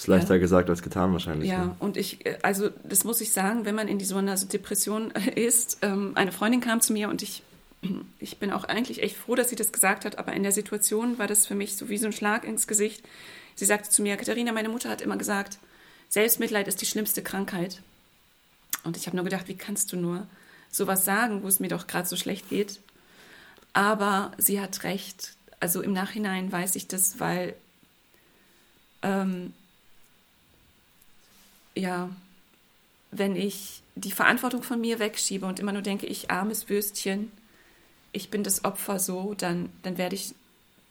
Ist 0.01 0.07
leichter 0.07 0.33
ja. 0.33 0.39
gesagt 0.39 0.67
als 0.67 0.81
getan 0.81 1.13
wahrscheinlich. 1.13 1.47
Ja, 1.47 1.65
ne? 1.65 1.75
und 1.77 1.95
ich, 1.95 2.25
äh, 2.25 2.39
also 2.41 2.71
das 2.83 3.03
muss 3.03 3.21
ich 3.21 3.33
sagen, 3.33 3.65
wenn 3.65 3.75
man 3.75 3.87
in 3.87 3.99
so 3.99 4.15
einer 4.15 4.35
Depression 4.35 5.11
ist, 5.35 5.77
ähm, 5.83 6.13
eine 6.15 6.31
Freundin 6.31 6.59
kam 6.59 6.81
zu 6.81 6.91
mir 6.91 7.07
und 7.07 7.21
ich, 7.21 7.43
ich 8.19 8.39
bin 8.39 8.49
auch 8.49 8.63
eigentlich 8.63 9.03
echt 9.03 9.15
froh, 9.15 9.35
dass 9.35 9.49
sie 9.49 9.55
das 9.55 9.71
gesagt 9.71 10.03
hat, 10.05 10.17
aber 10.17 10.33
in 10.33 10.41
der 10.41 10.53
Situation 10.53 11.19
war 11.19 11.27
das 11.27 11.45
für 11.45 11.53
mich 11.53 11.77
so 11.77 11.87
wie 11.89 11.99
so 11.99 12.07
ein 12.07 12.13
Schlag 12.13 12.45
ins 12.45 12.65
Gesicht. 12.65 13.03
Sie 13.53 13.65
sagte 13.65 13.91
zu 13.91 14.01
mir, 14.01 14.17
Katharina, 14.17 14.51
meine 14.51 14.69
Mutter 14.69 14.89
hat 14.89 15.03
immer 15.03 15.17
gesagt, 15.17 15.59
Selbstmitleid 16.09 16.67
ist 16.67 16.81
die 16.81 16.87
schlimmste 16.87 17.21
Krankheit. 17.21 17.83
Und 18.83 18.97
ich 18.97 19.05
habe 19.05 19.15
nur 19.15 19.23
gedacht, 19.23 19.49
wie 19.49 19.55
kannst 19.55 19.93
du 19.93 19.97
nur 19.97 20.25
sowas 20.71 21.05
sagen, 21.05 21.43
wo 21.43 21.47
es 21.47 21.59
mir 21.59 21.67
doch 21.67 21.85
gerade 21.85 22.07
so 22.07 22.15
schlecht 22.15 22.49
geht? 22.49 22.79
Aber 23.73 24.31
sie 24.39 24.59
hat 24.59 24.83
recht. 24.83 25.35
Also 25.59 25.83
im 25.83 25.93
Nachhinein 25.93 26.51
weiß 26.51 26.75
ich 26.75 26.87
das, 26.87 27.19
weil 27.19 27.53
ähm, 29.03 29.53
ja, 31.75 32.09
wenn 33.11 33.35
ich 33.35 33.81
die 33.95 34.11
Verantwortung 34.11 34.63
von 34.63 34.79
mir 34.79 34.99
wegschiebe 34.99 35.45
und 35.45 35.59
immer 35.59 35.73
nur 35.73 35.81
denke, 35.81 36.05
ich 36.05 36.31
armes 36.31 36.69
Würstchen, 36.69 37.31
ich 38.13 38.29
bin 38.29 38.43
das 38.43 38.63
Opfer 38.65 38.99
so, 38.99 39.33
dann, 39.33 39.69
dann 39.83 39.97
werde 39.97 40.15
ich 40.15 40.33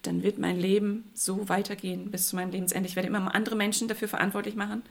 dann 0.02 0.22
wird 0.22 0.38
mein 0.38 0.58
Leben 0.58 1.04
so 1.14 1.48
weitergehen 1.48 2.10
bis 2.10 2.28
zu 2.28 2.36
meinem 2.36 2.50
Lebensende. 2.50 2.88
Ich 2.88 2.96
werde 2.96 3.08
immer 3.08 3.34
andere 3.34 3.56
Menschen 3.56 3.88
dafür 3.88 4.08
verantwortlich 4.08 4.54
machen, 4.54 4.82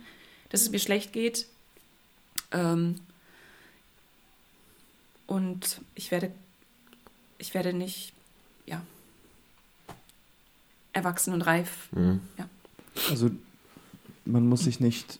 dass 0.50 0.62
es 0.62 0.70
mir 0.70 0.80
schlecht 0.80 1.14
geht. 1.14 1.48
Ähm, 2.52 2.96
und 5.26 5.82
ich 5.96 6.12
werde, 6.12 6.32
ich 7.38 7.54
werde 7.54 7.74
nicht, 7.74 8.14
ja, 8.66 8.82
erwachsen 10.94 11.34
und 11.34 11.42
reif. 11.42 11.90
Mhm. 11.92 12.20
Ja. 12.38 12.48
Also 13.10 13.32
man 14.26 14.48
muss 14.48 14.62
sich 14.62 14.80
nicht 14.80 15.20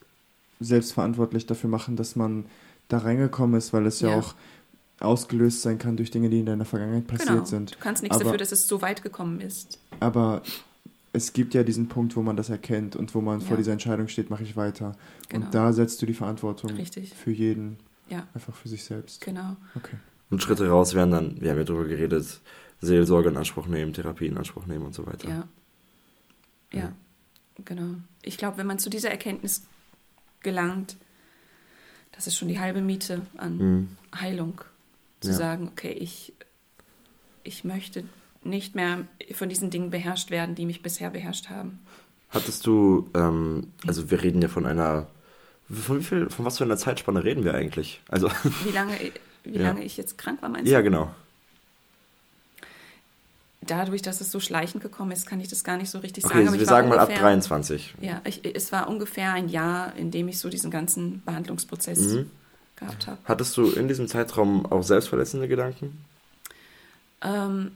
selbstverantwortlich 0.60 1.46
dafür 1.46 1.70
machen, 1.70 1.96
dass 1.96 2.16
man 2.16 2.46
da 2.88 3.00
reingekommen 3.00 3.58
ist, 3.58 3.74
weil 3.74 3.86
es 3.86 4.02
ja, 4.02 4.10
ja 4.10 4.20
auch 4.20 4.36
ausgelöst 5.00 5.62
sein 5.62 5.78
kann 5.78 5.96
durch 5.96 6.12
Dinge, 6.12 6.30
die 6.30 6.40
in 6.40 6.46
deiner 6.46 6.66
Vergangenheit 6.66 7.08
passiert 7.08 7.30
genau. 7.30 7.46
sind. 7.46 7.76
Du 7.76 7.80
kannst 7.80 8.04
nichts 8.04 8.16
aber, 8.16 8.26
dafür, 8.26 8.38
dass 8.38 8.52
es 8.52 8.68
so 8.68 8.82
weit 8.82 9.02
gekommen 9.02 9.40
ist. 9.40 9.80
Aber 10.00 10.42
es 11.14 11.34
gibt 11.34 11.54
ja 11.54 11.64
diesen 11.64 11.88
Punkt, 11.88 12.16
wo 12.16 12.22
man 12.22 12.36
das 12.36 12.50
erkennt 12.50 12.96
und 12.96 13.16
wo 13.16 13.22
man 13.22 13.40
ja. 13.40 13.46
vor 13.46 13.58
dieser 13.58 13.72
Entscheidung 13.72 14.08
steht, 14.08 14.30
mache 14.30 14.44
ich 14.44 14.56
weiter. 14.56 14.96
Genau. 15.30 15.46
Und 15.46 15.56
da 15.56 15.74
setzt 15.74 16.02
du 16.02 16.06
die 16.06 16.14
Verantwortung 16.14 16.72
Richtig. 16.72 17.14
für 17.14 17.32
jeden, 17.32 17.78
ja. 18.10 18.28
einfach 18.34 18.56
für 18.56 18.68
sich 18.68 18.84
selbst. 18.84 19.22
Genau. 19.22 19.56
Okay. 19.76 19.96
Und 20.30 20.44
Schritte 20.44 20.68
raus 20.68 20.94
wären 20.94 21.12
dann, 21.12 21.42
wir 21.42 21.52
haben 21.52 21.58
ja 21.58 21.64
darüber 21.64 21.86
geredet, 21.86 22.42
Seelsorge 22.82 23.30
in 23.30 23.38
Anspruch 23.38 23.68
nehmen, 23.68 23.94
Therapie 23.94 24.28
in 24.28 24.38
Anspruch 24.38 24.66
nehmen 24.66 24.86
und 24.86 24.94
so 24.94 25.06
weiter. 25.06 25.30
Ja. 25.30 25.48
Ja, 26.72 26.80
ja. 26.80 26.94
genau. 27.66 27.96
Ich 28.22 28.38
glaube, 28.38 28.58
wenn 28.58 28.68
man 28.68 28.80
zu 28.80 28.90
dieser 28.90 29.10
Erkenntnis 29.10 29.64
gelangt, 30.42 30.98
das 32.12 32.28
ist 32.28 32.38
schon 32.38 32.48
die 32.48 32.60
halbe 32.60 32.82
Miete 32.82 33.22
an 33.38 33.58
mhm. 33.58 33.98
Heilung 34.14 34.62
zu 35.22 35.30
ja. 35.30 35.36
sagen, 35.36 35.70
okay, 35.72 35.92
ich, 35.92 36.34
ich 37.44 37.64
möchte 37.64 38.04
nicht 38.44 38.76
mehr 38.76 39.06
von 39.34 39.50
diesen 39.50 39.70
Dingen 39.70 39.90
beherrscht 39.90 40.32
werden, 40.32 40.56
die 40.56 40.66
mich 40.66 40.82
bisher 40.82 41.10
beherrscht 41.10 41.50
haben. 41.50 41.80
Hattest 42.30 42.66
du, 42.66 43.10
ähm, 43.16 43.72
also 43.88 44.12
wir 44.12 44.22
reden 44.22 44.42
ja 44.42 44.48
von 44.48 44.66
einer, 44.66 45.08
von 45.70 46.00
wie 46.00 46.04
viel, 46.04 46.30
von 46.30 46.46
was 46.46 46.58
für 46.58 46.64
einer 46.64 46.78
Zeitspanne 46.78 47.24
reden 47.24 47.44
wir 47.44 47.54
eigentlich? 47.54 48.02
Also 48.08 48.30
wie 48.64 48.72
lange, 48.72 48.94
wie 49.44 49.52
ja. 49.58 49.64
lange 49.64 49.84
ich 49.84 49.98
jetzt 49.98 50.18
krank 50.18 50.42
war, 50.42 50.50
meinst 50.50 50.68
du? 50.68 50.72
Ja, 50.74 50.82
genau. 50.82 51.14
Dadurch, 53.62 54.02
dass 54.02 54.22
es 54.22 54.32
so 54.32 54.40
schleichend 54.40 54.82
gekommen 54.82 55.12
ist, 55.12 55.28
kann 55.28 55.42
ich 55.42 55.50
das 55.50 55.64
gar 55.64 55.78
nicht 55.78 55.90
so 55.90 56.00
richtig 56.00 56.24
okay, 56.24 56.34
sagen. 56.34 56.48
Also 56.48 56.60
wir 56.60 56.66
sagen 56.66 56.88
ungefähr, 56.88 57.08
mal 57.08 57.14
ab 57.14 57.20
23. 57.20 57.96
Ja, 58.00 58.22
ich, 58.24 58.42
es 58.56 58.72
war 58.72 58.88
ungefähr 58.88 59.34
ein 59.34 59.50
Jahr, 59.50 59.96
in 59.98 60.12
dem 60.12 60.28
ich 60.30 60.40
so 60.40 60.50
diesen 60.50 60.72
ganzen 60.72 61.22
Behandlungsprozess 61.26 62.00
mhm 62.00 62.32
gehabt 62.80 63.08
habe. 63.08 63.18
Hattest 63.26 63.56
du 63.58 63.70
in 63.72 63.88
diesem 63.88 64.08
Zeitraum 64.08 64.66
auch 64.66 64.84
selbstverletzende 64.84 65.48
Gedanken? 65.48 66.04
Ähm, 67.22 67.72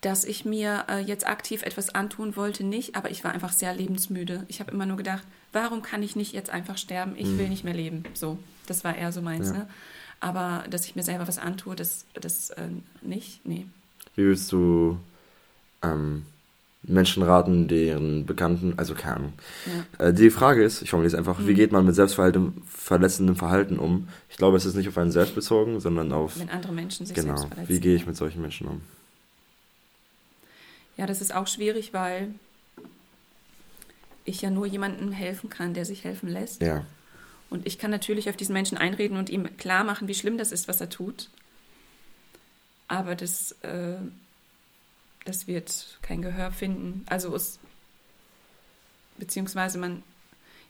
dass 0.00 0.24
ich 0.24 0.44
mir 0.44 0.84
äh, 0.88 0.98
jetzt 0.98 1.26
aktiv 1.26 1.62
etwas 1.62 1.94
antun 1.94 2.36
wollte, 2.36 2.64
nicht, 2.64 2.96
aber 2.96 3.10
ich 3.10 3.22
war 3.22 3.32
einfach 3.32 3.52
sehr 3.52 3.72
lebensmüde. 3.74 4.44
Ich 4.48 4.60
habe 4.60 4.72
immer 4.72 4.86
nur 4.86 4.96
gedacht, 4.96 5.22
warum 5.52 5.82
kann 5.82 6.02
ich 6.02 6.16
nicht 6.16 6.32
jetzt 6.32 6.50
einfach 6.50 6.76
sterben? 6.76 7.14
Ich 7.16 7.28
mhm. 7.28 7.38
will 7.38 7.48
nicht 7.48 7.64
mehr 7.64 7.74
leben. 7.74 8.04
So, 8.14 8.38
das 8.66 8.84
war 8.84 8.96
eher 8.96 9.12
so 9.12 9.22
meins. 9.22 9.48
Ja. 9.48 9.58
Ne? 9.58 9.68
Aber 10.20 10.64
dass 10.68 10.84
ich 10.84 10.96
mir 10.96 11.02
selber 11.02 11.26
was 11.26 11.38
antue, 11.38 11.76
das, 11.76 12.04
das 12.14 12.50
äh, 12.50 12.68
nicht, 13.00 13.44
nee. 13.46 13.66
Wie 14.16 14.24
willst 14.24 14.52
du 14.52 14.98
ähm, 15.82 16.24
Menschen 16.82 17.22
raten, 17.22 17.68
deren 17.68 18.26
Bekannten, 18.26 18.74
also 18.76 18.94
keine 18.94 19.16
Ahnung. 19.16 19.32
Ja. 19.98 20.06
Äh, 20.06 20.12
die 20.12 20.30
Frage 20.30 20.64
ist, 20.64 20.82
ich 20.82 20.90
formuliere 20.90 21.12
es 21.12 21.18
einfach, 21.18 21.38
mhm. 21.38 21.46
wie 21.46 21.54
geht 21.54 21.70
man 21.70 21.86
mit 21.86 21.94
selbstverletzendem 21.94 23.36
Verhalten 23.36 23.78
um? 23.78 24.08
Ich 24.28 24.36
glaube, 24.36 24.56
es 24.56 24.64
ist 24.64 24.74
nicht 24.74 24.88
auf 24.88 24.98
einen 24.98 25.12
selbst 25.12 25.34
bezogen, 25.34 25.78
sondern 25.78 26.12
auf... 26.12 26.38
Wenn 26.38 26.50
andere 26.50 26.72
Menschen 26.72 27.06
sich 27.06 27.14
genau, 27.14 27.36
selbst 27.36 27.54
verletzen. 27.54 27.74
Wie 27.74 27.80
gehe 27.80 27.94
ich 27.94 28.06
mit 28.06 28.16
solchen 28.16 28.42
Menschen 28.42 28.66
um? 28.66 28.80
Ja, 30.96 31.06
das 31.06 31.20
ist 31.20 31.34
auch 31.34 31.46
schwierig, 31.46 31.92
weil 31.92 32.34
ich 34.24 34.42
ja 34.42 34.50
nur 34.50 34.66
jemandem 34.66 35.12
helfen 35.12 35.50
kann, 35.50 35.74
der 35.74 35.84
sich 35.84 36.04
helfen 36.04 36.28
lässt. 36.28 36.62
Ja. 36.62 36.84
Und 37.48 37.66
ich 37.66 37.78
kann 37.78 37.90
natürlich 37.90 38.28
auf 38.28 38.36
diesen 38.36 38.54
Menschen 38.54 38.78
einreden 38.78 39.16
und 39.16 39.30
ihm 39.30 39.56
klar 39.56 39.84
machen, 39.84 40.08
wie 40.08 40.14
schlimm 40.14 40.36
das 40.36 40.52
ist, 40.52 40.68
was 40.68 40.80
er 40.80 40.90
tut. 40.90 41.28
Aber 42.92 43.14
das... 43.16 43.52
Äh, 43.62 43.96
das 45.24 45.46
wird 45.46 45.98
kein 46.02 46.22
Gehör 46.22 46.50
finden. 46.50 47.04
Also 47.06 47.34
es, 47.34 47.58
beziehungsweise 49.18 49.78
man, 49.78 50.02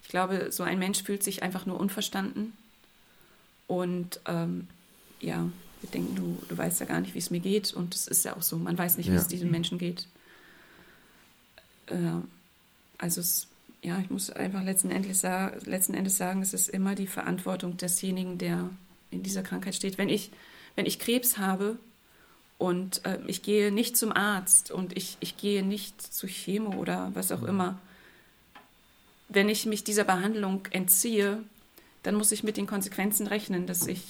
ich 0.02 0.08
glaube, 0.08 0.52
so 0.52 0.62
ein 0.62 0.78
Mensch 0.78 1.02
fühlt 1.02 1.22
sich 1.22 1.42
einfach 1.42 1.66
nur 1.66 1.78
unverstanden 1.78 2.52
und 3.66 4.20
ähm, 4.26 4.68
ja, 5.20 5.48
wir 5.80 5.90
denken, 5.90 6.14
du, 6.14 6.42
du 6.48 6.58
weißt 6.58 6.80
ja 6.80 6.86
gar 6.86 7.00
nicht, 7.00 7.14
wie 7.14 7.18
es 7.18 7.30
mir 7.30 7.40
geht 7.40 7.72
und 7.72 7.94
es 7.94 8.06
ist 8.06 8.24
ja 8.24 8.36
auch 8.36 8.42
so, 8.42 8.56
man 8.56 8.76
weiß 8.76 8.98
nicht, 8.98 9.08
wie 9.08 9.14
ja. 9.14 9.20
es 9.20 9.28
diesem 9.28 9.50
Menschen 9.50 9.78
geht. 9.78 10.06
Äh, 11.86 12.20
also 12.98 13.20
es, 13.20 13.48
ja, 13.82 13.98
ich 13.98 14.10
muss 14.10 14.30
einfach 14.30 14.62
letzten 14.62 14.90
Endes, 14.90 15.22
letzten 15.22 15.94
Endes 15.94 16.16
sagen, 16.16 16.42
es 16.42 16.52
ist 16.52 16.68
immer 16.68 16.94
die 16.94 17.06
Verantwortung 17.06 17.76
desjenigen, 17.76 18.38
der 18.38 18.70
in 19.10 19.22
dieser 19.22 19.42
Krankheit 19.42 19.74
steht. 19.74 19.98
Wenn 19.98 20.08
ich, 20.08 20.30
wenn 20.76 20.86
ich 20.86 20.98
Krebs 20.98 21.38
habe 21.38 21.78
Und 22.62 23.04
äh, 23.04 23.18
ich 23.26 23.42
gehe 23.42 23.72
nicht 23.72 23.96
zum 23.96 24.12
Arzt 24.12 24.70
und 24.70 24.96
ich, 24.96 25.16
ich 25.18 25.36
gehe 25.36 25.64
nicht 25.64 26.00
zu 26.00 26.28
Chemo 26.28 26.76
oder 26.76 27.10
was 27.12 27.32
auch 27.32 27.42
immer. 27.42 27.80
Wenn 29.28 29.48
ich 29.48 29.66
mich 29.66 29.82
dieser 29.82 30.04
Behandlung 30.04 30.68
entziehe, 30.70 31.42
dann 32.04 32.14
muss 32.14 32.30
ich 32.30 32.44
mit 32.44 32.56
den 32.56 32.68
Konsequenzen 32.68 33.26
rechnen, 33.26 33.66
dass 33.66 33.88
ich 33.88 34.04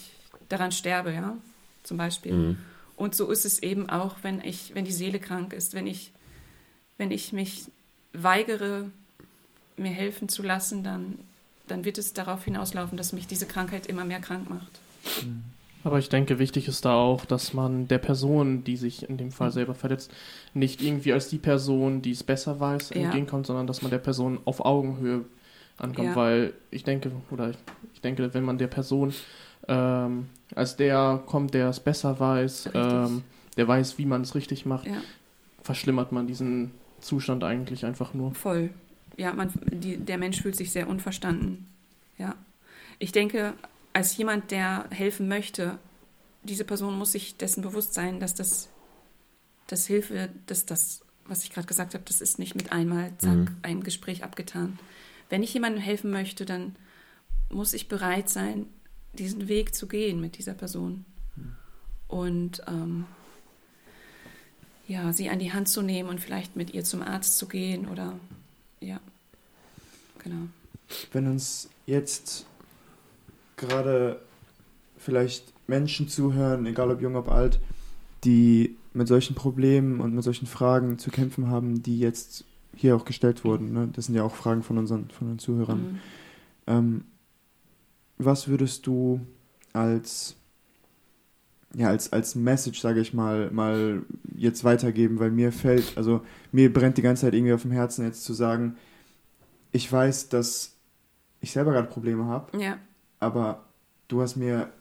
daran 0.51 0.71
sterbe, 0.71 1.15
ja, 1.15 1.35
zum 1.83 1.97
Beispiel. 1.97 2.33
Mhm. 2.35 2.59
Und 2.95 3.15
so 3.15 3.31
ist 3.31 3.47
es 3.47 3.63
eben 3.63 3.89
auch, 3.89 4.17
wenn 4.21 4.43
ich, 4.43 4.75
wenn 4.75 4.85
die 4.85 4.93
Seele 4.93 5.19
krank 5.19 5.55
ist, 5.55 5.73
wenn 5.73 5.87
ich, 5.87 6.11
wenn 6.99 7.11
ich 7.11 7.33
mich 7.33 7.65
weigere, 8.13 8.91
mir 9.79 9.93
helfen 9.93 10.29
zu 10.29 10.43
lassen, 10.43 10.85
dann, 10.85 11.19
dann 11.69 11.87
wird 11.87 11.97
es 11.97 12.13
darauf 12.13 12.45
hinauslaufen, 12.45 12.99
dass 12.99 13.15
mich 13.15 13.27
diese 13.27 13.47
Krankheit 13.47 13.87
immer 13.87 14.05
mehr 14.05 14.21
krank 14.21 14.51
macht. 14.51 14.79
Aber 15.85 15.99
ich 15.99 16.09
denke, 16.09 16.39
wichtig 16.39 16.69
ist 16.69 16.85
da 16.85 16.95
auch, 16.95 17.25
dass 17.25 17.55
man 17.55 17.89
der 17.89 17.99
Person, 17.99 18.65
die 18.65 18.77
sich 18.77 19.09
in 19.09 19.17
dem 19.17 19.33
Fall 19.33 19.49
mhm. 19.49 19.53
selber 19.53 19.75
verletzt, 19.75 20.13
nicht 20.55 20.81
irgendwie 20.81 21.13
als 21.13 21.29
die 21.29 21.39
Person, 21.39 22.03
die 22.03 22.13
es 22.13 22.23
besser 22.23 22.61
weiß, 22.61 22.91
ja. 22.91 23.03
entgegenkommt, 23.03 23.47
sondern 23.47 23.67
dass 23.67 23.83
man 23.83 23.91
der 23.91 23.99
Person 23.99 24.39
auf 24.45 24.65
Augenhöhe 24.65 25.25
ankommt. 25.79 26.09
Ja. 26.09 26.17
Weil 26.17 26.53
ich 26.71 26.85
denke, 26.85 27.11
oder 27.31 27.51
ich, 27.51 27.57
ich 27.95 28.01
denke, 28.01 28.33
wenn 28.35 28.45
man 28.45 28.59
der 28.59 28.69
Person 28.69 29.13
ähm, 29.69 30.29
als 30.55 30.77
der 30.77 31.23
kommt, 31.27 31.55
der 31.55 31.69
es 31.69 31.81
besser 31.81 32.19
weiß, 32.19 32.71
ähm, 32.75 33.23
der 33.57 33.69
weiß, 33.69 33.99
wie 33.99 34.07
man 34.07 34.23
es 34.23 34.35
richtig 34.35 34.67
macht, 34.67 34.87
ja. 34.87 35.03
verschlimmert 35.63 36.13
man 36.13 36.27
diesen 36.27 36.73
Zustand 37.01 37.45
eigentlich 37.45 37.85
einfach 37.85 38.15
nur. 38.15 38.35
Voll. 38.35 38.71
Ja, 39.17 39.33
man, 39.35 39.51
die, 39.71 39.99
der 39.99 40.19
Mensch 40.19 40.41
fühlt 40.41 40.57
sich 40.57 40.73
sehr 40.73 40.89
unverstanden. 40.89 41.67
Ja. 42.19 42.35
Ich 42.99 43.13
denke, 43.13 43.55
als 43.93 44.17
jemand, 44.17 44.51
der 44.51 44.87
helfen 44.91 45.29
möchte, 45.29 45.79
diese 46.43 46.65
Person 46.65 46.99
muss 46.99 47.13
sich 47.13 47.37
dessen 47.37 47.63
bewusst 47.63 47.95
sein, 47.95 48.21
dass 48.21 48.35
das, 48.35 48.69
das 49.67 49.87
Hilfe, 49.87 50.31
dass 50.47 50.67
das, 50.67 51.03
was 51.27 51.45
ich 51.45 51.51
gerade 51.51 51.67
gesagt 51.67 51.95
habe, 51.95 52.05
das 52.07 52.21
ist 52.21 52.39
nicht 52.39 52.55
mit 52.55 52.73
einmal, 52.73 53.13
zack, 53.19 53.37
mhm. 53.37 53.57
ein 53.63 53.83
Gespräch 53.83 54.25
abgetan. 54.25 54.79
Wenn 55.29 55.43
ich 55.43 55.55
jemandem 55.55 55.81
helfen 55.81 56.11
möchte, 56.11 56.45
dann 56.45 56.77
muss 57.51 57.75
ich 57.75 57.89
bereit 57.89 58.29
sein, 58.29 58.67
diesen 59.13 59.49
Weg 59.49 59.75
zu 59.75 59.87
gehen 59.87 60.21
mit 60.21 60.39
dieser 60.39 60.55
Person. 60.55 61.05
Und 62.09 62.63
ähm, 62.67 63.07
ja, 64.89 65.13
sie 65.13 65.31
an 65.31 65.39
die 65.39 65.53
Hand 65.53 65.69
zu 65.69 65.81
nehmen 65.81 66.09
und 66.09 66.21
vielleicht 66.21 66.57
mit 66.57 66.75
ihr 66.75 66.85
zum 66.85 67.03
Arzt 67.03 67.39
zu 67.39 67.47
gehen 67.47 67.89
oder 67.89 68.19
ja, 68.81 69.01
genau. 70.19 70.49
Wenn 71.13 71.27
uns 71.29 71.71
jetzt 71.87 72.47
gerade 73.67 74.21
vielleicht 74.97 75.53
Menschen 75.67 76.09
zuhören, 76.09 76.67
egal 76.67 76.91
ob 76.91 77.01
jung, 77.01 77.17
ob 77.17 77.31
alt, 77.31 77.61
die 78.25 78.77
mit 78.93 79.09
solchen 79.09 79.35
Problemen 79.35 80.01
und 80.01 80.15
mit 80.15 80.25
solchen 80.25 80.47
Fragen 80.47 80.99
zu 80.99 81.11
kämpfen 81.11 81.49
haben, 81.49 81.83
die 81.83 81.99
jetzt 81.99 82.45
hier 82.77 82.97
auch 82.97 83.05
gestellt 83.05 83.45
wurden. 83.45 83.73
Ne? 83.73 83.89
Das 83.93 84.07
sind 84.07 84.15
ja 84.15 84.23
auch 84.23 84.35
Fragen 84.35 84.63
von 84.63 84.79
unseren, 84.79 85.11
von 85.11 85.29
den 85.29 85.39
Zuhörern. 85.39 85.81
Mhm. 85.81 85.99
Ähm, 86.67 87.05
was 88.19 88.49
würdest 88.49 88.87
du 88.87 89.21
als 89.73 90.37
ja, 91.75 91.89
als, 91.89 92.13
als 92.13 92.35
Message, 92.35 92.81
sage 92.81 93.01
ich 93.01 93.15
mal, 93.15 93.51
mal 93.51 94.03
jetzt 94.37 94.65
weitergeben, 94.65 95.19
weil 95.19 95.31
mir 95.31 95.53
fällt, 95.53 95.97
also 95.97 96.21
mir 96.51 96.73
brennt 96.73 96.99
die 96.99 97.03
ganze 97.03 97.23
Zeit 97.23 97.35
irgendwie 97.35 97.55
auf 97.55 97.63
dem 97.63 97.71
Herzen 97.71 98.05
jetzt 98.05 98.25
zu 98.25 98.35
sagen, 98.35 98.77
ich 99.71 99.91
weiß, 99.91 100.29
dass 100.29 100.77
ich 101.41 101.53
selber 101.53 101.73
gerade 101.73 101.89
Probleme 101.89 102.27
habe, 102.27 102.59
ja. 102.59 102.77
Aber 103.23 103.65
du 104.09 104.21
hast 104.21 104.37
mir 104.37 104.73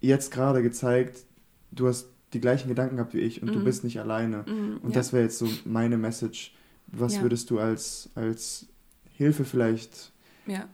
jetzt 0.00 0.30
gerade 0.30 0.62
gezeigt, 0.62 1.24
du 1.70 1.88
hast 1.88 2.08
die 2.32 2.40
gleichen 2.40 2.68
Gedanken 2.68 2.96
gehabt 2.96 3.14
wie 3.14 3.20
ich 3.20 3.42
und 3.42 3.48
mhm. 3.50 3.54
du 3.54 3.64
bist 3.64 3.84
nicht 3.84 4.00
alleine. 4.00 4.44
Mhm, 4.46 4.78
und 4.82 4.90
ja. 4.90 4.94
das 4.94 5.12
wäre 5.12 5.24
jetzt 5.24 5.38
so 5.38 5.48
meine 5.64 5.96
Message. 5.96 6.54
Was 6.86 7.16
ja. 7.16 7.22
würdest 7.22 7.50
du 7.50 7.58
als, 7.58 8.10
als 8.14 8.66
Hilfe 9.16 9.44
vielleicht 9.44 10.12
ja 10.46 10.68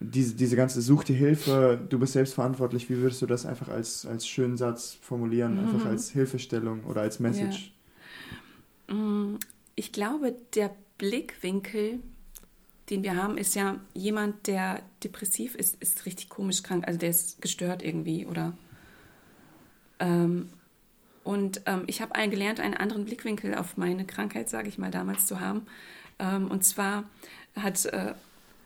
diese, 0.00 0.34
diese 0.34 0.56
ganze 0.56 0.82
Such 0.82 1.04
dir 1.04 1.16
Hilfe, 1.16 1.80
du 1.88 1.98
bist 1.98 2.12
selbst 2.12 2.34
verantwortlich, 2.34 2.90
wie 2.90 2.98
würdest 2.98 3.22
du 3.22 3.26
das 3.26 3.46
einfach 3.46 3.68
als, 3.68 4.04
als 4.04 4.26
schönen 4.26 4.56
Satz 4.56 4.96
formulieren, 5.00 5.54
mhm. 5.54 5.60
einfach 5.60 5.86
als 5.86 6.10
Hilfestellung 6.10 6.84
oder 6.84 7.00
als 7.02 7.18
Message? 7.18 7.72
Mm, 8.88 9.36
ich 9.74 9.92
glaube, 9.92 10.34
der 10.54 10.74
Blickwinkel, 10.98 12.00
den 12.90 13.02
wir 13.02 13.16
haben, 13.16 13.36
ist 13.36 13.54
ja 13.54 13.80
jemand, 13.94 14.46
der 14.46 14.82
depressiv 15.02 15.54
ist, 15.54 15.80
ist 15.82 16.06
richtig 16.06 16.28
komisch 16.28 16.62
krank, 16.62 16.86
also 16.86 16.98
der 16.98 17.10
ist 17.10 17.42
gestört 17.42 17.82
irgendwie 17.82 18.26
oder. 18.26 18.52
Ähm, 19.98 20.50
und 21.24 21.62
ähm, 21.66 21.82
ich 21.88 22.00
habe 22.00 22.28
gelernt, 22.28 22.60
einen 22.60 22.74
anderen 22.74 23.04
Blickwinkel 23.04 23.56
auf 23.56 23.76
meine 23.76 24.04
Krankheit, 24.04 24.48
sage 24.48 24.68
ich 24.68 24.78
mal, 24.78 24.92
damals 24.92 25.26
zu 25.26 25.40
haben. 25.40 25.66
Ähm, 26.20 26.48
und 26.48 26.64
zwar 26.64 27.04
hat 27.56 27.84
äh, 27.86 28.14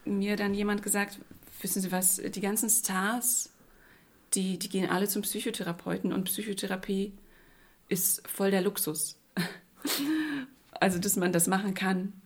mir 0.04 0.36
dann 0.36 0.52
jemand 0.52 0.82
gesagt, 0.82 1.18
wissen 1.62 1.80
Sie 1.80 1.90
was, 1.90 2.16
die 2.16 2.40
ganzen 2.40 2.68
Stars, 2.68 3.50
die, 4.34 4.58
die 4.58 4.68
gehen 4.68 4.90
alle 4.90 5.08
zum 5.08 5.22
Psychotherapeuten 5.22 6.12
und 6.12 6.24
Psychotherapie 6.24 7.12
ist 7.88 8.26
voll 8.28 8.50
der 8.50 8.62
Luxus. 8.62 9.18
also, 10.72 10.98
dass 10.98 11.16
man 11.16 11.32
das 11.32 11.46
machen 11.46 11.74
kann. 11.74 12.19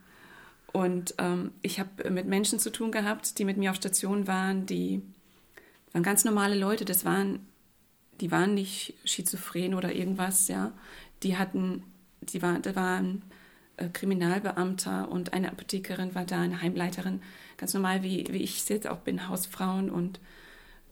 Und 0.75 1.15
ähm, 1.19 1.53
ich 1.63 1.79
habe 1.79 2.11
mit 2.11 2.27
Menschen 2.27 2.59
zu 2.59 2.69
tun 2.69 2.91
gehabt, 2.91 3.39
die 3.39 3.45
mit 3.45 3.57
mir 3.57 3.71
auf 3.71 3.77
Station 3.77 4.27
waren, 4.27 4.67
die 4.67 5.03
waren 5.93 6.03
ganz 6.03 6.25
normale 6.25 6.57
Leute, 6.57 6.85
das 6.85 7.05
waren, 7.05 7.47
die 8.21 8.33
waren 8.33 8.55
nicht 8.55 8.95
schizophren 9.05 9.75
oder 9.75 9.95
irgendwas, 9.95 10.49
ja. 10.49 10.73
Die 11.23 11.37
hatten, 11.37 11.85
die 12.23 12.43
waren, 12.43 12.61
da 12.63 12.75
waren 12.75 13.23
äh, 13.77 13.89
Kriminalbeamter 13.89 15.09
und 15.13 15.33
eine 15.33 15.53
Apothekerin 15.53 16.17
war 16.17 16.25
da, 16.25 16.41
eine 16.41 16.61
Heimleiterin, 16.61 17.23
ganz 17.57 17.73
normal 17.73 18.03
wie, 18.03 18.27
wie 18.31 18.43
ich 18.43 18.69
jetzt 18.69 18.89
auch 18.89 18.99
bin, 18.99 19.29
Hausfrauen 19.29 19.91
und 19.91 20.19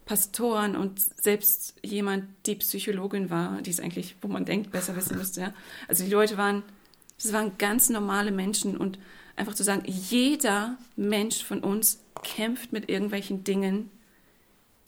Pastoren 0.05 0.77
und 0.77 1.01
selbst 1.01 1.75
jemand, 1.83 2.23
die 2.45 2.55
Psychologin 2.55 3.29
war, 3.29 3.61
die 3.61 3.71
es 3.71 3.81
eigentlich, 3.81 4.15
wo 4.21 4.29
man 4.29 4.45
denkt, 4.45 4.71
besser 4.71 4.95
wissen 4.95 5.17
müsste. 5.17 5.41
Ja. 5.41 5.53
Also 5.89 6.05
die 6.05 6.11
Leute 6.11 6.37
waren, 6.37 6.63
das 7.21 7.33
waren 7.33 7.57
ganz 7.57 7.89
normale 7.89 8.31
Menschen 8.31 8.77
und 8.77 8.97
einfach 9.35 9.55
zu 9.55 9.63
sagen, 9.63 9.83
jeder 9.85 10.77
Mensch 10.95 11.43
von 11.43 11.59
uns 11.59 12.01
kämpft 12.23 12.71
mit 12.71 12.89
irgendwelchen 12.89 13.43
Dingen, 13.43 13.89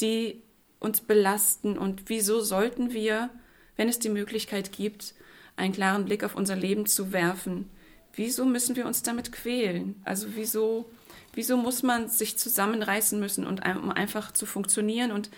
die 0.02 0.42
uns 0.80 1.02
belasten 1.02 1.78
und 1.78 2.04
wieso 2.08 2.42
sollten 2.42 2.94
wir, 2.94 3.30
wenn 3.76 3.90
es 3.90 4.00
die 4.00 4.10
Möglichkeit 4.10 4.72
gibt, 4.72 5.14
einen 5.56 5.74
klaren 5.74 6.06
Blick 6.06 6.24
auf 6.24 6.36
unser 6.36 6.56
Leben 6.56 6.86
zu 6.86 7.12
werfen, 7.12 7.70
wieso 8.14 8.46
müssen 8.46 8.76
wir 8.76 8.86
uns 8.86 9.04
damit 9.04 9.32
quälen? 9.32 9.96
Also 10.04 10.28
wieso, 10.36 10.90
wieso 11.34 11.58
muss 11.58 11.84
man 11.84 12.10
sich 12.10 12.38
zusammenreißen 12.38 13.20
müssen, 13.20 13.46
und, 13.46 13.66
um 13.66 13.92
einfach 13.92 14.32
zu 14.32 14.46
funktionieren 14.46 15.12
und 15.12 15.30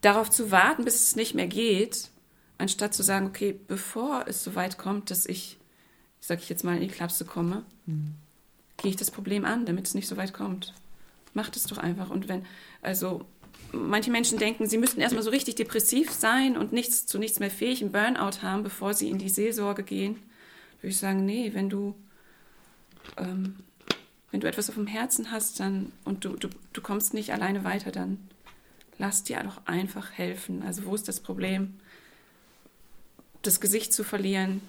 darauf 0.00 0.30
zu 0.30 0.50
warten, 0.50 0.84
bis 0.84 0.94
es 0.96 1.16
nicht 1.16 1.34
mehr 1.34 1.46
geht, 1.46 2.10
anstatt 2.58 2.94
zu 2.94 3.02
sagen, 3.02 3.26
okay, 3.26 3.58
bevor 3.66 4.24
es 4.26 4.42
so 4.44 4.54
weit 4.54 4.78
kommt, 4.78 5.10
dass 5.10 5.26
ich, 5.26 5.58
sag 6.26 6.40
ich 6.40 6.48
jetzt 6.48 6.64
mal, 6.64 6.74
in 6.76 6.82
die 6.82 6.88
Klapse 6.88 7.24
komme, 7.24 7.64
mhm. 7.86 8.14
gehe 8.76 8.90
ich 8.90 8.96
das 8.96 9.10
Problem 9.10 9.44
an, 9.44 9.66
damit 9.66 9.86
es 9.86 9.94
nicht 9.94 10.08
so 10.08 10.16
weit 10.16 10.32
kommt. 10.32 10.74
Macht 11.34 11.56
es 11.56 11.64
doch 11.64 11.78
einfach. 11.78 12.10
Und 12.10 12.28
wenn, 12.28 12.44
also 12.82 13.24
manche 13.72 14.10
Menschen 14.10 14.38
denken, 14.38 14.66
sie 14.66 14.78
müssten 14.78 15.00
erstmal 15.00 15.22
so 15.22 15.30
richtig 15.30 15.56
depressiv 15.56 16.10
sein 16.10 16.56
und 16.56 16.72
nichts 16.72 17.06
zu 17.06 17.18
nichts 17.18 17.40
mehr 17.40 17.50
fähig, 17.50 17.82
einen 17.82 17.92
Burnout 17.92 18.42
haben, 18.42 18.62
bevor 18.62 18.94
sie 18.94 19.08
in 19.08 19.18
die 19.18 19.28
Seelsorge 19.28 19.82
gehen 19.82 20.16
würde 20.80 20.92
ich 20.92 20.98
sagen, 20.98 21.24
nee, 21.24 21.50
wenn 21.52 21.68
du, 21.68 21.94
ähm, 23.16 23.56
wenn 24.30 24.40
du 24.40 24.46
etwas 24.46 24.68
auf 24.68 24.76
dem 24.76 24.86
Herzen 24.86 25.30
hast 25.30 25.58
dann, 25.60 25.90
und 26.04 26.24
du, 26.24 26.36
du, 26.36 26.48
du 26.72 26.80
kommst 26.80 27.14
nicht 27.14 27.32
alleine 27.32 27.64
weiter, 27.64 27.90
dann 27.90 28.18
lass 28.98 29.24
dir 29.24 29.42
doch 29.42 29.66
einfach 29.66 30.12
helfen. 30.12 30.62
Also 30.62 30.84
wo 30.84 30.94
ist 30.94 31.08
das 31.08 31.20
Problem? 31.20 31.74
Das 33.42 33.60
Gesicht 33.60 33.92
zu 33.92 34.04
verlieren, 34.04 34.60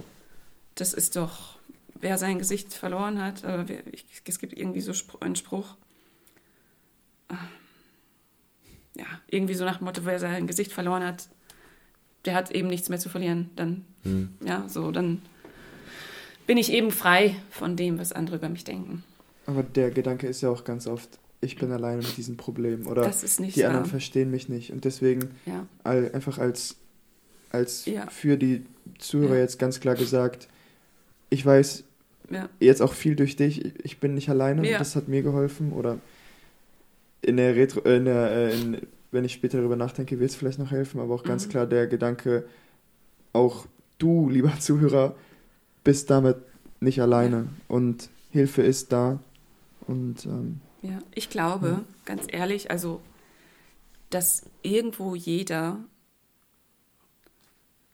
das 0.79 0.93
ist 0.93 1.15
doch, 1.15 1.57
wer 1.99 2.17
sein 2.17 2.39
Gesicht 2.39 2.73
verloren 2.73 3.21
hat, 3.21 3.43
wer, 3.43 3.85
ich, 3.91 4.05
es 4.25 4.39
gibt 4.39 4.53
irgendwie 4.53 4.81
so 4.81 4.93
einen 5.19 5.35
Spruch, 5.35 5.75
ah, 7.29 7.35
ja, 8.95 9.05
irgendwie 9.27 9.53
so 9.53 9.65
nach 9.65 9.77
dem 9.77 9.85
Motto, 9.85 10.05
wer 10.05 10.19
sein 10.19 10.47
Gesicht 10.47 10.71
verloren 10.71 11.03
hat, 11.03 11.27
der 12.25 12.33
hat 12.33 12.51
eben 12.51 12.67
nichts 12.67 12.89
mehr 12.89 12.99
zu 12.99 13.09
verlieren. 13.09 13.49
Dann, 13.55 13.85
hm. 14.03 14.29
ja, 14.43 14.67
so, 14.67 14.91
dann 14.91 15.21
bin 16.45 16.57
ich 16.57 16.71
eben 16.71 16.91
frei 16.91 17.35
von 17.49 17.75
dem, 17.75 17.99
was 17.99 18.11
andere 18.11 18.37
über 18.37 18.49
mich 18.49 18.63
denken. 18.63 19.03
Aber 19.45 19.63
der 19.63 19.91
Gedanke 19.91 20.27
ist 20.27 20.41
ja 20.41 20.49
auch 20.49 20.63
ganz 20.63 20.87
oft, 20.87 21.19
ich 21.41 21.57
bin 21.57 21.71
alleine 21.71 22.01
mit 22.01 22.17
diesem 22.17 22.35
Problem 22.35 22.87
oder 22.87 23.03
die 23.03 23.61
wahr. 23.61 23.69
anderen 23.69 23.85
verstehen 23.85 24.31
mich 24.31 24.49
nicht. 24.49 24.71
Und 24.71 24.83
deswegen 24.85 25.31
ja. 25.45 25.65
all, 25.83 26.11
einfach 26.13 26.37
als, 26.37 26.75
als 27.51 27.85
ja. 27.85 28.07
für 28.09 28.37
die 28.37 28.65
Zuhörer 28.97 29.35
ja. 29.35 29.41
jetzt 29.41 29.59
ganz 29.59 29.79
klar 29.79 29.95
gesagt, 29.95 30.47
ich 31.29 31.45
weiß 31.45 31.83
jetzt 32.59 32.81
auch 32.81 32.93
viel 32.93 33.15
durch 33.15 33.35
dich, 33.35 33.73
ich 33.83 33.99
bin 33.99 34.13
nicht 34.13 34.29
alleine, 34.29 34.69
das 34.71 34.95
hat 34.95 35.07
mir 35.07 35.21
geholfen. 35.21 35.71
Oder 35.71 35.99
in 37.21 37.37
der 37.37 37.55
Retro, 37.55 37.81
in 37.81 38.05
der, 38.05 38.31
äh, 38.31 38.53
in, 38.53 38.81
wenn 39.11 39.25
ich 39.25 39.33
später 39.33 39.57
darüber 39.57 39.75
nachdenke, 39.75 40.19
wird 40.19 40.29
es 40.29 40.35
vielleicht 40.35 40.59
noch 40.59 40.71
helfen, 40.71 40.99
aber 40.99 41.13
auch 41.15 41.23
ganz 41.23 41.45
mhm. 41.45 41.51
klar 41.51 41.65
der 41.65 41.87
Gedanke, 41.87 42.45
auch 43.33 43.65
du, 43.97 44.29
lieber 44.29 44.53
Zuhörer, 44.59 45.15
bist 45.83 46.09
damit 46.09 46.37
nicht 46.79 47.01
alleine. 47.01 47.47
Und 47.67 48.09
Hilfe 48.31 48.61
ist 48.61 48.91
da. 48.91 49.19
Und 49.87 50.25
ähm, 50.25 50.59
ja, 50.81 50.99
ich 51.15 51.29
glaube, 51.29 51.67
ja. 51.67 51.83
ganz 52.05 52.25
ehrlich, 52.27 52.69
also 52.71 53.01
dass 54.09 54.43
irgendwo 54.61 55.15
jeder 55.15 55.79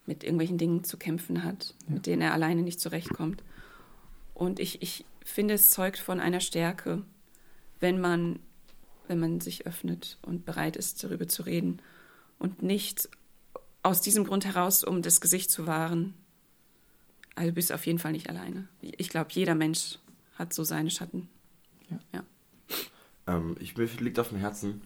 mit 0.05 0.23
irgendwelchen 0.23 0.57
Dingen 0.57 0.83
zu 0.83 0.97
kämpfen 0.97 1.43
hat, 1.43 1.75
ja. 1.87 1.95
mit 1.95 2.05
denen 2.05 2.21
er 2.21 2.33
alleine 2.33 2.61
nicht 2.61 2.79
zurechtkommt. 2.79 3.43
Und 4.33 4.59
ich, 4.59 4.81
ich 4.81 5.05
finde, 5.23 5.53
es 5.53 5.69
zeugt 5.69 5.99
von 5.99 6.19
einer 6.19 6.39
Stärke, 6.39 7.03
wenn 7.79 7.99
man, 7.99 8.39
wenn 9.07 9.19
man 9.19 9.39
sich 9.39 9.65
öffnet 9.65 10.17
und 10.21 10.45
bereit 10.45 10.75
ist, 10.75 11.03
darüber 11.03 11.27
zu 11.27 11.43
reden. 11.43 11.81
Und 12.39 12.61
nicht 12.61 13.09
aus 13.83 14.01
diesem 14.01 14.23
Grund 14.23 14.45
heraus, 14.45 14.83
um 14.83 15.01
das 15.01 15.21
Gesicht 15.21 15.51
zu 15.51 15.67
wahren. 15.67 16.13
Also 17.35 17.49
du 17.49 17.55
bist 17.55 17.71
auf 17.71 17.85
jeden 17.85 17.99
Fall 17.99 18.11
nicht 18.11 18.29
alleine. 18.29 18.67
Ich 18.81 19.09
glaube, 19.09 19.29
jeder 19.31 19.55
Mensch 19.55 19.99
hat 20.35 20.53
so 20.53 20.63
seine 20.63 20.89
Schatten. 20.89 21.29
Ja. 21.89 21.99
ja. 22.13 22.23
Ähm, 23.27 23.55
ich, 23.59 23.77
mir 23.77 23.85
liegt 23.85 24.19
auf 24.19 24.29
dem 24.29 24.37
Herzen, 24.37 24.81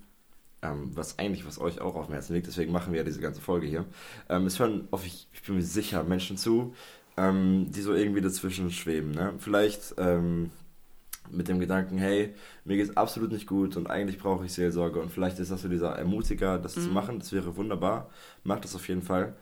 ähm, 0.67 0.91
was 0.93 1.19
eigentlich, 1.19 1.45
was 1.45 1.59
euch 1.59 1.81
auch 1.81 1.95
auf 1.95 2.07
dem 2.07 2.13
Herzen 2.13 2.33
liegt, 2.33 2.47
deswegen 2.47 2.71
machen 2.71 2.93
wir 2.93 2.99
ja 2.99 3.05
diese 3.05 3.21
ganze 3.21 3.41
Folge 3.41 3.67
hier. 3.67 3.85
Ähm, 4.29 4.45
es 4.45 4.59
hören, 4.59 4.87
auf, 4.91 5.05
ich, 5.05 5.27
ich 5.33 5.41
bin 5.41 5.55
mir 5.55 5.63
sicher, 5.63 6.03
Menschen 6.03 6.37
zu, 6.37 6.73
ähm, 7.17 7.67
die 7.69 7.81
so 7.81 7.93
irgendwie 7.93 8.21
dazwischen 8.21 8.71
schweben. 8.71 9.11
Ne? 9.11 9.33
Vielleicht 9.39 9.95
ähm, 9.97 10.51
mit 11.31 11.47
dem 11.47 11.59
Gedanken, 11.59 11.97
hey, 11.97 12.33
mir 12.65 12.77
geht 12.77 12.89
es 12.89 12.97
absolut 12.97 13.31
nicht 13.31 13.47
gut 13.47 13.75
und 13.75 13.89
eigentlich 13.89 14.17
brauche 14.17 14.45
ich 14.45 14.53
Seelsorge 14.53 14.99
und 14.99 15.11
vielleicht 15.11 15.39
ist 15.39 15.51
das 15.51 15.61
so 15.61 15.67
dieser 15.67 15.93
Ermutiger, 15.93 16.57
das 16.57 16.75
mhm. 16.75 16.81
zu 16.81 16.89
machen, 16.89 17.19
das 17.19 17.31
wäre 17.33 17.55
wunderbar, 17.57 18.09
macht 18.43 18.63
das 18.63 18.75
auf 18.75 18.87
jeden 18.87 19.01
Fall. 19.01 19.33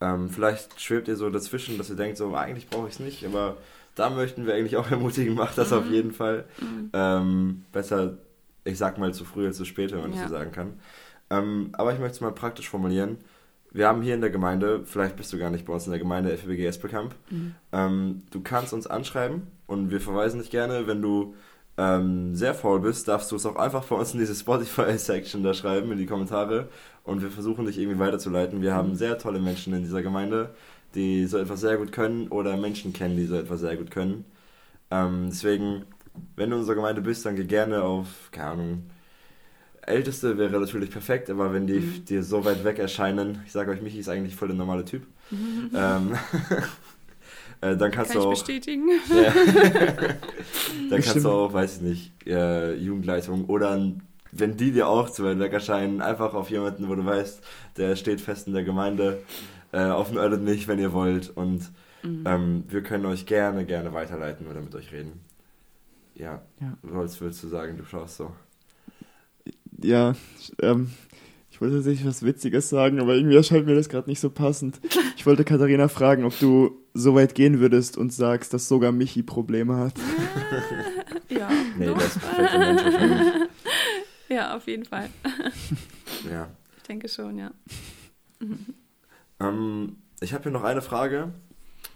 Ähm, 0.00 0.30
vielleicht 0.30 0.80
schwebt 0.80 1.08
ihr 1.08 1.16
so 1.16 1.30
dazwischen, 1.30 1.78
dass 1.78 1.90
ihr 1.90 1.96
denkt, 1.96 2.16
so 2.16 2.34
eigentlich 2.34 2.68
brauche 2.68 2.88
ich 2.88 2.94
es 2.94 3.00
nicht, 3.00 3.24
aber 3.24 3.56
da 3.94 4.10
möchten 4.10 4.46
wir 4.46 4.54
eigentlich 4.54 4.76
auch 4.76 4.90
ermutigen, 4.90 5.34
macht 5.34 5.58
das 5.58 5.70
mhm. 5.70 5.78
auf 5.78 5.90
jeden 5.90 6.12
Fall. 6.12 6.44
Mhm. 6.60 6.90
Ähm, 6.92 7.64
besser, 7.72 8.18
ich 8.64 8.78
sag 8.78 8.98
mal 8.98 9.12
zu 9.12 9.24
früh 9.24 9.46
als 9.46 9.56
zu 9.56 9.64
spät, 9.64 9.92
wenn 9.92 10.00
man 10.00 10.12
ja. 10.12 10.20
das 10.20 10.28
so 10.28 10.36
sagen 10.36 10.52
kann. 10.52 10.74
Ähm, 11.30 11.70
aber 11.72 11.92
ich 11.92 11.98
möchte 11.98 12.14
es 12.14 12.20
mal 12.20 12.32
praktisch 12.32 12.68
formulieren. 12.68 13.18
Wir 13.70 13.88
haben 13.88 14.02
hier 14.02 14.14
in 14.14 14.20
der 14.20 14.30
Gemeinde, 14.30 14.82
vielleicht 14.84 15.16
bist 15.16 15.32
du 15.32 15.38
gar 15.38 15.50
nicht 15.50 15.64
bei 15.64 15.72
uns 15.72 15.86
in 15.86 15.92
der 15.92 15.98
Gemeinde 15.98 16.36
FBG 16.36 16.66
Espelkamp, 16.66 17.14
mhm. 17.30 17.54
ähm, 17.72 18.22
du 18.30 18.42
kannst 18.42 18.74
uns 18.74 18.86
anschreiben 18.86 19.46
und 19.66 19.90
wir 19.90 20.00
verweisen 20.00 20.40
dich 20.40 20.50
gerne, 20.50 20.86
wenn 20.86 21.00
du 21.00 21.34
ähm, 21.78 22.36
sehr 22.36 22.54
faul 22.54 22.80
bist, 22.80 23.08
darfst 23.08 23.32
du 23.32 23.36
es 23.36 23.46
auch 23.46 23.56
einfach 23.56 23.84
bei 23.84 23.96
uns 23.96 24.12
in 24.12 24.20
diese 24.20 24.34
Spotify-Section 24.34 25.42
da 25.42 25.54
schreiben, 25.54 25.90
in 25.90 25.96
die 25.96 26.04
Kommentare 26.04 26.68
und 27.02 27.22
wir 27.22 27.30
versuchen 27.30 27.64
dich 27.64 27.78
irgendwie 27.78 27.98
weiterzuleiten. 27.98 28.60
Wir 28.60 28.74
haben 28.74 28.90
mhm. 28.90 28.96
sehr 28.96 29.16
tolle 29.16 29.40
Menschen 29.40 29.72
in 29.72 29.82
dieser 29.82 30.02
Gemeinde 30.02 30.50
die 30.94 31.26
so 31.26 31.38
etwas 31.38 31.60
sehr 31.60 31.76
gut 31.76 31.92
können 31.92 32.28
oder 32.28 32.56
Menschen 32.56 32.92
kennen, 32.92 33.16
die 33.16 33.26
so 33.26 33.36
etwas 33.36 33.60
sehr 33.60 33.76
gut 33.76 33.90
können. 33.90 34.24
Ähm, 34.90 35.26
deswegen, 35.28 35.84
wenn 36.36 36.50
du 36.50 36.56
in 36.56 36.60
unserer 36.60 36.76
Gemeinde 36.76 37.00
bist, 37.00 37.24
dann 37.24 37.36
geh 37.36 37.44
gerne 37.44 37.82
auf, 37.82 38.30
keine 38.30 38.50
Ahnung, 38.50 38.90
Älteste 39.84 40.38
wäre 40.38 40.60
natürlich 40.60 40.90
perfekt, 40.90 41.28
aber 41.28 41.52
wenn 41.52 41.66
die 41.66 41.80
mhm. 41.80 42.04
dir 42.04 42.22
so 42.22 42.44
weit 42.44 42.64
weg 42.64 42.78
erscheinen, 42.78 43.42
ich 43.46 43.52
sage 43.52 43.70
euch, 43.72 43.82
Michi 43.82 43.98
ist 43.98 44.08
eigentlich 44.08 44.36
voll 44.36 44.48
der 44.48 44.56
normale 44.56 44.84
Typ, 44.84 45.06
mhm. 45.30 45.70
ähm, 45.74 46.14
äh, 47.60 47.76
dann 47.76 47.90
kannst 47.90 48.12
Kann 48.12 48.22
du 48.22 48.28
auch. 48.28 48.30
bestätigen. 48.30 48.88
Ja, 49.10 49.32
dann 50.90 51.00
kannst 51.02 51.24
du 51.24 51.28
auch, 51.28 51.52
weiß 51.52 51.76
ich 51.76 51.82
nicht, 51.82 52.12
äh, 52.26 52.74
Jugendleitung 52.74 53.46
oder 53.46 53.92
wenn 54.32 54.56
die 54.56 54.72
dir 54.72 54.88
auch 54.88 55.10
zu 55.10 55.24
weit 55.24 55.38
weg 55.38 55.52
erscheinen, 55.52 56.00
einfach 56.00 56.34
auf 56.34 56.50
jemanden, 56.50 56.88
wo 56.88 56.94
du 56.94 57.04
weißt, 57.04 57.42
der 57.76 57.96
steht 57.96 58.20
fest 58.20 58.46
in 58.46 58.54
der 58.54 58.64
Gemeinde, 58.64 59.22
äh, 59.72 59.84
auf 59.84 60.08
den 60.08 60.16
Earl 60.16 60.38
mich, 60.38 60.68
wenn 60.68 60.78
ihr 60.78 60.92
wollt. 60.92 61.30
Und 61.34 61.70
mhm. 62.02 62.24
ähm, 62.26 62.64
wir 62.68 62.82
können 62.82 63.06
euch 63.06 63.26
gerne, 63.26 63.66
gerne 63.66 63.92
weiterleiten 63.92 64.46
oder 64.46 64.60
mit 64.60 64.74
euch 64.74 64.90
reden. 64.90 65.20
Ja, 66.14 66.42
ja. 66.60 66.76
was 66.82 67.20
willst 67.20 67.42
du 67.42 67.48
sagen? 67.48 67.76
Du 67.76 67.84
schaust 67.84 68.16
so. 68.16 68.32
Ja, 69.82 70.14
ähm, 70.60 70.90
ich 71.50 71.60
wollte 71.60 71.76
tatsächlich 71.76 72.06
was 72.06 72.22
Witziges 72.22 72.68
sagen, 72.68 73.00
aber 73.00 73.14
irgendwie 73.14 73.36
erscheint 73.36 73.66
mir 73.66 73.74
das 73.74 73.88
gerade 73.88 74.08
nicht 74.08 74.20
so 74.20 74.30
passend. 74.30 74.80
Ich 75.16 75.26
wollte 75.26 75.44
Katharina 75.44 75.86
fragen, 75.86 76.24
ob 76.24 76.36
du 76.40 76.80
so 76.94 77.14
weit 77.14 77.36
gehen 77.36 77.60
würdest 77.60 77.96
und 77.96 78.12
sagst, 78.12 78.52
dass 78.52 78.66
sogar 78.66 78.90
Michi 78.90 79.22
Probleme 79.22 79.76
hat. 79.76 79.94
ja. 81.28 81.48
Nee, 81.78 81.86
das 81.94 82.16
ist 82.16 82.20
perfekte 82.20 82.58
Mensch 82.58 82.82
Ja, 84.28 84.56
auf 84.56 84.66
jeden 84.66 84.84
Fall. 84.84 85.10
ja. 86.28 86.48
Ich 86.76 86.82
denke 86.82 87.08
schon, 87.08 87.38
ja. 87.38 87.52
Ähm, 89.38 89.96
ich 90.20 90.34
habe 90.34 90.42
hier 90.42 90.50
noch 90.50 90.64
eine 90.64 90.82
Frage 90.82 91.32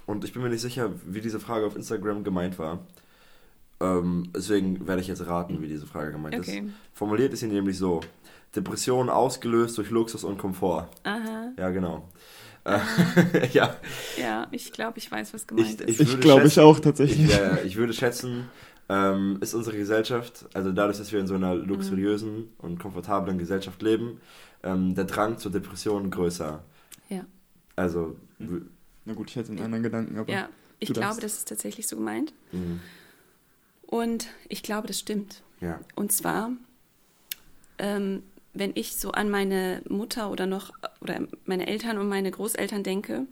und 0.06 0.22
ich 0.24 0.32
bin 0.32 0.42
mir 0.42 0.50
nicht 0.50 0.60
sicher, 0.60 0.92
wie 1.04 1.20
diese 1.20 1.40
Frage 1.40 1.66
auf 1.66 1.74
Instagram 1.74 2.22
gemeint 2.22 2.60
war. 2.60 2.86
Ähm, 3.80 4.30
deswegen 4.34 4.86
werde 4.86 5.02
ich 5.02 5.08
jetzt 5.08 5.26
raten, 5.26 5.60
wie 5.60 5.68
diese 5.68 5.86
Frage 5.86 6.12
gemeint 6.12 6.36
okay. 6.36 6.60
ist. 6.60 6.72
Formuliert 6.94 7.32
ist 7.32 7.40
sie 7.40 7.48
nämlich 7.48 7.78
so: 7.78 8.00
Depression 8.54 9.10
ausgelöst 9.10 9.76
durch 9.78 9.90
Luxus 9.90 10.24
und 10.24 10.38
Komfort. 10.38 10.88
Aha. 11.04 11.52
Ja, 11.56 11.70
genau. 11.70 12.08
ja. 13.52 13.76
ja, 14.18 14.48
ich 14.50 14.72
glaube, 14.72 14.98
ich 14.98 15.10
weiß, 15.10 15.32
was 15.34 15.46
gemeint 15.46 15.80
ich, 15.82 15.88
ist. 15.88 16.00
Ich, 16.00 16.14
ich 16.14 16.20
glaube, 16.20 16.46
ich 16.46 16.58
auch 16.58 16.80
tatsächlich. 16.80 17.26
Ich, 17.26 17.36
ja, 17.36 17.58
ich 17.64 17.76
würde 17.76 17.92
schätzen, 17.92 18.48
ähm, 18.88 19.38
ist 19.40 19.54
unsere 19.54 19.76
Gesellschaft, 19.76 20.46
also 20.52 20.72
dadurch, 20.72 20.98
dass 20.98 21.12
wir 21.12 21.20
in 21.20 21.26
so 21.26 21.34
einer 21.34 21.54
luxuriösen 21.54 22.36
mhm. 22.36 22.48
und 22.58 22.78
komfortablen 22.78 23.38
Gesellschaft 23.38 23.82
leben, 23.82 24.20
ähm, 24.62 24.94
der 24.94 25.04
Drang 25.04 25.38
zur 25.38 25.52
Depression 25.52 26.10
größer. 26.10 26.62
Ja. 27.08 27.24
Also. 27.76 28.16
Na 29.04 29.14
gut, 29.14 29.30
ich 29.30 29.36
hätte 29.36 29.50
einen 29.50 29.60
anderen 29.60 29.84
Gedanken, 29.84 30.18
aber. 30.18 30.32
Ja, 30.32 30.48
ich 30.78 30.92
glaube, 30.92 31.20
das 31.20 31.34
ist 31.34 31.48
tatsächlich 31.48 31.86
so 31.86 31.96
gemeint. 31.96 32.34
Mhm. 32.52 32.80
Und 33.86 34.28
ich 34.48 34.62
glaube, 34.62 34.86
das 34.86 34.98
stimmt. 34.98 35.42
Ja. 35.60 35.80
Und 35.94 36.12
zwar, 36.12 36.52
ähm, 37.78 38.22
wenn 38.52 38.72
ich 38.74 38.96
so 38.96 39.12
an 39.12 39.30
meine 39.30 39.82
Mutter 39.88 40.30
oder 40.30 40.46
noch 40.46 40.70
oder 41.00 41.20
meine 41.44 41.66
Eltern 41.66 41.98
und 41.98 42.08
meine 42.08 42.30
Großeltern 42.30 42.82
denke, 42.82 43.26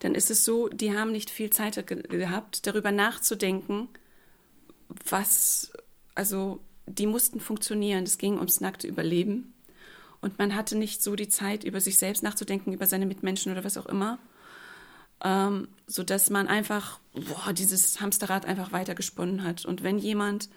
dann 0.00 0.14
ist 0.14 0.30
es 0.30 0.44
so, 0.44 0.68
die 0.68 0.96
haben 0.96 1.12
nicht 1.12 1.30
viel 1.30 1.50
Zeit 1.50 1.86
ge 1.86 2.02
gehabt, 2.02 2.66
darüber 2.66 2.92
nachzudenken, 2.92 3.88
was, 5.08 5.72
also 6.14 6.60
die 6.86 7.06
mussten 7.06 7.40
funktionieren. 7.40 8.04
Es 8.04 8.18
ging 8.18 8.36
ums 8.36 8.60
nackte 8.60 8.86
Überleben. 8.86 9.54
Und 10.20 10.38
man 10.38 10.54
hatte 10.54 10.76
nicht 10.76 11.02
so 11.02 11.14
die 11.14 11.28
Zeit, 11.28 11.64
über 11.64 11.80
sich 11.80 11.98
selbst 11.98 12.22
nachzudenken, 12.22 12.72
über 12.72 12.86
seine 12.86 13.06
Mitmenschen 13.06 13.52
oder 13.52 13.64
was 13.64 13.76
auch 13.76 13.86
immer. 13.86 14.18
Ähm, 15.24 15.68
sodass 15.86 16.30
man 16.30 16.46
einfach 16.46 17.00
boah, 17.12 17.52
dieses 17.52 18.00
Hamsterrad 18.00 18.46
einfach 18.46 18.72
weitergesponnen 18.72 19.42
hat. 19.42 19.64
Und 19.64 19.82
wenn 19.82 19.98
jemand 19.98 20.48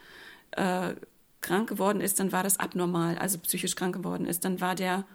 äh, 0.52 0.94
krank 1.42 1.70
geworden 1.70 2.02
ist, 2.02 2.20
dann 2.20 2.32
war 2.32 2.44
das 2.44 2.60
abnormal, 2.60 3.18
also 3.18 3.40
psychisch 3.40 3.76
krank 3.76 3.96
geworden 3.96 4.26
ist, 4.26 4.46
dann 4.46 4.62
war 4.62 4.76
der, 4.76 5.06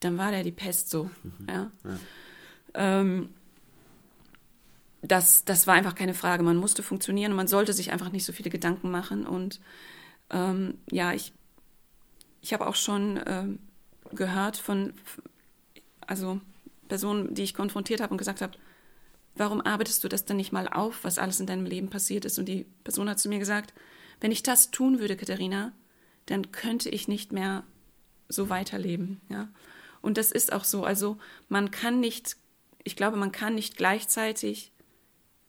dann 0.00 0.18
war 0.18 0.30
der 0.30 0.44
die 0.44 0.52
Pest 0.52 0.90
so. 0.90 1.10
Mhm. 1.22 1.46
Ja. 1.48 1.70
ja. 1.84 1.98
Ähm, 2.74 3.30
das, 5.00 5.44
das 5.44 5.66
war 5.66 5.74
einfach 5.74 5.94
keine 5.94 6.14
Frage. 6.14 6.42
Man 6.42 6.56
musste 6.56 6.82
funktionieren 6.82 7.32
und 7.32 7.36
man 7.36 7.48
sollte 7.48 7.72
sich 7.72 7.90
einfach 7.90 8.12
nicht 8.12 8.24
so 8.24 8.32
viele 8.32 8.50
Gedanken 8.50 8.90
machen. 8.90 9.26
Und 9.26 9.60
ähm, 10.30 10.78
ja, 10.90 11.12
ich 11.12 11.32
ich 12.42 12.52
habe 12.52 12.66
auch 12.66 12.74
schon 12.74 13.16
äh, 13.16 13.46
gehört 14.10 14.58
von, 14.58 14.92
also 16.06 16.40
Personen, 16.92 17.32
die 17.32 17.42
ich 17.42 17.54
konfrontiert 17.54 18.02
habe 18.02 18.10
und 18.10 18.18
gesagt 18.18 18.42
habe, 18.42 18.52
warum 19.34 19.62
arbeitest 19.62 20.04
du 20.04 20.08
das 20.08 20.26
denn 20.26 20.36
nicht 20.36 20.52
mal 20.52 20.68
auf, 20.68 21.04
was 21.04 21.16
alles 21.16 21.40
in 21.40 21.46
deinem 21.46 21.64
Leben 21.64 21.88
passiert 21.88 22.26
ist? 22.26 22.38
Und 22.38 22.44
die 22.50 22.66
Person 22.84 23.08
hat 23.08 23.18
zu 23.18 23.30
mir 23.30 23.38
gesagt, 23.38 23.72
wenn 24.20 24.30
ich 24.30 24.42
das 24.42 24.70
tun 24.70 24.98
würde, 24.98 25.16
Katharina, 25.16 25.72
dann 26.26 26.52
könnte 26.52 26.90
ich 26.90 27.08
nicht 27.08 27.32
mehr 27.32 27.64
so 28.28 28.50
weiterleben. 28.50 29.22
Ja? 29.30 29.48
Und 30.02 30.18
das 30.18 30.32
ist 30.32 30.52
auch 30.52 30.64
so. 30.64 30.84
Also 30.84 31.16
man 31.48 31.70
kann 31.70 31.98
nicht, 31.98 32.36
ich 32.84 32.94
glaube, 32.94 33.16
man 33.16 33.32
kann 33.32 33.54
nicht 33.54 33.78
gleichzeitig 33.78 34.70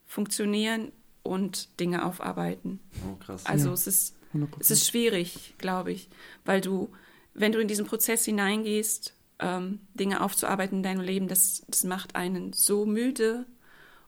funktionieren 0.05 0.93
und 1.23 1.77
Dinge 1.81 2.05
aufarbeiten. 2.05 2.79
Oh, 3.05 3.15
krass. 3.17 3.45
Also 3.45 3.67
ja. 3.67 3.73
es 3.73 3.85
ist 3.85 4.15
100%. 4.33 4.47
Es 4.59 4.71
ist 4.71 4.87
schwierig, 4.87 5.55
glaube 5.57 5.91
ich, 5.91 6.07
weil 6.45 6.61
du, 6.61 6.89
wenn 7.33 7.51
du 7.51 7.59
in 7.59 7.67
diesen 7.67 7.85
Prozess 7.85 8.23
hineingehst, 8.23 9.13
ähm, 9.39 9.81
Dinge 9.93 10.21
aufzuarbeiten 10.21 10.77
in 10.77 10.83
deinem 10.83 11.01
Leben, 11.01 11.27
das, 11.27 11.63
das 11.67 11.83
macht 11.83 12.15
einen 12.15 12.53
so 12.53 12.85
müde 12.85 13.45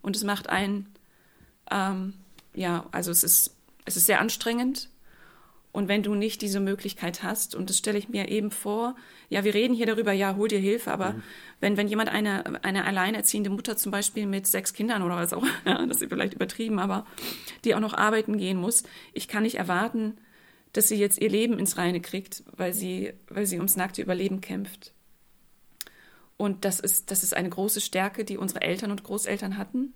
und 0.02 0.16
es 0.16 0.24
macht 0.24 0.50
einen, 0.50 0.94
ähm, 1.72 2.14
ja, 2.54 2.86
also 2.92 3.12
es 3.12 3.24
ist, 3.24 3.56
es 3.86 3.98
ist 3.98 4.06
sehr 4.06 4.20
anstrengend 4.20 4.90
und 5.76 5.90
wenn 5.90 6.04
du 6.04 6.16
nicht 6.16 6.42
diese 6.42 6.62
Möglichkeit 6.62 7.22
hast, 7.22 7.54
und 7.54 7.70
das 7.70 7.78
stelle 7.78 7.98
ich 7.98 8.08
mir 8.08 8.30
eben 8.30 8.50
vor, 8.50 8.96
ja, 9.28 9.44
wir 9.44 9.54
reden 9.54 9.74
hier 9.74 9.86
darüber, 9.86 10.14
ja, 10.14 10.38
hol 10.38 10.48
dir 10.48 10.58
Hilfe, 10.58 10.90
aber 10.90 11.12
mhm. 11.12 11.24
wenn, 11.60 11.76
wenn 11.76 11.90
jemand 11.90 12.08
eine, 12.08 12.64
eine 12.64 12.86
alleinerziehende 12.86 13.50
Mutter 13.50 13.76
zum 13.76 13.92
Beispiel 13.92 14.26
mit 14.26 14.48
sechs 14.48 14.72
Kindern 14.72 15.04
oder 15.04 15.18
was 15.18 15.34
auch, 15.34 15.46
ja, 15.66 15.86
das 15.86 16.02
ist 16.02 16.08
vielleicht 16.08 16.34
übertrieben, 16.34 16.80
aber 16.80 17.06
die 17.66 17.76
auch 17.76 17.82
noch 17.82 17.94
arbeiten 17.94 18.38
gehen 18.38 18.58
muss, 18.58 18.84
ich 19.12 19.28
kann 19.28 19.44
nicht 19.44 19.56
erwarten, 19.56 20.18
dass 20.72 20.88
sie 20.88 20.96
jetzt 20.96 21.20
ihr 21.20 21.30
Leben 21.30 21.60
ins 21.60 21.76
Reine 21.76 22.00
kriegt, 22.00 22.46
weil 22.56 22.74
sie, 22.74 23.12
weil 23.28 23.46
sie 23.46 23.58
ums 23.58 23.76
nackte 23.76 24.02
Überleben 24.02 24.40
kämpft. 24.40 24.94
Und 26.38 26.66
das 26.66 26.80
ist, 26.80 27.12
das 27.12 27.24
ist 27.24 27.36
eine 27.36 27.50
große 27.50 27.82
Stärke, 27.82 28.26
die 28.26 28.38
unsere 28.38 28.62
Eltern 28.62 28.92
und 28.92 29.04
Großeltern 29.04 29.58
hatten 29.58 29.94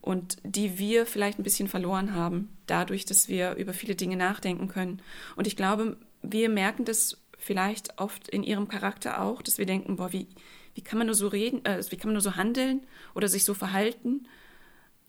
und 0.00 0.36
die 0.44 0.78
wir 0.78 1.06
vielleicht 1.06 1.38
ein 1.38 1.42
bisschen 1.42 1.68
verloren 1.68 2.14
haben, 2.14 2.56
dadurch, 2.66 3.04
dass 3.04 3.28
wir 3.28 3.54
über 3.54 3.72
viele 3.72 3.96
Dinge 3.96 4.16
nachdenken 4.16 4.68
können. 4.68 5.02
Und 5.36 5.46
ich 5.46 5.56
glaube, 5.56 5.96
wir 6.22 6.48
merken 6.48 6.84
das 6.84 7.18
vielleicht 7.38 7.98
oft 7.98 8.28
in 8.28 8.42
ihrem 8.42 8.68
Charakter 8.68 9.20
auch, 9.22 9.42
dass 9.42 9.58
wir 9.58 9.66
denken, 9.66 9.96
boah, 9.96 10.12
wie, 10.12 10.28
wie 10.74 10.82
kann 10.82 10.98
man 10.98 11.06
nur 11.06 11.16
so 11.16 11.28
reden, 11.28 11.64
äh, 11.64 11.82
wie 11.90 11.96
kann 11.96 12.08
man 12.08 12.14
nur 12.14 12.22
so 12.22 12.36
handeln 12.36 12.82
oder 13.14 13.28
sich 13.28 13.44
so 13.44 13.54
verhalten? 13.54 14.26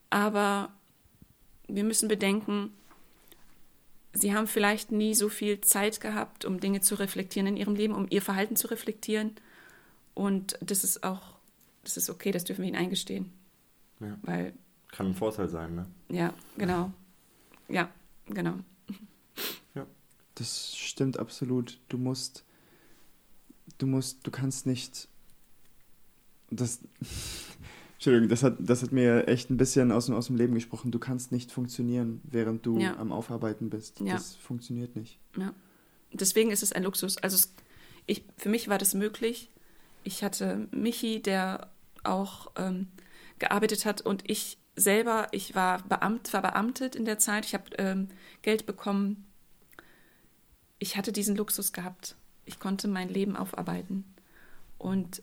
Aber 0.09 0.71
wir 1.67 1.83
müssen 1.83 2.07
bedenken, 2.07 2.73
sie 4.13 4.33
haben 4.33 4.47
vielleicht 4.47 4.91
nie 4.91 5.13
so 5.13 5.29
viel 5.29 5.61
Zeit 5.61 6.01
gehabt, 6.01 6.45
um 6.45 6.59
Dinge 6.59 6.81
zu 6.81 6.95
reflektieren 6.95 7.47
in 7.47 7.57
ihrem 7.57 7.75
Leben, 7.75 7.95
um 7.95 8.07
ihr 8.09 8.21
Verhalten 8.21 8.55
zu 8.55 8.67
reflektieren. 8.67 9.35
Und 10.13 10.57
das 10.61 10.83
ist 10.83 11.03
auch, 11.03 11.37
das 11.83 11.97
ist 11.97 12.09
okay, 12.09 12.31
das 12.31 12.43
dürfen 12.43 12.61
wir 12.61 12.67
ihnen 12.69 12.77
eingestehen. 12.77 13.31
Ja. 13.99 14.17
Weil, 14.23 14.53
Kann 14.91 15.07
ein 15.07 15.15
Vorteil 15.15 15.47
sein, 15.49 15.75
ne? 15.75 15.85
ja, 16.09 16.33
genau. 16.57 16.91
Ja, 17.69 17.89
genau. 18.27 18.55
Das 20.35 20.75
stimmt 20.75 21.19
absolut. 21.19 21.79
Du 21.89 21.97
musst, 21.97 22.45
du 23.77 23.85
musst, 23.85 24.25
du 24.25 24.31
kannst 24.31 24.65
nicht. 24.65 25.07
Das, 26.49 26.79
Entschuldigung, 27.95 28.29
das 28.29 28.41
hat, 28.41 28.55
das 28.59 28.81
hat 28.81 28.91
mir 28.91 29.27
echt 29.27 29.49
ein 29.51 29.57
bisschen 29.57 29.91
aus 29.91 30.07
dem, 30.07 30.15
aus 30.15 30.27
dem 30.27 30.37
Leben 30.37 30.53
gesprochen. 30.55 30.89
Du 30.89 30.99
kannst 30.99 31.31
nicht 31.31 31.51
funktionieren, 31.51 32.21
während 32.23 32.65
du 32.65 32.79
Ja. 32.79 32.97
am 32.97 33.11
Aufarbeiten 33.11 33.69
bist. 33.69 33.99
Ja. 33.99 34.13
Das 34.13 34.35
funktioniert 34.35 34.95
nicht. 34.95 35.19
Ja. 35.37 35.53
Deswegen 36.13 36.49
ist 36.49 36.63
es 36.63 36.71
ein 36.71 36.83
Luxus. 36.83 37.17
Also 37.17 37.35
es, 37.35 37.53
ich, 38.07 38.23
für 38.37 38.49
mich 38.49 38.67
war 38.67 38.77
das 38.79 38.93
möglich. 38.95 39.50
Ich 40.03 40.23
hatte 40.23 40.67
Michi, 40.71 41.21
der 41.21 41.69
auch 42.03 42.51
ähm, 42.55 42.87
gearbeitet 43.39 43.85
hat 43.85 44.01
und 44.01 44.29
ich 44.29 44.57
selber, 44.75 45.27
ich 45.31 45.55
war 45.55 45.83
Beamt, 45.83 46.33
war 46.33 46.41
beamtet 46.41 46.95
in 46.95 47.05
der 47.05 47.19
Zeit. 47.19 47.45
Ich 47.45 47.53
habe 47.53 47.75
ähm, 47.77 48.07
Geld 48.41 48.65
bekommen. 48.65 49.25
Ich 50.79 50.97
hatte 50.97 51.11
diesen 51.11 51.35
Luxus 51.35 51.73
gehabt. 51.73 52.15
Ich 52.45 52.59
konnte 52.59 52.87
mein 52.87 53.09
Leben 53.09 53.35
aufarbeiten. 53.35 54.05
Und 54.77 55.21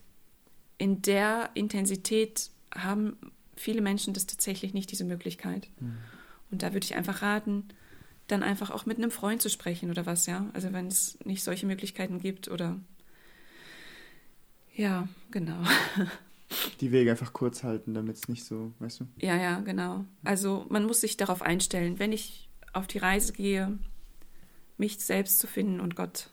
in 0.77 1.03
der 1.03 1.51
Intensität 1.55 2.51
haben 2.75 3.17
viele 3.57 3.81
Menschen 3.81 4.15
das 4.15 4.27
tatsächlich 4.27 4.75
nicht, 4.75 4.91
diese 4.93 5.05
Möglichkeit. 5.05 5.69
Und 6.51 6.63
da 6.63 6.73
würde 6.73 6.85
ich 6.85 6.95
einfach 6.95 7.23
raten, 7.23 7.69
dann 8.29 8.43
einfach 8.43 8.71
auch 8.71 8.87
mit 8.87 8.99
einem 8.99 9.11
Freund 9.11 9.43
zu 9.43 9.51
sprechen 9.51 9.91
oder 9.91 10.07
was, 10.07 10.27
ja. 10.27 10.47
Also 10.53 10.73
wenn 10.73 10.87
es 10.87 11.19
nicht 11.25 11.43
solche 11.43 11.67
Möglichkeiten 11.67 12.21
gibt 12.21 12.49
oder 12.49 12.79
ja, 14.79 15.09
genau. 15.31 15.59
Die 16.81 16.93
Wege 16.93 17.11
einfach 17.11 17.33
kurz 17.33 17.63
halten, 17.63 17.93
damit 17.93 18.17
es 18.17 18.29
nicht 18.29 18.45
so, 18.45 18.73
weißt 18.79 19.01
du? 19.01 19.07
Ja, 19.19 19.37
ja, 19.37 19.61
genau. 19.61 20.05
Also 20.25 20.65
man 20.71 20.85
muss 20.85 21.01
sich 21.01 21.17
darauf 21.17 21.43
einstellen, 21.43 21.99
wenn 21.99 22.13
ich 22.13 22.49
auf 22.73 22.87
die 22.87 22.99
Reise 22.99 23.33
gehe, 23.33 23.79
mich 24.79 24.99
selbst 25.01 25.41
zu 25.41 25.47
finden 25.47 25.81
und 25.81 25.97
Gott, 25.97 26.31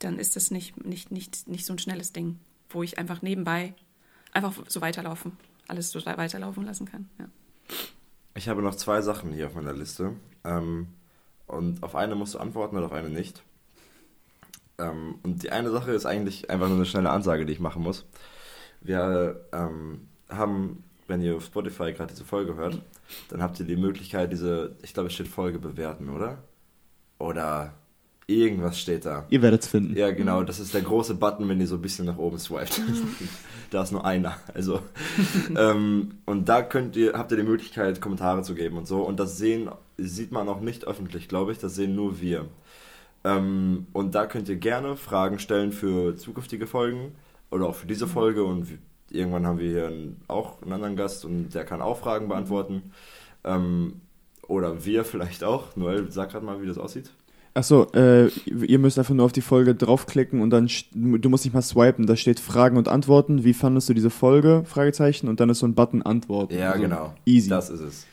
dann 0.00 0.18
ist 0.18 0.36
das 0.36 0.50
nicht, 0.50 0.84
nicht, 0.84 1.10
nicht, 1.12 1.48
nicht 1.48 1.64
so 1.64 1.72
ein 1.72 1.78
schnelles 1.78 2.12
Ding, 2.12 2.40
wo 2.68 2.82
ich 2.82 2.98
einfach 2.98 3.22
nebenbei 3.22 3.74
einfach 4.32 4.52
so 4.68 4.80
weiterlaufen, 4.80 5.36
alles 5.68 5.90
so 5.90 6.04
weiterlaufen 6.04 6.64
lassen 6.64 6.86
kann. 6.86 7.08
Ja. 7.18 7.26
Ich 8.34 8.48
habe 8.48 8.62
noch 8.62 8.74
zwei 8.74 9.00
Sachen 9.02 9.32
hier 9.32 9.46
auf 9.46 9.54
meiner 9.54 9.72
Liste. 9.72 10.16
Ähm, 10.44 10.88
und 11.46 11.82
auf 11.82 11.94
eine 11.94 12.14
musst 12.16 12.34
du 12.34 12.38
antworten 12.38 12.76
und 12.76 12.84
auf 12.84 12.92
eine 12.92 13.10
nicht. 13.10 13.42
Ähm, 14.82 15.16
und 15.22 15.42
die 15.42 15.50
eine 15.50 15.70
Sache 15.70 15.92
ist 15.92 16.06
eigentlich 16.06 16.50
einfach 16.50 16.68
nur 16.68 16.76
eine 16.76 16.86
schnelle 16.86 17.10
Ansage, 17.10 17.46
die 17.46 17.52
ich 17.52 17.60
machen 17.60 17.82
muss. 17.82 18.04
Wir 18.80 19.46
ähm, 19.52 20.08
haben, 20.28 20.84
wenn 21.06 21.22
ihr 21.22 21.36
auf 21.36 21.44
Spotify 21.44 21.92
gerade 21.92 22.12
diese 22.12 22.24
Folge 22.24 22.56
hört, 22.56 22.80
dann 23.28 23.42
habt 23.42 23.60
ihr 23.60 23.66
die 23.66 23.76
Möglichkeit, 23.76 24.32
diese, 24.32 24.76
ich 24.82 24.94
glaube, 24.94 25.08
es 25.08 25.14
steht 25.14 25.28
Folge 25.28 25.58
bewerten, 25.58 26.08
oder? 26.08 26.38
Oder 27.18 27.74
irgendwas 28.26 28.80
steht 28.80 29.04
da. 29.04 29.26
Ihr 29.30 29.42
werdet 29.42 29.62
es 29.62 29.68
finden. 29.68 29.96
Ja, 29.96 30.10
genau, 30.10 30.42
das 30.42 30.58
ist 30.58 30.74
der 30.74 30.82
große 30.82 31.14
Button, 31.14 31.48
wenn 31.48 31.60
ihr 31.60 31.66
so 31.66 31.76
ein 31.76 31.82
bisschen 31.82 32.06
nach 32.06 32.18
oben 32.18 32.38
swiped. 32.38 32.80
da 33.70 33.82
ist 33.82 33.92
nur 33.92 34.04
einer. 34.04 34.36
Also, 34.54 34.80
ähm, 35.56 36.18
und 36.24 36.48
da 36.48 36.62
könnt 36.62 36.96
ihr, 36.96 37.12
habt 37.14 37.30
ihr 37.30 37.36
die 37.36 37.42
Möglichkeit, 37.42 38.00
Kommentare 38.00 38.42
zu 38.42 38.54
geben 38.54 38.78
und 38.78 38.86
so. 38.86 39.02
Und 39.02 39.20
das 39.20 39.38
sehen, 39.38 39.70
sieht 39.98 40.32
man 40.32 40.48
auch 40.48 40.60
nicht 40.60 40.86
öffentlich, 40.86 41.28
glaube 41.28 41.52
ich. 41.52 41.58
Das 41.58 41.74
sehen 41.74 41.94
nur 41.94 42.20
wir. 42.20 42.46
Ähm, 43.24 43.86
und 43.92 44.14
da 44.14 44.26
könnt 44.26 44.48
ihr 44.48 44.56
gerne 44.56 44.96
Fragen 44.96 45.38
stellen 45.38 45.72
für 45.72 46.16
zukünftige 46.16 46.66
Folgen 46.66 47.12
oder 47.50 47.66
auch 47.66 47.74
für 47.74 47.86
diese 47.86 48.06
Folge. 48.06 48.44
Und 48.44 48.66
irgendwann 49.10 49.46
haben 49.46 49.58
wir 49.58 49.68
hier 49.68 49.86
einen, 49.86 50.20
auch 50.28 50.60
einen 50.62 50.72
anderen 50.72 50.96
Gast 50.96 51.24
und 51.24 51.50
der 51.54 51.64
kann 51.64 51.82
auch 51.82 51.98
Fragen 51.98 52.28
beantworten. 52.28 52.92
Ähm, 53.44 54.00
oder 54.46 54.84
wir 54.84 55.04
vielleicht 55.04 55.44
auch. 55.44 55.76
Noel, 55.76 56.10
sag 56.10 56.30
gerade 56.30 56.44
mal, 56.44 56.60
wie 56.62 56.66
das 56.66 56.78
aussieht. 56.78 57.10
Achso, 57.54 57.86
äh, 57.92 58.28
ihr 58.46 58.78
müsst 58.78 58.98
einfach 58.98 59.12
nur 59.12 59.26
auf 59.26 59.32
die 59.32 59.42
Folge 59.42 59.74
draufklicken 59.74 60.40
und 60.40 60.48
dann, 60.48 60.70
du 60.94 61.28
musst 61.28 61.44
nicht 61.44 61.52
mal 61.52 61.60
swipen, 61.60 62.06
da 62.06 62.16
steht 62.16 62.40
Fragen 62.40 62.78
und 62.78 62.88
Antworten. 62.88 63.44
Wie 63.44 63.52
fandest 63.52 63.90
du 63.90 63.94
diese 63.94 64.08
Folge? 64.08 64.62
Fragezeichen. 64.64 65.28
Und 65.28 65.38
dann 65.38 65.50
ist 65.50 65.58
so 65.58 65.66
ein 65.66 65.74
Button 65.74 66.00
Antworten. 66.00 66.54
Ja, 66.54 66.70
Also 66.70 66.82
genau. 66.82 67.14
Easy. 67.26 67.50
Das 67.50 67.68
ist 67.68 67.80
es. 67.80 68.06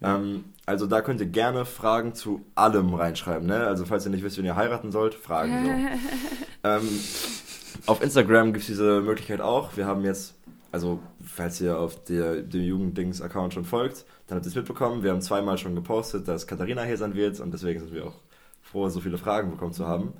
Ähm, 0.00 0.44
also 0.68 0.86
da 0.86 1.00
könnt 1.00 1.20
ihr 1.20 1.26
gerne 1.26 1.64
Fragen 1.64 2.14
zu 2.14 2.44
allem 2.54 2.92
reinschreiben. 2.92 3.46
Ne? 3.46 3.66
Also 3.66 3.86
falls 3.86 4.04
ihr 4.04 4.10
nicht 4.10 4.22
wisst, 4.22 4.36
wen 4.36 4.44
ihr 4.44 4.54
heiraten 4.54 4.92
sollt, 4.92 5.14
Fragen 5.14 5.64
so. 5.64 6.68
ähm, 6.68 6.88
auf 7.86 8.02
Instagram 8.02 8.52
gibt 8.52 8.60
es 8.60 8.66
diese 8.66 9.00
Möglichkeit 9.00 9.40
auch. 9.40 9.78
Wir 9.78 9.86
haben 9.86 10.04
jetzt, 10.04 10.34
also 10.70 11.00
falls 11.24 11.58
ihr 11.62 11.78
auf 11.78 12.04
der, 12.04 12.42
dem 12.42 12.62
Jugenddings-Account 12.62 13.54
schon 13.54 13.64
folgt, 13.64 14.04
dann 14.26 14.36
habt 14.36 14.44
ihr 14.44 14.50
es 14.50 14.56
mitbekommen. 14.56 15.02
Wir 15.02 15.10
haben 15.10 15.22
zweimal 15.22 15.56
schon 15.56 15.74
gepostet, 15.74 16.28
dass 16.28 16.46
Katharina 16.46 16.82
hier 16.82 16.98
sein 16.98 17.14
wird 17.14 17.40
und 17.40 17.50
deswegen 17.54 17.80
sind 17.80 17.94
wir 17.94 18.06
auch 18.06 18.16
froh, 18.60 18.90
so 18.90 19.00
viele 19.00 19.16
Fragen 19.16 19.50
bekommen 19.50 19.72
zu 19.72 19.86
haben, 19.86 20.12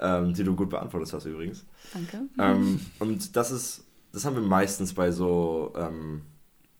ähm, 0.00 0.34
die 0.34 0.42
du 0.42 0.56
gut 0.56 0.70
beantwortet 0.70 1.12
hast 1.12 1.26
übrigens. 1.26 1.64
Danke. 1.94 2.22
Ähm, 2.40 2.80
und 2.98 3.36
das 3.36 3.52
ist, 3.52 3.84
das 4.12 4.24
haben 4.24 4.34
wir 4.34 4.42
meistens 4.42 4.94
bei 4.94 5.12
so 5.12 5.72
ähm, 5.76 6.22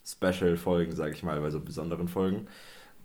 Special-Folgen, 0.04 0.96
sage 0.96 1.12
ich 1.12 1.22
mal, 1.22 1.40
bei 1.40 1.50
so 1.50 1.60
besonderen 1.60 2.08
Folgen. 2.08 2.48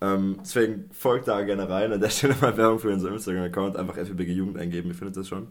Ähm, 0.02 0.38
deswegen 0.42 0.90
folgt 0.92 1.28
da 1.28 1.42
gerne 1.44 1.70
rein. 1.70 1.92
An 1.92 2.00
der 2.00 2.10
Stelle 2.12 2.36
mal 2.42 2.56
Werbung 2.58 2.80
für 2.80 2.90
unseren 2.90 3.14
Instagram-Account. 3.14 3.78
Einfach 3.78 3.98
FBG 3.98 4.32
Jugend 4.32 4.58
eingeben, 4.58 4.90
ihr 4.90 4.96
findet 4.96 5.18
das 5.18 5.28
schon. 5.28 5.48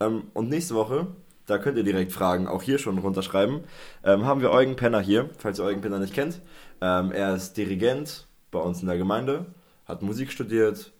Ähm, 0.00 0.24
und 0.34 0.48
nächste 0.48 0.74
Woche, 0.74 1.08
da 1.46 1.58
könnt 1.58 1.76
ihr 1.76 1.84
direkt 1.84 2.12
Fragen 2.12 2.48
auch 2.48 2.62
hier 2.62 2.78
schon 2.78 2.98
runterschreiben, 2.98 3.60
ähm, 4.02 4.24
haben 4.24 4.40
wir 4.40 4.50
Eugen 4.50 4.76
Penner 4.76 5.00
hier, 5.00 5.30
falls 5.38 5.58
ihr 5.58 5.64
Eugen 5.64 5.82
Penner 5.82 5.98
nicht 5.98 6.14
kennt. 6.14 6.40
Ähm, 6.80 7.12
er 7.12 7.34
ist 7.34 7.56
Dirigent 7.56 8.26
bei 8.50 8.58
uns 8.58 8.80
in 8.80 8.88
der 8.88 8.96
Gemeinde, 8.96 9.46
hat 9.86 10.02
Musik 10.02 10.32
studiert, 10.32 10.92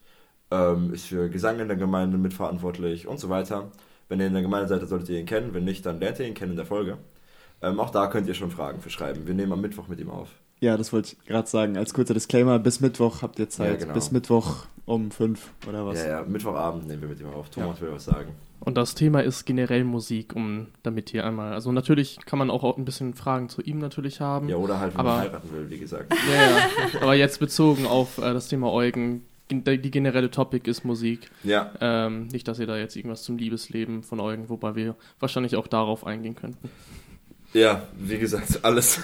ähm, 0.50 0.92
ist 0.92 1.06
für 1.06 1.28
Gesang 1.30 1.60
in 1.60 1.68
der 1.68 1.76
Gemeinde 1.76 2.18
mitverantwortlich 2.18 3.06
und 3.06 3.18
so 3.18 3.28
weiter. 3.28 3.70
Wenn 4.08 4.20
ihr 4.20 4.26
in 4.26 4.34
der 4.34 4.42
Gemeinde 4.42 4.68
seid, 4.68 4.86
solltet 4.86 5.08
ihr 5.08 5.18
ihn 5.18 5.26
kennen. 5.26 5.54
Wenn 5.54 5.64
nicht, 5.64 5.86
dann 5.86 5.98
lernt 5.98 6.18
ihr 6.18 6.26
ihn 6.26 6.34
kennen 6.34 6.52
in 6.52 6.56
der 6.56 6.66
Folge. 6.66 6.98
Ähm, 7.62 7.80
auch 7.80 7.90
da 7.90 8.06
könnt 8.08 8.28
ihr 8.28 8.34
schon 8.34 8.50
Fragen 8.50 8.80
für 8.80 8.90
schreiben. 8.90 9.26
Wir 9.26 9.34
nehmen 9.34 9.52
am 9.52 9.60
Mittwoch 9.62 9.88
mit 9.88 9.98
ihm 10.00 10.10
auf. 10.10 10.28
Ja, 10.60 10.76
das 10.76 10.92
wollte 10.92 11.14
ich 11.20 11.26
gerade 11.26 11.48
sagen. 11.48 11.76
Als 11.76 11.92
kurzer 11.94 12.14
Disclaimer, 12.14 12.58
bis 12.58 12.80
Mittwoch 12.80 13.22
habt 13.22 13.38
ihr 13.38 13.48
Zeit. 13.48 13.72
Ja, 13.72 13.76
genau. 13.76 13.94
Bis 13.94 14.10
Mittwoch 14.12 14.66
um 14.86 15.10
fünf 15.10 15.50
oder 15.68 15.86
was? 15.86 15.98
Ja, 16.02 16.08
ja, 16.20 16.22
Mittwochabend 16.24 16.86
nehmen 16.86 17.02
wir 17.02 17.08
mit 17.08 17.20
ihm 17.20 17.28
auf. 17.28 17.50
Thomas 17.50 17.80
will 17.80 17.92
was 17.92 18.04
sagen. 18.04 18.30
Und 18.60 18.78
das 18.78 18.94
Thema 18.94 19.20
ist 19.20 19.44
generell 19.44 19.84
Musik, 19.84 20.34
um 20.34 20.68
damit 20.82 21.10
hier 21.10 21.26
einmal. 21.26 21.52
Also 21.52 21.70
natürlich 21.70 22.18
kann 22.24 22.38
man 22.38 22.50
auch 22.50 22.78
ein 22.78 22.86
bisschen 22.86 23.12
Fragen 23.12 23.50
zu 23.50 23.60
ihm 23.60 23.78
natürlich 23.78 24.20
haben. 24.22 24.48
Ja, 24.48 24.56
oder 24.56 24.80
halt, 24.80 24.94
wenn 24.94 25.00
Aber- 25.00 25.10
man 25.10 25.20
heiraten 25.20 25.52
will, 25.52 25.68
wie 25.68 25.78
gesagt. 25.78 26.14
Ja, 26.32 26.50
ja. 26.50 27.00
Aber 27.02 27.14
jetzt 27.14 27.40
bezogen 27.40 27.84
auf 27.86 28.16
äh, 28.18 28.32
das 28.32 28.48
Thema 28.48 28.72
Eugen, 28.72 29.22
gen- 29.48 29.64
die 29.64 29.90
generelle 29.90 30.30
Topic 30.30 30.70
ist 30.70 30.82
Musik. 30.84 31.30
Ja, 31.42 31.72
Ähm, 31.82 32.28
nicht, 32.28 32.48
dass 32.48 32.58
ihr 32.58 32.66
da 32.66 32.78
jetzt 32.78 32.96
irgendwas 32.96 33.22
zum 33.22 33.36
Liebesleben 33.36 34.02
von 34.02 34.18
Eugen, 34.18 34.48
wobei 34.48 34.74
wir 34.76 34.94
wahrscheinlich 35.20 35.56
auch 35.56 35.66
darauf 35.66 36.06
eingehen 36.06 36.34
könnten. 36.34 36.70
Ja, 37.54 37.86
wie 37.98 38.18
gesagt, 38.18 38.60
alles. 38.64 39.00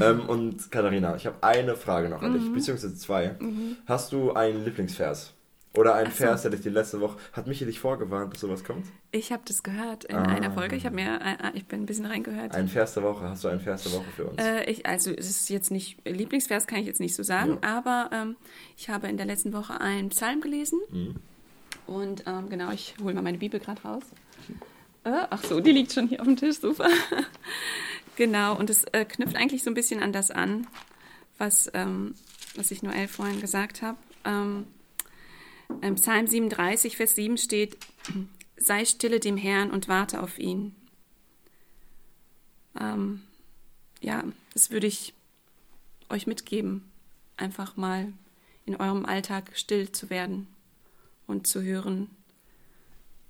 ähm, 0.00 0.20
und 0.28 0.70
Katharina, 0.72 1.14
ich 1.16 1.26
habe 1.26 1.36
eine 1.42 1.76
Frage 1.76 2.08
noch 2.08 2.22
an 2.22 2.32
Mhm. 2.32 2.38
dich, 2.40 2.52
beziehungsweise 2.52 2.96
zwei. 2.96 3.36
Hast 3.86 4.12
du 4.12 4.32
einen 4.32 4.64
Lieblingsvers? 4.64 5.34
Oder 5.76 5.94
einen 5.94 6.10
so. 6.10 6.16
Vers, 6.16 6.42
der 6.42 6.50
dich 6.50 6.62
die 6.62 6.68
letzte 6.68 7.00
Woche. 7.00 7.16
Hat 7.32 7.46
Michi 7.46 7.64
dich 7.64 7.78
vorgewarnt, 7.78 8.34
dass 8.34 8.40
sowas 8.40 8.64
kommt? 8.64 8.86
Ich 9.12 9.30
habe 9.30 9.44
das 9.46 9.62
gehört 9.62 10.02
in 10.02 10.16
Ah. 10.16 10.24
einer 10.24 10.50
Folge. 10.50 10.74
Ich 10.74 10.84
habe 10.84 10.96
mir, 10.96 11.20
äh, 11.20 11.36
ich 11.54 11.64
bin 11.66 11.82
ein 11.82 11.86
bisschen 11.86 12.06
reingehört. 12.06 12.56
Ein 12.56 12.66
Vers 12.66 12.94
der 12.94 13.04
Woche. 13.04 13.28
Hast 13.28 13.44
du 13.44 13.48
einen 13.48 13.60
Vers 13.60 13.84
der 13.84 13.92
Woche 13.92 14.10
für 14.16 14.24
uns? 14.24 14.42
Äh, 14.42 14.64
ich, 14.68 14.84
also 14.86 15.12
es 15.12 15.30
ist 15.30 15.48
jetzt 15.48 15.70
nicht 15.70 15.98
Lieblingsvers, 16.04 16.66
kann 16.66 16.80
ich 16.80 16.86
jetzt 16.86 16.98
nicht 16.98 17.14
so 17.14 17.22
sagen, 17.22 17.58
aber 17.60 18.10
ähm, 18.12 18.34
ich 18.76 18.90
habe 18.90 19.06
in 19.06 19.16
der 19.16 19.26
letzten 19.26 19.52
Woche 19.52 19.80
einen 19.80 20.08
Psalm 20.08 20.40
gelesen 20.40 20.80
Mhm. 20.90 21.14
und 21.86 22.24
ähm, 22.26 22.48
genau, 22.48 22.72
ich 22.72 22.96
hole 23.00 23.14
mal 23.14 23.22
meine 23.22 23.38
Bibel 23.38 23.60
gerade 23.60 23.80
raus. 23.82 24.02
Äh, 25.04 25.26
ach 25.30 25.42
so, 25.44 25.60
die 25.60 25.72
liegt 25.72 25.92
schon 25.92 26.08
hier 26.08 26.20
auf 26.20 26.26
dem 26.26 26.36
Tisch, 26.36 26.58
super. 26.58 26.88
genau, 28.16 28.56
und 28.56 28.68
es 28.70 28.84
äh, 28.84 29.04
knüpft 29.04 29.36
eigentlich 29.36 29.62
so 29.62 29.70
ein 29.70 29.74
bisschen 29.74 30.02
an 30.02 30.12
das 30.12 30.30
an, 30.30 30.66
was, 31.38 31.70
ähm, 31.74 32.14
was 32.54 32.70
ich 32.70 32.82
Noel 32.82 33.08
vorhin 33.08 33.40
gesagt 33.40 33.82
habe. 33.82 33.98
Ähm, 34.24 34.66
im 35.80 35.94
Psalm 35.94 36.26
37, 36.26 36.96
Vers 36.96 37.14
7 37.14 37.38
steht, 37.38 37.78
sei 38.56 38.84
stille 38.84 39.20
dem 39.20 39.36
Herrn 39.36 39.70
und 39.70 39.88
warte 39.88 40.22
auf 40.22 40.38
ihn. 40.38 40.74
ähm, 42.78 43.22
ja, 44.00 44.24
das 44.52 44.70
würde 44.70 44.86
ich 44.86 45.14
euch 46.08 46.26
mitgeben, 46.26 46.90
einfach 47.36 47.76
mal 47.76 48.12
in 48.66 48.76
eurem 48.76 49.04
Alltag 49.04 49.52
still 49.54 49.92
zu 49.92 50.10
werden 50.10 50.46
und 51.26 51.46
zu 51.46 51.62
hören, 51.62 52.10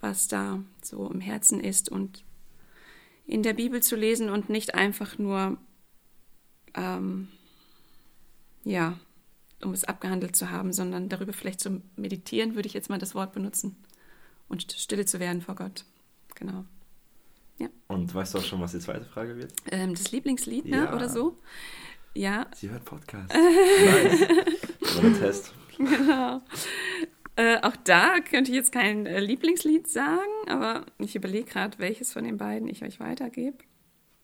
was 0.01 0.29
da 0.29 0.63
so 0.83 1.11
im 1.11 1.21
Herzen 1.21 1.61
ist 1.61 1.89
und 1.89 2.25
in 3.27 3.43
der 3.43 3.53
Bibel 3.55 3.83
zu 3.83 3.97
lesen 3.97 4.29
und 4.31 4.49
nicht 4.51 4.75
einfach 4.75 5.19
nur, 5.19 5.57
ähm, 6.75 7.29
ja, 8.65 8.99
um 9.63 9.73
es 9.73 9.85
abgehandelt 9.85 10.35
zu 10.35 10.51
haben, 10.51 10.73
sondern 10.73 11.09
darüber 11.09 11.33
vielleicht 11.33 11.61
zu 11.61 11.83
meditieren, 11.97 12.55
würde 12.55 12.67
ich 12.67 12.75
jetzt 12.75 12.91
mal 12.91 12.99
das 12.99 13.15
Wort 13.15 13.33
benutzen 13.33 13.77
und 14.49 14.73
stille 14.73 15.05
zu 15.05 15.21
werden 15.21 15.43
vor 15.43 15.55
Gott. 15.55 15.85
Genau. 16.35 16.65
Ja. 17.59 17.69
Und 17.89 18.15
weißt 18.15 18.35
du 18.35 18.39
auch 18.39 18.45
schon, 18.45 18.61
was 18.61 18.73
die 18.73 18.79
zweite 18.79 19.05
Frage 19.05 19.37
wird? 19.37 19.53
Ähm, 19.71 19.95
das 19.95 20.11
Lieblingslied, 20.11 20.65
ne, 20.65 20.79
ja. 20.79 20.95
oder 20.95 21.09
so? 21.09 21.39
Ja. 22.15 22.47
Sie 22.55 22.71
hört 22.71 22.85
Podcast. 22.85 23.33
nice. 25.03 25.19
Test. 25.19 25.55
Genau. 25.79 26.43
Äh, 27.41 27.59
auch 27.63 27.77
da 27.85 28.21
könnte 28.21 28.51
ich 28.51 28.57
jetzt 28.57 28.71
kein 28.71 29.07
äh, 29.07 29.19
Lieblingslied 29.19 29.89
sagen, 29.89 30.29
aber 30.47 30.85
ich 30.99 31.17
überlege 31.17 31.49
gerade, 31.49 31.79
welches 31.79 32.13
von 32.13 32.25
den 32.25 32.37
beiden 32.37 32.69
ich 32.69 32.83
euch 32.83 33.01
weitergebe. 33.01 33.57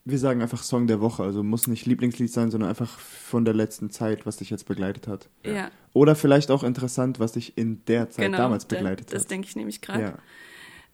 Wir 0.05 0.19
sagen 0.19 0.43
einfach 0.43 0.63
Song 0.63 0.87
der 0.87 1.01
Woche, 1.01 1.23
also 1.23 1.43
muss 1.43 1.67
nicht 1.67 1.87
Lieblingslied 1.87 2.31
sein, 2.31 2.51
sondern 2.51 2.69
einfach 2.69 2.99
von 2.99 3.47
der 3.47 3.55
letzten 3.55 3.89
Zeit, 3.89 4.27
was 4.27 4.37
dich 4.37 4.51
jetzt 4.51 4.65
begleitet 4.65 5.09
hat. 5.09 5.31
Ja. 5.47 5.71
Oder 5.95 6.15
vielleicht 6.15 6.51
auch 6.51 6.63
interessant, 6.63 7.19
was 7.19 7.33
dich 7.33 7.57
in 7.57 7.83
der 7.87 8.11
Zeit 8.11 8.27
genau, 8.27 8.37
damals 8.37 8.67
begleitet 8.67 9.07
das, 9.07 9.15
hat. 9.15 9.21
Das 9.21 9.27
denke 9.29 9.49
ich 9.49 9.57
nämlich 9.57 9.81
gerade. 9.81 10.21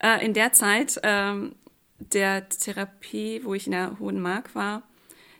Ja. 0.00 0.18
Äh, 0.18 0.24
in 0.24 0.32
der 0.32 0.52
Zeit 0.52 1.00
ähm, 1.02 1.56
der 1.98 2.48
Therapie, 2.48 3.40
wo 3.42 3.52
ich 3.52 3.66
in 3.66 3.72
der 3.72 3.98
Hohen 3.98 4.20
Mark 4.20 4.54
war, 4.54 4.84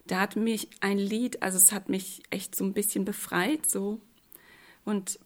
da 0.08 0.18
hat 0.18 0.34
mich 0.34 0.68
ein 0.80 0.98
Lied, 0.98 1.44
also 1.44 1.58
es 1.58 1.70
hat 1.70 1.88
mich 1.88 2.24
echt 2.30 2.56
so 2.56 2.64
ein 2.64 2.72
bisschen 2.72 3.04
befreit, 3.04 3.66
so. 3.66 4.00
Und 4.84 5.20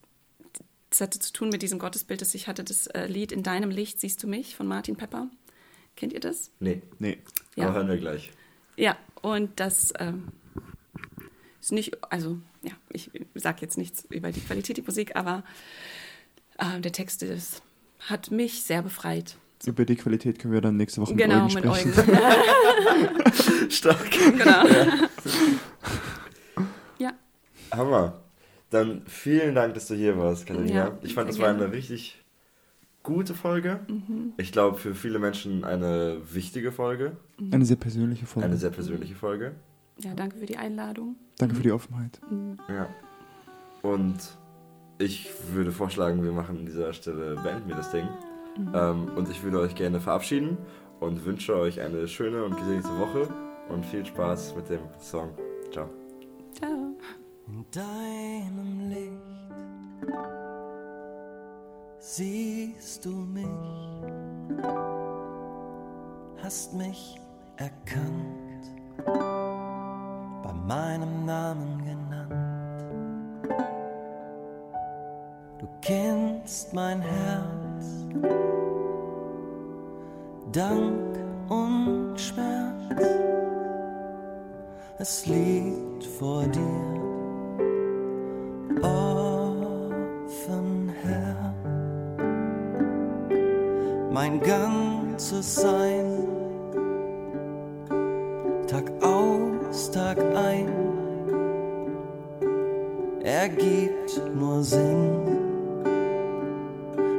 das 0.96 1.02
hatte 1.02 1.18
zu 1.18 1.30
tun 1.30 1.50
mit 1.50 1.60
diesem 1.60 1.78
Gottesbild, 1.78 2.22
das 2.22 2.34
ich 2.34 2.48
hatte, 2.48 2.64
das 2.64 2.86
äh, 2.86 3.06
Lied 3.06 3.30
In 3.30 3.42
deinem 3.42 3.70
Licht 3.70 4.00
siehst 4.00 4.22
du 4.22 4.26
mich 4.26 4.56
von 4.56 4.66
Martin 4.66 4.96
Pepper. 4.96 5.28
Kennt 5.94 6.14
ihr 6.14 6.20
das? 6.20 6.50
Nee. 6.58 6.80
Nee. 6.98 7.18
Ja. 7.54 7.66
Aber 7.66 7.74
hören 7.74 7.88
wir 7.88 7.98
gleich. 7.98 8.30
Ja, 8.76 8.96
und 9.20 9.60
das 9.60 9.92
ähm, 9.98 10.28
ist 11.60 11.72
nicht, 11.72 12.02
also, 12.10 12.38
ja, 12.62 12.72
ich 12.88 13.10
sage 13.34 13.58
jetzt 13.60 13.76
nichts 13.76 14.06
über 14.08 14.32
die 14.32 14.40
Qualität 14.40 14.78
der 14.78 14.84
Musik, 14.84 15.16
aber 15.16 15.44
äh, 16.58 16.80
der 16.80 16.92
Text 16.92 17.22
ist, 17.22 17.62
hat 18.00 18.30
mich 18.30 18.62
sehr 18.62 18.80
befreit. 18.80 19.36
So. 19.62 19.72
Über 19.72 19.84
die 19.84 19.96
Qualität 19.96 20.38
können 20.38 20.54
wir 20.54 20.62
dann 20.62 20.78
nächste 20.78 21.02
Woche 21.02 21.14
genau, 21.14 21.46
mit 21.48 21.66
Eugen 21.66 21.92
sprechen. 21.92 22.06
Mit 22.06 22.08
Eugen. 22.08 23.70
Stark. 23.70 24.10
Genau. 24.10 24.66
Ja. 24.66 25.08
ja. 26.98 27.12
Hammer. 27.72 28.25
Dann 28.70 29.02
vielen 29.06 29.54
Dank, 29.54 29.74
dass 29.74 29.86
du 29.88 29.94
hier 29.94 30.18
warst, 30.18 30.46
Katharina. 30.46 30.74
Ja, 30.74 30.98
ich 31.02 31.14
fand, 31.14 31.28
das 31.28 31.38
war 31.38 31.48
eine 31.48 31.72
richtig 31.72 32.24
gute 33.02 33.34
Folge. 33.34 33.80
Mhm. 33.88 34.32
Ich 34.36 34.50
glaube, 34.50 34.78
für 34.78 34.94
viele 34.94 35.18
Menschen 35.18 35.64
eine 35.64 36.18
wichtige 36.32 36.72
Folge. 36.72 37.16
Mhm. 37.38 37.54
Eine 37.54 37.64
sehr 37.64 37.76
persönliche 37.76 38.26
Folge. 38.26 38.46
Eine 38.46 38.56
sehr 38.56 38.70
persönliche 38.70 39.14
Folge. 39.14 39.52
Ja, 39.98 40.14
danke 40.14 40.36
für 40.38 40.46
die 40.46 40.56
Einladung. 40.56 41.16
Danke 41.38 41.54
mhm. 41.54 41.56
für 41.58 41.62
die 41.62 41.72
Offenheit. 41.72 42.20
Mhm. 42.28 42.58
Ja. 42.68 42.88
Und 43.82 44.18
ich 44.98 45.30
würde 45.52 45.70
vorschlagen, 45.70 46.22
wir 46.24 46.32
machen 46.32 46.58
an 46.58 46.66
dieser 46.66 46.92
Stelle, 46.92 47.36
beenden 47.36 47.68
wir 47.68 47.76
das 47.76 47.92
Ding. 47.92 48.08
Mhm. 48.58 48.72
Ähm, 48.74 49.08
und 49.16 49.30
ich 49.30 49.42
würde 49.42 49.60
euch 49.60 49.74
gerne 49.74 50.00
verabschieden 50.00 50.58
und 51.00 51.24
wünsche 51.24 51.54
euch 51.56 51.80
eine 51.80 52.08
schöne 52.08 52.44
und 52.44 52.56
gesegnete 52.56 52.98
Woche 52.98 53.28
und 53.68 53.84
viel 53.86 54.04
Spaß 54.04 54.56
mit 54.56 54.68
dem 54.68 54.80
Song. 54.98 55.30
Ciao. 55.70 55.88
Ciao. 56.54 56.96
In 57.48 57.64
deinem 57.70 58.90
Licht. 58.90 59.16
Siehst 61.98 63.04
du 63.04 63.10
mich, 63.10 63.46
hast 66.42 66.74
mich 66.74 67.20
erkannt, 67.56 68.74
bei 69.04 70.52
meinem 70.66 71.24
Namen 71.24 71.84
genannt. 71.84 72.32
Du 75.60 75.68
kennst 75.82 76.74
mein 76.74 77.00
Herz, 77.00 78.06
Dank 80.50 81.16
und 81.48 82.20
Schmerz, 82.20 83.02
es 84.98 85.26
liegt 85.26 86.04
vor 86.18 86.44
dir 86.48 86.95
Mein 94.28 94.40
ganzes 94.40 95.54
Sein, 95.54 96.26
Tag 98.66 98.90
aus, 99.00 99.88
Tag 99.92 100.18
ein, 100.34 100.68
ergibt 103.22 104.20
nur 104.34 104.64
Sinn, 104.64 105.20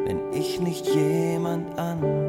wenn 0.06 0.20
ich 0.34 0.60
nicht 0.60 0.86
jemand 0.86 1.80
anderes 1.80 2.27